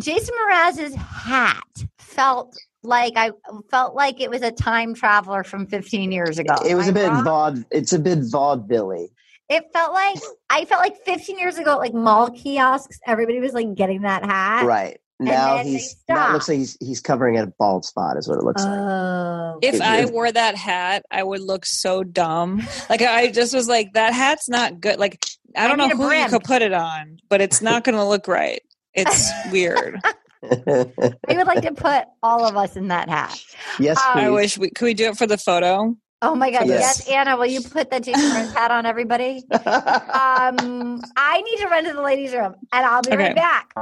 Jason 0.00 0.34
Mraz's 0.48 0.94
hat 0.94 1.62
felt 1.98 2.54
like 2.82 3.14
I 3.16 3.30
felt 3.70 3.94
like 3.94 4.20
it 4.20 4.30
was 4.30 4.42
a 4.42 4.50
time 4.52 4.94
traveler 4.94 5.42
from 5.42 5.66
15 5.66 6.12
years 6.12 6.38
ago. 6.38 6.54
It 6.66 6.74
was 6.74 6.86
Am 6.88 6.96
a 6.96 7.00
I 7.00 7.02
bit 7.02 7.08
wrong? 7.12 7.24
vaud. 7.24 7.64
It's 7.70 7.92
a 7.92 7.98
bit 7.98 8.18
vaudeville 8.30 9.08
It 9.48 9.64
felt 9.72 9.92
like 9.94 10.18
I 10.50 10.64
felt 10.66 10.82
like 10.82 10.96
15 11.04 11.38
years 11.38 11.56
ago, 11.58 11.76
like 11.78 11.94
mall 11.94 12.30
kiosks, 12.30 12.98
everybody 13.06 13.40
was 13.40 13.54
like 13.54 13.74
getting 13.74 14.02
that 14.02 14.24
hat. 14.24 14.66
Right. 14.66 14.98
Now 15.18 15.58
he's 15.58 15.96
now 16.08 16.28
it 16.30 16.32
looks 16.34 16.48
like 16.48 16.58
he's 16.58 16.76
he's 16.80 17.00
covering 17.00 17.38
a 17.38 17.46
bald 17.46 17.84
spot 17.86 18.18
is 18.18 18.28
what 18.28 18.36
it 18.38 18.44
looks 18.44 18.62
like. 18.62 18.78
Oh. 18.78 19.58
If 19.62 19.80
I 19.80 20.04
wore 20.04 20.30
that 20.30 20.54
hat, 20.56 21.04
I 21.10 21.22
would 21.22 21.40
look 21.40 21.64
so 21.64 22.04
dumb. 22.04 22.62
Like 22.90 23.00
I 23.00 23.28
just 23.30 23.54
was 23.54 23.66
like, 23.66 23.94
that 23.94 24.12
hat's 24.12 24.48
not 24.48 24.78
good. 24.80 24.98
Like 24.98 25.24
I 25.56 25.64
I 25.64 25.68
don't 25.68 25.78
know 25.78 25.86
need 25.86 25.94
a 25.94 25.96
who 25.96 26.12
you 26.12 26.28
could 26.28 26.44
put 26.44 26.60
it 26.60 26.74
on, 26.74 27.18
but 27.30 27.40
it's 27.40 27.62
not 27.62 27.82
going 27.82 27.96
to 27.96 28.04
look 28.04 28.28
right. 28.28 28.60
It's 28.92 29.30
weird. 29.50 29.98
I 30.44 31.16
would 31.28 31.46
like 31.46 31.62
to 31.62 31.72
put 31.72 32.04
all 32.22 32.44
of 32.44 32.56
us 32.56 32.76
in 32.76 32.88
that 32.88 33.08
hat. 33.08 33.38
yes, 33.80 33.98
please. 34.12 34.22
I 34.22 34.28
wish 34.30 34.58
we 34.58 34.68
could 34.70 34.84
we 34.84 34.94
do 34.94 35.06
it 35.08 35.16
for 35.16 35.26
the 35.26 35.38
photo. 35.38 35.96
Oh 36.22 36.34
my 36.34 36.50
God. 36.50 36.66
Yes. 36.66 37.04
Yes, 37.06 37.08
Anna, 37.10 37.36
will 37.36 37.46
you 37.46 37.62
put 37.62 37.90
the 37.90 38.00
Jason 38.00 38.20
Mraz 38.22 38.52
hat 38.54 38.70
on 38.70 38.84
everybody? 38.84 39.42
Um, 39.50 41.00
I 41.16 41.40
need 41.42 41.58
to 41.58 41.68
run 41.68 41.84
to 41.84 41.92
the 41.92 42.02
ladies' 42.02 42.32
room 42.34 42.54
and 42.72 42.86
I'll 42.86 43.02
be 43.02 43.12
Okay. 43.12 43.32
right 43.32 43.36
back. 43.36 43.72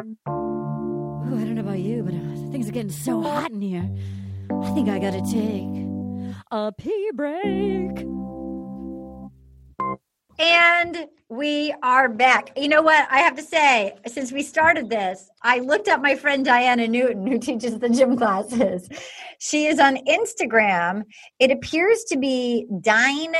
Ooh, 0.00 1.36
I 1.36 1.44
don't 1.44 1.54
know 1.54 1.60
about 1.60 1.78
you, 1.78 2.02
but 2.02 2.14
uh, 2.14 2.50
things 2.50 2.68
are 2.68 2.72
getting 2.72 2.90
so 2.90 3.20
hot 3.20 3.50
in 3.50 3.60
here. 3.60 3.88
I 4.62 4.70
think 4.70 4.88
I 4.88 4.98
gotta 4.98 5.20
take 5.20 5.86
a 6.50 6.72
pee 6.72 7.10
break. 7.14 8.06
And 10.38 11.06
we 11.28 11.74
are 11.82 12.08
back. 12.08 12.52
You 12.56 12.68
know 12.68 12.80
what? 12.80 13.06
I 13.10 13.18
have 13.18 13.36
to 13.36 13.42
say, 13.42 13.94
since 14.06 14.32
we 14.32 14.42
started 14.42 14.88
this, 14.88 15.28
I 15.42 15.58
looked 15.58 15.86
up 15.86 16.00
my 16.00 16.16
friend 16.16 16.46
Diana 16.46 16.88
Newton, 16.88 17.26
who 17.26 17.38
teaches 17.38 17.78
the 17.78 17.90
gym 17.90 18.16
classes. 18.16 18.88
She 19.38 19.66
is 19.66 19.78
on 19.78 19.98
Instagram. 20.06 21.02
It 21.38 21.50
appears 21.50 22.04
to 22.04 22.16
be 22.16 22.66
Dine 22.80 23.34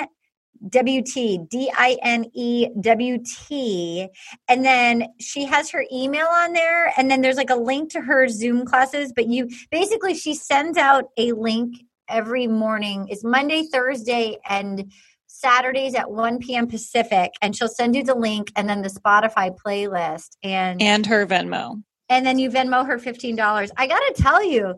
WT, 0.64 1.48
D 1.48 1.70
I 1.76 1.96
N 2.02 2.26
E 2.34 2.68
W 2.80 3.18
T. 3.48 4.08
And 4.48 4.64
then 4.64 5.06
she 5.18 5.44
has 5.44 5.70
her 5.70 5.84
email 5.92 6.26
on 6.26 6.52
there. 6.52 6.92
And 6.98 7.10
then 7.10 7.20
there's 7.20 7.36
like 7.36 7.50
a 7.50 7.56
link 7.56 7.90
to 7.92 8.00
her 8.00 8.28
Zoom 8.28 8.64
classes. 8.64 9.12
But 9.14 9.28
you 9.28 9.48
basically, 9.70 10.14
she 10.14 10.34
sends 10.34 10.76
out 10.76 11.04
a 11.16 11.32
link 11.32 11.76
every 12.08 12.46
morning. 12.46 13.06
It's 13.08 13.24
Monday, 13.24 13.66
Thursday, 13.72 14.36
and 14.48 14.92
Saturdays 15.26 15.94
at 15.94 16.10
1 16.10 16.38
p.m. 16.40 16.66
Pacific. 16.66 17.30
And 17.40 17.56
she'll 17.56 17.68
send 17.68 17.94
you 17.96 18.02
the 18.04 18.14
link 18.14 18.50
and 18.56 18.68
then 18.68 18.82
the 18.82 18.88
Spotify 18.90 19.56
playlist. 19.56 20.36
And 20.42 20.82
And 20.82 21.06
her 21.06 21.26
Venmo. 21.26 21.82
and 22.10 22.26
then 22.26 22.38
you 22.38 22.50
Venmo 22.50 22.84
her 22.86 22.98
$15. 22.98 23.70
I 23.76 23.86
got 23.86 24.00
to 24.00 24.22
tell 24.22 24.44
you, 24.44 24.74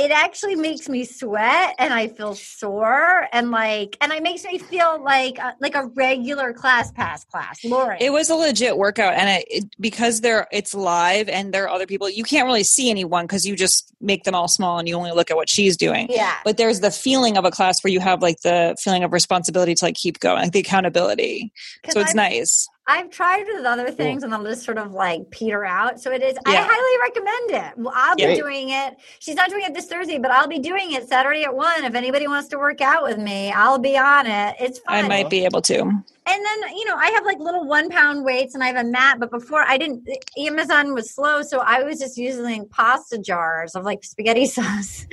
it 0.00 0.10
actually 0.10 0.56
makes 0.56 0.88
me 0.88 1.04
sweat 1.04 1.74
and 1.78 1.92
I 1.92 2.08
feel 2.08 2.34
sore 2.34 3.28
and 3.32 3.50
like, 3.50 3.98
and 4.00 4.12
it 4.12 4.22
makes 4.22 4.44
me 4.44 4.58
feel 4.58 5.02
like 5.02 5.38
uh, 5.38 5.52
like 5.60 5.74
a 5.74 5.86
regular 5.88 6.54
class 6.54 6.90
pass 6.92 7.24
class. 7.24 7.62
Lauren. 7.64 7.98
It 8.00 8.10
was 8.10 8.30
a 8.30 8.34
legit 8.34 8.78
workout, 8.78 9.14
and 9.14 9.28
it, 9.28 9.44
it 9.50 9.76
because 9.78 10.22
they're 10.22 10.48
it's 10.52 10.74
live 10.74 11.28
and 11.28 11.52
there 11.52 11.64
are 11.64 11.68
other 11.68 11.86
people. 11.86 12.08
You 12.08 12.24
can't 12.24 12.46
really 12.46 12.64
see 12.64 12.88
anyone 12.88 13.26
because 13.26 13.44
you 13.44 13.54
just 13.56 13.92
make 14.00 14.24
them 14.24 14.34
all 14.34 14.48
small 14.48 14.78
and 14.78 14.88
you 14.88 14.94
only 14.94 15.12
look 15.12 15.30
at 15.30 15.36
what 15.36 15.50
she's 15.50 15.76
doing. 15.76 16.08
yeah. 16.10 16.36
But 16.44 16.56
there's 16.56 16.80
the 16.80 16.90
feeling 16.90 17.36
of 17.36 17.44
a 17.44 17.50
class 17.50 17.84
where 17.84 17.92
you 17.92 18.00
have 18.00 18.22
like 18.22 18.40
the 18.40 18.76
feeling 18.80 19.04
of 19.04 19.12
responsibility 19.12 19.74
to 19.74 19.84
like 19.84 19.96
keep 19.96 20.18
going, 20.20 20.42
like 20.42 20.52
the 20.52 20.60
accountability. 20.60 21.52
So 21.90 22.00
it's 22.00 22.10
I've, 22.10 22.16
nice. 22.16 22.68
I've 22.90 23.08
tried 23.10 23.44
with 23.46 23.64
other 23.64 23.90
things 23.92 24.24
and 24.24 24.34
I'll 24.34 24.42
just 24.44 24.64
sort 24.64 24.76
of 24.78 24.92
like 24.92 25.30
peter 25.30 25.64
out. 25.64 26.00
So 26.00 26.10
it 26.10 26.22
is, 26.22 26.36
I 26.44 26.56
highly 26.56 26.98
recommend 27.08 27.66
it. 27.68 27.78
Well, 27.78 27.92
I'll 27.96 28.16
be 28.16 28.22
Yeah. 28.22 28.34
doing 28.34 28.70
it. 28.70 28.96
She's 29.20 29.36
not 29.36 29.48
doing 29.48 29.62
it 29.64 29.74
this 29.74 29.86
Thursday, 29.86 30.18
but 30.18 30.32
I'll 30.32 30.48
be 30.48 30.58
doing 30.58 30.92
it 30.92 31.08
Saturday 31.08 31.44
at 31.44 31.54
one. 31.54 31.84
If 31.84 31.94
anybody 31.94 32.26
wants 32.26 32.48
to 32.48 32.58
work 32.58 32.80
out 32.80 33.04
with 33.04 33.18
me, 33.18 33.52
I'll 33.52 33.78
be 33.78 33.96
on 33.96 34.26
it. 34.26 34.56
It's 34.58 34.80
fun. 34.80 35.04
I 35.04 35.08
might 35.08 35.30
be 35.30 35.44
able 35.44 35.62
to. 35.62 36.02
And 36.26 36.44
then 36.44 36.76
you 36.76 36.84
know 36.84 36.96
i 36.96 37.06
have 37.10 37.24
like 37.24 37.38
little 37.38 37.66
one 37.66 37.88
pound 37.88 38.24
weights 38.24 38.54
and 38.54 38.62
i 38.62 38.66
have 38.66 38.76
a 38.76 38.88
mat 38.88 39.18
but 39.18 39.30
before 39.30 39.60
i 39.62 39.78
didn't 39.78 40.06
amazon 40.38 40.94
was 40.94 41.10
slow 41.10 41.42
so 41.42 41.60
i 41.60 41.82
was 41.82 41.98
just 41.98 42.16
using 42.16 42.66
pasta 42.68 43.18
jars 43.18 43.74
of 43.74 43.84
like 43.84 44.04
spaghetti 44.04 44.46
sauce. 44.46 45.06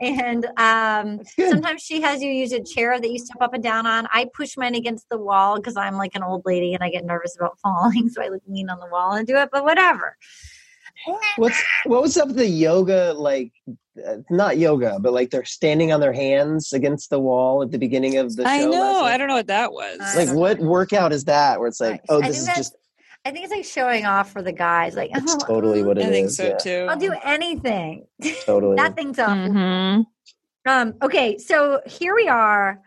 And 0.00 0.46
um 0.56 1.20
sometimes 1.38 1.82
she 1.82 2.00
has 2.00 2.22
you 2.22 2.30
use 2.30 2.52
a 2.52 2.62
chair 2.62 3.00
that 3.00 3.10
you 3.10 3.18
step 3.18 3.40
up 3.40 3.54
and 3.54 3.62
down 3.62 3.86
on. 3.86 4.08
I 4.12 4.26
push 4.34 4.56
mine 4.56 4.74
against 4.74 5.08
the 5.08 5.18
wall 5.18 5.56
because 5.56 5.76
i'm 5.76 5.96
like 5.96 6.14
an 6.14 6.22
old 6.22 6.42
lady 6.44 6.74
and 6.74 6.82
i 6.82 6.90
get 6.90 7.04
nervous 7.04 7.36
about 7.36 7.58
falling 7.62 8.08
so 8.08 8.22
i 8.22 8.28
like 8.28 8.42
lean 8.46 8.70
on 8.70 8.80
the 8.80 8.88
wall 8.88 9.12
and 9.12 9.26
do 9.26 9.36
it 9.36 9.50
but 9.52 9.64
whatever. 9.64 10.16
What's 11.36 11.62
what 11.84 12.02
was 12.02 12.16
up 12.16 12.28
with 12.28 12.36
the 12.36 12.46
yoga 12.46 13.14
like? 13.16 13.52
Uh, 14.06 14.16
not 14.30 14.58
yoga, 14.58 14.98
but 15.00 15.12
like 15.12 15.30
they're 15.30 15.44
standing 15.44 15.92
on 15.92 16.00
their 16.00 16.12
hands 16.12 16.72
against 16.72 17.10
the 17.10 17.18
wall 17.18 17.62
at 17.62 17.70
the 17.70 17.78
beginning 17.78 18.16
of 18.18 18.36
the 18.36 18.44
show. 18.44 18.48
I 18.50 18.64
know. 18.64 19.04
I 19.04 19.16
don't 19.16 19.28
know 19.28 19.34
what 19.34 19.46
that 19.48 19.72
was. 19.72 19.98
I 20.00 20.16
Like 20.16 20.26
don't 20.28 20.36
what 20.36 20.58
workout 20.58 21.12
is 21.12 21.24
that? 21.24 21.58
Where 21.58 21.68
it's 21.68 21.80
like, 21.80 22.02
oh, 22.08 22.22
I 22.22 22.28
this 22.28 22.44
think 22.46 22.50
is 22.50 22.56
just 22.56 22.76
i 23.24 23.32
think 23.32 23.44
it's 23.44 23.52
like 23.52 23.64
showing 23.64 24.06
off 24.06 24.30
for 24.30 24.42
the 24.42 24.52
guys 24.52 24.94
like 24.94 25.10
it's 25.12 25.34
oh, 25.34 25.38
totally 25.44 25.82
what 25.82 25.98
it 25.98 26.04
I 26.04 26.06
is. 26.06 26.12
think 26.12 26.30
so 26.30 26.44
yeah, 26.44 26.56
too. 26.56 26.86
i'll 26.88 26.96
do 26.96 27.12
anything 27.24 28.06
Totally. 28.46 28.76
nothing's 28.76 29.18
off 29.18 29.36
Mhm. 29.36 30.04
Um, 30.66 30.94
okay, 31.02 31.36
so 31.38 31.80
here 31.86 32.14
we 32.14 32.28
are, 32.28 32.80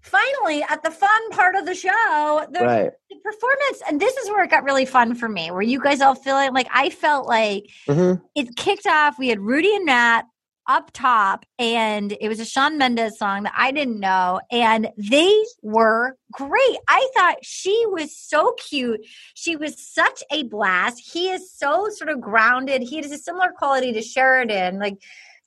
finally 0.00 0.62
at 0.68 0.82
the 0.82 0.90
fun 0.90 1.30
part 1.30 1.56
of 1.56 1.66
the 1.66 1.74
show. 1.74 2.46
The, 2.52 2.60
right. 2.60 2.90
the 3.10 3.16
performance, 3.24 3.82
and 3.88 4.00
this 4.00 4.16
is 4.16 4.28
where 4.30 4.44
it 4.44 4.50
got 4.50 4.62
really 4.64 4.86
fun 4.86 5.14
for 5.14 5.28
me. 5.28 5.50
Where 5.50 5.62
you 5.62 5.80
guys 5.80 6.00
all 6.00 6.14
feeling 6.14 6.54
like 6.54 6.68
I 6.72 6.90
felt 6.90 7.26
like 7.26 7.66
hmm 7.88 8.14
it 8.34 8.56
kicked 8.56 8.86
off. 8.86 9.18
We 9.18 9.28
had 9.28 9.40
Rudi 9.40 9.74
and 9.74 9.84
Matt 9.84 10.26
up 10.68 10.90
top, 10.92 11.46
and 11.58 12.16
it 12.20 12.28
was 12.28 12.40
a 12.40 12.44
Shawn 12.44 12.78
Mendes 12.78 13.18
song 13.18 13.44
that 13.44 13.54
I 13.56 13.70
didn't 13.70 14.00
know, 14.00 14.40
and 14.50 14.90
they 14.96 15.44
were 15.62 16.16
great. 16.32 16.78
I 16.88 17.08
thought 17.14 17.36
she 17.42 17.84
was 17.86 18.16
so 18.16 18.54
cute. 18.68 19.00
She 19.34 19.56
was 19.56 19.78
such 19.78 20.22
a 20.30 20.42
blast. 20.44 21.02
He 21.12 21.30
is 21.30 21.52
so 21.52 21.88
sort 21.90 22.10
of 22.10 22.20
grounded. 22.20 22.82
He 22.82 22.96
has 22.96 23.12
a 23.12 23.18
similar 23.18 23.52
quality 23.56 23.92
to 23.92 24.02
Sheridan. 24.02 24.78
Like 24.78 24.98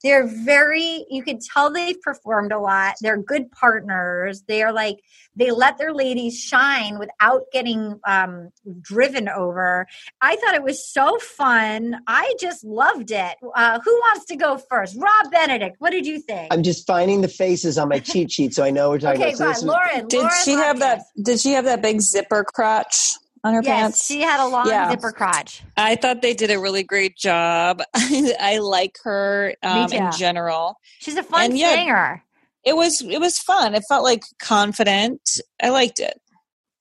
they're 0.03 0.27
very 0.27 1.05
you 1.09 1.23
could 1.23 1.41
tell 1.41 1.71
they've 1.71 2.01
performed 2.01 2.51
a 2.51 2.59
lot. 2.59 2.95
They're 3.01 3.21
good 3.21 3.51
partners. 3.51 4.43
They 4.47 4.63
are 4.63 4.71
like 4.71 4.99
they 5.35 5.51
let 5.51 5.77
their 5.77 5.93
ladies 5.93 6.39
shine 6.39 6.99
without 6.99 7.43
getting 7.51 7.99
um 8.07 8.49
driven 8.81 9.29
over. 9.29 9.87
I 10.21 10.35
thought 10.37 10.55
it 10.55 10.63
was 10.63 10.85
so 10.85 11.17
fun. 11.19 11.97
I 12.07 12.33
just 12.39 12.63
loved 12.63 13.11
it. 13.11 13.35
Uh, 13.55 13.79
who 13.83 13.91
wants 13.91 14.25
to 14.25 14.35
go 14.35 14.57
first? 14.57 14.95
Rob 14.97 15.31
Benedict, 15.31 15.75
what 15.79 15.91
did 15.91 16.05
you 16.05 16.19
think? 16.19 16.53
I'm 16.53 16.63
just 16.63 16.87
finding 16.87 17.21
the 17.21 17.27
faces 17.27 17.77
on 17.77 17.89
my 17.89 17.99
cheat 17.99 18.31
sheet, 18.31 18.53
so 18.53 18.63
I 18.63 18.71
know 18.71 18.89
we're 18.89 18.99
talking 18.99 19.21
okay, 19.21 19.33
about. 19.33 19.37
So 19.37 19.47
this 19.47 19.61
on. 19.61 19.67
was- 19.67 19.75
Lauren. 19.75 20.07
Did 20.07 20.19
Lauren 20.19 20.33
she 20.43 20.51
have 20.51 20.79
that? 20.79 21.01
Did 21.21 21.39
she 21.39 21.51
have 21.53 21.65
that 21.65 21.81
big 21.81 22.01
zipper 22.01 22.43
crotch 22.43 23.15
on 23.43 23.53
her 23.53 23.61
Yes, 23.63 23.81
pants? 23.81 24.05
she 24.05 24.21
had 24.21 24.39
a 24.43 24.47
long 24.47 24.67
Yeah. 24.67 24.89
zipper 24.91 25.11
crotch. 25.11 25.63
I 25.77 25.95
thought 25.95 26.21
they 26.21 26.33
did 26.33 26.51
a 26.51 26.59
really 26.59 26.83
great 26.83 27.15
job. 27.17 27.81
I 27.95 28.59
like 28.61 28.97
her 29.03 29.55
um, 29.63 29.91
in 29.91 30.11
general. 30.11 30.75
She's 30.99 31.15
a 31.15 31.23
fun 31.23 31.45
And 31.45 31.57
yeah, 31.57 31.73
singer. 31.75 32.23
It 32.65 32.75
was 32.75 33.01
it 33.01 33.19
was 33.19 33.37
fun. 33.39 33.73
It 33.75 33.83
felt 33.87 34.03
like 34.03 34.23
confident. 34.39 35.21
I 35.61 35.69
liked 35.69 35.99
it. 35.99 36.19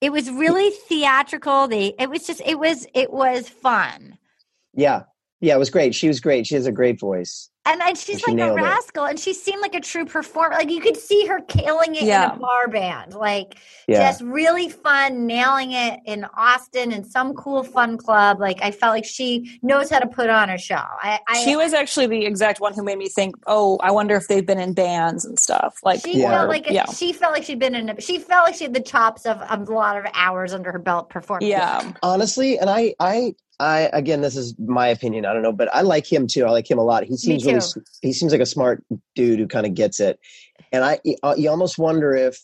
It 0.00 0.11
was 0.12 0.30
really 0.30 0.70
theatrical. 0.70 1.68
They 1.68 1.94
it 1.98 2.11
was 2.11 2.26
just 2.26 2.40
it 2.44 2.59
was 2.59 2.86
it 2.94 3.12
was 3.12 3.48
fun. 3.48 4.18
Yeah, 4.74 5.04
yeah, 5.40 5.54
it 5.54 5.59
was 5.59 5.70
great. 5.70 5.94
She 5.94 6.09
was 6.09 6.20
great. 6.20 6.46
She 6.46 6.54
has 6.54 6.66
a 6.66 6.72
great 6.72 6.98
voice. 7.00 7.50
And, 7.70 7.82
and 7.82 7.98
she's 7.98 8.20
She 8.20 8.26
like 8.32 8.32
a 8.32 8.36
nailed 8.36 8.58
it. 8.58 8.62
rascal, 8.62 9.04
and 9.04 9.18
she 9.20 9.34
seemed 9.34 9.60
like 9.60 9.74
a 9.74 9.80
true 9.80 10.04
performer. 10.06 10.54
Like 10.56 10.70
you 10.70 10.80
could 10.80 10.96
see 10.96 11.26
her 11.26 11.40
killing 11.42 11.94
it 11.96 12.02
in 12.04 12.08
a 12.10 12.36
bar 12.36 12.68
band, 12.68 13.14
like 13.14 13.58
Yeah, 13.86 13.98
just 14.08 14.22
really 14.22 14.68
fun, 14.70 15.26
nailing 15.26 15.72
it 15.72 16.00
in 16.06 16.24
Austin 16.36 16.92
in 16.92 17.04
some 17.04 17.34
cool 17.34 17.62
fun 17.62 17.98
club. 17.98 18.40
Like 18.40 18.58
I 18.62 18.70
felt 18.70 18.94
like 18.94 19.04
she 19.04 19.58
knows 19.62 19.90
how 19.90 19.98
to 19.98 20.06
put 20.06 20.30
on 20.30 20.48
a 20.50 20.56
show. 20.58 20.76
I, 20.76 21.18
I 21.28 21.44
she 21.44 21.56
was 21.56 21.74
actually 21.74 22.06
the 22.06 22.24
exact 22.24 22.60
one 22.60 22.72
who 22.74 22.82
made 22.82 22.98
me 22.98 23.08
think, 23.08 23.34
"Oh, 23.46 23.78
I 23.82 23.90
wonder 23.90 24.16
if 24.16 24.28
they've 24.28 24.46
been 24.46 24.60
in 24.60 24.72
bands 24.72 25.24
and 25.26 25.38
stuff." 25.38 25.78
Like, 25.84 26.00
she 26.00 26.20
Yeah. 26.20 26.30
felt 26.30 26.48
like 26.48 26.70
yeah, 26.70 26.86
she 26.86 27.12
felt 27.12 27.32
like 27.34 27.44
she'd 27.44 27.58
been 27.58 27.74
in. 27.74 27.90
A, 27.90 28.00
she 28.00 28.18
felt 28.18 28.46
like 28.46 28.54
she 28.54 28.64
had 28.64 28.74
the 28.74 28.80
chops 28.80 29.26
of, 29.26 29.38
of 29.42 29.68
a 29.68 29.72
lot 29.72 29.98
of 29.98 30.06
hours 30.14 30.54
under 30.54 30.72
her 30.72 30.78
belt 30.78 31.10
performing. 31.10 31.48
yeah. 31.48 31.92
honestly, 32.02 32.58
and 32.58 32.70
I, 32.70 32.94
I, 32.98 33.34
I 33.61 33.90
again, 33.92 34.20
this 34.20 34.36
is 34.36 34.54
my 34.59 34.86
opinion. 34.88 35.24
I 35.26 35.32
don't 35.32 35.42
know, 35.42 35.52
but 35.52 35.72
I 35.74 35.80
like 35.80 36.11
him 36.11 36.26
too. 36.26 36.44
I 36.46 36.50
like 36.50 36.70
him 36.70 36.78
a 36.78 36.82
lot. 36.84 37.04
He 37.04 37.16
seems 37.16 37.44
really, 37.44 37.61
he 38.02 38.12
seems 38.12 38.30
like 38.32 38.40
a 38.40 38.46
smart 38.46 38.84
dude 39.16 39.38
who 39.40 39.48
kind 39.48 39.66
of 39.66 39.74
gets 39.74 39.98
it. 40.00 40.18
And 40.72 40.84
I, 40.84 41.00
uh, 41.22 41.34
you 41.36 41.50
almost 41.50 41.76
wonder 41.78 42.14
if 42.14 42.38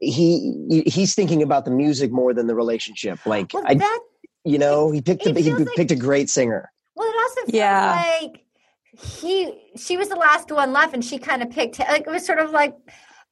he 0.00 0.82
he's 0.86 1.14
thinking 1.14 1.42
about 1.42 1.64
the 1.64 1.70
music 1.70 2.12
more 2.12 2.32
than 2.32 2.46
the 2.46 2.54
relationship. 2.54 3.18
Like 3.26 3.52
Well, 3.52 3.64
I, 3.66 3.98
you 4.44 4.58
know, 4.58 4.90
he 4.90 5.00
picked 5.00 5.26
a, 5.26 5.32
he 5.38 5.52
like- 5.52 5.68
picked 5.76 5.90
a 5.90 5.96
great 5.96 6.30
singer. 6.30 6.70
well, 6.94 7.08
it 7.08 7.16
also 7.16 7.40
feels 7.42 7.54
Yeah. 7.54 8.04
like 8.22 8.44
he 9.00 9.52
she 9.76 9.96
was 9.96 10.08
the 10.08 10.16
last 10.16 10.50
one 10.50 10.72
left, 10.72 10.94
and 10.94 11.04
she 11.04 11.18
kind 11.18 11.42
of 11.42 11.50
picked. 11.50 11.78
Like 11.78 12.06
it 12.06 12.10
was 12.10 12.24
sort 12.26 12.38
of 12.38 12.50
like 12.50 12.74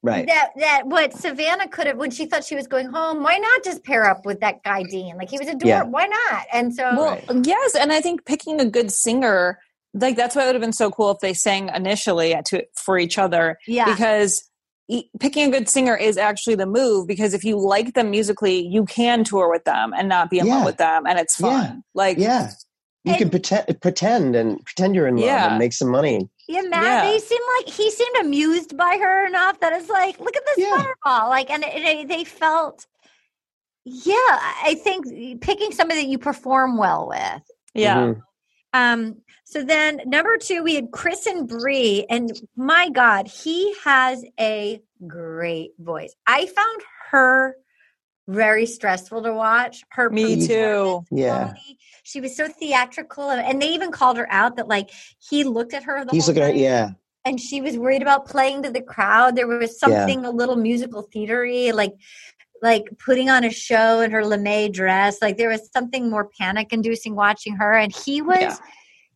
Right. 0.03 0.27
that 0.27 0.49
that 0.57 0.83
what 0.85 1.13
Savannah 1.13 1.67
could 1.67 1.87
have 1.87 1.97
when 1.97 2.11
she 2.11 2.27
thought 2.27 2.43
she 2.43 2.55
was 2.55 2.67
going 2.67 2.87
home. 2.87 3.23
Why 3.23 3.37
not 3.37 3.63
just 3.63 3.83
pair 3.83 4.05
up 4.05 4.25
with 4.25 4.39
that 4.41 4.63
guy 4.63 4.83
Dean? 4.83 5.17
Like 5.17 5.29
he 5.29 5.37
was 5.37 5.47
adorable. 5.47 5.67
Yeah. 5.67 5.83
Why 5.83 6.05
not? 6.05 6.45
And 6.53 6.73
so 6.73 6.83
Well, 6.95 7.11
Right. 7.29 7.45
yes, 7.45 7.75
and 7.75 7.91
I 7.91 7.99
think 7.99 8.23
picking 8.25 8.61
a 8.61 8.65
good 8.65 8.91
singer, 8.91 9.59
like 9.93 10.15
that's 10.15 10.35
why 10.35 10.43
it 10.43 10.45
would 10.45 10.55
have 10.55 10.61
been 10.61 10.71
so 10.71 10.91
cool 10.91 11.11
if 11.11 11.19
they 11.19 11.33
sang 11.33 11.69
initially 11.73 12.35
to 12.45 12.63
for 12.75 12.97
each 12.99 13.17
other, 13.17 13.57
yeah, 13.67 13.85
because 13.85 14.47
e- 14.87 15.09
picking 15.19 15.49
a 15.49 15.51
good 15.51 15.67
singer 15.67 15.97
is 15.97 16.17
actually 16.17 16.55
the 16.55 16.67
move. 16.67 17.07
Because 17.07 17.33
if 17.33 17.43
you 17.43 17.57
like 17.59 17.93
them 17.95 18.11
musically, 18.11 18.65
you 18.65 18.85
can 18.85 19.23
tour 19.23 19.49
with 19.49 19.63
them 19.65 19.93
and 19.97 20.07
not 20.07 20.29
be 20.29 20.37
in 20.39 20.45
Yeah. 20.45 20.57
love 20.57 20.65
with 20.65 20.77
them, 20.77 21.05
and 21.07 21.17
it's 21.19 21.35
fun. 21.35 21.63
Yeah. 21.63 21.75
Like, 21.95 22.17
Yeah. 22.19 22.51
You 23.03 23.13
And- 23.13 23.17
can 23.19 23.29
pretend 23.31 23.81
pretend 23.81 24.35
and 24.35 24.63
pretend 24.63 24.93
you're 24.93 25.07
in 25.07 25.15
love 25.15 25.25
Yeah. 25.25 25.49
and 25.49 25.57
make 25.57 25.73
some 25.73 25.89
money. 25.89 26.29
Yeah, 26.47 26.61
Matt. 26.61 26.83
Yeah. 27.05 27.11
They 27.11 27.19
seem 27.19 27.41
like 27.57 27.73
he 27.73 27.91
seemed 27.91 28.15
amused 28.21 28.77
by 28.77 28.97
her 29.01 29.27
enough 29.27 29.59
that 29.59 29.73
it's 29.73 29.89
like, 29.89 30.19
look 30.19 30.35
at 30.35 30.43
this 30.45 30.65
Yeah. 30.65 30.77
fireball. 31.03 31.29
Like, 31.29 31.49
and 31.49 31.63
it, 31.63 31.75
it- 31.75 32.07
they 32.07 32.23
felt. 32.23 32.85
Yeah, 33.89 34.15
I 34.15 34.75
think 34.83 35.41
picking 35.41 35.71
somebody 35.71 36.01
that 36.01 36.07
you 36.09 36.17
perform 36.19 36.77
well 36.77 37.07
with. 37.07 37.41
yeah, 37.73 37.97
Mhm. 37.97 38.21
Um, 38.73 39.21
so 39.45 39.63
then 39.63 40.01
number 40.05 40.37
two, 40.37 40.61
we 40.61 40.75
had 40.75 40.91
Chris 40.91 41.25
and 41.25 41.47
Bri, 41.47 42.05
and 42.09 42.29
my 42.57 42.89
God, 42.89 43.27
he 43.27 43.73
has 43.85 44.25
a 44.39 44.81
great 45.07 45.71
voice. 45.79 46.13
I 46.27 46.47
found 46.47 46.81
her 47.11 47.55
very 48.27 48.65
stressful 48.65 49.23
to 49.23 49.33
watch. 49.33 49.83
Her 49.89 50.09
Me 50.09 50.45
too. 50.45 51.03
Yeah. 51.11 51.43
quality, 51.45 51.77
She 52.03 52.21
was 52.21 52.35
so 52.35 52.47
theatrical, 52.47 53.29
and- 53.29 53.45
and 53.45 53.61
they 53.61 53.67
even 53.69 53.91
called 53.91 54.17
her 54.17 54.27
out 54.31 54.55
that 54.57 54.67
like 54.67 54.89
he 55.19 55.43
looked 55.43 55.73
at 55.73 55.83
her 55.83 56.05
the 56.05 56.11
He's 56.11 56.25
whole 56.25 56.35
looking 56.35 56.43
at 56.49 56.51
time, 56.53 56.59
yeah. 56.61 56.89
and 57.25 57.39
she 57.39 57.59
was 57.61 57.77
worried 57.77 58.01
about 58.01 58.25
playing 58.27 58.63
to 58.63 58.69
the 58.71 58.81
crowd. 58.81 59.35
There 59.35 59.47
was 59.47 59.77
Yeah. 59.81 59.87
something 59.87 60.25
a 60.25 60.31
little 60.31 60.55
musical 60.55 61.07
theatery, 61.13 61.73
like 61.73 61.93
like 62.63 62.85
putting 63.05 63.29
on 63.29 63.43
a 63.43 63.51
show 63.51 63.99
in 64.01 64.09
her 64.11 64.25
lame 64.25 64.71
dress. 64.71 65.21
Like 65.21 65.37
there 65.37 65.49
was 65.49 65.69
something 65.71 66.09
more 66.09 66.27
panic 66.39 66.73
inducing 66.73 67.15
watching 67.15 67.55
her, 67.57 67.73
and 67.73 67.93
he 67.95 68.21
was 68.21 68.39
Yeah. 68.39 68.55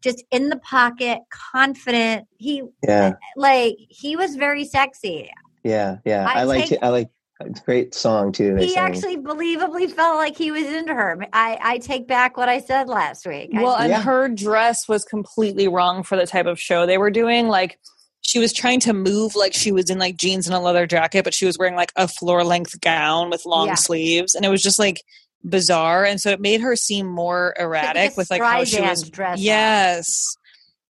just 0.02 0.24
in 0.32 0.50
the 0.50 0.58
pocket, 0.58 1.20
confident. 1.32 2.28
He 2.38 2.62
Yeah. 2.88 3.14
like 3.36 3.76
he 3.90 4.16
was 4.16 4.36
very 4.36 4.64
sexy. 4.66 5.32
Yeah. 5.64 5.98
Yeah. 6.06 6.28
I 6.28 6.42
I, 6.42 6.44
like 6.44 6.64
take- 6.66 6.72
it. 6.74 6.80
I 6.84 6.90
like 6.90 7.08
it's 7.08 7.14
a 7.14 7.21
great 7.66 7.94
song 7.94 8.32
too. 8.32 8.56
He 8.56 8.70
sang. 8.70 8.84
actually 8.84 9.18
believably 9.18 9.92
felt 9.92 10.18
like 10.18 10.38
he 10.38 10.52
was 10.52 10.64
into 10.64 10.94
her. 10.94 11.26
I 11.34 11.58
I 11.62 11.78
take 11.80 12.08
back 12.08 12.38
what 12.38 12.50
I 12.50 12.60
said 12.62 12.88
last 12.88 13.26
week. 13.26 13.52
I- 13.56 13.62
Well, 13.64 13.76
and 13.76 13.90
Yeah. 13.90 14.02
her 14.02 14.28
dress 14.30 14.88
was 14.88 15.04
completely 15.06 15.68
wrong 15.68 16.04
for 16.04 16.18
the 16.18 16.26
type 16.28 16.46
of 16.46 16.60
show 16.60 16.86
they 16.86 16.98
were 16.98 17.12
doing. 17.12 17.48
Like 17.48 17.80
she 18.22 18.40
was 18.40 18.54
trying 18.54 18.80
to 18.82 18.94
move 18.94 19.36
like 19.36 19.54
she 19.54 19.72
was 19.72 19.90
in 19.90 19.98
like 20.00 20.16
jeans 20.18 20.48
and 20.48 20.56
a 20.56 20.60
leather 20.60 20.86
jacket, 20.88 21.24
but 21.24 21.34
she 21.34 21.46
was 21.46 21.58
wearing 21.58 21.76
like 21.76 21.92
a 21.96 22.08
floor 22.08 22.44
length 22.44 22.80
gown 22.82 23.30
with 23.30 23.46
long 23.46 23.68
Yeah. 23.68 23.76
sleeves, 23.76 24.36
and 24.36 24.46
it 24.46 24.50
was 24.50 24.62
just 24.64 24.80
like 24.80 25.02
bizarre. 25.44 26.06
And 26.06 26.22
so 26.22 26.30
it 26.30 26.40
made 26.40 26.62
her 26.62 26.76
seem 26.76 27.08
more 27.08 27.56
erratic 27.60 28.16
with 28.16 28.30
like 28.30 28.42
how 28.42 28.64
she 28.64 28.80
was. 28.80 29.02
dressed. 29.04 29.12
dress 29.12 29.38
on. 29.40 29.44
Yes, 29.44 30.36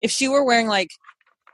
if 0.02 0.10
she 0.12 0.28
were 0.28 0.44
wearing 0.44 0.68
like 0.68 0.90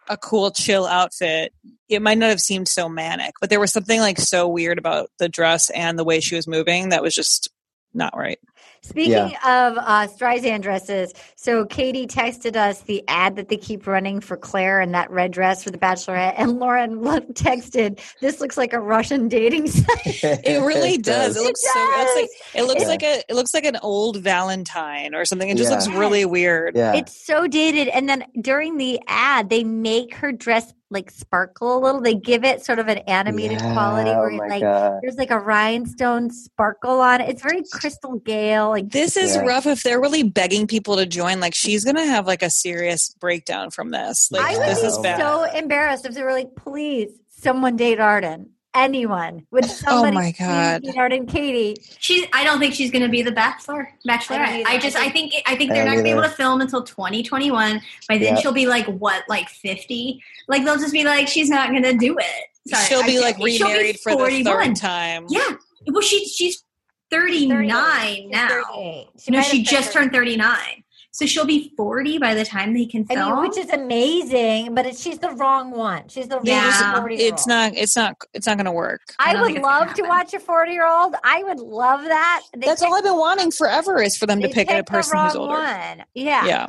a 0.10 0.18
cool 0.18 0.52
chill 0.52 0.86
outfit, 0.86 1.54
it 1.94 2.02
might 2.02 2.18
not 2.18 2.30
have 2.30 2.40
seemed 2.40 2.68
so 2.68 2.88
manic. 2.90 3.34
But 3.42 3.50
there 3.50 3.60
was 3.60 3.72
something 3.72 4.00
like 4.00 4.20
so 4.20 4.48
weird 4.48 4.78
about 4.78 5.10
the 5.20 5.30
dress 5.30 5.70
and 5.72 5.98
the 5.98 6.04
way 6.04 6.20
she 6.20 6.36
was 6.36 6.48
moving 6.48 6.90
that 6.90 7.02
was 7.02 7.14
just 7.16 7.50
not 7.94 8.16
right. 8.18 8.40
Speaking 8.82 9.12
Yeah. 9.14 9.70
of 9.70 9.78
uh, 9.78 10.08
Streisand 10.08 10.62
dresses, 10.62 11.14
so 11.38 11.64
Katie 11.64 12.06
texted 12.06 12.58
us 12.58 12.82
the 12.82 13.02
ad 13.08 13.38
that 13.38 13.48
they 13.48 13.56
keep 13.56 13.88
running 13.88 14.20
for 14.20 14.36
Clare 14.36 14.82
in 14.82 14.92
that 14.92 15.10
red 15.10 15.32
dress 15.32 15.64
for 15.64 15.72
the 15.72 15.78
Bachelorette, 15.78 16.34
and 16.38 16.60
Lauren 16.60 16.98
texted, 17.34 18.02
"This 18.20 18.42
looks 18.42 18.58
like 18.58 18.74
a 18.74 18.80
Russian 18.82 19.30
dating 19.30 19.68
site." 19.70 20.22
It 20.44 20.62
really 20.66 20.98
does. 20.98 21.38
It 21.38 21.40
It 21.40 21.44
looks 21.44 21.62
so. 21.62 21.70
It's 21.76 22.16
like 22.16 22.62
it 22.62 22.68
looks 22.68 22.82
Yeah. 22.82 22.88
like 22.90 23.04
a. 23.04 23.24
It 23.30 23.36
looks 23.36 23.54
like 23.54 23.64
an 23.64 23.78
old 23.82 24.18
Valentine 24.18 25.16
or 25.16 25.24
something. 25.24 25.48
It 25.48 25.56
just 25.56 25.70
Yeah. 25.72 25.78
looks 25.78 25.88
really 25.90 26.26
weird. 26.26 26.76
yeah. 26.76 26.94
It's 26.96 27.26
so 27.26 27.48
dated. 27.48 27.88
And 27.88 28.10
then 28.10 28.26
during 28.42 28.78
the 28.78 29.00
ad, 29.08 29.50
they 29.50 29.64
make 29.64 30.14
her 30.16 30.34
dress 30.34 30.74
like 30.94 31.12
sparkle 31.12 31.78
a 31.78 31.80
little. 31.80 32.00
They 32.02 32.16
give 32.16 32.44
it 32.46 32.64
sort 32.64 32.80
of 32.80 32.88
an 32.88 33.00
animated 33.00 33.60
Yeah, 33.60 33.74
quality 33.74 34.10
oh 34.12 34.20
where 34.20 34.30
it, 34.30 34.38
my 34.38 34.48
like 34.48 34.62
God. 34.62 35.00
there's 35.02 35.16
like 35.18 35.32
a 35.32 35.40
rhinestone 35.40 36.30
sparkle 36.30 37.02
on 37.02 37.20
it. 37.22 37.30
It's 37.30 37.42
very 37.42 37.64
Crystal 37.72 38.20
Gayle. 38.20 38.70
Like 38.70 38.90
This 38.90 39.18
is 39.18 39.36
Yeah. 39.36 39.42
rough. 39.42 39.66
If 39.66 39.84
they're 39.84 40.00
really 40.00 40.24
begging 40.24 40.68
people 40.68 40.96
to 40.98 41.06
join, 41.06 41.40
like 41.40 41.54
she's 41.56 41.84
gonna 41.84 42.06
have 42.06 42.26
like 42.28 42.44
a 42.44 42.50
serious 42.50 43.14
breakdown 43.20 43.72
from 43.72 43.92
this. 43.92 44.30
Like 44.32 44.46
I 44.46 44.58
would 44.58 44.68
this 44.68 44.82
be 44.82 44.88
is 44.88 44.98
bad. 45.00 45.20
so 45.20 45.44
embarrassed 45.58 46.06
if 46.06 46.14
they 46.14 46.24
were 46.24 46.32
like, 46.32 46.56
please, 46.56 47.10
someone 47.30 47.76
date 47.76 48.00
Arden. 48.00 48.52
Anyone. 48.76 49.46
Would 49.52 49.66
oh 49.66 49.68
somebody 49.68 50.12
Oh 50.18 50.20
my 50.20 50.32
please 50.32 50.40
God. 50.40 50.82
date 50.84 50.98
Arden 50.98 51.26
Katie? 51.28 51.76
She's. 52.00 52.26
I 52.34 52.44
don't 52.44 52.60
think 52.60 52.74
she's 52.74 52.90
going 52.92 53.04
to 53.04 53.10
be 53.10 53.22
the 53.22 53.32
bachelor. 53.32 53.90
Bachelorette. 54.08 54.48
either. 54.48 54.70
I, 54.70 54.78
just. 54.80 54.96
I 54.98 55.06
I 55.06 55.10
think. 55.10 55.34
I 55.46 55.56
think 55.56 55.72
they're 55.72 55.84
don't 55.86 55.94
going 55.94 55.98
to 56.00 56.04
be 56.04 56.10
able 56.10 56.24
to 56.24 56.30
film 56.30 56.62
until 56.62 56.84
2021. 56.84 57.82
By 58.10 58.18
then, 58.18 58.36
Yeah. 58.36 58.36
she'll 58.42 58.52
be 58.52 58.66
like 58.68 58.86
what, 58.88 59.24
like 59.30 59.50
50? 59.50 60.22
Like 60.48 60.64
they'll 60.66 60.78
just 60.78 60.94
be 60.94 61.04
like, 61.04 61.28
she's 61.28 61.50
not 61.50 61.70
going 61.70 61.84
to 61.84 61.94
do 61.94 62.18
it. 62.18 62.26
Sorry, 62.68 62.86
She'll 62.86 63.00
I 63.04 63.06
be 63.06 63.12
can't- 63.14 63.24
like 63.24 63.36
she'll 63.36 63.68
be 63.68 63.74
remarried 63.74 64.00
for 64.00 64.12
the 64.14 64.18
41. 64.18 64.44
third 64.68 64.76
time. 64.76 65.26
Yeah. 65.30 65.42
Well, 65.88 66.02
she 66.02 66.26
she's 66.26 66.64
39 67.12 67.50
38. 67.68 68.30
now. 68.32 68.48
38. 68.48 69.08
no, 69.30 69.42
she 69.42 69.62
just 69.64 69.92
turned 69.94 70.12
turned 70.12 70.14
39. 70.14 70.83
So 71.16 71.28
she'll 71.28 71.46
be 71.46 71.72
40 71.78 72.18
by 72.18 72.34
the 72.34 72.44
time 72.44 72.74
they 72.74 72.88
can 72.88 73.06
I 73.08 73.14
film. 73.14 73.34
mean, 73.36 73.42
which 73.48 73.58
is 73.58 73.70
amazing, 73.70 74.74
but 74.74 74.88
it, 74.88 74.98
she's 74.98 75.20
the 75.20 75.30
wrong 75.30 75.70
one. 75.70 76.08
She's 76.08 76.28
the 76.28 76.40
Yeah. 76.44 76.92
wrong 76.94 77.02
40 77.02 77.16
It's 77.18 77.46
not. 77.46 77.74
It's 77.76 77.96
not. 77.96 78.16
It's 78.34 78.48
not 78.48 78.58
gonna 78.58 78.72
work. 78.74 79.02
I 79.20 79.32
I 79.32 79.36
would 79.36 79.46
think 79.46 79.58
it's 79.60 79.66
gonna 79.68 79.86
love 79.86 79.94
to 79.96 80.02
watch 80.04 80.34
a 80.34 80.40
40 80.40 80.72
year 80.72 80.88
old. 80.88 81.14
I 81.24 81.44
would 81.44 81.60
love 81.60 82.04
that. 82.04 82.42
They 82.58 82.66
That's 82.66 82.82
all 82.82 82.96
I've 82.96 83.04
been 83.04 83.18
wanting 83.18 83.52
forever 83.52 84.02
is 84.02 84.18
for 84.18 84.26
them 84.26 84.42
to 84.42 84.48
they 84.48 84.54
pick 84.54 84.70
a 84.72 84.74
picked 84.74 84.88
the 84.88 84.92
person 84.92 85.20
who's 85.20 85.36
wrong 85.36 85.50
older. 85.50 85.54
One. 85.62 86.04
Yeah. 86.16 86.46
Yeah. 86.48 86.66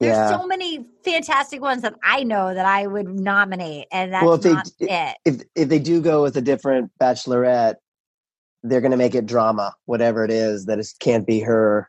There's 0.00 0.16
Yeah. 0.16 0.30
so 0.38 0.46
many 0.46 0.86
fantastic 1.04 1.60
ones 1.60 1.82
that 1.82 1.94
I 2.02 2.22
know 2.22 2.54
that 2.54 2.64
I 2.64 2.86
would 2.86 3.08
nominate, 3.08 3.88
and 3.92 4.14
that's 4.14 4.24
Well, 4.24 4.34
if 4.34 4.42
they- 4.42 4.52
not 4.54 4.70
it. 4.78 5.16
if 5.26 5.42
if 5.54 5.68
they 5.68 5.78
do 5.80 6.00
go 6.00 6.22
with 6.22 6.36
a 6.38 6.40
different 6.40 6.90
bachelorette, 6.98 7.74
they're 8.62 8.80
going 8.80 8.90
to 8.90 8.96
make 8.96 9.14
it 9.14 9.26
drama, 9.26 9.74
whatever 9.84 10.24
it 10.24 10.30
is 10.30 10.66
that 10.66 10.78
it 10.78 10.88
can't 10.98 11.26
be 11.26 11.40
her. 11.40 11.88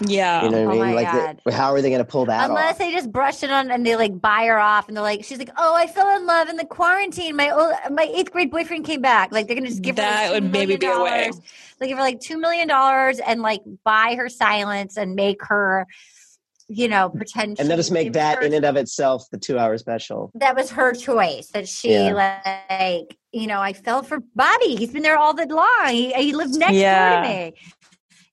Yeah. 0.00 0.44
You 0.44 0.50
know 0.50 0.64
what 0.64 0.76
Oh 0.78 0.82
I 0.82 0.86
mean? 0.86 0.94
Like, 0.94 1.42
the- 1.44 1.52
how 1.52 1.72
are 1.72 1.80
they 1.80 1.90
going 1.90 2.04
to 2.04 2.10
pull 2.10 2.26
that 2.26 2.40
out? 2.44 2.50
Unless 2.50 2.72
off? 2.72 2.78
they 2.78 2.92
just 2.92 3.10
brush 3.12 3.42
it 3.42 3.50
on 3.50 3.70
and 3.70 3.86
they 3.86 3.96
like 3.96 4.20
buy 4.20 4.46
her 4.46 4.58
off, 4.58 4.88
and 4.88 4.96
they're 4.96 5.02
like, 5.02 5.24
she's 5.24 5.38
like, 5.38 5.50
oh, 5.56 5.74
I 5.74 5.86
fell 5.86 6.16
in 6.16 6.26
love 6.26 6.48
in 6.48 6.56
the 6.56 6.64
quarantine. 6.66 7.36
My 7.36 7.50
old, 7.50 7.74
my 7.90 8.10
eighth 8.14 8.32
grade 8.32 8.50
boyfriend 8.50 8.84
came 8.84 9.00
back. 9.00 9.32
Like 9.32 9.46
they're 9.46 9.56
gonna 9.56 9.68
just 9.68 9.82
give 9.82 9.96
her 9.96 10.02
That 10.02 10.32
like, 10.32 10.42
would 10.42 10.52
maybe 10.52 10.76
be 10.76 10.86
a 10.86 11.00
way. 11.00 11.30
They 11.78 11.88
give 11.88 11.96
her 11.98 12.04
like 12.04 12.20
two 12.20 12.38
million 12.38 12.68
dollars 12.68 13.18
and 13.20 13.40
like 13.42 13.62
buy 13.84 14.14
her 14.16 14.28
silence 14.28 14.96
and 14.96 15.14
make 15.14 15.42
her, 15.44 15.86
you 16.72 16.86
know, 16.86 17.10
pretend. 17.10 17.58
and 17.58 17.66
she- 17.66 17.68
let 17.68 17.78
us 17.80 17.90
make 17.90 18.12
that 18.12 18.38
her 18.38 18.42
in 18.44 18.54
and 18.54 18.64
of 18.64 18.76
itself 18.76 19.24
the 19.32 19.38
two-hour 19.38 19.76
special. 19.76 20.30
that 20.34 20.54
was 20.54 20.70
her 20.70 20.92
choice 20.94 21.48
that 21.48 21.66
she 21.68 21.92
Yeah. 21.92 22.46
like 22.86 23.16
you 23.32 23.46
know 23.48 23.60
i 23.60 23.72
fell 23.72 24.02
for 24.02 24.18
bobby 24.34 24.76
he's 24.76 24.92
been 24.92 25.02
there 25.02 25.18
all 25.18 25.34
the 25.34 25.46
long 25.46 25.88
he, 25.88 26.12
he 26.12 26.32
lived 26.32 26.54
next 26.54 26.74
Yeah. 26.76 27.10
door 27.10 27.22
to 27.22 27.28
me 27.28 27.54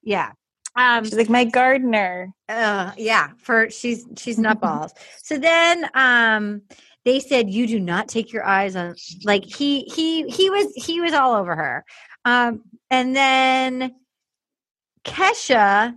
yeah 0.03 0.31
um 0.75 1.03
She's 1.05 1.15
like 1.15 1.29
my 1.29 1.45
gardener. 1.45 2.31
uh, 2.49 2.91
yeah 2.97 3.29
for 3.39 3.69
she's 3.71 4.05
she's 4.17 4.37
nutballs 4.37 4.91
so 5.23 5.37
then 5.37 5.87
um 5.95 6.61
they 7.05 7.19
said 7.19 7.49
you 7.49 7.65
do 7.67 7.79
not 7.79 8.07
take 8.07 8.31
your 8.33 8.45
eyes 8.45 8.75
on 8.75 8.95
like 9.23 9.45
he 9.45 9.81
he 9.95 10.23
he 10.29 10.49
was 10.49 10.67
he 10.75 11.01
was 11.01 11.13
all 11.13 11.33
over 11.35 11.55
her 11.55 11.85
um 12.25 12.61
and 12.91 13.15
then 13.15 13.95
kesha 15.05 15.93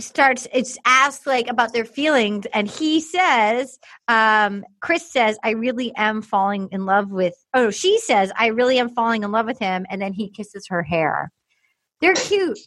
starts 0.00 0.46
it's 0.52 0.78
asked 0.84 1.26
like 1.26 1.48
about 1.48 1.72
their 1.72 1.84
feelings 1.84 2.46
and 2.52 2.68
he 2.68 3.00
says 3.00 3.78
um 4.08 4.64
chris 4.80 5.10
says 5.10 5.38
i 5.42 5.50
really 5.50 5.92
am 5.96 6.22
falling 6.22 6.68
in 6.72 6.86
love 6.86 7.10
with 7.10 7.34
oh 7.54 7.70
she 7.70 7.98
says 7.98 8.30
i 8.38 8.46
really 8.46 8.78
am 8.78 8.88
falling 8.88 9.22
in 9.22 9.32
love 9.32 9.46
with 9.46 9.58
him 9.58 9.86
and 9.90 10.00
then 10.00 10.12
he 10.12 10.30
kisses 10.30 10.66
her 10.68 10.82
hair 10.82 11.32
they're 12.00 12.14
cute 12.14 12.58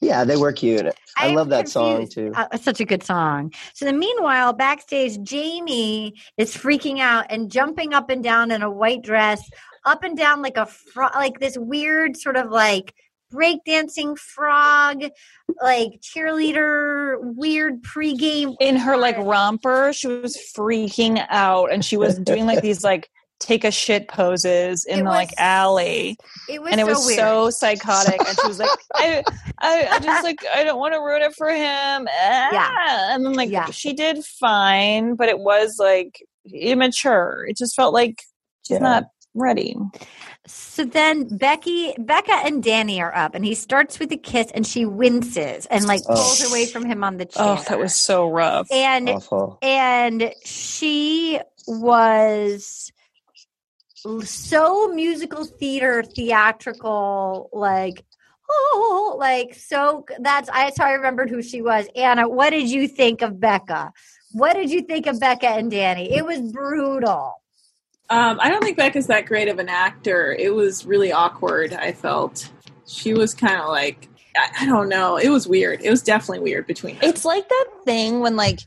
Yeah, 0.00 0.24
they 0.24 0.36
were 0.36 0.52
cute. 0.52 0.86
I, 1.16 1.28
I'm 1.28 1.34
love 1.34 1.50
that 1.50 1.68
song 1.68 2.08
too. 2.08 2.32
Uh, 2.34 2.46
it's 2.52 2.64
such 2.64 2.80
a 2.80 2.84
good 2.84 3.04
song. 3.04 3.52
So 3.74 3.84
then, 3.84 3.98
meanwhile, 3.98 4.52
backstage, 4.52 5.22
Jamie 5.22 6.14
is 6.38 6.56
freaking 6.56 6.98
out 6.98 7.26
and 7.30 7.52
jumping 7.52 7.92
up 7.92 8.10
and 8.10 8.24
down 8.24 8.50
in 8.50 8.62
a 8.62 8.70
white 8.70 9.02
dress, 9.02 9.48
up 9.84 10.02
and 10.02 10.16
down 10.16 10.42
like 10.42 10.56
a 10.56 10.66
fro- 10.66 11.10
like 11.14 11.38
this 11.38 11.56
weird 11.58 12.16
sort 12.16 12.36
of 12.36 12.50
like 12.50 12.94
breakdancing 13.32 14.18
frog, 14.18 15.02
like 15.62 16.00
cheerleader, 16.00 17.16
weird 17.20 17.82
pregame. 17.82 18.54
in 18.60 18.76
her 18.76 18.96
like 18.96 19.16
romper 19.18 19.92
she 19.92 20.06
was 20.08 20.36
freaking 20.56 21.24
out 21.30 21.72
and 21.72 21.84
she 21.84 21.96
was 21.96 22.18
doing 22.18 22.46
like 22.46 22.62
these 22.62 22.84
like 22.84 23.08
take 23.40 23.64
a 23.64 23.70
shit 23.72 24.06
poses 24.08 24.84
in 24.84 25.00
It 25.00 25.02
the 25.02 25.08
like 25.10 25.30
was 25.30 25.34
alley 25.38 26.16
It 26.48 26.62
was 26.62 26.70
and 26.72 26.80
it 26.80 26.84
so 26.86 26.90
was 26.92 27.06
weird. 27.06 27.18
so 27.18 27.50
psychotic 27.50 28.20
and 28.20 28.38
she 28.40 28.46
was 28.46 28.58
like 28.60 28.70
I, 28.94 29.22
I 29.58 29.88
i 29.90 29.98
just 29.98 30.22
like 30.22 30.38
i 30.54 30.62
don't 30.62 30.78
want 30.78 30.94
to 30.94 31.00
ruin 31.00 31.22
it 31.22 31.34
for 31.34 31.48
him 31.48 32.06
Ah. 32.22 33.14
and 33.14 33.24
then 33.24 33.32
like 33.32 33.50
Yeah. 33.50 33.66
she 33.70 33.94
did 33.94 34.24
fine 34.24 35.16
but 35.16 35.28
it 35.28 35.40
was 35.40 35.76
like 35.80 36.22
immature 36.52 37.44
it 37.48 37.56
just 37.56 37.74
felt 37.74 37.92
like 37.94 38.22
she's 38.66 38.76
Yeah. 38.76 38.82
not 38.82 39.04
ready. 39.34 39.74
So 40.46 40.84
then 40.84 41.36
Becky, 41.36 41.92
Bekah, 41.92 42.44
and 42.46 42.62
Danny 42.62 43.00
are 43.00 43.14
up, 43.14 43.34
and 43.36 43.44
he 43.44 43.54
starts 43.54 44.00
with 44.00 44.10
a 44.10 44.16
kiss, 44.16 44.50
and 44.52 44.66
she 44.66 44.84
winces 44.84 45.66
and 45.66 45.86
like 45.86 46.00
Oh. 46.08 46.14
pulls 46.14 46.50
away 46.50 46.66
from 46.66 46.84
him 46.84 47.04
on 47.04 47.16
the 47.16 47.24
chair. 47.26 47.44
Oh, 47.58 47.64
that 47.68 47.78
was 47.78 47.94
so 47.94 48.28
rough. 48.28 48.66
and 48.72 49.08
Awful. 49.08 49.58
and 49.62 50.32
she 50.44 51.38
was 51.68 52.90
so 54.24 54.88
musical 54.88 55.44
theater 55.44 56.02
theatrical 56.02 57.48
like 57.52 58.04
oh 58.50 59.14
like 59.16 59.54
so 59.54 60.04
that's 60.18 60.48
i 60.48 60.64
that's 60.64 60.76
how 60.78 60.86
i 60.86 60.92
remembered 60.92 61.30
who 61.30 61.40
she 61.40 61.62
was 61.62 61.86
anna 61.94 62.28
what 62.28 62.50
did 62.50 62.68
you 62.68 62.88
think 62.88 63.22
of 63.22 63.34
bekah 63.34 63.92
what 64.32 64.54
did 64.54 64.72
you 64.72 64.82
think 64.82 65.06
of 65.06 65.16
bekah 65.20 65.56
and 65.56 65.70
danny 65.70 66.12
it 66.12 66.26
was 66.26 66.40
brutal 66.52 67.32
Um, 68.12 68.38
I 68.40 68.50
don't 68.50 68.62
think 68.62 68.76
Bekah's 68.78 69.06
that 69.06 69.26
great 69.26 69.48
of 69.48 69.58
an 69.58 69.68
actor. 69.70 70.34
It 70.38 70.54
was 70.54 70.84
really 70.84 71.12
awkward. 71.12 71.72
I 71.72 71.92
felt 71.92 72.50
she 72.86 73.14
was 73.14 73.32
kind 73.32 73.60
of 73.60 73.68
like 73.68 74.08
I, 74.36 74.62
I 74.64 74.66
don't 74.66 74.88
know. 74.88 75.16
It 75.16 75.30
was 75.30 75.48
weird. 75.48 75.80
It 75.82 75.90
was 75.90 76.02
definitely 76.02 76.40
weird 76.40 76.66
between 76.66 76.96
them. 76.98 77.08
It's 77.08 77.24
like 77.24 77.48
that 77.48 77.66
thing 77.84 78.20
when 78.20 78.36
like 78.36 78.60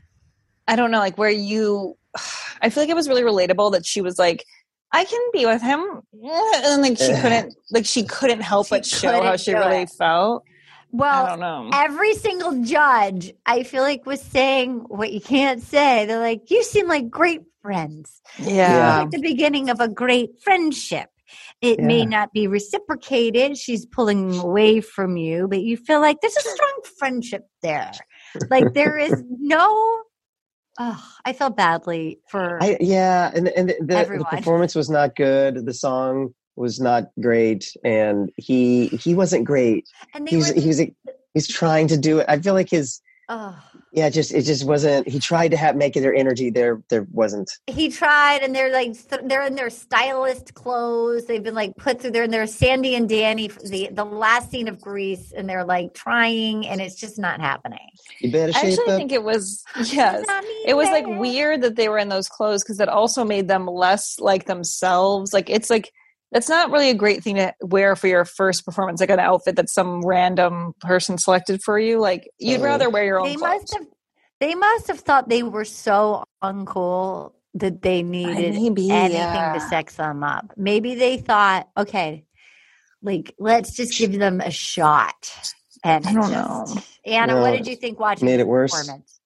I 0.66 0.74
don't 0.74 0.90
know, 0.90 0.98
like 0.98 1.16
where 1.16 1.30
you 1.30 1.96
I 2.62 2.70
feel 2.70 2.82
like 2.82 2.90
it 2.90 2.96
was 2.96 3.08
really 3.08 3.22
relatable 3.22 3.72
that 3.72 3.86
she 3.86 4.00
was 4.00 4.18
like, 4.18 4.44
I 4.92 5.04
can 5.04 5.20
be 5.32 5.46
with 5.46 5.62
him. 5.62 5.84
Yeah, 6.12 6.50
And 6.64 6.82
like 6.82 6.98
she 6.98 7.14
couldn't 7.14 7.54
like 7.70 7.86
she 7.86 8.02
couldn't 8.02 8.40
help 8.40 8.66
She 8.66 8.70
but 8.70 8.86
show 8.86 9.22
how 9.22 9.36
she 9.36 9.54
really 9.54 9.82
it. 9.82 9.90
felt. 9.90 10.42
I 10.48 10.88
well 10.92 11.26
don't 11.26 11.40
know. 11.40 11.70
every 11.74 12.14
single 12.14 12.62
judge 12.62 13.34
i 13.44 13.64
feel 13.64 13.82
like 13.82 14.06
was 14.06 14.22
saying 14.22 14.78
what 14.88 15.12
you 15.12 15.20
can't 15.20 15.60
say 15.60 16.06
they're 16.06 16.20
like 16.20 16.48
you 16.48 16.62
seem 16.62 16.86
like 16.86 17.10
great 17.10 17.42
friends 17.66 18.22
Yeah. 18.38 19.00
like 19.00 19.10
the 19.10 19.20
beginning 19.20 19.70
of 19.70 19.80
a 19.80 19.88
great 19.88 20.40
friendship. 20.40 21.10
It 21.60 21.80
may 21.80 22.06
not 22.06 22.32
be 22.32 22.46
reciprocated. 22.46 23.58
She's 23.58 23.84
pulling 23.84 24.38
away 24.38 24.80
from 24.80 25.16
you, 25.16 25.48
but 25.48 25.62
you 25.62 25.76
feel 25.76 26.00
like 26.00 26.20
there's 26.20 26.36
a 26.36 26.40
strong 26.40 26.80
friendship 26.98 27.42
there. 27.62 27.90
Like 28.48 28.72
there 28.74 28.96
is 28.96 29.24
no. 29.40 30.02
Oh, 30.78 31.04
I 31.24 31.32
felt 31.32 31.56
badly 31.56 32.20
for. 32.28 32.62
I, 32.62 32.76
yeah, 32.80 33.32
and 33.34 33.48
and 33.48 33.70
the, 33.70 33.76
the, 33.80 34.18
the 34.18 34.24
performance 34.30 34.74
was 34.76 34.88
not 34.88 35.16
good. 35.16 35.66
The 35.66 35.74
song 35.74 36.34
was 36.54 36.78
not 36.78 37.10
great, 37.20 37.74
and 37.82 38.30
he 38.36 38.86
he 38.88 39.14
wasn't 39.14 39.44
great. 39.44 39.88
and 40.14 40.28
He 40.28 40.36
was 40.36 40.52
were. 40.54 40.60
he 40.60 40.68
was 40.68 40.82
he's 41.34 41.48
trying 41.48 41.88
to 41.88 41.96
do 41.96 42.20
it. 42.20 42.26
I 42.28 42.38
feel 42.38 42.54
like 42.54 42.70
his 42.70 43.00
oh. 43.28 43.58
Yeah, 43.96 44.10
just 44.10 44.34
it 44.34 44.42
just 44.42 44.66
wasn't. 44.66 45.08
He 45.08 45.18
tried 45.18 45.52
to 45.52 45.56
have 45.56 45.74
make 45.74 45.96
it 45.96 46.02
their 46.02 46.14
energy. 46.14 46.50
There 46.50 46.82
there 46.90 47.06
wasn't. 47.12 47.50
He 47.66 47.88
tried, 47.88 48.42
and 48.42 48.54
they're 48.54 48.70
like 48.70 48.94
they're 49.24 49.44
in 49.44 49.54
their 49.54 49.70
stylist 49.70 50.52
clothes. 50.52 51.24
They've 51.24 51.42
been 51.42 51.54
like 51.54 51.74
put 51.78 52.02
through. 52.02 52.10
They're 52.10 52.24
in 52.24 52.30
their 52.30 52.46
Sandy 52.46 52.94
and 52.94 53.08
Danny, 53.08 53.48
the 53.48 53.88
the 53.90 54.04
last 54.04 54.50
scene 54.50 54.68
of 54.68 54.82
Grease, 54.82 55.32
and 55.32 55.48
they're 55.48 55.64
like 55.64 55.94
trying, 55.94 56.66
and 56.66 56.82
it's 56.82 56.96
just 56.96 57.18
not 57.18 57.40
happening. 57.40 57.88
You 58.20 58.30
better 58.30 58.52
I 58.54 58.68
actually 58.68 58.92
up. 58.92 58.98
think 58.98 59.12
it 59.12 59.22
was 59.22 59.64
yes. 59.86 60.26
It 60.66 60.76
was 60.76 60.90
like 60.90 61.06
weird 61.06 61.62
that 61.62 61.76
they 61.76 61.88
were 61.88 61.98
in 61.98 62.10
those 62.10 62.28
clothes 62.28 62.62
because 62.62 62.80
it 62.80 62.90
also 62.90 63.24
made 63.24 63.48
them 63.48 63.66
less 63.66 64.20
like 64.20 64.44
themselves. 64.44 65.32
Like 65.32 65.48
it's 65.48 65.70
like 65.70 65.90
that's 66.32 66.48
not 66.48 66.70
really 66.70 66.90
a 66.90 66.94
great 66.94 67.22
thing 67.22 67.36
to 67.36 67.54
wear 67.62 67.94
for 67.96 68.08
your 68.08 68.24
first 68.24 68.64
performance, 68.64 69.00
like 69.00 69.10
an 69.10 69.20
outfit 69.20 69.56
that 69.56 69.70
some 69.70 70.04
random 70.04 70.74
person 70.80 71.18
selected 71.18 71.62
for 71.62 71.78
you. 71.78 71.98
Like 72.00 72.28
you'd 72.38 72.54
Totally. 72.56 72.66
rather 72.68 72.90
wear 72.90 73.04
your 73.04 73.20
own 73.20 73.28
They 73.28 73.34
clothes. 73.36 73.60
must 73.62 73.74
have. 73.74 73.86
They 74.40 74.54
must 74.54 74.88
have 74.88 75.00
thought 75.00 75.28
they 75.30 75.42
were 75.42 75.64
so 75.64 76.24
uncool 76.44 77.32
that 77.54 77.80
they 77.80 78.02
needed 78.02 78.54
maybe, 78.54 78.90
anything 78.90 79.16
yeah. 79.18 79.54
to 79.54 79.60
sex 79.60 79.94
them 79.94 80.22
up. 80.22 80.52
Maybe 80.58 80.94
they 80.94 81.16
thought, 81.16 81.68
okay, 81.76 82.26
like 83.02 83.34
let's 83.38 83.74
just 83.74 83.96
give 83.98 84.12
them 84.18 84.42
a 84.42 84.50
shot. 84.50 85.14
And 85.84 86.06
I 86.06 86.12
don't 86.12 86.30
just- 86.30 86.74
know. 86.76 86.82
Anna, 87.06 87.34
No, 87.34 87.40
what 87.40 87.52
did 87.52 87.66
you 87.66 87.76
think 87.76 87.98
watching 87.98 88.26
made 88.26 88.40
it 88.40 88.46
worse. 88.46 88.72
performance? 88.72 89.20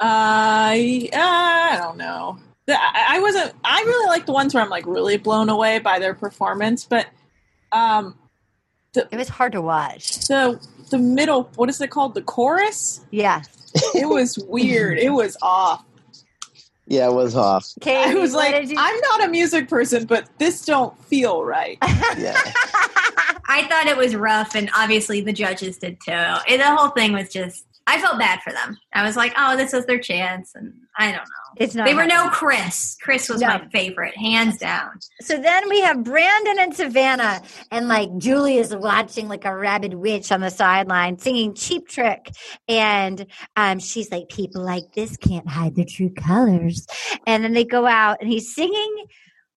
I 0.00 1.08
I 1.12 1.76
don't 1.78 1.96
know. 1.98 2.38
The- 2.72 2.80
I, 2.80 3.16
I 3.16 3.20
wasn't. 3.20 3.52
I 3.64 3.80
really 3.82 4.06
like 4.08 4.26
the 4.26 4.32
ones 4.32 4.54
where 4.54 4.62
I'm 4.62 4.70
like 4.70 4.86
really 4.86 5.16
blown 5.16 5.48
away 5.48 5.78
by 5.78 5.98
their 5.98 6.14
performance, 6.14 6.84
but 6.84 7.06
um, 7.72 8.18
It 8.94 9.12
was 9.16 9.28
hard 9.28 9.52
to 9.52 9.60
watch. 9.62 10.26
the 10.28 10.60
the 10.90 10.98
middle. 10.98 11.50
What 11.56 11.68
is 11.70 11.80
it 11.80 11.90
called? 11.90 12.14
The 12.14 12.22
chorus. 12.22 13.04
Yeah. 13.10 13.42
It 13.94 14.06
was 14.08 14.38
weird. 14.48 14.98
it 14.98 15.10
was 15.10 15.36
off. 15.40 15.84
Yeah, 16.86 17.08
it 17.08 17.14
was 17.14 17.34
off. 17.36 17.66
Katie, 17.80 18.10
I 18.10 18.14
was 18.20 18.34
like, 18.34 18.68
you- 18.68 18.76
I'm 18.78 19.00
not 19.00 19.24
a 19.24 19.28
music 19.28 19.68
person, 19.68 20.04
but 20.04 20.28
this 20.38 20.64
don't 20.66 20.98
feel 21.04 21.42
right. 21.44 21.78
Yeah, 22.18 22.38
I 23.48 23.66
thought 23.68 23.86
it 23.86 23.96
was 23.96 24.14
rough, 24.14 24.54
and 24.54 24.68
obviously 24.74 25.22
the 25.22 25.32
judges 25.32 25.78
did 25.78 25.98
too. 26.04 26.12
And 26.12 26.60
the 26.60 26.76
whole 26.76 26.90
thing 26.90 27.12
was 27.12 27.30
just. 27.32 27.64
I 27.86 28.00
felt 28.00 28.18
bad 28.18 28.40
for 28.42 28.52
them. 28.52 28.76
I 28.94 29.04
was 29.04 29.16
like, 29.16 29.32
oh, 29.36 29.56
this 29.56 29.72
was 29.72 29.86
their 29.86 29.98
chance, 29.98 30.52
and 30.54 30.72
I 30.98 31.06
don't 31.06 31.16
know. 31.16 31.22
it's 31.56 31.74
not 31.74 31.86
They 31.86 31.94
were 31.94 32.06
no. 32.06 32.28
Chris. 32.30 32.96
Chris 33.02 33.28
was 33.28 33.40
No. 33.40 33.48
my 33.48 33.68
favorite, 33.72 34.16
hands 34.16 34.58
down. 34.58 34.90
So 35.20 35.40
then 35.40 35.68
we 35.68 35.80
have 35.80 36.04
Brandon 36.04 36.58
and 36.60 36.74
Savannah, 36.74 37.42
and 37.70 37.88
like 37.88 38.08
Julie 38.18 38.58
is 38.58 38.74
watching 38.74 39.28
like 39.28 39.44
a 39.44 39.54
rabid 39.56 39.94
witch 39.94 40.30
on 40.30 40.40
the 40.40 40.50
sideline 40.50 41.18
singing 41.18 41.54
Cheap 41.54 41.88
Trick. 41.88 42.30
And 42.68 43.26
um, 43.56 43.78
she's 43.80 44.10
like, 44.10 44.28
People 44.28 44.62
like 44.64 44.92
this 44.94 45.16
can't 45.16 45.48
hide 45.48 45.74
their 45.74 45.84
true 45.88 46.10
colors. 46.10 46.86
And 47.26 47.42
then 47.42 47.52
they 47.52 47.64
go 47.64 47.86
out, 47.86 48.18
and 48.20 48.30
he's 48.30 48.54
singing 48.54 49.06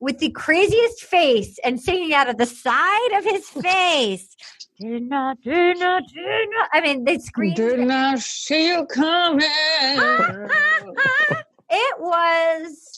with 0.02 0.19
the 0.19 0.30
craziest 0.31 1.03
face 1.03 1.57
and 1.64 1.80
singing 1.81 2.14
out 2.14 2.30
of 2.30 2.38
the 2.38 2.45
side 2.45 3.11
of 3.18 3.23
his 3.23 3.47
face. 3.64 4.35
Did 4.80 5.03
not, 5.03 5.41
did 5.41 5.80
not, 5.80 6.03
did 6.14 6.49
not. 6.49 6.69
I 6.73 6.81
mean, 6.81 7.06
they 7.06 7.18
screamed. 7.18 7.57
not 7.88 8.19
see 8.19 8.68
you 8.68 8.85
coming. 8.85 9.39
it 11.69 11.99
was 11.99 12.95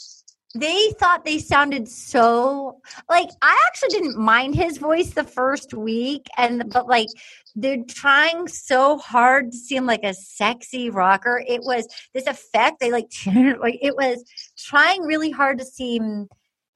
they 0.55 0.91
thought 0.99 1.25
they 1.25 1.37
sounded 1.37 1.87
so 1.87 2.79
like 3.09 3.29
i 3.41 3.63
actually 3.67 3.89
didn't 3.89 4.17
mind 4.17 4.55
his 4.55 4.77
voice 4.77 5.11
the 5.11 5.23
first 5.23 5.73
week 5.73 6.25
and 6.37 6.63
but 6.71 6.87
like 6.87 7.09
they're 7.55 7.83
trying 7.87 8.47
so 8.47 8.97
hard 8.97 9.51
to 9.51 9.57
seem 9.57 9.85
like 9.85 10.03
a 10.03 10.13
sexy 10.13 10.89
rocker 10.89 11.43
it 11.47 11.61
was 11.63 11.87
this 12.13 12.27
effect 12.27 12.79
they 12.79 12.91
like 12.91 13.11
like 13.59 13.77
it 13.81 13.95
was 13.95 14.23
trying 14.57 15.01
really 15.01 15.31
hard 15.31 15.57
to 15.57 15.65
seem 15.65 16.27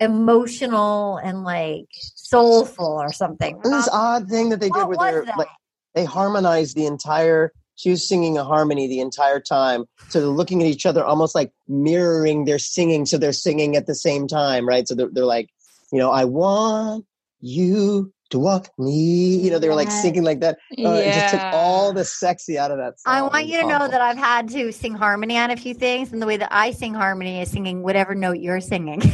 emotional 0.02 1.18
and 1.18 1.44
like 1.44 1.86
soulful 1.92 2.86
or 2.86 3.14
something 3.14 3.60
this 3.64 3.88
odd 3.92 4.28
thing 4.28 4.50
that 4.50 4.60
they 4.60 4.70
did 4.70 4.88
what 4.88 4.98
where 4.98 5.12
they're 5.12 5.26
that? 5.26 5.38
like 5.38 5.48
they 5.94 6.06
harmonized 6.06 6.76
the 6.76 6.86
entire. 6.86 7.52
She 7.76 7.90
was 7.90 8.08
singing 8.08 8.38
a 8.38 8.44
harmony 8.44 8.88
the 8.88 9.00
entire 9.00 9.40
time, 9.40 9.86
so 10.10 10.20
they're 10.20 10.30
looking 10.30 10.62
at 10.62 10.68
each 10.68 10.86
other, 10.86 11.04
almost 11.04 11.34
like 11.36 11.52
mirroring 11.68 12.46
their 12.46 12.60
singing. 12.60 13.06
So 13.06 13.18
they're 13.18 13.34
singing 13.34 13.76
at 13.76 13.88
the 13.88 13.96
same 13.96 14.28
time, 14.28 14.68
right? 14.68 14.88
So 14.88 14.94
they're, 14.96 15.10
they're 15.12 15.26
like, 15.26 15.50
you 15.92 16.00
know, 16.00 16.12
I 16.12 16.26
want 16.26 17.06
you 17.40 18.14
to 18.32 18.40
walk 18.40 18.70
me. 18.78 19.38
You 19.40 19.52
know, 19.52 19.60
they 19.60 19.68
were 19.70 19.76
like 19.76 19.92
singing 19.92 20.24
like 20.24 20.40
that. 20.42 20.58
Uh, 20.78 20.92
It 20.94 21.14
just 21.14 21.30
took 21.34 21.42
all 21.54 21.94
the 21.94 22.04
sexy 22.04 22.58
out 22.58 22.72
of 22.72 22.78
that. 22.78 23.00
Song. 23.00 23.14
I 23.14 23.22
want 23.22 23.48
you 23.48 23.62
to 23.62 23.68
know 23.68 23.88
that 23.88 24.02
I've 24.02 24.18
had 24.18 24.50
to 24.50 24.72
sing 24.72 24.94
harmony 24.94 25.38
on 25.38 25.52
a 25.52 25.58
few 25.58 25.74
things, 25.74 26.12
and 26.12 26.22
the 26.22 26.26
way 26.26 26.38
that 26.38 26.50
I 26.52 26.72
sing 26.72 26.94
harmony 26.94 27.42
is 27.42 27.52
singing 27.52 27.84
whatever 27.84 28.16
note 28.16 28.38
you're 28.40 28.62
singing. 28.62 29.02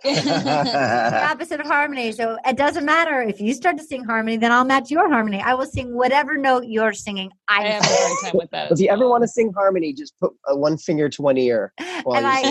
the 0.04 1.26
opposite 1.30 1.60
of 1.60 1.66
harmony. 1.66 2.12
So 2.12 2.38
it 2.46 2.56
doesn't 2.56 2.84
matter 2.84 3.20
if 3.20 3.40
you 3.40 3.52
start 3.54 3.76
to 3.78 3.84
sing 3.84 4.04
harmony, 4.04 4.36
then 4.36 4.52
I'll 4.52 4.64
match 4.64 4.90
your 4.90 5.08
harmony. 5.08 5.40
I 5.40 5.54
will 5.54 5.66
sing 5.66 5.94
whatever 5.94 6.36
note 6.36 6.64
you're 6.66 6.92
singing. 6.92 7.30
I 7.48 7.64
I'm 7.64 7.72
have 7.72 7.82
a 7.82 7.86
hard 7.86 8.18
time 8.24 8.32
with 8.34 8.50
that. 8.50 8.66
If 8.66 8.72
as 8.72 8.80
you 8.80 8.88
ever 8.88 9.08
want 9.08 9.24
to 9.24 9.28
sing 9.28 9.52
harmony, 9.52 9.92
just 9.92 10.18
put 10.20 10.32
uh, 10.50 10.56
one 10.56 10.76
finger 10.78 11.08
to 11.08 11.22
one 11.22 11.36
ear. 11.36 11.72
While 12.04 12.16
and 12.16 12.24
you 12.26 12.32
I 12.32 12.42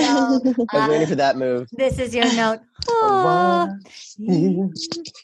sing. 0.42 0.54
go, 0.54 0.66
I 0.72 0.78
was 0.80 0.90
waiting 0.90 1.06
uh, 1.08 1.10
for 1.10 1.16
that 1.16 1.38
move. 1.38 1.68
this 1.72 2.00
is 2.00 2.14
your 2.14 2.32
note. 2.34 2.60
I 2.82 2.90
Oh, 2.90 3.22
want 3.24 3.90
you 4.18 4.74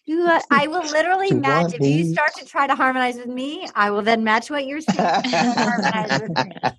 you 0.06 0.40
I 0.52 0.68
will 0.68 0.84
literally 0.84 1.34
match 1.34 1.74
if 1.74 1.82
you 1.82 2.04
start 2.04 2.34
to 2.36 2.46
try 2.46 2.68
to 2.68 2.76
harmonize 2.76 3.16
with 3.18 3.28
me. 3.28 3.68
I 3.76 3.92
will 3.92 4.02
then 4.02 4.24
match 4.24 4.50
what 4.50 4.66
you're 4.66 4.82
saying. 4.82 5.22
harmonize 5.24 6.12
with 6.20 6.38
me. 6.38 6.56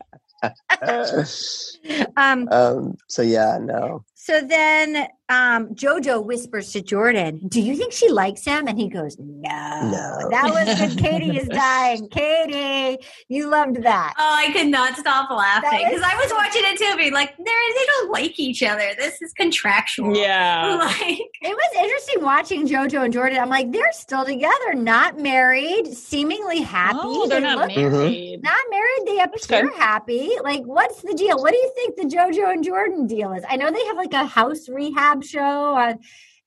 Um, 2.16 2.48
um, 2.50 2.98
so 3.06 3.22
yeah, 3.22 3.58
no. 3.60 4.04
So 4.24 4.40
then 4.40 5.06
um, 5.28 5.74
Jojo 5.74 6.24
whispers 6.24 6.72
to 6.72 6.80
Jordan, 6.80 7.40
Do 7.48 7.60
you 7.60 7.76
think 7.76 7.92
she 7.92 8.08
likes 8.08 8.42
him? 8.42 8.66
And 8.66 8.78
he 8.78 8.88
goes, 8.88 9.18
No. 9.18 9.80
No. 9.90 10.28
That 10.30 10.44
was 10.44 10.80
when 10.80 10.96
Katie 11.04 11.36
is 11.36 11.46
dying. 11.48 12.08
Katie, 12.08 13.04
you 13.28 13.48
loved 13.50 13.82
that. 13.82 14.14
Oh, 14.16 14.22
I 14.34 14.50
could 14.52 14.68
not 14.68 14.96
stop 14.96 15.30
laughing 15.30 15.78
because 15.78 15.98
is 15.98 16.02
I 16.02 16.14
was 16.16 16.32
watching 16.32 16.62
it 16.64 16.78
too, 16.78 16.96
being 16.96 17.12
like, 17.12 17.36
they're 17.36 17.54
don't 17.86 18.10
like 18.12 18.38
each 18.40 18.62
other. 18.62 18.92
This 18.98 19.20
is 19.20 19.32
contractual. 19.34 20.16
Yeah. 20.16 20.74
Like, 20.84 21.18
It 21.42 21.56
was 21.56 21.82
interesting 21.82 22.22
watching 22.24 22.66
JoJo 22.66 23.04
and 23.04 23.12
Jordan. 23.12 23.38
I'm 23.38 23.48
like, 23.48 23.70
they're 23.72 23.92
still 23.92 24.24
together, 24.24 24.74
not 24.74 25.18
married, 25.18 25.86
seemingly 25.94 26.60
happy. 26.60 26.98
Oh, 27.02 27.26
they're 27.28 27.40
They 27.40 27.46
not 27.46 27.68
look- 27.68 27.76
married. 27.76 28.42
not 28.42 28.60
married. 28.70 29.02
They 29.06 29.20
appear 29.20 29.62
good. 29.68 29.74
happy. 29.78 30.30
Like, 30.42 30.62
what's 30.64 31.02
the 31.02 31.14
deal? 31.14 31.38
What 31.40 31.52
do 31.52 31.58
you 31.58 31.72
think 31.74 31.96
the 31.96 32.04
JoJo 32.04 32.52
and 32.52 32.64
Jordan 32.64 33.06
deal 33.06 33.32
is? 33.32 33.44
I 33.48 33.56
know 33.56 33.70
they 33.70 33.84
have 33.86 33.96
like 33.96 34.13
a 34.14 34.24
house 34.24 34.68
rehab 34.68 35.22
show 35.24 35.40
on 35.74 35.98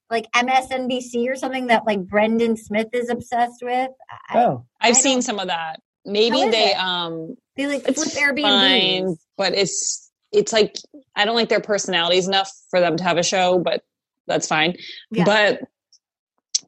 like 0.09 0.25
MSNBC 0.31 1.27
or 1.29 1.35
something 1.35 1.67
that 1.67 1.85
like 1.85 2.01
Brendan 2.07 2.57
Smith 2.57 2.87
is 2.93 3.09
obsessed 3.09 3.61
with. 3.61 3.91
I, 4.29 4.39
Oh, 4.39 4.65
I've 4.79 4.95
I 4.95 4.99
seen 4.99 5.21
some 5.21 5.39
of 5.39 5.47
that. 5.47 5.81
Maybe 6.05 6.49
they 6.49 6.71
it? 6.71 6.77
um 6.79 7.35
they 7.57 7.67
like 7.67 7.83
flip 7.83 7.97
it's 7.97 8.17
Airbnbs. 8.17 8.41
fine, 8.41 9.17
but 9.37 9.53
it's 9.53 10.09
it's 10.31 10.53
like 10.53 10.75
I 11.15 11.25
don't 11.25 11.35
like 11.35 11.49
their 11.49 11.61
personalities 11.61 12.27
enough 12.27 12.49
for 12.69 12.79
them 12.79 12.95
to 12.97 13.03
have 13.03 13.17
a 13.17 13.23
show, 13.23 13.59
but 13.59 13.83
that's 14.27 14.47
fine. 14.47 14.75
Yeah. 15.11 15.25
But 15.25 15.61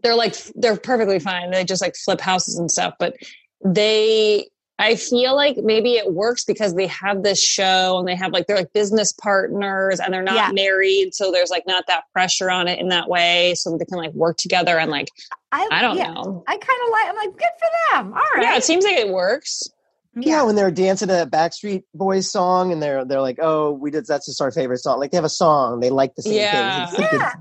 they're 0.03 0.15
like 0.15 0.35
they're 0.55 0.77
perfectly 0.77 1.19
fine. 1.19 1.51
They 1.51 1.63
just 1.63 1.81
like 1.81 1.95
flip 1.95 2.21
houses 2.21 2.57
and 2.57 2.69
stuff, 2.69 2.95
but 2.99 3.15
they 3.63 4.49
I 4.79 4.95
feel 4.95 5.35
like 5.35 5.57
maybe 5.57 5.93
it 5.97 6.13
works 6.13 6.45
because 6.45 6.73
they 6.73 6.87
have 6.87 7.21
this 7.21 7.43
show 7.43 7.99
and 7.99 8.07
they 8.07 8.15
have 8.15 8.31
like 8.31 8.47
they're 8.47 8.55
like 8.55 8.71
business 8.73 9.11
partners 9.11 9.99
and 9.99 10.13
they're 10.13 10.23
not 10.23 10.35
Yeah. 10.35 10.51
married, 10.53 11.13
so 11.13 11.31
there's 11.31 11.49
like 11.49 11.67
not 11.67 11.83
that 11.87 12.05
pressure 12.13 12.49
on 12.49 12.67
it 12.69 12.79
in 12.79 12.87
that 12.87 13.09
way, 13.09 13.53
so 13.55 13.77
they 13.77 13.83
can 13.85 13.97
like 13.97 14.13
work 14.13 14.37
together 14.37 14.79
and 14.79 14.89
like 14.89 15.09
I 15.51 15.81
don't 15.81 15.97
yeah, 15.97 16.13
know. 16.13 16.43
I 16.47 16.57
kind 16.57 16.79
of 16.85 16.91
like. 16.91 17.05
I'm 17.09 17.15
like, 17.15 17.37
good 17.37 17.49
for 17.59 17.95
them. 17.97 18.13
All 18.13 18.19
right. 18.35 18.43
Yeah, 18.43 18.55
it 18.57 18.63
seems 18.63 18.85
like 18.85 18.97
it 18.97 19.09
works. 19.09 19.63
yeah. 20.15 20.43
When 20.43 20.55
they're 20.55 20.71
dancing 20.71 21.07
to 21.09 21.13
that 21.15 21.29
Backstreet 21.31 21.83
Boys 21.93 22.31
song, 22.31 22.71
and 22.71 22.81
they're 22.81 23.03
they're 23.03 23.19
like, 23.21 23.39
"Oh, 23.41 23.71
we 23.71 23.91
did. 23.91 24.05
That's 24.05 24.27
just 24.27 24.41
our 24.41 24.51
favorite 24.51 24.77
song." 24.77 24.99
Like 24.99 25.11
they 25.11 25.17
have 25.17 25.25
a 25.25 25.29
song, 25.29 25.79
they 25.81 25.89
like 25.89 26.15
the 26.15 26.21
same 26.21 26.33
Yeah. 26.33 26.85
things. 26.85 26.91
It's 26.91 26.99
like 27.01 27.11
a- 27.13 27.15
yeah. 27.17 27.31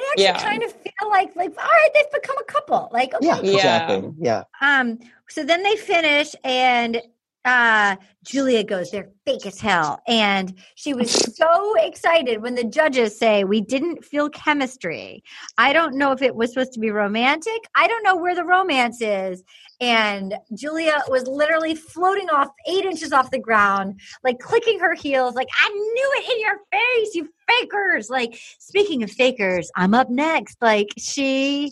They 0.00 0.06
actually 0.12 0.24
Yeah. 0.42 0.50
kind 0.50 0.62
of 0.62 0.72
feel 0.72 1.08
like 1.10 1.36
like 1.36 1.50
all 1.50 1.64
right, 1.64 1.90
they've 1.94 2.10
become 2.22 2.36
a 2.38 2.44
couple. 2.44 2.88
Like 2.92 3.14
okay, 3.14 3.26
yeah, 3.26 3.40
Yeah. 3.42 3.54
exactly. 3.54 4.12
Yeah, 4.18 4.44
Um, 4.60 4.98
so 5.28 5.44
then 5.44 5.62
they 5.62 5.76
finish 5.76 6.34
and 6.44 7.00
uh 7.46 7.96
Julia 8.22 8.62
goes, 8.62 8.90
they're 8.90 9.08
fake 9.24 9.46
as 9.46 9.58
hell. 9.58 10.02
And 10.06 10.58
she 10.74 10.92
was 10.92 11.10
so 11.36 11.74
excited 11.78 12.42
when 12.42 12.54
the 12.54 12.64
judges 12.64 13.18
say 13.18 13.44
we 13.44 13.62
didn't 13.62 14.04
feel 14.04 14.28
chemistry. 14.28 15.22
I 15.56 15.72
don't 15.72 15.94
know 15.96 16.12
if 16.12 16.20
it 16.20 16.34
was 16.34 16.52
supposed 16.52 16.74
to 16.74 16.80
be 16.80 16.90
romantic. 16.90 17.60
I 17.74 17.88
don't 17.88 18.02
know 18.02 18.16
where 18.16 18.34
the 18.34 18.44
romance 18.44 19.00
is. 19.00 19.42
And 19.80 20.34
Julia 20.54 21.02
was 21.08 21.26
literally 21.26 21.74
floating 21.74 22.28
off 22.28 22.48
eight 22.68 22.84
inches 22.84 23.10
off 23.12 23.30
the 23.30 23.38
ground, 23.38 23.98
like 24.22 24.38
clicking 24.38 24.78
her 24.78 24.94
heels, 24.94 25.34
like, 25.34 25.48
I 25.58 25.68
knew 25.70 26.12
it 26.18 26.32
in 26.34 26.40
your 26.40 26.58
face, 26.70 27.14
you 27.14 27.30
fakers. 27.50 28.10
Like, 28.10 28.38
speaking 28.58 29.02
of 29.02 29.10
fakers, 29.10 29.70
I'm 29.76 29.94
up 29.94 30.10
next. 30.10 30.56
Like, 30.60 30.88
she 30.98 31.70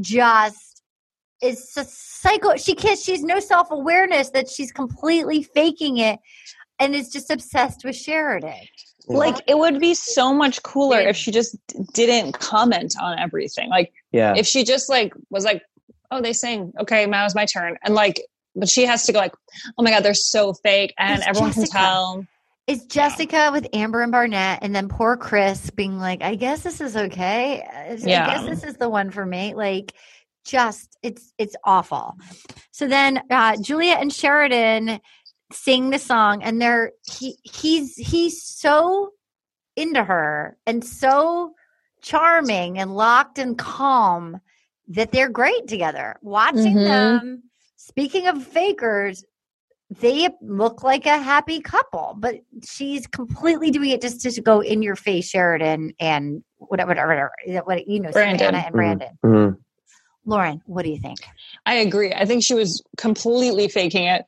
just 0.00 0.82
is 1.42 1.72
a 1.76 1.84
psycho. 1.84 2.56
She 2.56 2.74
can't, 2.74 2.98
she's 2.98 3.22
no 3.22 3.40
self 3.40 3.70
awareness 3.70 4.30
that 4.30 4.48
she's 4.48 4.72
completely 4.72 5.42
faking 5.42 5.98
it 5.98 6.18
and 6.78 6.94
is 6.94 7.10
just 7.10 7.30
obsessed 7.30 7.84
with 7.84 7.96
Sheridan. 7.96 8.66
Like 9.06 9.36
it 9.46 9.58
would 9.58 9.80
be 9.80 9.94
so 9.94 10.32
much 10.32 10.62
cooler 10.62 11.00
if 11.00 11.16
she 11.16 11.30
just 11.30 11.56
didn't 11.94 12.32
comment 12.32 12.94
on 13.00 13.18
everything. 13.18 13.68
Like 13.68 13.92
yeah. 14.12 14.34
if 14.36 14.46
she 14.46 14.62
just 14.62 14.88
like 14.88 15.12
was 15.30 15.44
like, 15.44 15.62
"Oh, 16.10 16.20
they 16.20 16.32
sing. 16.32 16.72
Okay, 16.80 17.06
now 17.06 17.24
it's 17.24 17.34
my 17.34 17.46
turn." 17.46 17.76
And 17.82 17.94
like 17.94 18.20
but 18.54 18.68
she 18.68 18.84
has 18.84 19.04
to 19.04 19.12
go 19.12 19.18
like, 19.18 19.34
"Oh 19.78 19.82
my 19.82 19.90
god, 19.90 20.04
they're 20.04 20.14
so 20.14 20.52
fake." 20.52 20.94
And 20.98 21.18
It's 21.18 21.28
everyone 21.28 21.52
Jessica. 21.52 21.72
can 21.72 21.80
tell. 21.80 22.26
Is 22.70 22.86
Jessica 22.86 23.50
with 23.52 23.66
Amber 23.72 24.00
and 24.00 24.12
Barnett, 24.12 24.60
and 24.62 24.72
then 24.72 24.88
poor 24.88 25.16
Chris 25.16 25.70
being 25.70 25.98
like, 25.98 26.22
"I 26.22 26.36
guess 26.36 26.62
this 26.62 26.80
is 26.80 26.96
okay. 26.96 27.62
I 27.62 27.96
guess 27.96 28.46
this 28.46 28.62
is 28.62 28.76
the 28.76 28.88
one 28.88 29.10
for 29.10 29.26
me." 29.26 29.54
Like, 29.54 29.92
just 30.44 30.96
it's 31.02 31.32
it's 31.36 31.56
awful. 31.64 32.16
So 32.70 32.86
then 32.86 33.22
uh, 33.28 33.56
Julia 33.60 33.94
and 33.94 34.12
Sheridan 34.12 35.00
sing 35.50 35.90
the 35.90 35.98
song, 35.98 36.44
and 36.44 36.62
they're 36.62 36.92
he 37.10 37.38
he's 37.42 37.96
he's 37.96 38.40
so 38.40 39.14
into 39.74 40.04
her 40.04 40.56
and 40.64 40.84
so 40.84 41.54
charming 42.02 42.78
and 42.78 42.94
locked 42.94 43.40
and 43.40 43.58
calm 43.58 44.40
that 44.86 45.10
they're 45.10 45.28
great 45.28 45.66
together. 45.66 46.20
Watching 46.22 46.76
Mhm. 46.76 46.84
them, 46.84 47.42
speaking 47.74 48.28
of 48.28 48.46
fakers, 48.46 49.24
they 49.98 50.28
look 50.40 50.84
like 50.84 51.06
a 51.06 51.18
happy 51.18 51.60
couple, 51.60 52.14
but 52.18 52.36
she's 52.64 53.06
completely 53.06 53.70
doing 53.70 53.90
it 53.90 54.00
just 54.00 54.20
to 54.20 54.40
go 54.40 54.60
in 54.60 54.82
your 54.82 54.96
face, 54.96 55.28
Sheridan 55.28 55.94
and 55.98 56.44
whatever, 56.58 56.90
whatever, 56.90 57.32
whatever 57.44 57.64
what 57.64 57.88
you 57.88 58.00
know, 58.00 58.12
Brandon. 58.12 58.38
Savannah 58.38 58.64
and 58.66 58.72
Brandon. 58.74 59.18
Mhm. 59.24 59.58
Lauren, 60.26 60.62
what 60.66 60.84
do 60.84 60.90
you 60.90 60.98
think? 60.98 61.18
I 61.66 61.74
agree. 61.76 62.12
I 62.12 62.24
think 62.24 62.44
she 62.44 62.54
was 62.54 62.82
completely 62.96 63.68
faking 63.68 64.04
it. 64.04 64.24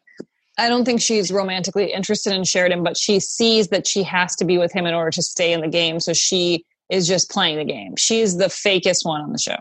I 0.59 0.69
don't 0.69 0.85
think 0.85 1.01
she's 1.01 1.31
romantically 1.31 1.93
interested 1.93 2.35
in 2.35 2.45
Sheridan, 2.45 2.83
but 2.83 2.97
she 2.97 3.21
sees 3.21 3.69
that 3.69 3.87
she 3.87 4.03
has 4.03 4.35
to 4.37 4.45
be 4.45 4.59
with 4.59 4.73
him 4.73 4.87
in 4.87 4.95
order 4.95 5.11
to 5.11 5.23
stay 5.23 5.53
in 5.53 5.61
the 5.61 5.69
game. 5.69 6.01
So 6.01 6.13
she 6.13 6.65
is 6.91 7.07
just 7.07 7.31
playing 7.31 7.59
the 7.59 7.65
game. 7.65 7.95
She's 7.97 8.37
the 8.37 8.47
fakest 8.47 9.05
one 9.05 9.21
on 9.23 9.33
the 9.33 9.39
show. 9.39 9.57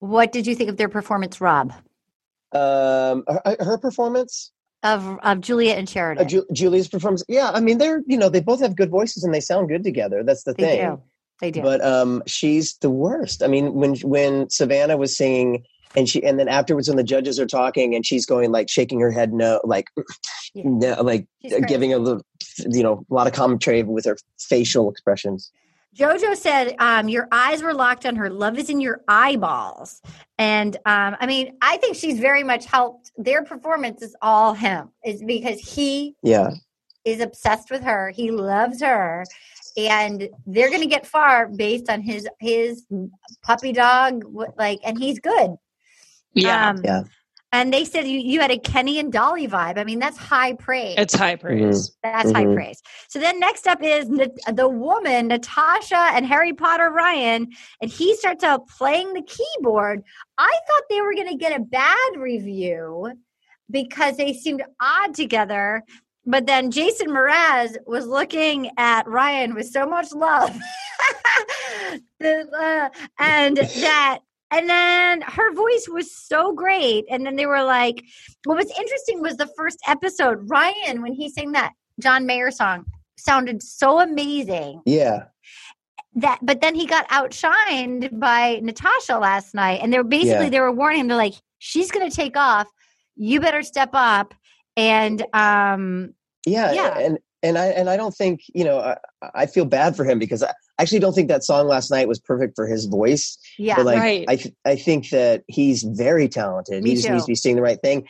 What 0.00 0.30
did 0.30 0.46
you 0.46 0.54
think 0.54 0.70
of 0.70 0.76
their 0.76 0.88
performance, 0.88 1.40
Rob, 1.40 1.72
Um, 2.52 3.24
her, 3.26 3.56
her 3.60 3.78
performance, 3.78 4.52
of 4.82 5.18
of 5.22 5.40
Julia 5.40 5.74
and 5.74 5.88
Sheridan? 5.88 6.24
uh, 6.24 6.28
Ju- 6.28 6.46
Julie's 6.52 6.88
performance. 6.88 7.22
Yeah, 7.28 7.50
I 7.52 7.60
mean, 7.60 7.78
they're 7.78 8.02
you 8.06 8.16
know 8.16 8.28
they 8.28 8.40
both 8.40 8.60
have 8.60 8.76
good 8.76 8.90
voices 8.90 9.24
and 9.24 9.34
they 9.34 9.40
sound 9.40 9.68
good 9.68 9.84
together. 9.84 10.22
That's 10.22 10.44
the 10.44 10.54
they 10.54 10.62
thing. 10.64 10.90
do. 10.90 11.02
They 11.40 11.50
do. 11.52 11.62
But 11.62 11.84
um, 11.84 12.22
she's 12.26 12.76
the 12.78 12.90
worst. 12.90 13.42
I 13.42 13.46
mean, 13.46 13.74
when 13.74 13.94
when 14.00 14.50
Savannah 14.50 14.96
was 14.96 15.16
singing, 15.16 15.64
and 15.96 16.08
she, 16.08 16.22
and 16.24 16.38
then 16.38 16.48
afterwards 16.48 16.88
when 16.88 16.96
the 16.96 17.04
judges 17.04 17.38
are 17.38 17.46
talking, 17.46 17.94
and 17.94 18.04
she's 18.04 18.26
going 18.26 18.50
like 18.50 18.68
shaking 18.68 19.00
her 19.00 19.10
head 19.12 19.32
no, 19.32 19.60
like 19.64 19.86
Yeah. 20.54 20.62
no, 20.66 21.02
like 21.02 21.26
She's 21.42 21.52
crazy. 21.52 21.66
giving 21.66 21.92
a 21.92 21.98
little, 21.98 22.22
you 22.68 22.82
know, 22.82 23.04
a 23.10 23.14
lot 23.14 23.26
of 23.28 23.32
commentary 23.34 23.82
with 23.84 24.04
her 24.06 24.16
facial 24.40 24.90
expressions. 24.90 25.52
Jojo 25.96 26.36
said, 26.36 26.74
um, 26.78 27.08
"Your 27.08 27.28
eyes 27.32 27.62
were 27.62 27.74
locked 27.74 28.06
on 28.06 28.16
her. 28.16 28.30
Love 28.30 28.58
is 28.58 28.70
in 28.70 28.80
your 28.80 29.02
eyeballs." 29.08 30.00
And 30.38 30.76
um, 30.86 31.16
I 31.18 31.26
mean, 31.26 31.56
I 31.62 31.76
think 31.78 31.96
she's 31.96 32.20
very 32.20 32.44
much 32.44 32.66
helped. 32.66 33.10
Their 33.16 33.44
performance 33.44 34.02
is 34.02 34.14
all 34.22 34.54
him. 34.54 34.90
Is 35.04 35.22
because 35.22 35.58
he 35.58 36.14
Yeah, 36.22 36.50
is 37.04 37.20
obsessed 37.20 37.70
with 37.70 37.82
her. 37.82 38.10
He 38.10 38.30
loves 38.30 38.80
her, 38.82 39.24
and 39.76 40.28
they're 40.46 40.68
going 40.68 40.82
to 40.82 40.86
get 40.86 41.06
far 41.06 41.48
based 41.48 41.88
on 41.90 42.02
his 42.02 42.28
his 42.38 42.84
puppy 43.42 43.72
dog. 43.72 44.24
Like, 44.56 44.80
and 44.84 44.98
he's 44.98 45.18
good. 45.18 45.56
Yeah. 46.34 46.70
Um, 46.70 46.80
Yeah. 46.84 47.02
And 47.52 47.72
they 47.72 47.84
said 47.84 48.06
you, 48.06 48.18
you 48.18 48.40
had 48.40 48.50
a 48.50 48.58
Kenny 48.58 48.98
and 48.98 49.10
Dolly 49.10 49.48
vibe. 49.48 49.78
I 49.78 49.84
mean, 49.84 49.98
that's 49.98 50.18
high 50.18 50.52
praise. 50.52 50.96
it's 50.98 51.14
high 51.14 51.36
praise. 51.36 51.96
That's 52.02 52.30
high 52.32 52.44
Mhm. 52.44 52.54
praise. 52.54 52.82
So 53.08 53.18
then 53.18 53.40
next 53.40 53.66
up 53.66 53.82
is 53.82 54.08
Nat- 54.10 54.36
the 54.52 54.68
woman, 54.68 55.30
Natascha 55.30 56.10
and 56.12 56.26
Harry 56.26 56.52
Potter 56.52 56.90
Ryan, 56.90 57.48
and 57.80 57.90
he 57.90 58.14
starts 58.16 58.44
out 58.44 58.68
playing 58.68 59.14
the 59.14 59.22
keyboard. 59.22 60.02
I 60.36 60.52
thought 60.66 60.82
they 60.90 61.00
were 61.00 61.14
going 61.14 61.28
to 61.28 61.36
get 61.36 61.58
a 61.58 61.62
bad 61.62 62.16
review 62.18 63.12
because 63.70 64.18
they 64.18 64.34
seemed 64.34 64.62
odd 64.80 65.14
together. 65.14 65.84
But 66.26 66.44
then 66.46 66.70
Jason 66.70 67.08
Mraz 67.08 67.76
was 67.86 68.06
looking 68.06 68.70
at 68.76 69.06
Ryan 69.08 69.54
with 69.54 69.68
so 69.68 69.86
much 69.86 70.12
love. 70.12 70.54
The, 72.20 72.48
uh, 72.52 72.88
and 73.20 73.56
that 73.80 74.18
and 74.50 74.68
then 74.68 75.20
her 75.22 75.52
voice 75.54 75.88
was 75.88 76.14
so 76.14 76.52
great. 76.52 77.04
And 77.10 77.24
then 77.26 77.36
they 77.36 77.46
were 77.46 77.62
like, 77.64 78.02
what 78.44 78.56
was 78.56 78.70
interesting 78.78 79.20
was 79.20 79.36
the 79.36 79.50
first 79.56 79.78
episode. 79.86 80.48
Ryan, 80.48 81.02
when 81.02 81.12
he 81.12 81.28
sang 81.28 81.52
that 81.52 81.72
John 82.00 82.26
Mayer 82.26 82.50
song, 82.50 82.84
sounded 83.18 83.62
so 83.62 84.00
amazing 84.00 84.80
yeah, 84.86 85.24
that. 86.14 86.38
But 86.40 86.60
then 86.60 86.74
he 86.74 86.86
got 86.86 87.08
outshined 87.08 88.18
by 88.18 88.60
Natascha 88.62 89.20
last 89.20 89.54
night, 89.54 89.80
and 89.82 89.92
they 89.92 89.98
were 89.98 90.04
basically 90.04 90.44
Yeah. 90.44 90.50
they 90.50 90.60
were 90.60 90.72
warning 90.72 91.00
him. 91.00 91.08
They're 91.08 91.16
like, 91.16 91.34
she's 91.58 91.90
going 91.90 92.08
to 92.08 92.14
take 92.14 92.36
off. 92.36 92.68
You 93.16 93.40
better 93.40 93.62
step 93.62 93.90
up. 93.92 94.34
And 94.76 95.24
um, 95.34 96.14
yeah, 96.46 96.72
Yeah. 96.72 96.98
and 96.98 97.18
and 97.42 97.56
I 97.58 97.66
and 97.66 97.88
I 97.88 97.96
don't 97.96 98.14
think 98.14 98.40
you 98.54 98.64
know 98.64 98.78
I, 98.80 98.96
I 99.34 99.46
feel 99.46 99.64
bad 99.64 99.96
for 99.96 100.04
him 100.04 100.18
because 100.18 100.42
I 100.42 100.52
actually 100.78 100.98
don't 101.00 101.12
think 101.14 101.28
that 101.28 101.44
song 101.44 101.66
last 101.68 101.90
night 101.90 102.08
was 102.08 102.18
perfect 102.18 102.54
for 102.56 102.66
his 102.66 102.86
voice. 102.86 103.38
yeah, 103.58 103.76
but 103.76 103.86
like 103.86 103.98
Right. 103.98 104.24
I 104.28 104.36
th- 104.36 104.54
I 104.64 104.76
think 104.76 105.10
that 105.10 105.42
he's 105.48 105.82
very 105.82 106.28
talented. 106.28 106.82
Me 106.82 106.90
he 106.90 106.96
just 106.96 107.06
too. 107.06 107.12
needs 107.14 107.24
to 107.26 107.30
be 107.30 107.34
saying 107.34 107.56
the 107.56 107.62
right 107.62 107.80
thing. 107.80 108.06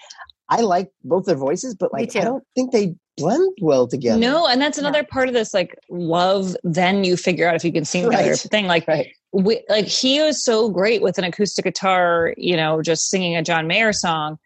I 0.50 0.62
like 0.62 0.90
both 1.04 1.26
their 1.26 1.36
voices, 1.36 1.74
but 1.74 1.92
like. 1.92 2.16
I 2.16 2.20
don't 2.24 2.42
think 2.54 2.72
they 2.72 2.94
blend 3.18 3.52
well 3.60 3.86
together. 3.86 4.18
No, 4.18 4.46
and 4.46 4.62
that's 4.62 4.78
No. 4.78 4.88
another 4.88 5.04
part 5.04 5.28
of 5.28 5.34
this 5.34 5.52
like 5.52 5.76
love. 5.90 6.56
Then 6.64 7.04
you 7.04 7.18
figure 7.18 7.46
out 7.46 7.54
if 7.54 7.64
you 7.64 7.72
can 7.72 7.84
sing 7.84 8.04
together 8.04 8.30
Right. 8.30 8.38
thing. 8.38 8.66
Like, 8.66 8.88
Right. 8.88 9.08
we, 9.32 9.62
like 9.68 9.84
he 9.86 10.22
was 10.22 10.42
so 10.42 10.70
great 10.70 11.02
with 11.02 11.18
an 11.18 11.24
acoustic 11.24 11.66
guitar, 11.66 12.32
you 12.38 12.56
know, 12.56 12.80
just 12.80 13.10
singing 13.10 13.36
a 13.36 13.42
John 13.42 13.66
Mayer 13.66 13.92
song. 13.92 14.38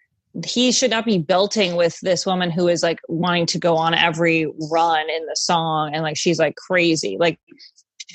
He 0.46 0.72
should 0.72 0.90
not 0.90 1.04
be 1.04 1.18
belting 1.18 1.76
with 1.76 1.98
this 2.00 2.24
woman 2.24 2.50
who 2.50 2.68
is 2.68 2.82
like 2.82 3.00
wanting 3.08 3.46
to 3.46 3.58
go 3.58 3.76
on 3.76 3.94
every 3.94 4.46
run 4.70 5.10
in 5.10 5.26
the 5.26 5.36
song, 5.36 5.94
and 5.94 6.02
like 6.02 6.16
she's 6.16 6.38
like 6.38 6.56
crazy. 6.56 7.16
Like 7.18 7.38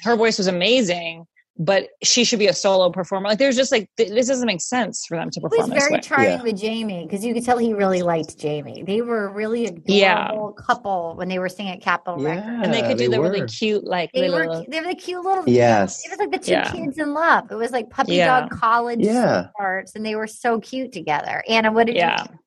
her 0.03 0.15
voice 0.15 0.37
was 0.37 0.47
amazing, 0.47 1.25
but 1.59 1.89
she 2.03 2.23
should 2.23 2.39
be 2.39 2.47
a 2.47 2.53
solo 2.53 2.91
performer. 2.91 3.29
Like 3.29 3.39
there's 3.39 3.55
just 3.55 3.71
like 3.71 3.89
th- 3.97 4.09
this 4.09 4.27
doesn't 4.27 4.45
make 4.45 4.61
sense 4.61 5.05
for 5.07 5.17
them 5.17 5.29
to 5.31 5.39
He 5.39 5.43
was 5.43 5.51
perform 5.51 5.69
this 5.71 5.83
very 5.83 5.93
way. 5.93 5.99
trying 6.01 6.29
Yeah. 6.37 6.43
with 6.43 6.57
Jamie 6.57 7.03
because 7.05 7.25
you 7.25 7.33
could 7.33 7.43
tell 7.43 7.57
he 7.57 7.73
really 7.73 8.03
liked 8.03 8.37
Jamie. 8.37 8.83
They 8.85 9.01
were 9.01 9.29
really 9.29 9.65
a 9.67 9.71
Yeah. 9.85 10.25
adorable 10.29 10.53
couple 10.53 11.15
when 11.15 11.29
they 11.29 11.39
were 11.39 11.49
singing 11.49 11.73
at 11.73 11.81
Capitol 11.81 12.19
Records. 12.23 12.45
And 12.61 12.73
they 12.73 12.81
could 12.83 12.97
do 12.97 13.09
the 13.09 13.19
really 13.19 13.45
cute 13.47 13.83
like 13.85 14.11
They 14.13 14.29
little 14.29 14.59
were 14.59 14.65
they 14.67 14.81
were 14.81 14.87
the 14.87 14.95
cute 14.95 15.23
little 15.25 15.43
Yes. 15.47 16.05
It 16.05 16.11
was 16.11 16.19
like 16.19 16.31
the 16.31 16.37
two 16.37 16.51
Yeah. 16.51 16.71
kids 16.71 16.97
in 16.99 17.13
love. 17.13 17.51
It 17.51 17.55
was 17.55 17.71
like 17.71 17.89
puppy 17.89 18.15
Yeah. 18.17 18.41
dog 18.41 18.51
college 18.51 18.99
Yeah. 18.99 19.45
sweethearts, 19.45 19.95
and 19.95 20.05
they 20.05 20.15
were 20.15 20.27
so 20.27 20.59
cute 20.59 20.91
together. 20.91 21.43
Anna, 21.49 21.71
what 21.71 21.87
did 21.87 21.95
yeah. 21.95 22.23
you? 22.29 22.39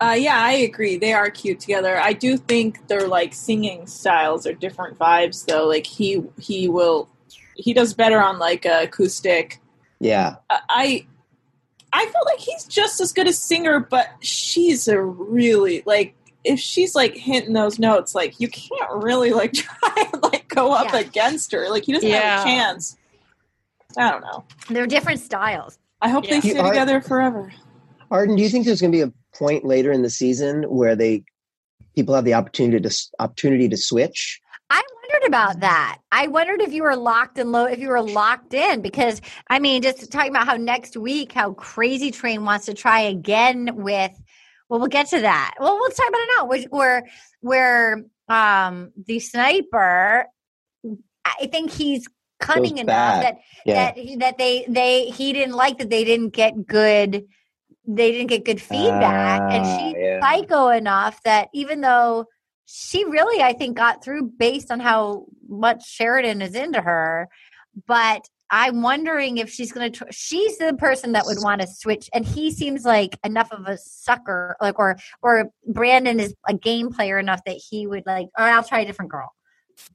Uh, 0.00 0.12
yeah, 0.12 0.36
I 0.40 0.52
agree. 0.52 0.96
They 0.96 1.12
are 1.12 1.28
cute 1.28 1.58
together. 1.58 1.98
I 1.98 2.12
do 2.12 2.36
think 2.36 2.86
their 2.86 3.08
like 3.08 3.34
singing 3.34 3.86
styles 3.86 4.46
are 4.46 4.52
different 4.54 4.96
vibes, 4.96 5.44
though. 5.44 5.66
Like 5.66 5.86
he 5.86 6.22
he 6.38 6.68
will 6.68 7.08
he 7.58 7.74
does 7.74 7.92
better 7.92 8.20
on 8.20 8.38
like 8.38 8.64
a 8.64 8.84
acoustic. 8.84 9.60
Yeah. 10.00 10.36
Uh, 10.48 10.58
I 10.70 11.06
I 11.92 12.04
feel 12.06 12.22
like 12.26 12.38
he's 12.38 12.64
just 12.64 13.00
as 13.00 13.12
good 13.12 13.26
a 13.28 13.32
singer, 13.32 13.80
but 13.80 14.08
she's 14.20 14.88
a 14.88 15.00
really 15.00 15.82
like 15.84 16.14
if 16.44 16.58
she's 16.60 16.94
like 16.94 17.14
hitting 17.16 17.52
those 17.52 17.78
notes, 17.78 18.14
like 18.14 18.38
you 18.40 18.48
can't 18.48 18.90
really 19.02 19.32
like 19.32 19.52
try 19.54 20.06
and 20.12 20.22
like 20.22 20.48
go 20.48 20.72
up 20.72 20.92
Yeah. 20.92 21.00
against 21.00 21.52
her. 21.52 21.68
Like 21.68 21.84
he 21.84 21.92
doesn't 21.92 22.08
Yeah. 22.08 22.38
have 22.38 22.40
a 22.40 22.44
chance. 22.44 22.96
I 23.96 24.10
don't 24.10 24.22
know. 24.22 24.44
They're 24.70 24.86
different 24.86 25.20
styles. 25.20 25.78
I 26.00 26.08
hope 26.10 26.24
Yeah. 26.24 26.34
they 26.40 26.50
stay 26.50 26.56
You 26.62 26.68
together 26.68 27.00
forever. 27.00 27.52
Arden, 28.10 28.36
do 28.36 28.42
you 28.42 28.48
think 28.48 28.64
there's 28.66 28.80
going 28.80 28.92
to 28.92 28.96
be 28.96 29.02
a 29.02 29.12
point 29.36 29.64
later 29.64 29.90
in 29.92 30.02
the 30.02 30.08
season 30.10 30.62
where 30.64 30.94
they 30.96 31.24
people 31.96 32.14
have 32.14 32.24
the 32.24 32.34
opportunity 32.34 32.80
to 32.88 32.94
opportunity 33.18 33.68
to 33.68 33.76
switch? 33.76 34.40
I 34.70 34.80
wondered 35.18 35.28
about 35.28 35.60
that. 35.60 35.98
I 36.12 36.26
wondered 36.28 36.60
if 36.60 36.72
you 36.72 36.82
were 36.82 36.96
locked 36.96 37.38
and 37.38 37.52
low, 37.52 37.64
if 37.64 37.78
you 37.78 37.88
were 37.88 38.02
locked 38.02 38.54
in, 38.54 38.80
because 38.82 39.20
I 39.48 39.58
mean, 39.58 39.82
just 39.82 40.10
talking 40.12 40.30
about 40.30 40.46
how 40.46 40.56
next 40.56 40.96
week, 40.96 41.32
how 41.32 41.52
Crazy 41.54 42.10
Train 42.10 42.44
wants 42.44 42.66
to 42.66 42.74
try 42.74 43.00
again 43.00 43.70
with. 43.76 44.12
Well, 44.68 44.80
we'll 44.80 44.88
get 44.88 45.08
to 45.10 45.20
that. 45.20 45.54
Well, 45.58 45.76
we'll 45.78 45.90
talk 45.90 46.08
about 46.08 46.20
it 46.20 46.28
now. 46.36 46.44
Which 46.46 46.64
where 46.70 47.06
where 47.40 48.04
um 48.28 48.92
the 49.06 49.18
sniper, 49.18 50.26
I 51.24 51.46
think 51.50 51.70
he's 51.72 52.06
cunning 52.40 52.78
enough 52.78 52.86
bad. 52.86 53.22
that 53.24 53.38
Yeah. 53.64 53.74
that 53.74 53.96
he- 53.98 54.16
that 54.16 54.38
they 54.38 54.64
they 54.68 55.06
he 55.06 55.32
didn't 55.32 55.54
like 55.54 55.78
that 55.78 55.90
they 55.90 56.04
didn't 56.04 56.30
get 56.30 56.66
good 56.66 57.24
they 57.90 58.12
didn't 58.12 58.26
get 58.26 58.44
good 58.44 58.60
feedback 58.60 59.40
and 59.50 59.64
Ah, 59.64 59.78
she's 59.78 59.94
yeah. 59.98 60.20
psycho 60.20 60.68
enough 60.68 61.22
that 61.22 61.48
even 61.54 61.80
though 61.80 62.26
she 62.70 63.04
really 63.04 63.42
I 63.42 63.54
think 63.54 63.76
got 63.76 64.04
through 64.04 64.32
based 64.38 64.70
on 64.70 64.78
how 64.78 65.26
much 65.48 65.88
Sheridan 65.88 66.42
is 66.42 66.54
into 66.54 66.80
her 66.80 67.28
but 67.86 68.28
I'm 68.50 68.80
wondering 68.82 69.38
if 69.38 69.50
she's 69.50 69.72
going 69.72 69.92
to. 69.92 69.98
Tr- 69.98 70.10
she's 70.10 70.56
the 70.58 70.74
person 70.74 71.12
that 71.12 71.26
would 71.26 71.38
want 71.42 71.60
to 71.60 71.66
switch, 71.66 72.08
and 72.14 72.24
he 72.24 72.50
seems 72.50 72.84
like 72.84 73.18
enough 73.24 73.52
of 73.52 73.66
a 73.66 73.76
sucker, 73.76 74.56
like 74.60 74.78
or 74.78 74.96
or 75.22 75.50
Brandon 75.66 76.18
is 76.18 76.34
a 76.46 76.54
game 76.54 76.90
player 76.90 77.18
enough 77.18 77.42
that 77.44 77.60
he 77.68 77.86
would 77.86 78.04
like. 78.06 78.28
Or 78.38 78.44
I'll 78.44 78.64
try 78.64 78.80
a 78.80 78.86
different 78.86 79.10
girl. 79.10 79.30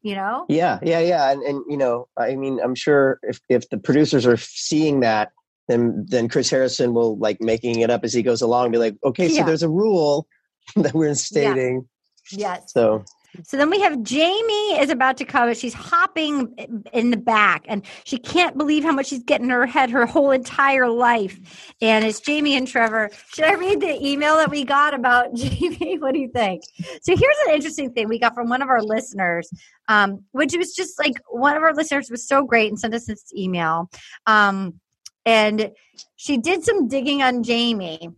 You 0.01 0.15
know? 0.15 0.45
Yeah, 0.47 0.79
yeah, 0.83 0.99
yeah, 0.99 1.31
and 1.31 1.41
and 1.41 1.63
you 1.67 1.77
know, 1.77 2.07
I 2.15 2.35
mean, 2.35 2.59
I'm 2.63 2.75
sure 2.75 3.19
if 3.23 3.39
if 3.49 3.69
the 3.69 3.77
producers 3.77 4.25
are 4.27 4.37
seeing 4.37 4.99
that, 4.99 5.31
then 5.67 6.05
then 6.07 6.29
Chris 6.29 6.49
Harrison 6.49 6.93
will 6.93 7.17
like 7.17 7.41
making 7.41 7.79
it 7.79 7.89
up 7.89 8.03
as 8.03 8.13
he 8.13 8.21
goes 8.21 8.41
along, 8.41 8.71
be 8.71 8.77
like, 8.77 8.97
okay, 9.03 9.29
so 9.29 9.35
Yeah. 9.35 9.45
there's 9.45 9.63
a 9.63 9.69
rule 9.69 10.27
that 10.75 10.93
we're 10.93 11.09
instating. 11.09 11.87
Yes. 12.31 12.71
So 12.71 13.03
So 13.45 13.57
then 13.57 13.69
we 13.71 13.79
have 13.81 14.03
Jamie 14.03 14.79
is 14.79 14.89
about 14.89 15.17
to 15.17 15.25
come. 15.25 15.53
She's 15.55 15.73
hopping 15.73 16.53
in 16.93 17.09
the 17.09 17.17
back, 17.17 17.65
and 17.67 17.83
she 18.03 18.17
can't 18.17 18.57
believe 18.57 18.83
how 18.83 18.91
much 18.91 19.07
she's 19.07 19.23
getting 19.23 19.47
in 19.47 19.51
her 19.51 19.65
head 19.65 19.89
her 19.89 20.05
whole 20.05 20.31
entire 20.31 20.87
life. 20.87 21.39
And 21.81 22.05
it's 22.05 22.19
Jamie 22.19 22.55
and 22.55 22.67
Trevor. 22.67 23.09
Should 23.33 23.45
I 23.45 23.55
read 23.55 23.81
the 23.81 24.05
email 24.05 24.37
that 24.37 24.51
we 24.51 24.63
got 24.63 24.93
about 24.93 25.33
Jamie? 25.35 25.97
What 25.97 26.13
do 26.13 26.19
you 26.19 26.29
think? 26.29 26.63
So 27.01 27.15
here's 27.15 27.37
an 27.47 27.55
interesting 27.55 27.91
thing 27.91 28.07
we 28.07 28.19
got 28.19 28.35
from 28.35 28.49
one 28.49 28.61
of 28.61 28.69
our 28.69 28.83
listeners, 28.83 29.49
um, 29.87 30.23
which 30.31 30.55
was 30.55 30.75
just 30.75 30.99
like 30.99 31.15
one 31.29 31.57
of 31.57 31.63
our 31.63 31.73
listeners 31.73 32.11
was 32.11 32.27
so 32.27 32.43
great 32.43 32.69
and 32.69 32.79
sent 32.79 32.93
us 32.93 33.05
this 33.05 33.33
email. 33.35 33.89
Um, 34.27 34.79
and 35.25 35.71
she 36.15 36.37
did 36.37 36.63
some 36.63 36.87
digging 36.87 37.21
on 37.21 37.43
Jamie. 37.43 38.09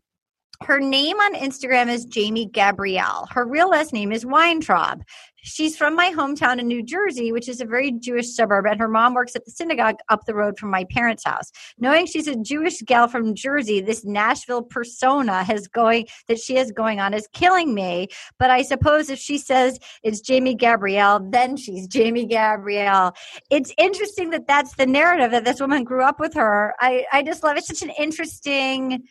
Her 0.62 0.80
name 0.80 1.18
on 1.18 1.36
Instagram 1.36 1.90
is 1.90 2.06
Jamie 2.06 2.46
Gabrielle. 2.46 3.28
Her 3.32 3.46
real 3.46 3.70
last 3.70 3.94
name 3.94 4.12
is 4.12 4.26
Weintraub. 4.26 5.04
She's 5.46 5.78
from 5.78 5.96
my 5.96 6.10
hometown 6.10 6.60
in 6.60 6.68
New 6.68 6.82
Jersey, 6.82 7.32
which 7.32 7.48
is 7.48 7.62
a 7.62 7.66
very 7.66 7.92
Jewish 7.92 8.34
suburb, 8.34 8.66
and 8.66 8.80
her 8.80 8.88
mom 8.88 9.14
works 9.14 9.36
at 9.36 9.46
the 9.46 9.52
synagogue 9.52 9.98
up 10.10 10.26
the 10.26 10.34
road 10.34 10.58
from 10.58 10.72
my 10.72 10.86
parents' 10.86 11.24
house. 11.24 11.52
Knowing 11.78 12.08
she's 12.08 12.28
a 12.28 12.36
Jewish 12.36 12.82
gal 12.82 13.08
from 13.08 13.36
Jersey, 13.36 13.80
this 13.80 14.04
Nashville 14.04 14.64
persona 14.64 15.44
has 15.44 15.68
going 15.68 16.08
that 16.28 16.40
she 16.40 16.56
has 16.56 16.72
going 16.72 17.00
on 17.00 17.14
is 17.14 17.28
killing 17.32 17.76
me. 17.76 18.08
But 18.40 18.50
I 18.50 18.64
suppose 18.64 19.12
if 19.12 19.20
she 19.20 19.38
says 19.38 19.78
it's 20.02 20.20
Jamie 20.20 20.56
Gabrielle, 20.56 21.20
then 21.30 21.58
she's 21.58 21.88
Jamie 21.88 22.26
Gabrielle. 22.26 23.14
It's 23.52 23.72
interesting 23.78 24.32
that 24.32 24.48
that's 24.48 24.76
the 24.76 24.88
narrative 24.88 25.30
that 25.30 25.46
this 25.46 25.60
woman 25.60 25.84
grew 25.84 26.04
up 26.04 26.20
with 26.20 26.34
her. 26.34 26.74
I 26.80 27.06
I 27.14 27.22
just 27.22 27.44
love 27.44 27.56
it. 27.56 27.60
It's 27.60 27.68
such 27.68 27.88
an 27.88 27.94
interesting 28.00 29.04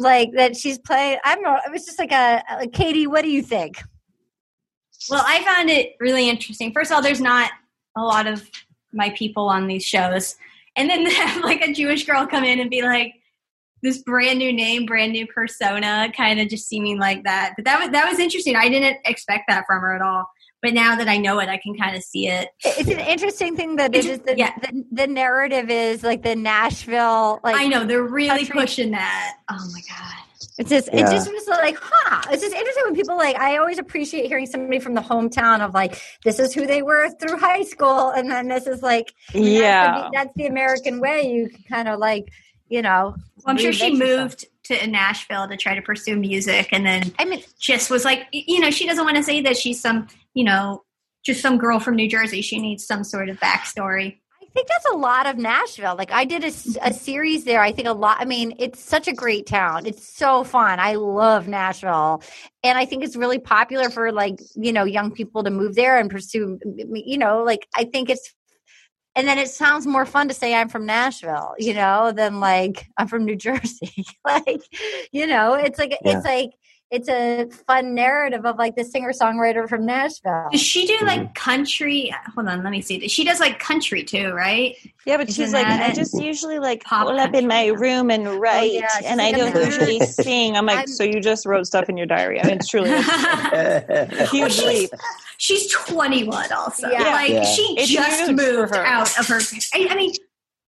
like 0.00 0.32
that 0.34 0.56
she's 0.56 0.78
playing. 0.78 1.18
I'm. 1.24 1.38
It 1.38 1.72
was 1.72 1.84
just 1.84 1.98
like 1.98 2.12
a, 2.12 2.42
a 2.60 2.66
Katie. 2.66 3.06
What 3.06 3.22
do 3.22 3.30
you 3.30 3.42
think? 3.42 3.82
Well, 5.08 5.22
I 5.26 5.42
found 5.44 5.70
it 5.70 5.92
really 6.00 6.28
interesting. 6.28 6.72
First 6.72 6.90
of 6.90 6.96
all, 6.96 7.02
there's 7.02 7.20
not 7.20 7.50
a 7.96 8.02
lot 8.02 8.26
of 8.26 8.48
my 8.92 9.10
people 9.10 9.48
on 9.48 9.66
these 9.66 9.84
shows. 9.84 10.36
And 10.76 10.88
then 10.88 11.06
have 11.10 11.42
like 11.42 11.62
a 11.62 11.72
Jewish 11.72 12.06
girl 12.06 12.26
come 12.26 12.44
in 12.44 12.60
and 12.60 12.70
be 12.70 12.82
like 12.82 13.14
this 13.82 13.98
brand 13.98 14.38
new 14.38 14.52
name, 14.52 14.84
brand 14.84 15.12
new 15.12 15.26
persona, 15.26 16.12
kind 16.16 16.40
of 16.40 16.48
just 16.48 16.68
seeming 16.68 16.98
like 16.98 17.24
that. 17.24 17.54
But 17.56 17.64
that 17.64 17.80
was 17.80 17.90
that 17.90 18.08
was 18.08 18.18
interesting. 18.18 18.56
I 18.56 18.68
didn't 18.68 18.98
expect 19.04 19.44
that 19.48 19.64
from 19.66 19.80
her 19.80 19.94
at 19.94 20.02
all. 20.02 20.26
But 20.62 20.74
now 20.74 20.94
that 20.96 21.08
I 21.08 21.16
know 21.16 21.38
it, 21.40 21.48
I 21.48 21.56
can 21.56 21.74
kind 21.76 21.96
of 21.96 22.02
see 22.02 22.28
it. 22.28 22.48
It's 22.64 22.88
an 22.90 22.98
interesting 23.00 23.56
thing 23.56 23.76
that 23.76 23.94
It's- 23.94 24.18
the, 24.26 24.36
yeah. 24.36 24.52
the 24.60 24.84
the 24.92 25.06
narrative 25.06 25.70
is 25.70 26.02
like 26.02 26.22
the 26.22 26.36
Nashville 26.36 27.40
like 27.42 27.56
I 27.56 27.66
know 27.66 27.84
they're 27.84 28.02
really 28.02 28.28
country- 28.46 28.60
pushing 28.60 28.90
that. 28.92 29.36
Oh 29.50 29.68
my 29.72 29.80
god. 29.88 30.24
It's 30.58 30.68
just 30.68 30.88
it 30.88 30.98
Yeah. 30.98 31.10
just 31.10 31.30
was 31.32 31.48
like, 31.48 31.78
huh. 31.80 32.22
It's 32.30 32.42
just 32.42 32.54
interesting 32.54 32.84
when 32.84 32.94
people 32.94 33.16
like 33.16 33.36
I 33.36 33.56
always 33.56 33.78
appreciate 33.78 34.26
hearing 34.26 34.46
somebody 34.46 34.78
from 34.78 34.94
the 34.94 35.00
hometown 35.00 35.60
of 35.60 35.72
like 35.72 36.00
this 36.24 36.38
is 36.38 36.52
who 36.52 36.66
they 36.66 36.82
were 36.82 37.08
through 37.18 37.38
high 37.38 37.62
school 37.62 38.10
and 38.10 38.30
then 38.30 38.48
this 38.48 38.66
is 38.66 38.82
like 38.82 39.14
and 39.34 39.42
that's 39.42 39.46
the- 39.46 39.50
Yeah. 39.60 40.08
that's 40.12 40.34
the, 40.36 40.46
American 40.46 41.00
way. 41.00 41.22
You 41.32 41.48
kind 41.68 41.88
of 41.88 41.98
like, 41.98 42.26
you 42.68 42.82
know. 42.82 43.14
Well, 43.36 43.44
I'm 43.46 43.56
sure 43.58 43.72
she 43.72 43.92
reinvent 43.92 43.98
yourself. 44.00 44.20
moved 44.20 44.46
to 44.64 44.86
Nashville 44.86 45.48
to 45.48 45.56
try 45.56 45.74
to 45.74 45.82
pursue 45.82 46.16
music, 46.16 46.68
and 46.72 46.84
then 46.84 47.12
I 47.18 47.24
mean, 47.24 47.42
just 47.58 47.90
was 47.90 48.04
like, 48.04 48.26
you 48.30 48.60
know, 48.60 48.70
she 48.70 48.86
doesn't 48.86 49.04
want 49.04 49.16
to 49.16 49.22
say 49.22 49.40
that 49.42 49.56
she's 49.56 49.80
some, 49.80 50.06
you 50.34 50.44
know, 50.44 50.82
just 51.24 51.40
some 51.40 51.58
girl 51.58 51.78
from 51.80 51.96
New 51.96 52.08
Jersey. 52.08 52.40
She 52.42 52.58
needs 52.58 52.86
some 52.86 53.04
sort 53.04 53.28
of 53.28 53.38
backstory. 53.40 54.18
I 54.42 54.52
think 54.52 54.66
that's 54.66 54.86
a 54.86 54.96
lot 54.96 55.26
of 55.28 55.36
Nashville. 55.36 55.94
Like 55.96 56.10
I 56.10 56.24
did 56.24 56.42
a 56.42 56.92
series 56.92 57.44
there. 57.44 57.60
I 57.62 57.70
think 57.70 57.86
a 57.86 57.92
lot. 57.92 58.16
I 58.20 58.24
mean, 58.24 58.54
it's 58.58 58.80
such 58.80 59.06
a 59.06 59.12
great 59.12 59.46
town. 59.46 59.86
It's 59.86 60.12
so 60.16 60.42
fun. 60.42 60.80
I 60.80 60.94
love 60.94 61.46
Nashville, 61.46 62.20
and 62.64 62.76
I 62.76 62.84
think 62.84 63.04
it's 63.04 63.14
really 63.14 63.38
popular 63.38 63.90
for 63.90 64.10
like 64.10 64.40
you 64.56 64.72
know 64.72 64.82
young 64.84 65.12
people 65.12 65.44
to 65.44 65.50
move 65.50 65.76
there 65.76 65.98
and 65.98 66.10
pursue. 66.10 66.58
You 66.92 67.18
know, 67.18 67.44
like 67.44 67.68
I 67.76 67.84
think 67.84 68.10
it's. 68.10 68.34
And 69.16 69.26
then 69.26 69.38
it 69.38 69.48
sounds 69.48 69.88
more 69.88 70.06
fun 70.06 70.28
to 70.28 70.34
say 70.34 70.54
I'm 70.54 70.68
from 70.68 70.86
Nashville, 70.86 71.54
you 71.58 71.74
know, 71.74 72.12
than 72.12 72.38
like 72.38 72.86
I'm 72.96 73.08
from 73.08 73.24
New 73.24 73.34
Jersey. 73.46 74.04
like, 74.24 74.62
you 75.10 75.26
know, 75.26 75.54
it's 75.54 75.80
like 75.80 75.90
Yeah. 76.04 76.16
it's 76.18 76.24
like 76.24 76.50
it's 76.90 77.08
a 77.08 77.46
fun 77.66 77.94
narrative 77.94 78.44
of 78.44 78.56
like 78.58 78.74
the 78.74 78.84
singer 78.84 79.12
songwriter 79.12 79.68
from 79.68 79.86
Nashville. 79.86 80.48
Does 80.50 80.60
she 80.60 80.86
do 80.86 80.94
Mm-hmm. 80.94 81.06
like 81.06 81.34
country? 81.34 82.12
Hold 82.34 82.48
on, 82.48 82.62
let 82.64 82.70
me 82.70 82.80
see. 82.82 83.06
She 83.08 83.24
does 83.24 83.38
like 83.40 83.58
country 83.58 84.02
too, 84.02 84.32
right? 84.32 84.74
Yeah, 85.06 85.16
but 85.16 85.28
Isn't 85.28 85.42
she's 85.44 85.52
like, 85.52 85.66
I 85.66 85.92
just 85.92 86.20
usually 86.20 86.58
like 86.58 86.82
Pop 86.84 87.06
pull 87.06 87.18
up 87.18 87.32
in 87.34 87.46
my 87.46 87.68
country. 87.68 87.88
room 87.88 88.10
and 88.10 88.28
write, 88.40 88.72
yeah, 88.72 88.88
and 89.04 89.20
I 89.20 89.32
don't 89.32 89.54
usually 89.64 90.00
sing. 90.00 90.56
I'm 90.56 90.66
like, 90.66 90.78
I'm- 90.78 90.86
so 90.88 91.04
you 91.04 91.20
just 91.20 91.46
wrote 91.46 91.66
stuff 91.66 91.88
in 91.88 91.96
your 91.96 92.06
diary? 92.06 92.40
I 92.40 92.46
mean, 92.46 92.56
it's 92.56 92.68
truly 92.68 92.90
a 92.94 93.84
Well, 94.10 94.26
huge 94.26 94.52
she's, 94.52 94.64
leap. 94.66 94.90
she's 95.38 95.72
21 95.72 96.52
also. 96.52 96.90
Yeah. 96.90 97.02
Like 97.12 97.30
Yeah. 97.30 97.44
she 97.44 97.62
It's 97.78 97.88
just 97.88 98.32
moved 98.32 98.74
out 98.74 99.18
of 99.18 99.26
her. 99.28 99.40
I, 99.74 99.86
I 99.90 99.94
mean, 99.94 100.12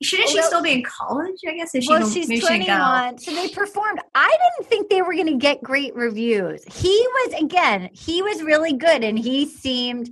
shouldn't 0.02 0.30
she 0.30 0.42
still 0.42 0.62
be 0.62 0.72
in 0.72 0.82
college? 0.82 1.40
I 1.46 1.54
guess 1.54 1.74
if 1.74 1.84
she 1.84 1.90
well, 1.90 2.08
she's 2.08 2.28
maybe 2.28 2.40
she 2.40 2.46
21. 2.46 3.18
So 3.18 3.34
they 3.34 3.48
performed. 3.48 4.00
I 4.14 4.28
didn't 4.28 4.68
think 4.68 4.90
they 4.90 5.02
were 5.02 5.14
going 5.14 5.26
to 5.26 5.36
get 5.36 5.62
great 5.62 5.94
reviews. 5.94 6.64
He 6.64 6.90
was, 6.90 7.40
again, 7.40 7.90
he 7.92 8.22
was 8.22 8.42
really 8.42 8.72
good 8.74 9.04
and 9.04 9.18
he 9.18 9.46
seemed. 9.46 10.10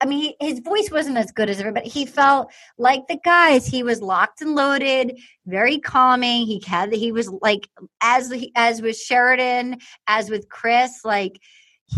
I 0.00 0.06
mean, 0.06 0.34
his 0.38 0.58
voice 0.58 0.90
wasn't 0.90 1.16
as 1.16 1.30
good 1.30 1.48
as 1.48 1.60
everybody. 1.60 1.88
He 1.88 2.04
felt 2.04 2.52
like 2.76 3.06
the 3.08 3.18
guys. 3.24 3.66
He 3.66 3.82
was 3.82 4.02
locked 4.02 4.42
and 4.42 4.54
loaded, 4.54 5.18
very 5.46 5.78
calming. 5.78 6.44
He 6.44 6.62
had, 6.66 6.92
he 6.92 7.10
was 7.10 7.30
like, 7.40 7.68
as 8.02 8.30
as 8.54 8.82
with 8.82 8.98
Sheridan, 8.98 9.78
as 10.06 10.28
with 10.28 10.48
Chris, 10.50 11.04
like 11.04 11.40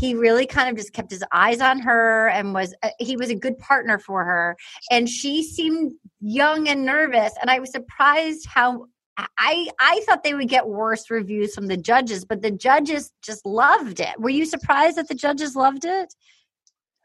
he 0.00 0.14
really 0.14 0.46
kind 0.46 0.68
of 0.68 0.76
just 0.76 0.92
kept 0.92 1.10
his 1.10 1.24
eyes 1.32 1.60
on 1.60 1.78
her 1.80 2.28
and 2.28 2.54
was 2.54 2.74
uh, 2.82 2.90
he 2.98 3.16
was 3.16 3.30
a 3.30 3.34
good 3.34 3.58
partner 3.58 3.98
for 3.98 4.24
her. 4.24 4.56
And 4.90 5.08
she 5.08 5.42
seemed 5.42 5.92
young 6.20 6.68
and 6.68 6.84
nervous 6.84 7.32
and 7.40 7.50
i 7.50 7.58
was 7.58 7.70
surprised 7.70 8.46
how 8.46 8.86
i 9.18 9.68
i 9.80 10.02
thought 10.06 10.24
they 10.24 10.34
would 10.34 10.48
get 10.48 10.66
worse 10.66 11.10
reviews 11.10 11.54
from 11.54 11.66
the 11.66 11.76
judges 11.76 12.24
but 12.24 12.42
the 12.42 12.50
judges 12.50 13.12
just 13.22 13.44
loved 13.46 14.00
it. 14.00 14.18
Were 14.18 14.30
you 14.30 14.44
surprised 14.44 14.96
that 14.96 15.08
the 15.08 15.14
judges 15.14 15.54
loved 15.54 15.84
it? 15.84 16.12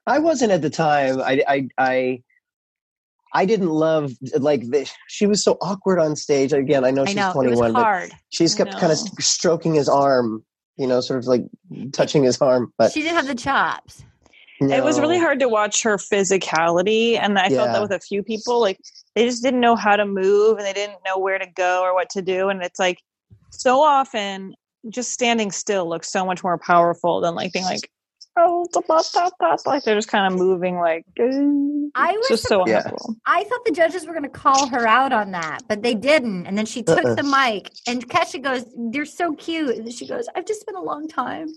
I 0.07 0.19
wasn't 0.19 0.51
at 0.51 0.61
the 0.61 0.69
time. 0.69 1.21
I 1.21 1.43
I 1.47 1.67
I, 1.77 2.23
I 3.33 3.45
didn't 3.45 3.69
love 3.69 4.11
like 4.39 4.61
the, 4.69 4.89
she 5.07 5.25
was 5.27 5.43
so 5.43 5.57
awkward 5.61 5.99
on 5.99 6.15
stage. 6.15 6.53
Again, 6.53 6.83
I 6.83 6.91
know 6.91 7.03
i 7.03 7.05
she's 7.05 7.15
know 7.15 7.29
it 7.29 7.33
21, 7.33 7.57
was 7.57 7.73
but 7.73 7.83
hard. 7.83 8.11
she's 8.29 8.55
kept 8.55 8.77
kind 8.77 8.91
of 8.91 8.97
stroking 9.19 9.73
his 9.73 9.87
arm, 9.87 10.43
you 10.81 10.87
know, 10.87 10.99
sort 10.99 11.19
of 11.19 11.27
like 11.27 11.43
touching 11.93 12.23
his 12.23 12.41
arm. 12.41 12.73
But 12.77 12.91
she 12.91 13.01
didn't 13.01 13.15
have 13.15 13.27
the 13.27 13.35
chops 13.35 14.03
It 14.59 14.83
was 14.83 14.99
really 14.99 15.19
hard 15.19 15.39
to 15.39 15.49
watch 15.49 15.81
her 15.83 15.97
physicality, 15.97 17.17
and 17.19 17.37
I 17.39 17.49
felt 17.49 17.71
that 17.71 17.81
with 17.81 17.91
a 17.91 17.99
few 17.99 18.21
people. 18.23 18.59
Like 18.59 18.79
they 19.15 19.25
just 19.25 19.41
didn't 19.41 19.59
know 19.59 19.75
how 19.75 19.95
to 19.95 20.05
move, 20.05 20.57
and 20.57 20.65
they 20.65 20.73
didn't 20.73 20.97
know 21.05 21.17
where 21.17 21.39
to 21.39 21.47
go 21.55 21.81
or 21.83 21.93
what 21.93 22.09
to 22.11 22.21
do. 22.21 22.49
And 22.49 22.61
it's 22.61 22.79
like 22.79 22.99
so 23.49 23.81
often, 23.81 24.55
just 24.89 25.11
standing 25.11 25.51
still 25.51 25.87
looks 25.87 26.11
so 26.11 26.25
much 26.25 26.43
more 26.43 26.57
powerful 26.57 27.21
than 27.21 27.35
like 27.35 27.53
being 27.53 27.65
like, 27.65 27.89
oh, 28.37 28.67
da, 28.73 28.81
da, 28.87 29.01
da, 29.13 29.29
da," 29.39 29.57
like 29.65 29.83
they're 29.83 29.95
just 29.95 30.07
kind 30.09 30.31
of 30.31 30.39
moving 30.39 30.77
like. 30.77 31.05
I 31.95 32.13
was 32.13 32.27
just 32.27 32.47
so 32.47 32.65
Yeah. 32.67 32.89
I 33.25 33.43
thought 33.45 33.65
the 33.65 33.71
judges 33.71 34.05
were 34.05 34.13
going 34.13 34.23
to 34.23 34.29
call 34.29 34.67
her 34.69 34.87
out 34.87 35.11
on 35.13 35.31
that, 35.31 35.59
but 35.67 35.83
they 35.83 35.93
didn't. 35.95 36.47
And 36.47 36.57
then 36.57 36.65
she 36.65 36.83
took 36.83 37.03
Uh-uh. 37.05 37.15
the 37.15 37.23
mic, 37.23 37.71
and 37.87 38.07
Kesha 38.07 38.41
goes, 38.41 38.65
"They're 38.75 39.05
so 39.05 39.35
cute." 39.35 39.77
And 39.77 39.91
she 39.93 40.07
goes, 40.07 40.27
"I've 40.35 40.45
just 40.45 40.61
spent 40.61 40.77
a 40.77 40.81
long 40.81 41.07
time 41.07 41.49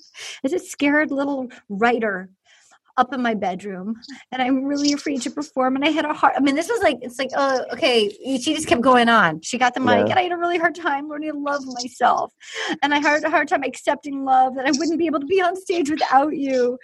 as 0.44 0.52
a 0.52 0.58
scared 0.58 1.10
little 1.10 1.48
writer 1.68 2.30
up 2.96 3.12
in 3.12 3.22
my 3.22 3.34
bedroom, 3.34 3.94
and 4.32 4.42
I'm 4.42 4.64
really 4.64 4.92
afraid 4.92 5.22
to 5.22 5.30
perform." 5.30 5.76
And 5.76 5.84
I 5.84 5.88
had 5.90 6.04
a 6.04 6.12
hard. 6.12 6.34
I 6.36 6.40
mean, 6.40 6.54
this 6.54 6.68
was 6.68 6.82
like 6.82 6.98
it's 7.02 7.18
like, 7.18 7.30
uh, 7.36 7.60
okay. 7.72 8.08
She 8.38 8.54
just 8.54 8.66
kept 8.66 8.82
going 8.82 9.08
on. 9.08 9.40
She 9.42 9.58
got 9.58 9.74
the 9.74 9.80
mic, 9.80 10.06
Yeah. 10.06 10.10
and 10.10 10.18
I 10.18 10.22
had 10.22 10.32
a 10.32 10.36
really 10.36 10.58
hard 10.58 10.74
time 10.74 11.08
learning 11.08 11.32
to 11.32 11.38
love 11.38 11.62
myself, 11.66 12.32
and 12.82 12.94
I 12.94 12.98
had 12.98 13.24
a 13.24 13.30
hard 13.30 13.48
time 13.48 13.62
accepting 13.62 14.24
love 14.24 14.54
that 14.56 14.66
I 14.66 14.70
wouldn't 14.72 14.98
be 14.98 15.06
able 15.06 15.20
to 15.20 15.26
be 15.26 15.40
on 15.40 15.56
stage 15.56 15.90
without 15.90 16.36
you. 16.36 16.78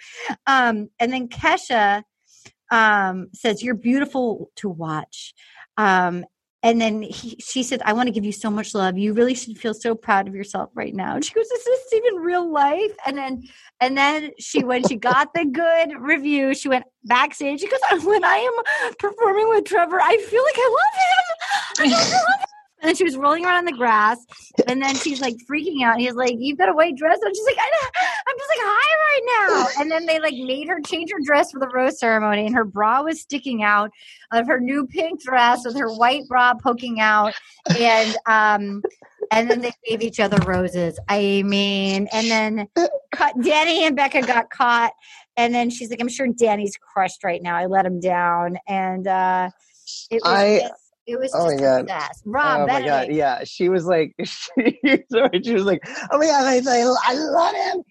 Um, 0.47 0.89
and 0.99 1.11
then 1.11 1.27
Kesha 1.27 2.03
um, 2.71 3.27
says, 3.33 3.61
You're 3.61 3.75
beautiful 3.75 4.49
to 4.57 4.69
watch. 4.69 5.33
Um, 5.77 6.25
and 6.63 6.79
then 6.79 7.01
he, 7.01 7.35
she 7.39 7.63
said, 7.63 7.81
I 7.85 7.93
want 7.93 8.07
to 8.07 8.11
give 8.11 8.23
you 8.23 8.31
so 8.31 8.51
much 8.51 8.75
love. 8.75 8.97
You 8.97 9.13
really 9.13 9.33
should 9.33 9.57
feel 9.57 9.73
so 9.73 9.95
proud 9.95 10.27
of 10.27 10.35
yourself 10.35 10.69
right 10.75 10.93
now. 10.93 11.15
And 11.15 11.25
she 11.25 11.33
goes, 11.33 11.47
Is 11.47 11.63
this 11.63 11.93
even 11.93 12.15
real 12.19 12.51
life? 12.51 12.91
And 13.05 13.17
then, 13.17 13.43
and 13.79 13.97
then 13.97 14.31
she, 14.37 14.63
when 14.63 14.87
she 14.87 14.95
got 14.95 15.33
the 15.33 15.45
good 15.45 15.99
review, 15.99 16.53
she 16.53 16.69
went 16.69 16.85
backstage. 17.03 17.61
She 17.61 17.67
goes, 17.67 18.03
When 18.05 18.23
I 18.23 18.35
am 18.35 18.93
performing 18.99 19.49
with 19.49 19.65
Trevor, 19.65 19.99
I 19.99 20.17
feel 20.17 20.43
like 20.43 20.55
I 20.57 20.77
love 20.77 21.89
him. 21.89 21.93
I 21.93 21.97
love 21.97 22.11
him. 22.11 22.45
And 22.81 22.87
then 22.89 22.95
she 22.95 23.03
was 23.03 23.15
rolling 23.15 23.45
around 23.45 23.59
in 23.59 23.65
the 23.65 23.77
grass, 23.77 24.17
and 24.67 24.81
then 24.81 24.95
she's 24.95 25.21
like 25.21 25.35
freaking 25.49 25.83
out. 25.83 25.99
He's 25.99 26.13
like, 26.15 26.35
"You've 26.39 26.57
got 26.57 26.67
a 26.67 26.73
white 26.73 26.95
dress," 26.95 27.19
and 27.21 27.35
she's 27.35 27.45
like, 27.45 27.57
I, 27.59 27.89
"I'm 28.27 28.35
just 28.37 28.49
like 28.49 28.59
high 28.59 28.95
right 29.07 29.47
now." 29.49 29.67
And 29.81 29.91
then 29.91 30.05
they 30.05 30.19
like 30.19 30.33
made 30.33 30.67
her 30.67 30.79
change 30.81 31.11
her 31.11 31.19
dress 31.23 31.51
for 31.51 31.59
the 31.59 31.67
rose 31.67 31.99
ceremony, 31.99 32.45
and 32.47 32.55
her 32.55 32.65
bra 32.65 33.03
was 33.03 33.21
sticking 33.21 33.63
out 33.63 33.91
of 34.31 34.47
her 34.47 34.59
new 34.59 34.87
pink 34.87 35.21
dress 35.21 35.63
with 35.65 35.77
her 35.77 35.91
white 35.93 36.27
bra 36.27 36.53
poking 36.55 36.99
out, 36.99 37.33
and 37.77 38.15
um, 38.25 38.81
and 39.31 39.49
then 39.49 39.61
they 39.61 39.71
gave 39.87 40.01
each 40.01 40.19
other 40.19 40.37
roses. 40.45 40.99
I 41.07 41.43
mean, 41.45 42.07
and 42.11 42.31
then 42.31 42.67
Danny 43.43 43.85
and 43.85 43.95
Bekah 43.97 44.25
got 44.25 44.49
caught, 44.49 44.93
and 45.37 45.53
then 45.53 45.69
she's 45.69 45.89
like, 45.91 46.01
"I'm 46.01 46.09
sure 46.09 46.27
Danny's 46.27 46.75
crushed 46.77 47.23
right 47.23 47.41
now. 47.43 47.55
I 47.55 47.67
let 47.67 47.85
him 47.85 47.99
down," 47.99 48.57
and 48.67 49.07
uh, 49.07 49.49
it 50.09 50.21
was. 50.23 50.31
I- 50.31 50.69
it 51.07 51.19
was 51.19 51.31
Oh 51.33 51.45
my 51.45 51.55
God. 51.57 51.85
mess. 51.87 52.21
Rob, 52.25 52.61
oh 52.61 52.73
my 52.73 52.79
god, 52.79 52.83
Benedict. 52.83 53.13
yeah. 53.13 53.43
She 53.43 53.69
was 53.69 53.85
like, 53.85 54.13
she, 54.23 55.03
sorry, 55.11 55.41
she 55.43 55.53
was 55.53 55.63
like, 55.63 55.81
oh 56.11 56.17
my 56.17 56.25
god, 56.25 56.45
I, 56.45 56.61
I, 56.67 56.95
I 57.05 57.13
love 57.13 57.55
him. 57.55 57.83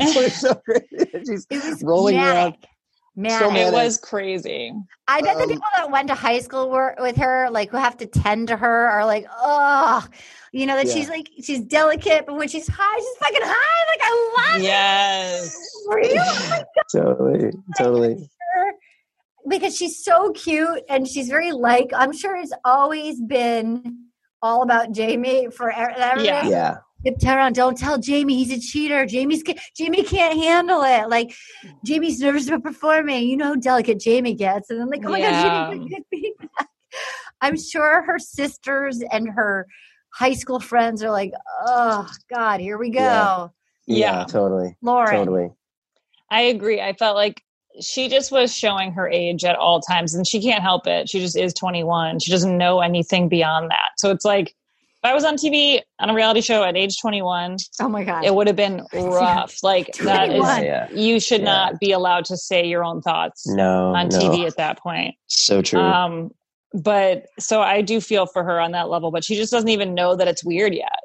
It 0.00 0.16
was 0.16 0.34
so 0.40 0.60
great. 0.64 0.84
She's 1.26 1.46
It 1.50 1.64
was 1.64 1.82
rolling 1.82 2.16
manic. 2.16 2.36
around. 2.36 2.56
Manic. 3.16 3.38
So 3.56 3.68
It 3.68 3.72
was 3.72 3.96
crazy. 3.98 4.72
I 5.08 5.20
bet 5.20 5.36
the 5.36 5.42
Um, 5.44 5.48
people 5.48 5.68
that 5.76 5.90
went 5.90 6.08
to 6.08 6.14
high 6.14 6.40
school 6.40 6.68
were, 6.68 6.94
with 6.98 7.16
her, 7.16 7.48
like 7.50 7.70
who 7.70 7.76
have 7.76 7.96
to 7.98 8.06
tend 8.06 8.48
to 8.48 8.56
her, 8.56 8.88
are 8.88 9.06
like, 9.06 9.26
oh, 9.30 10.04
you 10.52 10.66
know 10.66 10.76
that 10.76 10.86
Yeah. 10.88 10.94
she's 10.94 11.08
like 11.08 11.28
she's 11.42 11.60
delicate, 11.60 12.26
but 12.26 12.36
when 12.36 12.48
she's 12.48 12.66
high, 12.68 12.98
she's 12.98 13.16
fucking 13.18 13.40
high. 13.42 13.84
Like 13.90 14.00
I 14.02 14.54
love 14.54 14.62
Yes. 14.62 15.56
it. 15.56 15.88
Were 15.88 16.00
you? 16.00 16.20
Oh 16.20 16.46
my 16.50 16.62
Totally, 16.92 17.52
totally. 17.78 18.30
Her 19.46 19.58
because 19.58 19.76
she's 19.76 20.04
so 20.04 20.32
cute 20.32 20.82
and 20.88 21.06
she's 21.06 21.28
very 21.28 21.52
like 21.52 21.90
I'm 21.94 22.12
sure 22.12 22.36
it's 22.36 22.52
always 22.64 23.20
been 23.20 24.06
all 24.42 24.62
about 24.62 24.92
Jamie 24.92 25.48
for 25.50 25.70
e- 25.70 25.74
everybody. 25.76 26.24
Yeah. 26.24 26.48
Yeah. 26.48 26.76
Like, 27.04 27.18
Tyrone, 27.20 27.52
don't 27.52 27.76
tell 27.78 27.98
Jamie 27.98 28.42
he's 28.42 28.52
a 28.52 28.60
cheater. 28.60 29.06
Jamie's 29.06 29.42
Jamie 29.76 30.02
can't 30.02 30.36
handle 30.38 30.82
it. 30.82 31.08
Like 31.08 31.34
Jamie's 31.84 32.18
nervous 32.20 32.48
about 32.48 32.64
performing. 32.64 33.28
You 33.28 33.36
know 33.36 33.44
how 33.46 33.54
delicate 33.54 34.00
Jamie 34.00 34.34
gets, 34.34 34.70
and 34.70 34.80
I'm 34.82 34.88
like, 34.88 35.02
oh 35.06 35.10
my 35.10 35.18
Yeah. 35.18 35.30
god, 35.42 35.70
Jamie, 35.72 35.88
good 35.88 36.02
feedback. 36.10 36.68
I'm 37.40 37.56
sure 37.58 38.02
her 38.02 38.18
sisters 38.18 39.02
and 39.12 39.28
her 39.28 39.66
high 40.14 40.32
school 40.32 40.58
friends 40.58 41.02
are 41.02 41.10
like, 41.10 41.32
oh 41.66 42.08
God, 42.32 42.60
here 42.60 42.78
we 42.78 42.90
go, 42.90 43.00
Yeah. 43.00 43.48
Yeah. 43.86 44.24
Totally. 44.24 44.76
Lauren. 44.82 45.14
Totally. 45.14 45.50
I 46.30 46.42
agree. 46.42 46.80
I 46.80 46.94
felt 46.94 47.14
like 47.14 47.40
she 47.80 48.08
just 48.08 48.30
was 48.32 48.54
showing 48.54 48.92
her 48.92 49.08
age 49.08 49.44
at 49.44 49.56
all 49.56 49.80
times, 49.80 50.14
and 50.14 50.26
she 50.26 50.40
can't 50.42 50.62
help 50.62 50.86
it. 50.86 51.08
She 51.08 51.20
just 51.20 51.36
is 51.36 51.52
21. 51.54 52.20
She 52.20 52.30
doesn't 52.30 52.56
know 52.56 52.80
anything 52.80 53.28
beyond 53.28 53.70
that. 53.70 53.90
So 53.98 54.10
it's 54.10 54.24
like, 54.24 54.48
if 54.48 55.10
I 55.10 55.14
was 55.14 55.24
on 55.24 55.36
TV 55.36 55.80
on 56.00 56.08
a 56.10 56.14
reality 56.14 56.40
show 56.40 56.64
at 56.64 56.76
age 56.76 56.98
21, 57.00 57.56
Oh 57.80 57.88
my 57.88 58.02
God, 58.02 58.24
it 58.24 58.34
would 58.34 58.46
have 58.46 58.56
been 58.56 58.84
rough. 58.94 59.62
Like 59.62 59.92
that 59.98 60.30
is, 60.30 60.36
21. 60.40 60.64
Yeah. 60.64 60.90
you 60.90 61.20
should 61.20 61.40
Yeah. 61.42 61.44
not 61.44 61.80
be 61.80 61.92
allowed 61.92 62.24
to 62.26 62.36
say 62.36 62.66
your 62.66 62.82
own 62.84 63.02
thoughts 63.02 63.46
No. 63.46 63.94
on 63.94 64.08
no. 64.08 64.18
TV 64.18 64.46
at 64.46 64.56
that 64.56 64.78
point. 64.78 65.14
So 65.26 65.60
true. 65.62 65.80
Um, 65.80 66.30
but 66.72 67.26
so 67.38 67.60
I 67.62 67.82
do 67.82 68.00
feel 68.00 68.26
for 68.26 68.42
her 68.42 68.58
on 68.58 68.72
that 68.72 68.88
level, 68.88 69.10
but 69.10 69.22
she 69.24 69.36
just 69.36 69.52
doesn't 69.52 69.68
even 69.68 69.94
know 69.94 70.16
that 70.16 70.28
it's 70.28 70.44
weird 70.44 70.74
yet. 70.74 70.98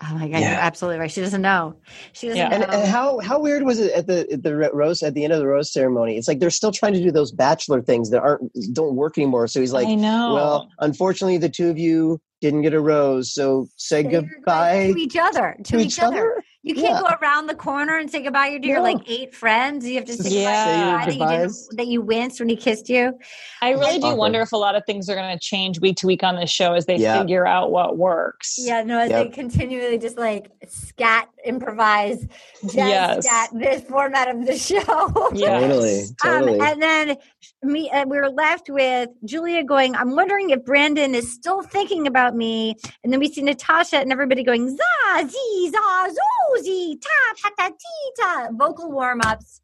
Oh 0.00 0.14
my 0.14 0.28
god, 0.28 0.40
Yeah. 0.40 0.52
you're 0.52 0.60
absolutely 0.60 0.98
right. 1.00 1.10
She 1.10 1.20
doesn't 1.20 1.42
know. 1.42 1.76
She 2.12 2.28
doesn't 2.28 2.38
Yeah. 2.38 2.48
know. 2.48 2.64
and, 2.64 2.74
and 2.74 2.88
how 2.88 3.18
how 3.20 3.38
weird 3.40 3.62
was 3.62 3.78
it 3.78 3.92
at 3.92 4.06
the 4.06 4.26
at 4.32 4.42
the 4.42 4.54
rose 4.72 5.02
at 5.02 5.14
the 5.14 5.22
end 5.24 5.32
of 5.32 5.38
the 5.38 5.46
rose 5.46 5.72
ceremony? 5.72 6.16
It's 6.16 6.26
like 6.28 6.40
they're 6.40 6.50
still 6.50 6.72
trying 6.72 6.94
to 6.94 7.02
do 7.02 7.12
those 7.12 7.30
bachelor 7.30 7.82
things 7.82 8.10
that 8.10 8.20
aren't 8.22 8.50
don't 8.72 8.96
work 8.96 9.18
anymore. 9.18 9.46
So 9.48 9.60
he's 9.60 9.72
like, 9.72 9.86
I 9.86 9.94
know. 9.94 10.34
well, 10.34 10.68
unfortunately, 10.80 11.38
the 11.38 11.48
two 11.50 11.68
of 11.68 11.78
you 11.78 12.20
didn't 12.40 12.62
get 12.62 12.74
a 12.74 12.80
rose, 12.80 13.32
so 13.32 13.68
say 13.76 14.02
Say 14.02 14.10
goodbye 14.10 14.92
to 14.92 14.98
each 14.98 15.16
other. 15.16 15.56
To, 15.64 15.78
each, 15.78 16.00
other. 16.00 16.42
You 16.64 16.74
can't 16.76 16.94
Yeah. 16.94 17.00
go 17.00 17.08
around 17.20 17.48
the 17.48 17.56
corner 17.56 17.96
and 17.98 18.08
say 18.08 18.22
goodbye 18.22 18.56
to 18.56 18.64
your 18.66 18.76
No. 18.76 18.82
like 18.84 18.98
eight 19.10 19.34
friends. 19.34 19.84
You 19.84 19.96
have 19.96 20.04
to 20.04 20.12
say 20.12 20.42
Yeah. 20.42 20.64
Say 20.64 20.80
goodbye 20.80 21.04
to 21.12 21.18
guy 21.18 21.26
that 21.26 21.32
you, 21.42 21.48
didn't, 21.48 21.76
that 21.76 21.86
you 21.88 22.00
winced 22.02 22.38
when 22.40 22.48
he 22.48 22.54
kissed 22.56 22.88
you. 22.88 23.18
I 23.60 23.70
really 23.70 23.98
do 23.98 24.06
Awkward. 24.06 24.18
wonder 24.18 24.40
if 24.42 24.52
a 24.52 24.56
lot 24.56 24.76
of 24.76 24.84
things 24.86 25.08
are 25.10 25.16
going 25.16 25.36
to 25.36 25.40
change 25.44 25.80
week 25.80 25.96
to 25.96 26.06
week 26.06 26.22
on 26.22 26.36
this 26.36 26.50
show 26.50 26.74
as 26.74 26.86
they 26.86 26.96
Yeah. 26.96 27.18
figure 27.20 27.46
out 27.48 27.72
what 27.72 27.98
works. 27.98 28.56
Yeah, 28.58 28.84
no, 28.84 28.98
as 29.00 29.10
Yep. 29.10 29.24
they 29.24 29.30
continually 29.30 29.98
just 29.98 30.16
like 30.18 30.50
scat, 30.68 31.28
improvise, 31.44 32.26
jazz 32.62 32.74
Yes. 32.76 33.26
scat 33.26 33.50
this 33.54 33.82
format 33.82 34.28
of 34.28 34.46
the 34.46 34.56
show. 34.68 35.30
Yes. 35.34 35.62
Totally, 35.62 36.04
totally. 36.22 36.60
Um, 36.60 36.66
and 36.68 36.82
then 36.82 37.16
me, 37.64 37.90
uh, 37.90 38.04
we 38.06 38.18
were 38.18 38.30
left 38.30 38.70
with 38.70 39.08
Julia 39.24 39.64
going. 39.64 39.96
I'm 39.96 40.14
wondering 40.14 40.50
if 40.50 40.64
Brandon 40.64 41.14
is 41.16 41.32
still 41.32 41.62
thinking 41.62 42.06
about 42.06 42.36
me. 42.36 42.76
And 43.02 43.12
then 43.12 43.18
we 43.18 43.32
see 43.32 43.42
Natascha 43.42 44.00
and 44.00 44.12
everybody 44.12 44.44
going 44.44 44.68
za 44.68 45.28
zee 45.28 45.70
za 45.70 46.08
zoo 46.10 46.51
zee 46.60 46.98
ta 46.98 47.34
ta 47.42 47.50
ta 47.58 47.68
tee 47.68 48.12
ta. 48.20 48.48
Vocal 48.52 48.90
warm 48.90 49.20
ups, 49.24 49.60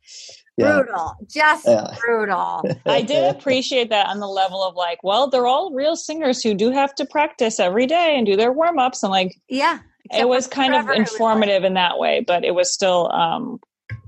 Yeah. 0.56 0.72
brutal, 0.76 1.14
just 1.26 1.66
Yeah. 1.66 1.94
brutal. 2.00 2.62
I 2.86 3.02
did 3.02 3.34
appreciate 3.34 3.90
that 3.90 4.06
on 4.08 4.20
the 4.20 4.28
level 4.28 4.62
of 4.62 4.74
like, 4.74 5.02
well, 5.02 5.28
they're 5.28 5.46
all 5.46 5.72
real 5.72 5.96
singers 5.96 6.42
who 6.42 6.54
do 6.54 6.70
have 6.70 6.94
to 6.96 7.06
practice 7.06 7.58
every 7.60 7.86
day 7.86 8.14
and 8.16 8.26
do 8.26 8.36
their 8.36 8.52
warm 8.52 8.78
ups. 8.78 9.02
And 9.02 9.10
like, 9.12 9.34
Yeah, 9.48 9.78
it 10.12 10.28
was 10.28 10.46
kind 10.46 10.72
Trevor, 10.72 10.92
of 10.92 10.96
who 10.96 11.02
was 11.02 11.10
like- 11.12 11.20
informative 11.20 11.64
in 11.64 11.74
that 11.74 11.98
way, 11.98 12.24
but 12.26 12.44
it 12.44 12.54
was 12.54 12.72
still 12.72 13.10
um, 13.12 13.60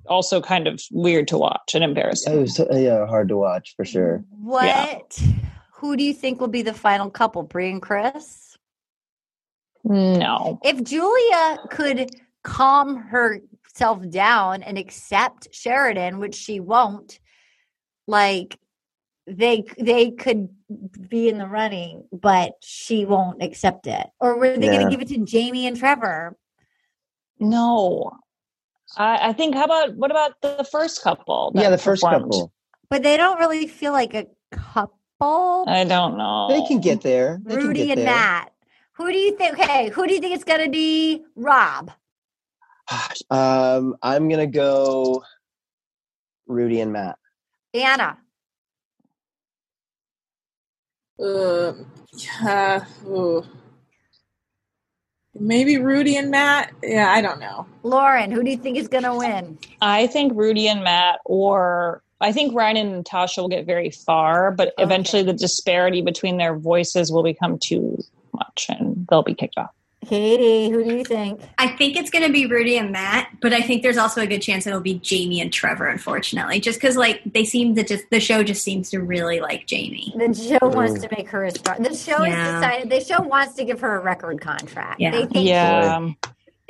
also 0.09 0.41
kind 0.41 0.67
of 0.67 0.81
weird 0.91 1.29
to 1.29 1.39
watch 1.39 1.75
and 1.75 1.85
embarrassing. 1.85 2.33
It 2.33 2.37
embarrassing. 2.37 2.69
was 2.69 2.79
yeah 2.81 3.07
hard 3.07 3.29
to 3.29 3.37
watch 3.37 3.75
for 3.77 3.85
sure. 3.85 4.25
What? 4.43 4.65
Yeah. 4.67 4.99
Who 5.75 5.97
do 5.97 6.05
you 6.05 6.13
think 6.13 6.41
will 6.41 6.49
be 6.49 6.61
the 6.63 6.75
final 6.75 7.09
couple, 7.11 7.43
Bri 7.43 7.71
and 7.71 7.81
Chris? 7.81 8.57
No. 9.85 10.59
If 10.63 10.83
Julia 10.85 11.59
could 11.71 12.11
calm 12.43 12.97
herself 12.97 14.09
down 14.11 14.63
and 14.63 14.79
accept 14.79 15.49
Sheridan, 15.53 16.19
which 16.19 16.35
she 16.35 16.61
won't, 16.61 17.19
like 18.07 18.59
they 19.27 19.65
they 19.79 20.11
could 20.11 20.49
be 21.09 21.29
in 21.29 21.39
the 21.39 21.47
running, 21.47 22.05
but 22.13 22.53
she 22.61 23.05
won't 23.05 23.43
accept 23.43 23.87
it. 23.87 24.07
Or 24.21 24.39
were 24.39 24.57
they 24.57 24.67
going 24.67 24.85
to 24.85 24.91
give 24.91 25.01
it 25.01 25.09
to 25.09 25.25
Jamie 25.25 25.67
and 25.67 25.77
Trevor? 25.77 26.37
No. 27.39 28.13
I, 28.97 29.29
I 29.29 29.33
think. 29.33 29.55
How 29.55 29.65
about 29.65 29.95
what 29.95 30.11
about 30.11 30.41
the 30.43 30.67
first 30.71 31.03
couple? 31.03 31.53
Yeah, 31.55 31.71
the 31.71 31.79
first 31.79 32.03
performed? 32.03 32.33
couple. 32.33 32.53
But 32.89 33.03
they 33.03 33.17
don't 33.17 33.39
really 33.39 33.67
feel 33.69 33.93
like 33.93 34.15
a 34.15 34.27
couple. 34.51 35.65
I 35.69 35.85
don't 35.85 36.17
know. 36.19 36.49
They 36.49 36.67
can 36.67 36.81
get 36.81 37.03
there. 37.03 37.41
They 37.45 37.57
can 37.57 37.67
Rudi 37.67 37.87
get 37.87 37.99
and 37.99 38.09
there. 38.09 38.15
Matt. 38.15 38.53
Who 38.95 39.13
do 39.13 39.19
you 39.19 39.37
think? 39.37 39.59
Okay, 39.59 39.91
who 39.91 40.07
do 40.07 40.15
you 40.15 40.21
think 40.21 40.35
it's 40.35 40.45
going 40.45 40.65
to 40.65 40.71
be? 40.71 41.23
Rob. 41.37 41.93
Um, 43.31 43.95
I'm 44.03 44.29
gonna 44.29 44.47
go 44.49 45.23
Rudi 46.47 46.81
and 46.81 46.93
Matt. 46.93 47.17
Anna. 47.73 48.19
Uh, 51.23 51.73
uh, 52.45 52.81
ooh. 53.07 53.45
maybe 55.39 55.77
Rudi 55.79 56.17
and 56.17 56.31
Matt. 56.31 56.73
Yeah, 56.83 57.13
I 57.13 57.21
don't 57.21 57.39
know. 57.39 57.67
Lauren, 57.85 58.33
who 58.33 58.43
do 58.43 58.51
you 58.51 58.57
think 58.57 58.77
is 58.79 58.89
going 58.89 59.05
to 59.05 59.15
win? 59.15 59.59
I 59.83 60.07
think 60.09 60.33
Rudi 60.35 60.67
and 60.67 60.83
Matt, 60.83 61.21
or 61.27 62.03
I 62.23 62.33
think 62.33 62.55
Ryan 62.55 62.77
and 62.79 63.05
Natascha 63.05 63.39
will 63.43 63.49
get 63.49 63.67
very 63.67 63.91
far, 63.91 64.51
but 64.51 64.69
Okay. 64.69 64.83
eventually 64.83 65.23
the 65.23 65.35
disparity 65.35 66.01
between 66.03 66.39
their 66.39 66.57
voices 66.59 67.13
will 67.13 67.23
become 67.23 67.59
too 67.59 67.99
much, 68.33 68.67
and 68.71 69.07
they'll 69.11 69.23
be 69.23 69.35
kicked 69.35 69.59
off. 69.59 69.71
Katie, 70.07 70.71
who 70.71 70.83
do 70.83 70.97
you 70.97 71.05
think? 71.05 71.41
I 71.59 71.69
think 71.69 71.97
it's 71.97 72.11
going 72.11 72.27
to 72.27 72.33
be 72.33 72.47
Rudi 72.47 72.79
and 72.79 72.91
Matt, 72.91 73.29
but 73.41 73.53
I 73.53 73.61
think 73.61 73.83
there's 73.83 73.99
also 73.99 74.23
a 74.23 74.27
good 74.27 74.41
chance 74.41 74.67
it'll 74.67 74.81
be 74.81 74.95
Jamie 74.95 75.41
and 75.41 75.53
Trevor. 75.53 75.89
Unfortunately, 75.89 76.59
just 76.59 76.81
because 76.81 76.97
like 76.97 77.21
they 77.27 77.45
seem 77.45 77.75
to 77.75 77.85
just 77.85 78.09
the 78.11 78.19
show 78.19 78.43
just 78.43 78.63
seems 78.63 78.91
to 78.91 79.01
really 79.01 79.41
like 79.41 79.67
Jamie. 79.67 80.13
The 80.17 80.33
show 80.35 80.59
mm. 80.59 80.75
wants 80.75 81.03
to 81.03 81.09
make 81.17 81.29
her 81.29 81.45
a 81.45 81.51
star. 81.51 81.77
The 81.79 81.95
show 81.95 82.25
Yeah. 82.25 82.35
has 82.35 82.55
decided. 82.55 82.91
The 82.91 83.05
show 83.05 83.21
wants 83.23 83.55
to 83.57 83.65
give 83.65 83.81
her 83.81 83.97
a 83.97 84.01
record 84.01 84.41
contract. 84.41 85.01
Yeah. 85.01 85.11
They 85.11 85.27
think 85.27 85.47
Yeah, 85.47 86.11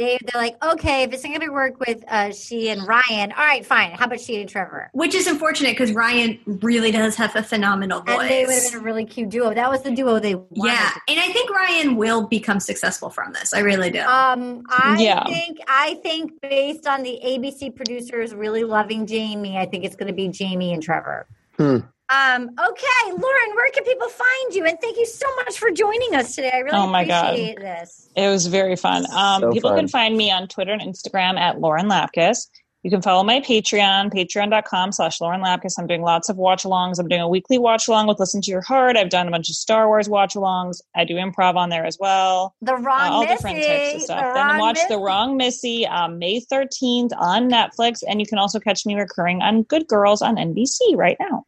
they 0.01 0.19
they're 0.25 0.41
like, 0.43 0.57
okay, 0.65 1.03
if 1.05 1.13
it's 1.13 1.23
not 1.23 1.29
going 1.29 1.41
to 1.43 1.53
work 1.53 1.79
with 1.79 2.03
uh, 2.09 2.33
she 2.33 2.71
and 2.71 2.89
Ryan, 2.89 3.33
all 3.33 3.45
right, 3.45 3.65
fine. 3.65 3.91
How 3.93 4.07
about 4.07 4.19
she 4.21 4.41
and 4.41 4.49
Trevor? 4.49 4.91
Which 4.95 5.15
is 5.15 5.27
unfortunate 5.27 5.73
because 5.73 5.93
Ryan 5.93 6.39
really 6.47 6.91
does 6.91 7.15
have 7.17 7.37
a 7.37 7.43
phenomenal 7.43 8.01
voice. 8.01 8.19
And 8.23 8.31
they 8.31 8.47
would 8.47 8.55
have 8.55 8.73
been 8.73 8.81
a 8.81 8.83
really 8.85 9.05
cute 9.05 9.29
duo. 9.29 9.53
That 9.55 9.71
was 9.71 9.83
the 9.83 9.91
duo 9.95 10.19
they 10.19 10.35
wanted. 10.35 10.65
yeah, 10.73 10.91
and 11.09 11.21
I 11.21 11.31
think 11.33 11.51
Ryan 11.51 11.97
will 11.97 12.27
become 12.27 12.61
successful 12.61 13.11
from 13.11 13.33
this. 13.35 13.53
I 13.53 13.61
really 13.61 13.91
do. 13.91 14.01
Um, 14.01 14.63
I 14.71 14.97
Yeah. 14.99 15.25
think 15.27 15.59
I 15.69 16.01
think 16.03 16.33
based 16.41 16.87
on 16.87 17.03
the 17.03 17.21
ABC 17.25 17.77
producers 17.77 18.35
really 18.35 18.65
loving 18.65 19.07
Jamie, 19.07 19.59
I 19.59 19.67
think 19.67 19.85
it's 19.85 19.97
going 19.97 20.09
to 20.09 20.15
be 20.15 20.29
Jamie 20.29 20.73
and 20.73 20.83
Trevor. 20.83 21.27
Hmm. 21.59 21.79
Um, 22.13 22.51
okay, 22.59 23.07
Lauren, 23.11 23.55
where 23.55 23.71
can 23.71 23.85
people 23.85 24.09
find 24.09 24.55
you? 24.55 24.65
And 24.67 24.79
thank 24.81 24.97
you 24.97 25.07
so 25.07 25.27
much 25.37 25.59
for 25.59 25.71
joining 25.71 26.15
us 26.15 26.35
today. 26.35 26.51
I 26.53 26.59
really 26.59 26.77
Oh 26.77 26.87
my 26.87 27.05
God. 27.05 27.27
appreciate 27.35 27.61
this. 27.61 28.09
it 28.17 28.29
was 28.29 28.47
very 28.47 28.75
fun. 28.77 29.07
Um, 29.13 29.41
So 29.43 29.53
people 29.53 29.71
fun. 29.71 29.79
can 29.81 29.89
find 29.89 30.17
me 30.17 30.31
on 30.31 30.49
Twitter 30.49 30.73
and 30.73 30.83
Instagram 30.83 31.39
at 31.39 31.61
Lauren 31.61 31.87
Lapkus. 31.89 32.49
You 32.83 32.91
can 32.91 33.03
follow 33.03 33.23
my 33.23 33.41
Patreon, 33.41 34.11
patreon.com 34.11 34.93
slash 34.93 35.21
Lauren 35.21 35.43
Lapkus. 35.43 35.75
I'm 35.79 35.87
doing 35.87 36.01
lots 36.01 36.31
of 36.31 36.39
watch 36.39 36.63
alongs. 36.65 36.99
I'm 36.99 37.09
doing 37.09 37.21
a 37.21 37.29
weekly 37.29 37.59
watch 37.59 37.89
along 37.89 38.07
with 38.07 38.19
Listen 38.19 38.41
to 38.41 38.51
Your 38.51 38.63
Heart. 38.63 38.97
I've 38.97 39.11
done 39.11 39.29
a 39.29 39.31
bunch 39.31 39.51
of 39.51 39.55
Star 39.57 39.87
Wars 39.87 40.09
watch 40.09 40.35
alongs. 40.35 40.81
I 40.97 41.05
do 41.05 41.15
improv 41.17 41.57
on 41.57 41.69
there 41.69 41.85
as 41.85 41.99
well. 42.01 42.55
The 42.63 42.73
Wrong 42.77 42.83
Uh, 42.87 42.87
wrong 42.87 43.13
all 43.13 43.21
Missy. 43.21 43.35
different 43.35 43.63
types 43.65 43.95
of 43.97 44.01
stuff. 44.03 44.23
Wrong 44.25 44.35
Then 44.35 44.59
watch 44.59 44.75
Missy. 44.77 44.87
The 44.89 44.99
Wrong 44.99 45.37
Missy 45.37 45.87
um, 45.87 46.19
May 46.19 46.41
13th 46.41 47.11
on 47.19 47.51
Netflix. 47.51 48.03
And 48.09 48.19
you 48.19 48.27
can 48.27 48.39
also 48.39 48.59
catch 48.59 48.87
me 48.87 48.95
recurring 48.95 49.43
on 49.43 49.63
Good 49.65 49.87
Girls 49.87 50.23
on 50.23 50.37
NBC 50.37 50.97
right 50.97 51.19
now. 51.21 51.45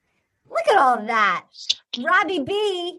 Look 0.53 0.69
at 0.69 0.79
all 0.79 1.07
that. 1.07 1.47
Robbie 1.99 2.41
B. 2.41 2.99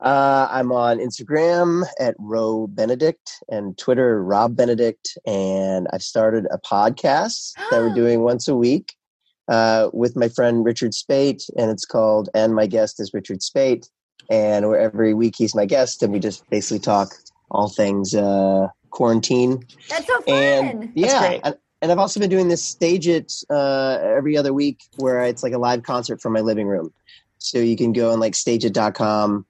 Uh, 0.00 0.46
I'm 0.50 0.70
on 0.70 0.98
Instagram 0.98 1.84
at 1.98 2.14
Rob 2.18 2.76
Benedict 2.76 3.42
and 3.48 3.76
Twitter 3.78 4.22
Rob 4.22 4.54
Benedict, 4.54 5.16
and 5.26 5.88
I've 5.92 6.02
started 6.02 6.46
a 6.50 6.58
podcast 6.58 7.54
that 7.70 7.80
we're 7.80 7.94
doing 7.94 8.20
once 8.20 8.46
a 8.46 8.54
week 8.54 8.94
uh, 9.48 9.88
with 9.92 10.14
my 10.14 10.28
friend 10.28 10.64
Richard 10.64 10.92
Speight, 10.92 11.48
and 11.56 11.70
it's 11.70 11.84
called 11.84 12.28
"And 12.34 12.54
My 12.54 12.66
Guest 12.66 13.00
is 13.00 13.12
Richard 13.14 13.42
Speight," 13.42 13.88
and 14.30 14.68
where 14.68 14.78
every 14.78 15.14
week 15.14 15.34
he's 15.36 15.54
my 15.54 15.64
guest, 15.64 16.02
and 16.02 16.12
we 16.12 16.20
just 16.20 16.48
basically 16.50 16.80
talk 16.80 17.14
all 17.50 17.68
things 17.68 18.14
uh, 18.14 18.68
quarantine. 18.90 19.64
That's 19.88 20.06
so 20.06 20.20
fun. 20.20 20.34
And 20.34 20.92
yeah, 20.94 21.40
great. 21.40 21.54
And, 21.80 21.90
and 21.90 21.92
I've 21.92 21.98
also 21.98 22.20
been 22.20 22.30
doing 22.30 22.48
this 22.48 22.64
stage 22.64 23.08
it 23.08 23.32
uh, 23.50 23.98
every 24.02 24.36
other 24.36 24.52
week 24.52 24.82
where 24.96 25.22
it's 25.24 25.42
like 25.42 25.52
a 25.52 25.58
live 25.58 25.82
concert 25.82 26.20
from 26.20 26.32
my 26.32 26.40
living 26.40 26.66
room. 26.66 26.92
So 27.38 27.58
you 27.58 27.76
can 27.76 27.92
go 27.92 28.12
on 28.12 28.20
like 28.20 28.34
stageit.com 28.34 29.46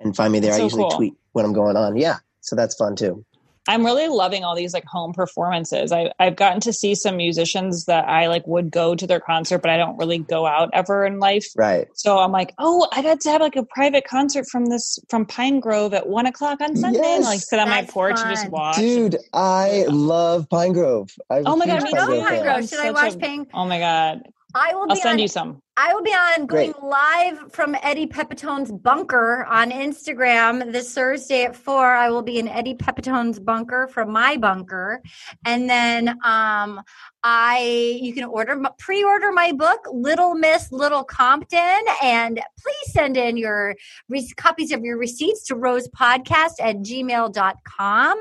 and 0.00 0.16
find 0.16 0.32
me 0.32 0.40
there. 0.40 0.54
I 0.54 0.58
usually 0.58 0.82
cool. 0.82 0.90
tweet 0.90 1.14
when 1.32 1.44
I'm 1.44 1.52
going 1.52 1.76
on. 1.76 1.96
Yeah. 1.96 2.18
So 2.40 2.56
that's 2.56 2.74
fun 2.74 2.96
too. 2.96 3.24
I'm 3.68 3.84
really 3.84 4.08
loving 4.08 4.42
all 4.44 4.56
these 4.56 4.74
like 4.74 4.84
home 4.86 5.12
performances. 5.12 5.92
I, 5.92 6.10
I've 6.18 6.34
gotten 6.36 6.60
to 6.62 6.72
see 6.72 6.94
some 6.94 7.16
musicians 7.18 7.84
that 7.84 8.08
I 8.08 8.26
like 8.26 8.46
would 8.46 8.70
go 8.70 8.94
to 8.96 9.06
their 9.06 9.20
concert, 9.20 9.58
but 9.58 9.70
I 9.70 9.76
don't 9.76 9.96
really 9.98 10.18
go 10.18 10.46
out 10.46 10.70
ever 10.72 11.04
in 11.04 11.20
life. 11.20 11.46
Right. 11.56 11.86
So 11.94 12.18
I'm 12.18 12.32
like, 12.32 12.54
oh, 12.58 12.88
I 12.92 13.02
got 13.02 13.20
to 13.20 13.30
have 13.30 13.40
like 13.42 13.56
a 13.56 13.64
private 13.64 14.04
concert 14.06 14.46
from 14.50 14.66
this 14.66 14.98
from 15.08 15.26
Pinegrove 15.26 15.92
at 15.92 16.08
one 16.08 16.26
o'clock 16.26 16.60
on 16.60 16.74
Sunday. 16.74 16.98
And 16.98 17.24
like 17.24 17.34
Yes. 17.36 17.50
sit 17.50 17.58
on 17.60 17.68
my 17.68 17.82
That's 17.82 17.92
porch 17.92 18.18
and 18.18 18.30
just 18.30 18.42
fun. 18.44 18.50
watch. 18.50 18.76
Dude, 18.76 19.16
I 19.32 19.84
love 19.88 20.48
Pinegrove. 20.48 21.10
I'm 21.30 21.42
Oh 21.46 21.54
my 21.56 21.66
God, 21.66 21.82
huge 21.82 21.94
I 21.94 21.98
know 21.98 22.06
too. 22.14 22.20
Pine. 22.22 22.42
Grove. 22.42 22.56
I'm 22.56 22.66
Should 22.66 22.80
I 22.80 22.90
watch 22.90 23.14
a- 23.14 23.18
Pine? 23.18 23.46
Oh 23.52 23.64
my 23.66 23.78
god, 23.78 24.22
I 24.54 24.74
will 24.74 24.86
be 24.86 24.92
I'll 24.92 24.96
send 24.96 25.12
on 25.14 25.18
you 25.18 25.28
some. 25.28 25.62
I 25.76 25.92
will 25.92 26.02
be 26.02 26.10
on 26.10 26.46
going 26.46 26.72
Great. 26.72 26.82
live 26.82 27.52
from 27.52 27.76
Eddie 27.82 28.06
Pepitone's 28.06 28.72
bunker 28.72 29.44
on 29.44 29.70
Instagram 29.70 30.72
this 30.72 30.92
Thursday 30.94 31.44
at 31.44 31.54
four. 31.54 31.92
I 31.92 32.08
will 32.08 32.22
be 32.22 32.38
in 32.38 32.48
Eddie 32.48 32.74
Pepitone's 32.74 33.38
bunker 33.38 33.86
from 33.88 34.10
my 34.10 34.38
bunker, 34.38 35.02
and 35.44 35.68
then 35.68 36.08
um, 36.24 36.80
I 37.22 37.98
you 38.00 38.14
can 38.14 38.24
order 38.24 38.60
pre-order 38.78 39.32
my 39.32 39.52
book 39.52 39.80
Little 39.92 40.34
Miss 40.34 40.72
Little 40.72 41.04
Compton, 41.04 41.84
and 42.02 42.40
please 42.58 42.92
send 42.92 43.18
in 43.18 43.36
your 43.36 43.76
re- 44.08 44.32
copies 44.36 44.72
of 44.72 44.82
your 44.82 44.96
receipts 44.96 45.44
to 45.44 45.54
rosepodcast 45.56 46.54
at 46.60 46.76
gmail.com. 46.76 48.18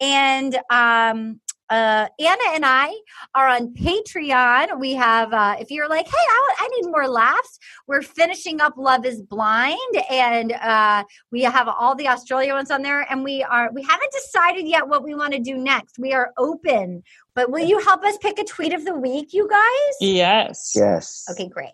and 0.00 0.58
um, 0.70 1.40
uh, 1.70 2.08
Anna 2.18 2.42
and 2.52 2.64
I 2.66 2.92
are 3.34 3.46
on 3.48 3.72
Patreon. 3.74 4.78
We 4.80 4.94
have, 4.94 5.32
uh, 5.32 5.56
if 5.60 5.70
you're 5.70 5.88
like, 5.88 6.06
hey, 6.06 6.12
I, 6.16 6.54
I 6.58 6.68
need 6.68 6.90
more 6.90 7.08
laughs, 7.08 7.58
we're 7.86 8.02
finishing 8.02 8.60
up 8.60 8.74
Love 8.76 9.06
is 9.06 9.22
Blind, 9.22 9.78
and 10.10 10.52
uh, 10.52 11.04
we 11.30 11.42
have 11.42 11.68
all 11.68 11.94
the 11.94 12.08
Australia 12.08 12.54
ones 12.54 12.70
on 12.70 12.82
there. 12.82 13.06
And 13.10 13.22
we 13.22 13.42
are, 13.44 13.70
we 13.72 13.82
haven't 13.82 14.12
decided 14.12 14.66
yet 14.66 14.88
what 14.88 15.04
we 15.04 15.14
want 15.14 15.32
to 15.32 15.38
do 15.38 15.56
next. 15.56 15.98
We 15.98 16.12
are 16.12 16.32
open, 16.36 17.02
but 17.34 17.50
will 17.50 17.64
you 17.64 17.78
help 17.78 18.02
us 18.04 18.18
pick 18.18 18.38
a 18.40 18.44
tweet 18.44 18.72
of 18.72 18.84
the 18.84 18.94
week, 18.94 19.32
you 19.32 19.48
guys? 19.48 19.96
Yes. 20.00 20.72
Yes. 20.74 21.24
Okay, 21.30 21.48
great. 21.48 21.70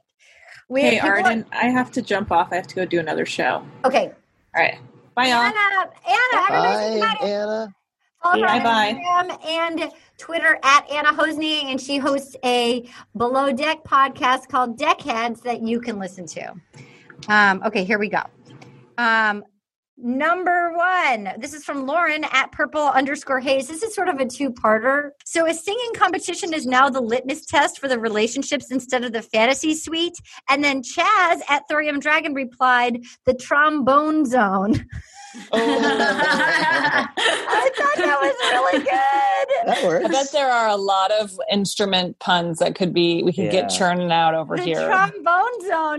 We 0.68 0.82
Hey, 0.82 0.90
people 0.96 1.08
are- 1.10 1.16
Arden, 1.22 1.46
I 1.52 1.66
have 1.66 1.90
to 1.92 2.02
jump 2.02 2.30
off. 2.30 2.48
I 2.52 2.56
have 2.56 2.66
to 2.66 2.74
go 2.74 2.84
do 2.84 2.98
another 3.00 3.24
show. 3.24 3.64
Okay, 3.84 4.12
All 4.54 4.62
right. 4.62 4.78
Bye, 5.14 5.28
y'all. 5.28 5.40
Anna, 5.40 5.90
Anna, 6.06 6.48
Bye, 6.50 6.84
excited. 6.96 7.24
Anna. 7.26 7.74
Follow 8.22 8.40
her 8.40 8.46
Bye-bye. 8.46 8.94
Instagram 8.94 9.46
and 9.46 9.92
Twitter 10.18 10.58
at 10.62 10.90
Anna 10.90 11.12
Hossnieh, 11.12 11.64
and 11.64 11.80
she 11.80 11.98
hosts 11.98 12.36
a 12.44 12.88
below 13.16 13.52
deck 13.52 13.84
podcast 13.84 14.48
called 14.48 14.78
Deckheads 14.78 15.42
that 15.42 15.62
you 15.62 15.80
can 15.80 15.98
listen 15.98 16.26
to. 16.26 16.54
Um, 17.28 17.62
okay, 17.64 17.84
here 17.84 17.98
we 17.98 18.08
go. 18.08 18.22
Um, 18.98 19.44
number 19.98 20.72
one, 20.76 21.32
this 21.38 21.54
is 21.54 21.64
from 21.64 21.86
Lauren 21.86 22.24
at 22.32 22.52
purple 22.52 22.88
underscore 22.88 23.40
haze. 23.40 23.68
This 23.68 23.82
is 23.82 23.94
sort 23.94 24.08
of 24.08 24.18
a 24.18 24.26
two 24.26 24.50
parter. 24.50 25.10
So, 25.24 25.46
a 25.46 25.54
singing 25.54 25.92
competition 25.94 26.54
is 26.54 26.66
now 26.66 26.88
the 26.88 27.00
litmus 27.00 27.46
test 27.46 27.78
for 27.78 27.88
the 27.88 27.98
relationships 27.98 28.70
instead 28.70 29.04
of 29.04 29.12
the 29.12 29.22
fantasy 29.22 29.74
suite. 29.74 30.16
And 30.48 30.64
then 30.64 30.82
Chaz 30.82 31.40
at 31.48 31.64
Thorium 31.68 32.00
Dragon 32.00 32.34
replied, 32.34 33.02
the 33.24 33.34
trombone 33.34 34.24
zone. 34.24 34.86
Oh. 35.52 35.58
I 35.58 37.08
thought 37.76 37.96
that 37.96 38.18
was 38.20 38.34
really 38.52 38.78
good. 38.84 39.48
That 39.66 39.82
works. 39.84 40.04
I 40.04 40.08
bet 40.08 40.30
there 40.32 40.50
are 40.50 40.68
a 40.68 40.76
lot 40.76 41.10
of 41.12 41.38
instrument 41.50 42.18
puns 42.18 42.58
that 42.60 42.74
could 42.74 42.92
be 42.94 43.22
we 43.22 43.32
could 43.32 43.50
get 43.50 43.68
churning 43.68 44.10
out 44.12 44.34
over 44.34 44.56
the 44.56 44.62
here. 44.62 44.86
trombone 44.86 45.60
zone 45.66 45.98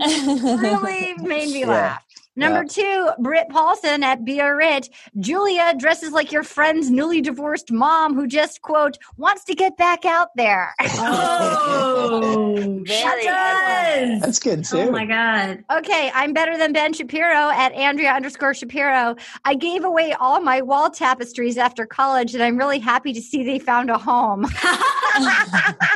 really 0.60 1.14
made 1.14 1.48
me 1.50 1.60
Yeah. 1.60 1.66
laugh. 1.68 2.04
Number 2.38 2.64
two, 2.64 3.10
Britt 3.18 3.48
Paulson 3.48 4.04
at 4.04 4.24
Be 4.24 4.38
a 4.38 4.54
Rich. 4.54 4.90
Julia 5.18 5.74
dresses 5.76 6.12
like 6.12 6.30
your 6.30 6.44
friend's 6.44 6.88
newly 6.88 7.20
divorced 7.20 7.72
mom 7.72 8.14
who 8.14 8.28
just, 8.28 8.62
quote, 8.62 8.96
wants 9.16 9.42
to 9.44 9.54
get 9.56 9.76
back 9.76 10.04
out 10.04 10.28
there. 10.36 10.74
Oh, 11.00 12.82
Very 12.86 13.22
she 13.22 13.26
does. 13.26 14.20
That's 14.20 14.38
good 14.38 14.64
too. 14.64 14.78
Oh 14.78 14.90
my 14.90 15.04
god. 15.04 15.64
Okay, 15.70 16.10
I'm 16.14 16.32
better 16.32 16.56
than 16.56 16.72
Ben 16.72 16.92
Shapiro 16.92 17.50
at 17.50 17.72
Andrea 17.72 18.12
underscore 18.12 18.54
Shapiro. 18.54 19.16
I 19.44 19.54
gave 19.54 19.84
away 19.84 20.12
all 20.14 20.40
my 20.40 20.62
wall 20.62 20.90
tapestries 20.90 21.58
after 21.58 21.86
college, 21.86 22.34
and 22.34 22.42
I'm 22.42 22.56
really 22.56 22.78
happy 22.78 23.12
to 23.12 23.20
see 23.20 23.44
they 23.44 23.58
found 23.58 23.90
a 23.90 23.98
home 23.98 24.44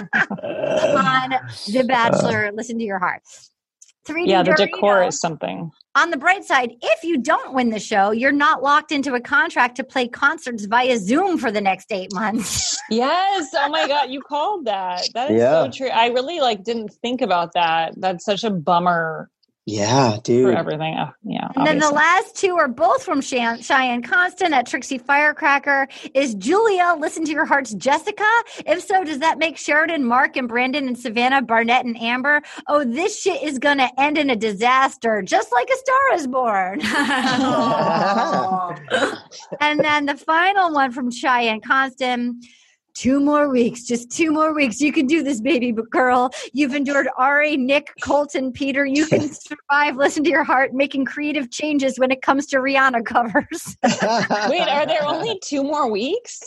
on 0.09 1.31
The 1.69 1.85
Bachelor. 1.87 2.51
Listen 2.53 2.79
to 2.79 2.85
your 2.85 2.99
heart. 2.99 3.23
3D 4.07 4.27
Yeah, 4.27 4.43
the 4.43 4.53
Dorito. 4.53 4.57
decor 4.73 5.03
is 5.05 5.21
something. 5.21 5.71
On 5.95 6.11
the 6.11 6.17
bright 6.17 6.45
side, 6.45 6.73
if 6.83 7.05
you 7.05 7.19
don't 7.19 7.53
win 7.55 7.71
the 7.71 7.79
show, 7.79 8.11
you're 8.13 8.33
not 8.33 8.63
locked 8.63 8.93
into 8.93 9.15
a 9.15 9.21
contract 9.21 9.77
to 9.77 9.85
play 9.85 10.09
concerts 10.09 10.65
via 10.65 10.99
Zoom 10.99 11.37
for 11.39 11.51
the 11.53 11.61
next 11.61 11.93
eight 11.93 12.13
months. 12.13 12.79
Yes. 12.91 13.49
Oh 13.55 13.71
my 13.71 13.87
god, 13.89 14.11
you 14.11 14.21
called 14.21 14.67
that. 14.67 15.09
That 15.15 15.31
is 15.31 15.39
Yeah. 15.41 15.65
so 15.65 15.71
true. 15.71 15.89
I 15.89 16.09
really 16.09 16.41
like 16.41 16.63
didn't 16.65 16.93
think 17.01 17.23
about 17.23 17.55
that. 17.55 17.95
That's 17.97 18.23
such 18.25 18.45
a 18.45 18.51
bummer 18.51 19.31
Yeah, 19.65 20.19
dude. 20.25 20.45
for 20.45 20.51
dude. 20.51 20.59
everything. 20.59 20.97
Oh, 20.99 21.11
yeah. 21.23 21.49
And 21.55 21.65
then 21.67 21.79
the 21.79 21.91
last 21.91 22.35
two 22.35 22.57
are 22.57 22.67
both 22.67 23.05
from 23.05 23.21
Cheyenne, 23.21 23.63
Cheyenne 23.63 24.03
Constant 24.03 24.53
at 24.53 24.67
Trixie 24.67 24.99
Firecracker. 24.99 25.87
Is 26.15 26.35
Julia 26.35 26.97
listen 26.99 27.25
to 27.27 27.31
your 27.31 27.45
heart's 27.45 27.73
Jessica? 27.75 28.27
If 28.67 28.83
so, 28.83 29.05
does 29.05 29.21
that 29.21 29.39
make 29.39 29.57
Sheridan, 29.57 30.05
Mark, 30.05 30.37
and 30.37 30.49
Brandon 30.49 30.89
and 30.89 30.99
Savannah, 30.99 31.43
Barnett, 31.43 31.85
and 31.85 31.97
Amber? 32.01 32.43
Oh, 32.69 32.85
this 32.85 33.21
shit 33.21 33.41
is 33.41 33.61
gonna 33.61 33.89
end 33.99 34.19
in 34.19 34.31
a 34.31 34.37
disaster, 34.37 35.23
just 35.23 35.53
like 35.53 35.69
a 35.71 35.77
star 35.77 36.15
is 36.15 36.27
born. 36.27 36.81
and 39.61 39.79
then 39.79 40.07
the 40.07 40.17
final 40.17 40.73
one 40.73 40.91
from 40.91 41.13
Cheyenne 41.13 41.61
Constant. 41.61 42.45
Two 42.95 43.21
more 43.21 43.49
weeks, 43.49 43.85
just 43.85 44.11
two 44.11 44.31
more 44.31 44.55
weeks. 44.55 44.81
You 44.81 44.93
can 44.93 45.07
do 45.07 45.23
this, 45.23 45.41
baby 45.41 45.73
girl. 45.91 46.31
You've 46.53 46.75
endured 46.75 47.09
Ari, 47.17 47.57
Nick, 47.57 47.93
Colton, 48.03 48.53
Peter. 48.53 48.85
You 48.85 49.07
can 49.07 49.31
survive. 49.33 49.97
Listen 49.97 50.23
to 50.25 50.31
your 50.31 50.45
heart, 50.45 50.75
making 50.75 51.07
creative 51.07 51.51
changes 51.51 51.99
when 51.99 52.11
it 52.11 52.23
comes 52.23 52.47
to 52.47 52.57
Rihanna 52.59 53.05
covers. 53.05 53.77
Wait, 53.83 54.69
are 54.69 54.87
there 54.87 55.03
only 55.07 55.41
two 55.43 55.63
more 55.63 55.91
weeks? 55.91 56.43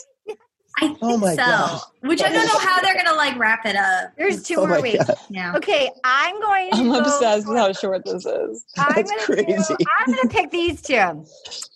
I 0.78 0.84
oh 0.84 0.88
think 0.88 0.98
Oh 1.02 1.16
my 1.18 1.30
so. 1.30 1.36
God. 1.36 1.80
Which 2.02 2.22
I 2.22 2.28
don't 2.30 2.46
know 2.46 2.58
how 2.58 2.80
they're 2.82 2.94
gonna 2.94 3.16
like 3.16 3.36
wrap 3.38 3.64
it 3.66 3.74
up. 3.74 4.12
There's 4.16 4.42
two 4.42 4.56
Oh 4.58 4.66
more 4.66 4.80
weeks. 4.80 5.04
God. 5.04 5.16
Yeah. 5.30 5.56
Okay, 5.56 5.90
I'm 6.04 6.40
going 6.40 6.70
to 6.70 6.76
I'm 6.76 6.88
go 6.90 6.98
obsessed 6.98 7.48
with 7.48 7.56
how 7.56 7.72
short 7.72 8.04
this 8.04 8.24
is. 8.26 8.64
I'm 8.78 8.94
That's 8.94 9.10
gonna 9.10 9.26
do- 9.36 9.44
crazy. 9.44 9.74
I'm 9.98 10.14
gonna 10.14 10.28
pick 10.28 10.50
these 10.50 10.82
two. 10.82 11.24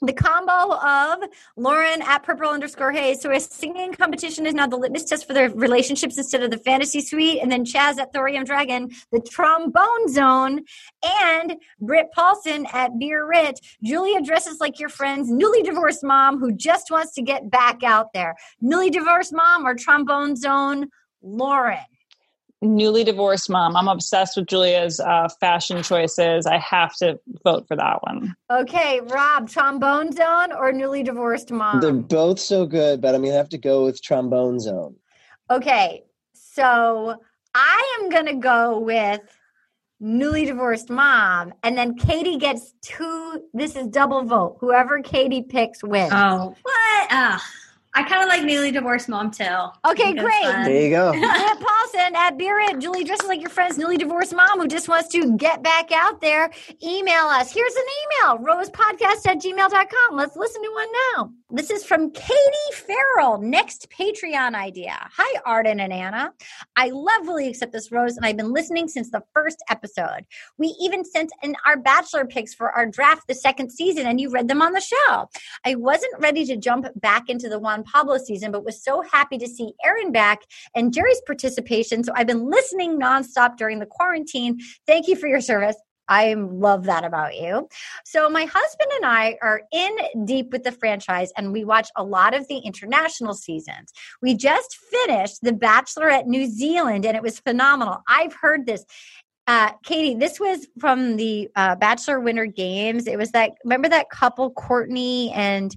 The 0.02 0.12
combo 0.12 0.76
of 0.76 1.28
Lauren 1.56 2.02
at 2.02 2.22
purple 2.22 2.48
underscore 2.48 2.92
Hayes. 2.92 3.20
So 3.20 3.32
a 3.32 3.40
singing 3.40 3.92
competition 3.92 4.46
is 4.46 4.54
now 4.54 4.66
the 4.66 4.76
litmus 4.76 5.04
test 5.04 5.26
for 5.26 5.32
their 5.32 5.50
relationships 5.50 6.16
instead 6.16 6.42
of 6.42 6.50
the 6.50 6.58
fantasy 6.58 7.00
suite. 7.00 7.40
And 7.42 7.50
then 7.50 7.64
Chaz 7.64 7.98
at 7.98 8.12
Thorium 8.12 8.44
Dragon, 8.44 8.90
the 9.10 9.20
trombone 9.20 10.08
zone, 10.08 10.60
and 11.04 11.56
Britt 11.80 12.08
Paulson 12.12 12.66
at 12.72 12.98
Beer 12.98 13.26
Rit. 13.26 13.60
Julia 13.82 14.20
dresses 14.22 14.60
like 14.60 14.78
your 14.78 14.88
friend's 14.88 15.30
newly 15.30 15.62
divorced 15.62 16.04
mom 16.04 16.38
who 16.38 16.52
just 16.52 16.90
wants 16.90 17.14
to 17.14 17.22
get 17.22 17.50
back 17.50 17.82
out 17.82 18.12
there. 18.12 18.34
Newly 18.60 18.90
divorced 18.90 19.32
mom 19.32 19.66
or 19.66 19.74
trombone 19.74 20.36
zone, 20.36 20.88
Lauren. 21.22 21.78
Newly 22.62 23.04
divorced 23.04 23.48
mom. 23.48 23.74
I'm 23.74 23.88
obsessed 23.88 24.36
with 24.36 24.46
Julia's 24.46 25.00
uh, 25.00 25.30
fashion 25.40 25.82
choices. 25.82 26.44
I 26.44 26.58
have 26.58 26.94
to 26.96 27.18
vote 27.42 27.66
for 27.66 27.74
that 27.76 28.02
one. 28.02 28.34
Okay, 28.50 29.00
Rob, 29.00 29.48
trombone 29.48 30.12
zone 30.12 30.52
or 30.52 30.70
newly 30.70 31.02
divorced 31.02 31.50
mom? 31.50 31.80
They're 31.80 31.92
both 31.94 32.38
so 32.38 32.66
good, 32.66 33.00
but 33.00 33.14
I'm 33.14 33.22
gonna 33.22 33.34
have 33.34 33.48
to 33.50 33.58
go 33.58 33.86
with 33.86 34.02
Trombone 34.02 34.60
Zone. 34.60 34.96
Okay, 35.50 36.04
so 36.34 37.16
I 37.54 37.98
am 37.98 38.10
gonna 38.10 38.36
go 38.36 38.78
with 38.78 39.22
newly 40.00 40.46
divorced 40.46 40.90
mom, 40.90 41.52
and 41.62 41.76
then 41.76 41.94
Katie 41.94 42.38
gets 42.38 42.72
two. 42.80 43.44
This 43.52 43.76
is 43.76 43.86
double 43.86 44.24
vote. 44.24 44.56
Whoever 44.60 45.00
Katie 45.02 45.42
picks 45.42 45.84
wins. 45.84 46.12
Oh, 46.12 46.54
what? 46.62 47.08
Ah, 47.10 47.44
I 47.92 48.04
kind 48.04 48.22
of 48.22 48.28
like 48.28 48.44
newly 48.44 48.70
divorced 48.70 49.08
mom 49.08 49.32
too. 49.32 49.44
Okay, 49.84 50.12
great. 50.12 50.44
fun. 50.44 50.64
There 50.64 50.82
you 50.82 50.90
go. 50.90 51.10
Britt 51.12 51.24
Paulson 51.24 52.14
at 52.14 52.38
Beer 52.38 52.60
It. 52.60 52.78
Julie 52.78 53.02
dresses 53.02 53.26
like 53.26 53.40
your 53.40 53.50
friend's 53.50 53.78
newly 53.78 53.96
divorced 53.96 54.34
mom 54.34 54.60
who 54.60 54.68
just 54.68 54.88
wants 54.88 55.08
to 55.08 55.36
get 55.36 55.62
back 55.62 55.90
out 55.90 56.20
there. 56.20 56.50
Email 56.82 57.24
us. 57.24 57.52
Here's 57.52 57.74
an 57.74 57.82
email 58.04 58.38
rosepodcast 58.38 59.26
at 59.26 59.42
gmail.com. 59.42 60.16
Let's 60.16 60.36
listen 60.36 60.62
to 60.62 60.70
one 60.72 60.88
now. 61.16 61.32
This 61.52 61.70
is 61.70 61.84
from 61.84 62.12
Katie 62.12 62.36
Farrell. 62.74 63.38
Next 63.40 63.88
Patreon 63.90 64.54
idea. 64.54 64.96
Hi, 65.16 65.40
Arden 65.44 65.80
and 65.80 65.92
Anna. 65.92 66.32
I 66.76 66.90
love 66.90 67.26
Will 67.26 67.40
You 67.40 67.50
Accept 67.50 67.72
This 67.72 67.90
Rose, 67.90 68.16
and 68.16 68.24
I've 68.24 68.36
been 68.36 68.52
listening 68.52 68.86
since 68.86 69.10
the 69.10 69.24
first 69.34 69.58
episode. 69.68 70.24
We 70.58 70.76
even 70.80 71.04
sent 71.04 71.32
in 71.42 71.56
our 71.66 71.76
bachelor 71.76 72.24
picks 72.24 72.54
for 72.54 72.70
our 72.70 72.86
draft 72.86 73.26
the 73.26 73.34
second 73.34 73.70
season, 73.72 74.06
and 74.06 74.20
you 74.20 74.30
read 74.30 74.46
them 74.46 74.62
on 74.62 74.72
the 74.74 74.80
show. 74.80 75.28
I 75.64 75.74
wasn't 75.74 76.14
ready 76.20 76.46
to 76.46 76.56
jump 76.56 76.86
back 77.00 77.28
into 77.28 77.48
the 77.48 77.58
Pablo 77.84 78.18
season, 78.18 78.52
but 78.52 78.64
was 78.64 78.82
so 78.82 79.02
happy 79.02 79.38
to 79.38 79.48
see 79.48 79.72
Arden 79.84 80.12
back 80.12 80.40
and 80.74 80.92
Jerry's 80.92 81.20
participation. 81.26 82.04
So 82.04 82.12
I've 82.14 82.26
been 82.26 82.50
listening 82.50 82.98
nonstop 82.98 83.56
during 83.56 83.78
the 83.78 83.86
quarantine. 83.86 84.58
Thank 84.86 85.08
you 85.08 85.16
for 85.16 85.26
your 85.26 85.40
service. 85.40 85.76
I 86.10 86.34
love 86.34 86.84
that 86.84 87.04
about 87.04 87.36
you. 87.36 87.68
So, 88.04 88.28
my 88.28 88.44
husband 88.44 88.90
and 88.96 89.06
I 89.06 89.38
are 89.40 89.62
in 89.72 90.26
deep 90.26 90.50
with 90.50 90.64
the 90.64 90.72
franchise 90.72 91.32
and 91.36 91.52
we 91.52 91.64
watch 91.64 91.88
a 91.96 92.02
lot 92.02 92.34
of 92.34 92.46
the 92.48 92.58
international 92.58 93.32
seasons. 93.32 93.92
We 94.20 94.34
just 94.34 94.76
finished 94.90 95.38
The 95.42 95.52
Bachelorette 95.52 96.26
New 96.26 96.46
Zealand 96.46 97.06
and 97.06 97.16
it 97.16 97.22
was 97.22 97.38
phenomenal. 97.38 98.02
I've 98.08 98.34
heard 98.34 98.66
this. 98.66 98.84
Uh, 99.46 99.72
Katie, 99.84 100.16
this 100.16 100.38
was 100.38 100.66
from 100.78 101.16
the 101.16 101.48
uh, 101.56 101.76
Bachelor 101.76 102.20
Winter 102.20 102.46
Games. 102.46 103.06
It 103.06 103.16
was 103.16 103.30
that, 103.32 103.52
remember 103.64 103.88
that 103.88 104.10
couple, 104.10 104.50
Courtney 104.50 105.32
and 105.32 105.74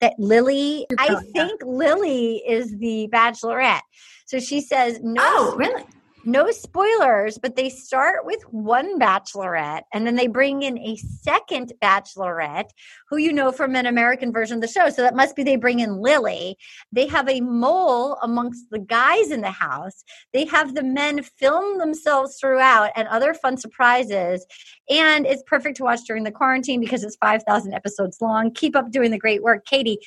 that 0.00 0.14
Lily? 0.18 0.86
I 0.98 1.16
think 1.34 1.60
Lily 1.64 2.42
is 2.46 2.76
the 2.78 3.08
Bachelorette. 3.12 3.80
So 4.26 4.38
she 4.38 4.60
says, 4.60 5.00
no, 5.02 5.22
Oh, 5.24 5.54
really? 5.56 5.84
No 6.26 6.50
spoilers, 6.50 7.38
but 7.38 7.56
they 7.56 7.70
start 7.70 8.26
with 8.26 8.42
one 8.50 8.98
bachelorette 8.98 9.82
and 9.92 10.06
then 10.06 10.16
they 10.16 10.26
bring 10.26 10.62
in 10.62 10.78
a 10.78 10.96
second 10.96 11.72
bachelorette 11.82 12.70
who 13.08 13.16
you 13.16 13.32
know 13.32 13.52
from 13.52 13.76
an 13.76 13.86
American 13.86 14.32
version 14.32 14.56
of 14.56 14.60
the 14.60 14.68
show. 14.68 14.90
So 14.90 15.02
that 15.02 15.14
must 15.14 15.36
be 15.36 15.42
they 15.42 15.56
bring 15.56 15.80
in 15.80 15.98
Lily. 15.98 16.56
They 16.92 17.06
have 17.06 17.28
a 17.28 17.40
mole 17.40 18.18
amongst 18.22 18.70
the 18.70 18.78
guys 18.78 19.30
in 19.30 19.40
the 19.40 19.50
house. 19.50 20.04
They 20.32 20.44
have 20.46 20.74
the 20.74 20.82
men 20.82 21.22
film 21.22 21.78
themselves 21.78 22.38
throughout 22.40 22.90
and 22.96 23.08
other 23.08 23.32
fun 23.32 23.56
surprises. 23.56 24.44
And 24.90 25.26
it's 25.26 25.42
perfect 25.46 25.76
to 25.78 25.84
watch 25.84 26.00
during 26.06 26.24
the 26.24 26.32
quarantine 26.32 26.80
because 26.80 27.04
it's 27.04 27.16
5,000 27.16 27.72
episodes 27.72 28.18
long. 28.20 28.52
Keep 28.52 28.76
up 28.76 28.90
doing 28.90 29.10
the 29.10 29.18
great 29.18 29.42
work. 29.42 29.64
Katie, 29.64 29.98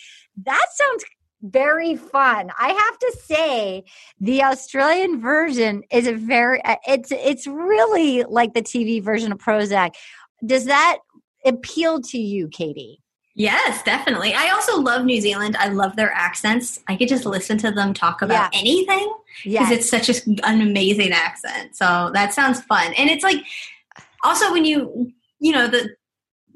that 0.43 0.65
sounds 0.73 1.03
very 1.41 1.95
fun. 1.95 2.51
I 2.59 2.69
have 2.69 2.99
to 2.99 3.17
say, 3.23 3.83
the 4.19 4.43
Australian 4.43 5.21
version 5.21 5.83
is 5.91 6.07
a 6.07 6.13
very 6.13 6.63
uh, 6.63 6.75
it's 6.87 7.11
it's 7.11 7.47
really 7.47 8.23
like 8.23 8.53
the 8.53 8.61
TV 8.61 9.01
version 9.01 9.31
of 9.31 9.37
Prozac. 9.37 9.91
Does 10.45 10.65
that 10.65 10.99
appeal 11.45 12.01
to 12.01 12.17
you, 12.17 12.47
Katie? 12.49 13.01
Yes, 13.35 13.81
definitely. 13.83 14.33
I 14.33 14.49
also 14.49 14.81
love 14.81 15.05
New 15.05 15.21
Zealand. 15.21 15.55
I 15.57 15.69
love 15.69 15.95
their 15.95 16.11
accents. 16.11 16.81
I 16.89 16.97
could 16.97 17.07
just 17.07 17.25
listen 17.25 17.57
to 17.59 17.71
them 17.71 17.93
talk 17.93 18.21
about 18.21 18.53
anything 18.53 19.13
because 19.45 19.69
Yes. 19.69 19.71
it's 19.71 19.89
such 19.89 20.09
a, 20.09 20.45
an 20.45 20.61
amazing 20.61 21.13
accent. 21.13 21.75
So 21.75 22.11
that 22.13 22.33
sounds 22.33 22.61
fun. 22.63 22.93
And 22.95 23.09
it's 23.09 23.23
like 23.23 23.37
also 24.23 24.51
when 24.51 24.65
you 24.65 25.13
you 25.39 25.53
know 25.53 25.67
the 25.67 25.95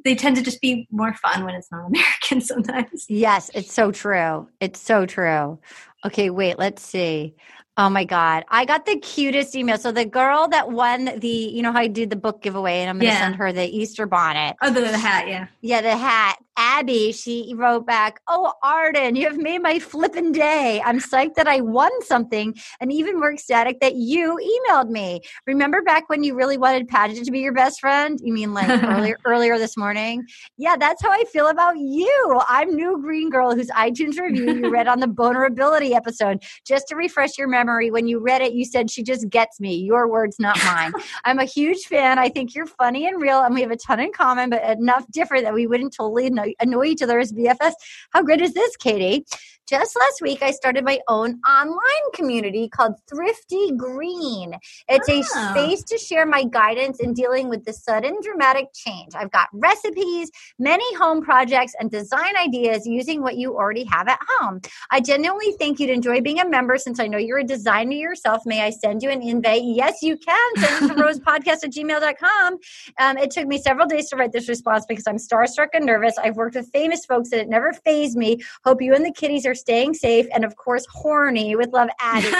they 0.03 0.15
tend 0.15 0.35
to 0.35 0.41
just 0.41 0.61
be 0.61 0.87
more 0.91 1.13
fun 1.15 1.43
when 1.45 1.55
it's 1.55 1.71
not 1.71 1.85
American 1.87 2.41
sometimes. 2.41 3.05
Yes, 3.09 3.49
it's 3.53 3.73
so 3.73 3.91
true. 3.91 4.47
It's 4.59 4.79
so 4.79 5.05
true. 5.05 5.59
Okay, 6.05 6.29
wait, 6.29 6.59
let's 6.59 6.81
see. 6.81 7.35
Oh 7.75 7.89
my 7.89 8.03
God. 8.03 8.43
I 8.49 8.65
got 8.65 8.85
the 8.85 8.99
cutest 8.99 9.55
email. 9.55 9.77
So 9.79 9.91
the 9.91 10.05
girl 10.05 10.47
that 10.49 10.69
won 10.69 11.05
the, 11.17 11.27
you 11.27 11.63
know 11.63 11.71
how 11.71 11.79
I 11.79 11.87
did 11.87 12.11
the 12.11 12.15
book 12.15 12.43
giveaway 12.43 12.81
and 12.81 12.89
I'm 12.89 12.99
going 12.99 13.09
to 13.09 13.15
Yeah. 13.15 13.19
send 13.19 13.35
her 13.37 13.51
the 13.51 13.65
Easter 13.65 14.05
bonnet. 14.05 14.55
Oh, 14.61 14.69
the, 14.71 14.81
the 14.81 14.97
hat, 14.97 15.27
yeah. 15.27 15.47
Yeah, 15.61 15.81
the 15.81 15.97
hat. 15.97 16.37
Abby, 16.57 17.11
she 17.11 17.53
wrote 17.55 17.85
back, 17.85 18.19
Oh, 18.27 18.53
Arden, 18.63 19.15
you 19.15 19.27
have 19.27 19.37
made 19.37 19.61
my 19.61 19.79
flippin' 19.79 20.31
day. 20.31 20.81
I'm 20.85 20.99
psyched 20.99 21.35
that 21.35 21.47
I 21.47 21.61
won 21.61 21.91
something 22.03 22.55
and 22.79 22.91
even 22.91 23.19
more 23.19 23.33
ecstatic 23.33 23.79
that 23.79 23.95
you 23.95 24.37
emailed 24.69 24.89
me. 24.89 25.21
Remember 25.47 25.81
back 25.81 26.09
when 26.09 26.23
you 26.23 26.35
really 26.35 26.57
wanted 26.57 26.87
Paget 26.87 27.23
to 27.25 27.31
be 27.31 27.39
your 27.39 27.53
best 27.53 27.79
friend? 27.79 28.19
You 28.21 28.33
mean 28.33 28.53
like 28.53 28.83
earlier 28.83 29.17
earlier 29.25 29.57
this 29.57 29.75
morning? 29.77 30.25
Yeah, 30.57 30.75
that's 30.77 31.01
how 31.01 31.11
I 31.11 31.23
feel 31.31 31.47
about 31.47 31.77
you. 31.77 32.41
I'm 32.47 32.75
New 32.75 32.99
Green 33.01 33.29
Girl, 33.29 33.55
whose 33.55 33.69
iTunes 33.69 34.19
review 34.19 34.53
you 34.53 34.69
read 34.69 34.87
on 34.87 34.99
the 34.99 35.07
vulnerability 35.15 35.95
episode. 35.95 36.43
Just 36.65 36.87
to 36.89 36.95
refresh 36.95 37.37
your 37.37 37.47
memory, 37.47 37.89
when 37.89 38.07
you 38.07 38.19
read 38.19 38.41
it, 38.41 38.53
you 38.53 38.65
said 38.65 38.91
she 38.91 39.03
just 39.03 39.29
gets 39.29 39.59
me. 39.59 39.75
Your 39.75 40.07
words, 40.07 40.37
not 40.39 40.57
mine. 40.65 40.93
I'm 41.25 41.39
a 41.39 41.45
huge 41.45 41.85
fan. 41.85 42.19
I 42.19 42.29
think 42.29 42.53
you're 42.53 42.67
funny 42.67 43.07
and 43.07 43.21
real, 43.21 43.41
and 43.41 43.55
we 43.55 43.61
have 43.61 43.71
a 43.71 43.77
ton 43.77 43.99
in 43.99 44.11
common, 44.11 44.49
but 44.49 44.63
enough 44.63 45.05
different 45.11 45.45
that 45.45 45.53
we 45.53 45.67
wouldn't 45.67 45.93
totally 45.93 46.27
annoy, 46.59 46.85
each 46.85 47.01
other 47.01 47.19
as 47.19 47.31
BFS. 47.33 47.73
How 48.11 48.21
great 48.23 48.41
is 48.41 48.53
this, 48.53 48.75
Katie? 48.77 49.25
Just 49.73 49.95
last 49.99 50.21
week 50.21 50.43
I 50.43 50.51
started 50.51 50.85
my 50.85 50.99
own 51.07 51.39
online 51.49 52.11
community 52.13 52.69
called 52.69 52.93
Thrifty 53.09 53.71
Green. 53.75 54.53
It's 54.87 55.09
a 55.09 55.23
Oh. 55.35 55.51
space 55.51 55.83
to 55.85 55.97
share 55.97 56.27
my 56.27 56.43
guidance 56.43 56.99
in 56.99 57.13
dealing 57.15 57.49
with 57.49 57.65
the 57.65 57.73
sudden 57.73 58.17
dramatic 58.21 58.67
change. 58.75 59.13
I've 59.15 59.31
got 59.31 59.47
recipes, 59.51 60.29
many 60.59 60.83
home 60.95 61.23
projects, 61.23 61.73
and 61.79 61.89
design 61.89 62.37
ideas 62.37 62.85
using 62.85 63.23
what 63.23 63.35
you 63.35 63.55
already 63.55 63.85
have 63.85 64.07
at 64.07 64.19
home. 64.37 64.61
I 64.91 64.99
genuinely 64.99 65.53
think 65.53 65.79
you'd 65.79 65.89
enjoy 65.89 66.21
being 66.21 66.39
a 66.39 66.47
member 66.47 66.77
since 66.77 66.99
I 66.99 67.07
know 67.07 67.17
you're 67.17 67.39
a 67.39 67.43
designer 67.43 67.93
yourself. 67.93 68.43
May 68.45 68.61
I 68.61 68.69
send 68.69 69.01
you 69.01 69.09
an 69.09 69.23
invite? 69.23 69.63
Yes, 69.63 70.03
you 70.03 70.17
can. 70.17 70.49
Send 70.57 70.91
it 70.91 70.93
to 70.95 71.01
rosepodcast 71.03 71.63
at 71.63 71.71
gmail.com. 71.71 72.57
Um, 72.99 73.17
it 73.17 73.31
took 73.31 73.47
me 73.47 73.57
several 73.59 73.87
days 73.87 74.07
to 74.09 74.17
write 74.17 74.33
this 74.33 74.47
response 74.47 74.85
because 74.87 75.07
I'm 75.07 75.17
starstruck 75.17 75.69
and 75.73 75.83
nervous. 75.83 76.15
I've 76.19 76.35
worked 76.35 76.53
with 76.55 76.69
famous 76.71 77.05
folks 77.05 77.31
and 77.31 77.41
it 77.41 77.49
never 77.49 77.73
phased 77.73 78.15
me. 78.15 78.37
Hope 78.65 78.79
you 78.83 78.93
and 78.93 79.03
the 79.03 79.11
kitties 79.11 79.47
are 79.47 79.55
staying 79.63 79.93
safe 79.93 80.27
and, 80.33 80.43
of 80.43 80.55
course, 80.57 80.85
horny 80.91 81.55
with 81.55 81.69
love, 81.71 81.89
Addie. 81.99 82.27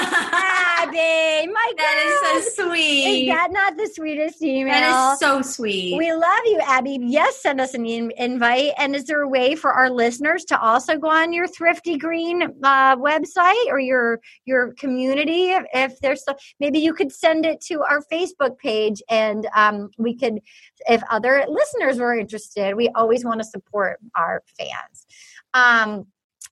Abby, 0.83 1.47
my 1.51 1.71
That 1.77 2.19
God. 2.21 2.37
is 2.37 2.55
so 2.55 2.65
sweet. 2.65 3.21
Is 3.21 3.33
that 3.33 3.51
not 3.51 3.77
the 3.77 3.89
sweetest 3.93 4.41
email? 4.43 4.73
that 4.73 5.13
is 5.13 5.19
so 5.19 5.41
sweet. 5.41 5.97
We 5.97 6.11
love 6.11 6.41
you, 6.45 6.59
Abby. 6.61 6.99
Yes, 7.01 7.41
send 7.41 7.61
us 7.61 7.73
an 7.73 7.85
in- 7.85 8.11
invite. 8.17 8.73
And 8.77 8.93
is 8.93 9.05
there 9.05 9.21
a 9.21 9.27
way 9.27 9.55
for 9.55 9.71
our 9.71 9.89
listeners 9.89 10.43
to 10.45 10.59
also 10.59 10.97
go 10.97 11.09
on 11.09 11.31
your 11.31 11.47
Thrifty 11.47 11.97
Green 11.97 12.43
uh, 12.63 12.97
website 12.97 13.67
or 13.67 13.79
your 13.79 14.19
your 14.43 14.73
community? 14.73 15.51
If, 15.51 15.63
if 15.73 15.99
there's 16.01 16.23
some, 16.25 16.35
maybe 16.59 16.79
you 16.79 16.93
could 16.93 17.13
send 17.13 17.45
it 17.45 17.61
to 17.67 17.81
our 17.81 18.01
Facebook 18.11 18.57
page, 18.57 19.01
and 19.09 19.47
um, 19.55 19.89
we 19.97 20.15
could, 20.17 20.39
if 20.89 21.01
other 21.09 21.45
listeners 21.47 21.97
were 21.97 22.17
interested, 22.17 22.75
we 22.75 22.89
always 22.89 23.23
want 23.23 23.39
to 23.39 23.45
support 23.45 23.99
our 24.17 24.43
fans. 24.59 25.05
Um, 25.53 26.07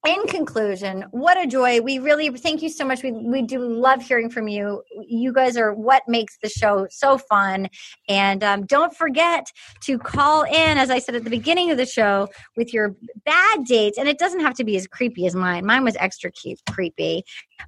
in 0.08 0.26
conclusion, 0.28 1.06
what 1.12 1.40
a 1.40 1.46
joy. 1.46 1.80
We 1.80 2.00
really 2.00 2.30
thank 2.30 2.64
you 2.64 2.70
so 2.70 2.86
much. 2.86 3.04
We, 3.04 3.12
we 3.12 3.44
do 3.44 3.60
love 3.60 4.02
hearing 4.02 4.32
from 4.32 4.48
you. 4.48 4.82
You 5.08 5.32
guys 5.32 5.58
are 5.58 5.74
what 5.74 6.02
makes 6.08 6.38
the 6.42 6.50
show 6.50 6.88
so 6.90 7.20
fun. 7.20 7.70
And 8.10 8.44
um, 8.44 8.66
don't 8.66 8.96
forget 8.96 9.46
to 9.82 10.00
call 10.00 10.44
in, 10.44 10.78
as 10.78 10.90
I 10.90 10.98
said 10.98 11.16
at 11.16 11.24
the 11.24 11.30
beginning 11.30 11.70
of 11.70 11.78
the 11.78 11.86
show, 11.86 12.30
with 12.58 12.74
your 12.74 12.96
bad 13.26 13.66
dates. 13.66 14.00
And 14.00 14.08
it 14.08 14.18
doesn't 14.18 14.40
have 14.40 14.56
to 14.56 14.64
be 14.64 14.76
as 14.76 14.88
creepy 14.88 15.28
as 15.28 15.36
mine. 15.36 15.68
Mine 15.68 15.84
was 15.84 15.96
extra 16.00 16.32
cute, 16.32 16.60
creepy. 16.72 17.24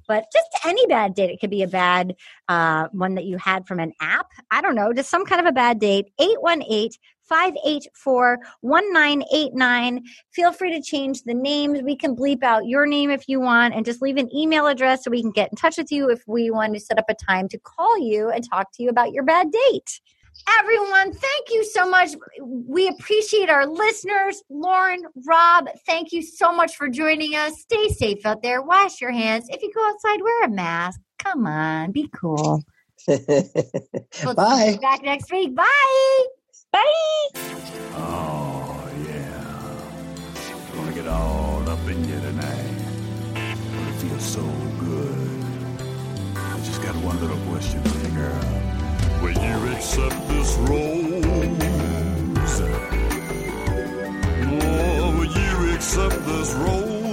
But 0.08 0.24
just 0.32 0.48
any 0.64 0.84
bad 0.88 1.14
date. 1.14 1.30
It 1.30 1.40
could 1.40 1.50
be 1.50 1.62
a 1.62 1.68
bad 1.68 2.16
uh, 2.48 2.88
one 2.90 3.14
that 3.14 3.26
you 3.26 3.38
had 3.38 3.66
from 3.66 3.78
an 3.78 3.92
app. 4.00 4.26
I 4.50 4.60
don't 4.60 4.74
know, 4.74 4.92
just 4.92 5.08
some 5.08 5.24
kind 5.24 5.40
of 5.40 5.46
a 5.46 5.52
bad 5.52 5.78
date. 5.78 6.10
818 6.18 6.90
584 7.28 8.38
1989. 8.60 10.04
Feel 10.32 10.52
free 10.52 10.72
to 10.72 10.82
change 10.82 11.22
the 11.22 11.34
names. 11.34 11.82
We 11.82 11.96
can 11.96 12.16
bleep 12.16 12.42
out 12.42 12.66
your 12.66 12.86
name 12.86 13.10
if 13.10 13.28
you 13.28 13.40
want 13.40 13.74
and 13.74 13.84
just 13.84 14.02
leave 14.02 14.16
an 14.16 14.34
email 14.34 14.66
address 14.66 15.04
so 15.04 15.10
we 15.10 15.22
can 15.22 15.30
get 15.30 15.50
in 15.50 15.56
touch 15.56 15.76
with 15.76 15.90
you 15.90 16.10
if 16.10 16.22
we 16.26 16.50
want 16.50 16.74
to 16.74 16.80
set 16.80 16.98
up 16.98 17.06
a 17.08 17.14
time 17.14 17.48
to 17.48 17.58
call 17.58 17.98
you 17.98 18.30
and 18.30 18.48
talk 18.48 18.72
to 18.74 18.82
you 18.82 18.88
about 18.88 19.12
your 19.12 19.24
bad 19.24 19.50
date. 19.50 20.00
Everyone, 20.60 21.12
thank 21.12 21.50
you 21.50 21.64
so 21.64 21.88
much. 21.88 22.10
We 22.40 22.88
appreciate 22.88 23.48
our 23.48 23.66
listeners. 23.66 24.42
Lauren, 24.50 25.02
Rob, 25.26 25.68
thank 25.86 26.12
you 26.12 26.22
so 26.22 26.52
much 26.52 26.76
for 26.76 26.88
joining 26.88 27.34
us. 27.34 27.60
Stay 27.60 27.88
safe 27.88 28.26
out 28.26 28.42
there. 28.42 28.60
Wash 28.60 29.00
your 29.00 29.12
hands. 29.12 29.46
If 29.48 29.62
you 29.62 29.72
go 29.72 29.88
outside, 29.88 30.20
wear 30.22 30.44
a 30.44 30.50
mask. 30.50 31.00
Come 31.18 31.46
on, 31.46 31.92
be 31.92 32.08
cool. 32.14 32.62
We'll 33.06 33.18
see 33.18 34.34
Bye. 34.34 34.70
you 34.74 34.80
back 34.80 35.02
next 35.02 35.30
week. 35.30 35.54
Bye. 35.54 36.26
Oh, 36.76 37.30
yeah. 39.06 40.74
Gonna 40.74 40.92
get 40.92 41.06
all 41.06 41.68
up 41.68 41.78
in 41.88 42.04
you 42.04 42.20
tonight. 42.20 42.74
It 43.36 43.94
feels 44.00 44.24
so 44.24 44.42
good. 44.80 45.44
I 46.36 46.56
just 46.64 46.82
got 46.82 46.94
one 46.96 47.20
little 47.20 47.38
question 47.48 47.80
for 47.82 47.98
you, 47.98 48.14
girl. 48.16 48.44
Will 49.22 49.32
you 49.32 49.72
accept 49.74 50.28
this 50.28 50.56
rose? 50.68 51.24
Oh, 54.66 55.18
will 55.18 55.26
you 55.26 55.74
accept 55.74 56.16
this 56.26 56.52
rose 56.54 57.03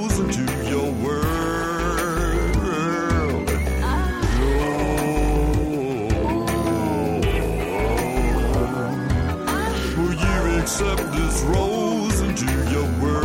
accept 10.81 11.11
this 11.13 11.41
rose 11.43 12.21
into 12.21 12.45
your 12.71 12.83
world? 13.01 13.21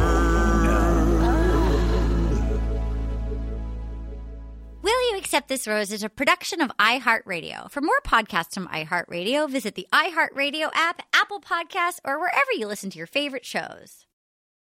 Will 4.82 5.10
You 5.10 5.18
Accept 5.18 5.48
This 5.48 5.66
Rose 5.66 5.90
is 5.90 6.02
a 6.02 6.08
production 6.08 6.60
of 6.60 6.70
iHeartRadio. 6.78 7.70
For 7.70 7.80
more 7.80 8.00
podcasts 8.06 8.54
from 8.54 8.68
iHeartRadio, 8.68 9.48
visit 9.50 9.74
the 9.74 9.88
iHeartRadio 9.92 10.70
app, 10.74 11.02
Apple 11.14 11.40
Podcasts, 11.40 11.98
or 12.04 12.20
wherever 12.20 12.52
you 12.52 12.66
listen 12.66 12.90
to 12.90 12.98
your 12.98 13.06
favorite 13.06 13.44
shows. 13.44 14.05